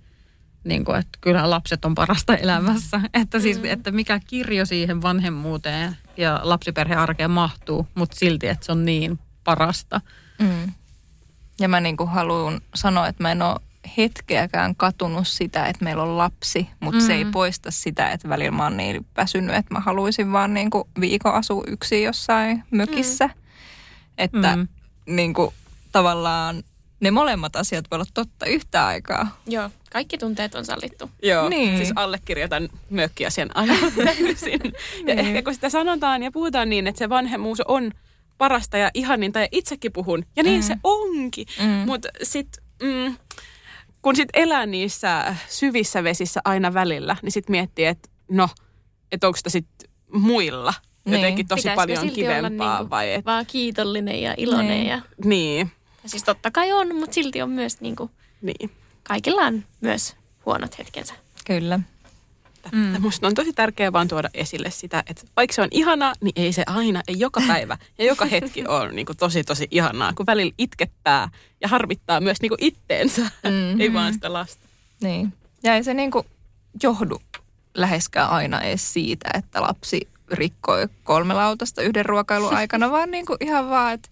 niin 0.69 0.85
kuin, 0.85 0.99
että 0.99 1.17
kyllähän 1.21 1.49
lapset 1.49 1.85
on 1.85 1.95
parasta 1.95 2.35
elämässä. 2.35 3.01
Että, 3.21 3.39
siis, 3.39 3.57
mm. 3.57 3.65
että 3.65 3.91
mikä 3.91 4.19
kirjo 4.27 4.65
siihen 4.65 5.01
vanhemmuuteen 5.01 5.97
ja 6.17 6.39
lapsiperhearkeen 6.43 7.31
mahtuu, 7.31 7.87
mutta 7.95 8.15
silti, 8.15 8.47
että 8.47 8.65
se 8.65 8.71
on 8.71 8.85
niin 8.85 9.19
parasta. 9.43 10.01
Mm. 10.39 10.71
Ja 11.59 11.67
mä 11.67 11.79
niin 11.79 11.97
kuin 11.97 12.09
haluan 12.09 12.61
sanoa, 12.75 13.07
että 13.07 13.23
mä 13.23 13.31
en 13.31 13.41
ole 13.41 13.59
hetkeäkään 13.97 14.75
katunut 14.75 15.27
sitä, 15.27 15.65
että 15.65 15.83
meillä 15.83 16.03
on 16.03 16.17
lapsi, 16.17 16.69
mutta 16.79 17.01
mm. 17.01 17.05
se 17.07 17.13
ei 17.13 17.23
mm. 17.23 17.31
poista 17.31 17.71
sitä, 17.71 18.09
että 18.09 18.29
välillä 18.29 18.51
mä 18.51 18.63
oon 18.63 18.77
niin 18.77 19.05
väsynyt, 19.17 19.55
että 19.55 19.73
mä 19.73 19.79
haluaisin 19.79 20.31
vaan 20.31 20.53
niin 20.53 20.69
kuin 20.69 20.83
viikon 20.99 21.33
asua 21.33 21.63
yksin 21.67 22.03
jossain 22.03 22.63
mökissä. 22.71 23.27
Mm. 23.27 23.33
Että 24.17 24.55
mm. 24.55 24.67
niin 25.05 25.33
kuin, 25.33 25.53
tavallaan 25.91 26.63
ne 26.99 27.11
molemmat 27.11 27.55
asiat 27.55 27.85
voi 27.91 27.95
olla 27.95 28.05
totta 28.13 28.45
yhtä 28.45 28.85
aikaa. 28.85 29.41
Joo, 29.47 29.69
kaikki 29.91 30.17
tunteet 30.17 30.55
on 30.55 30.65
sallittu. 30.65 31.09
Joo, 31.23 31.49
niin. 31.49 31.77
siis 31.77 31.91
allekirjoitan 31.95 32.69
mökkiasian 32.89 33.49
aivan 33.55 33.91
täysin. 34.05 34.61
ja 35.07 35.15
niin. 35.15 35.19
ehkä 35.19 35.41
kun 35.41 35.53
sitä 35.53 35.69
sanotaan 35.69 36.23
ja 36.23 36.31
puhutaan 36.31 36.69
niin, 36.69 36.87
että 36.87 36.99
se 36.99 37.09
vanhemmuus 37.09 37.61
on 37.61 37.91
parasta 38.37 38.77
ja 38.77 38.91
ihaninta 38.93 39.39
ja 39.39 39.47
itsekin 39.51 39.93
puhun. 39.93 40.25
Ja 40.35 40.43
niin 40.43 40.61
mm. 40.61 40.67
se 40.67 40.75
onkin. 40.83 41.45
Mm. 41.59 41.67
Mutta 41.67 42.07
sitten... 42.23 42.63
Mm, 42.83 43.15
kun 44.01 44.15
sitten 44.15 44.41
elää 44.41 44.65
niissä 44.65 45.35
syvissä 45.47 46.03
vesissä 46.03 46.41
aina 46.45 46.73
välillä, 46.73 47.15
niin 47.21 47.31
sitten 47.31 47.51
miettii, 47.51 47.85
että 47.85 48.09
no, 48.31 48.49
että 49.11 49.27
onko 49.27 49.37
sitä 49.37 49.49
sitten 49.49 49.89
muilla 50.13 50.73
niin. 51.05 51.13
jotenkin 51.13 51.47
tosi 51.47 51.61
Pitäisikö 51.61 51.75
paljon 51.75 52.09
kivempaa. 52.09 52.77
Niinku 52.77 52.89
vai 52.89 53.13
et... 53.13 53.25
Vaan 53.25 53.45
kiitollinen 53.45 54.21
ja 54.21 54.33
iloinen. 54.37 54.67
Niin. 54.67 54.87
Ja... 54.87 55.01
niin. 55.25 55.71
Ja 56.03 56.09
siis 56.09 56.23
totta 56.23 56.51
kai 56.51 56.71
on, 56.71 56.95
mutta 56.95 57.13
silti 57.13 57.41
on 57.41 57.49
myös 57.49 57.81
niinku, 57.81 58.11
niin. 58.41 58.71
kaikilla 59.03 59.41
on 59.41 59.63
myös 59.81 60.15
huonot 60.45 60.77
hetkensä. 60.77 61.13
Kyllä. 61.47 61.79
Mm. 62.71 63.01
Musta 63.01 63.27
on 63.27 63.33
tosi 63.35 63.53
tärkeää 63.53 63.93
vaan 63.93 64.07
tuoda 64.07 64.29
esille 64.33 64.71
sitä, 64.71 65.03
että 65.07 65.23
vaikka 65.35 65.53
se 65.53 65.61
on 65.61 65.67
ihanaa, 65.71 66.13
niin 66.21 66.33
ei 66.35 66.53
se 66.53 66.63
aina, 66.67 67.01
ei 67.07 67.19
joka 67.19 67.41
päivä 67.47 67.77
ja 67.97 68.05
joka 68.05 68.25
hetki 68.25 68.63
on 68.79 68.95
niin 68.95 69.05
kuin 69.05 69.17
tosi 69.17 69.43
tosi 69.43 69.67
ihanaa, 69.71 70.13
kun 70.13 70.25
välillä 70.25 70.53
itkettää 70.57 71.29
ja 71.61 71.67
harvittaa 71.67 72.21
myös 72.21 72.41
niin 72.41 72.49
kuin 72.49 72.63
itteensä, 72.63 73.21
mm-hmm. 73.21 73.81
ei 73.81 73.93
vaan 73.93 74.13
sitä 74.13 74.33
lasta. 74.33 74.67
Niin. 75.01 75.33
Ja 75.63 75.75
ei 75.75 75.83
se 75.83 75.93
niin 75.93 76.11
kuin 76.11 76.25
johdu 76.83 77.21
läheskään 77.73 78.29
aina 78.29 78.61
edes 78.61 78.93
siitä, 78.93 79.29
että 79.33 79.61
lapsi 79.61 80.07
rikkoi 80.31 80.87
kolme 81.03 81.33
lautasta 81.33 81.81
yhden 81.81 82.05
ruokailun 82.05 82.53
aikana, 82.53 82.91
vaan 82.91 83.11
niin 83.11 83.25
kuin 83.25 83.37
ihan 83.41 83.69
vaan, 83.69 83.93
että 83.93 84.09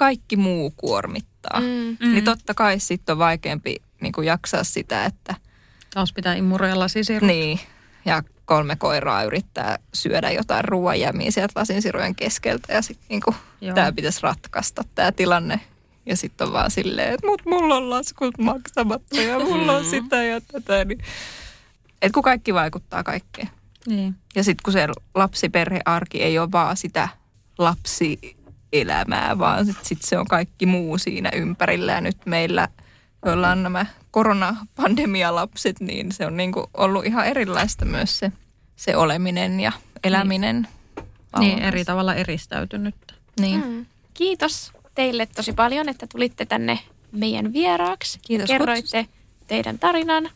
kaikki 0.00 0.36
muu 0.36 0.70
kuormittaa. 0.76 1.60
Mm. 1.60 2.12
Niin 2.12 2.24
totta 2.24 2.54
kai 2.54 2.80
sitten 2.80 3.12
on 3.12 3.18
vaikeampi 3.18 3.76
niin 4.00 4.12
kuin 4.12 4.26
jaksaa 4.26 4.64
sitä, 4.64 5.04
että– 5.04 5.34
Taas 5.94 6.12
pitää 6.12 6.34
imuroida 6.34 6.78
lasisiru. 6.78 7.26
Niin, 7.26 7.60
ja 8.04 8.22
kolme 8.44 8.76
koiraa 8.76 9.22
yrittää 9.22 9.78
syödä 9.94 10.30
jotain 10.30 10.64
ruoanjämiä 10.64 11.30
sieltä 11.30 11.60
lasinsirujen 11.60 12.14
keskeltä 12.14 12.72
ja 12.72 12.82
sitten 12.82 13.06
niinku, 13.08 13.34
tämä 13.74 13.92
pitäisi 13.92 14.20
ratkaista 14.22 14.84
tämä 14.94 15.12
tilanne. 15.12 15.60
Ja 16.06 16.16
sitten 16.16 16.46
on 16.46 16.52
vaan 16.52 16.70
silleen, 16.70 17.14
että 17.14 17.26
mut 17.26 17.42
mulla 17.46 17.76
on 17.76 17.90
laskut 17.90 18.38
maksamatta 18.38 19.16
ja 19.16 19.38
mulla 19.38 19.76
on 19.76 19.84
sitä 19.84 20.24
ja 20.24 20.40
tätä. 20.40 20.84
Niin. 20.84 20.98
Et 22.02 22.12
kun 22.12 22.22
kaikki 22.22 22.54
vaikuttaa 22.54 23.02
kaikkeen. 23.02 23.48
Niin. 23.86 24.14
Ja 24.34 24.44
sitten 24.44 24.62
kun 24.64 24.72
se 24.72 24.88
lapsiperhearki 25.14 26.22
ei 26.22 26.38
ole 26.38 26.52
vaan 26.52 26.76
sitä 26.76 27.08
lapsielämää, 28.70 29.38
vaan 29.38 29.66
sitten 29.66 29.84
sit 29.84 30.02
se 30.02 30.18
on 30.18 30.26
kaikki 30.28 30.66
muu 30.66 30.98
siinä 30.98 31.30
ympärillä. 31.34 31.92
Ja 31.92 32.00
nyt 32.00 32.16
meillä, 32.26 32.68
joilla 33.24 33.50
on 33.50 33.62
nämä 33.62 33.86
koronapandemialapset, 34.10 35.80
niin 35.80 36.12
se 36.12 36.26
on 36.26 36.36
niin 36.36 36.52
kuin 36.52 36.66
ollut 36.74 37.06
ihan 37.06 37.26
erilaista 37.26 37.84
myös 37.84 38.18
se, 38.18 38.32
se 38.76 38.96
oleminen 38.96 39.60
ja 39.60 39.72
eläminen. 40.04 40.68
Niin, 41.38 41.56
niin 41.56 41.58
eri 41.58 41.84
tavalla 41.84 42.14
eristäytynyt. 42.14 42.94
Niin. 43.40 43.66
Mm. 43.66 43.86
Kiitos 44.14 44.72
teille 44.94 45.26
tosi 45.26 45.52
paljon, 45.52 45.88
että 45.88 46.06
tulitte 46.06 46.46
tänne 46.46 46.78
meidän 47.12 47.52
vieraaksi. 47.52 48.18
Kiitos 48.26 48.46
Kerroitte 48.46 49.04
kutsusta. 49.04 49.46
teidän 49.46 49.78
tarinan. 49.78 50.30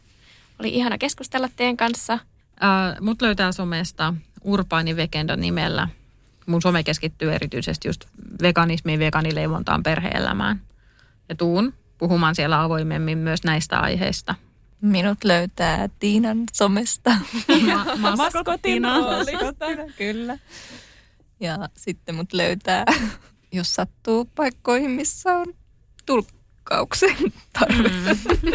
Oli 0.59 0.69
ihana 0.69 0.99
keskustella 0.99 1.49
teidän 1.57 1.77
kanssa. 1.77 2.13
Äh, 2.13 3.01
mut 3.01 3.23
löytää 3.23 3.53
somesta 3.53 4.15
Urbaani 4.45 4.97
Vekenda 4.97 5.37
nimellä. 5.37 5.89
Mun 6.47 6.63
some 6.63 6.83
keskittyy 6.83 7.33
erityisesti 7.33 7.89
just 7.89 8.05
veganismiin, 8.43 8.99
veganileivontaan, 9.01 9.83
perheelämään. 9.83 10.61
Ja 11.29 11.35
tuun 11.35 11.75
puhumaan 11.99 12.35
siellä 12.35 12.63
avoimemmin 12.63 13.19
myös 13.19 13.45
näistä 13.45 13.79
aiheista. 13.79 14.35
Minut 14.81 15.25
löytää 15.25 15.89
Tiinan 15.99 16.39
somesta. 16.53 17.11
Ma- 17.97 18.17
maskotina. 18.17 18.95
Kyllä. 19.99 20.39
Ja 21.41 21.69
sitten 21.77 22.15
mut 22.15 22.33
löytää, 22.33 22.85
jos 23.53 23.75
sattuu 23.75 24.25
paikkoihin, 24.25 24.91
missä 24.91 25.39
on 25.39 25.47
tulkkauksen 26.65 27.17
tarve. 27.59 27.89
Mm. 27.89 28.53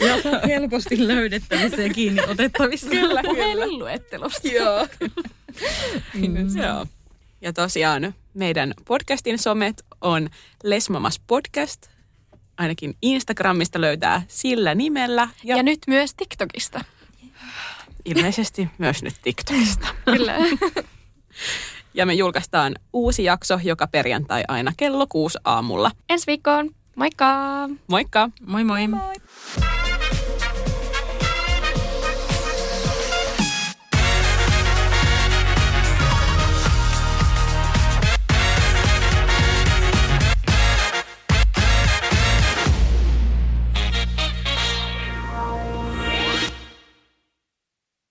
ja 0.06 0.40
helposti 0.46 1.08
löydettävissä 1.08 1.82
ja 1.82 1.94
kiinni 1.94 2.22
otettavissa. 2.28 2.90
Kyllä, 2.90 3.22
puhelinluettelosta. 3.22 4.48
Joo. 4.48 4.86
mm. 6.14 6.58
Joo. 6.62 6.86
Ja 7.40 7.52
tosiaan 7.52 8.14
meidän 8.34 8.74
podcastin 8.84 9.38
somet 9.38 9.84
on 10.00 10.28
Lesmamas 10.62 11.20
Podcast 11.26 11.86
ainakin 12.58 12.94
Instagramista 13.02 13.80
löytää 13.80 14.22
sillä 14.28 14.74
nimellä. 14.74 15.28
Ja, 15.44 15.56
ja 15.56 15.62
nyt 15.62 15.78
myös 15.86 16.14
TikTokista. 16.14 16.84
Ilmeisesti 18.04 18.68
myös 18.78 19.02
nyt 19.02 19.14
TikTokista. 19.22 19.88
Kyllä. 20.04 20.34
ja 21.94 22.06
me 22.06 22.14
julkaistaan 22.14 22.74
uusi 22.92 23.24
jakso 23.24 23.58
joka 23.62 23.86
perjantai 23.86 24.44
aina 24.48 24.72
kello 24.76 25.06
kuusi 25.08 25.38
aamulla. 25.44 25.90
Ensi 26.08 26.26
viikkoon. 26.26 26.70
Moikka! 26.94 27.68
Moikka! 27.88 28.28
Moi 28.44 28.64
moi! 28.64 28.86
moi. 28.86 29.12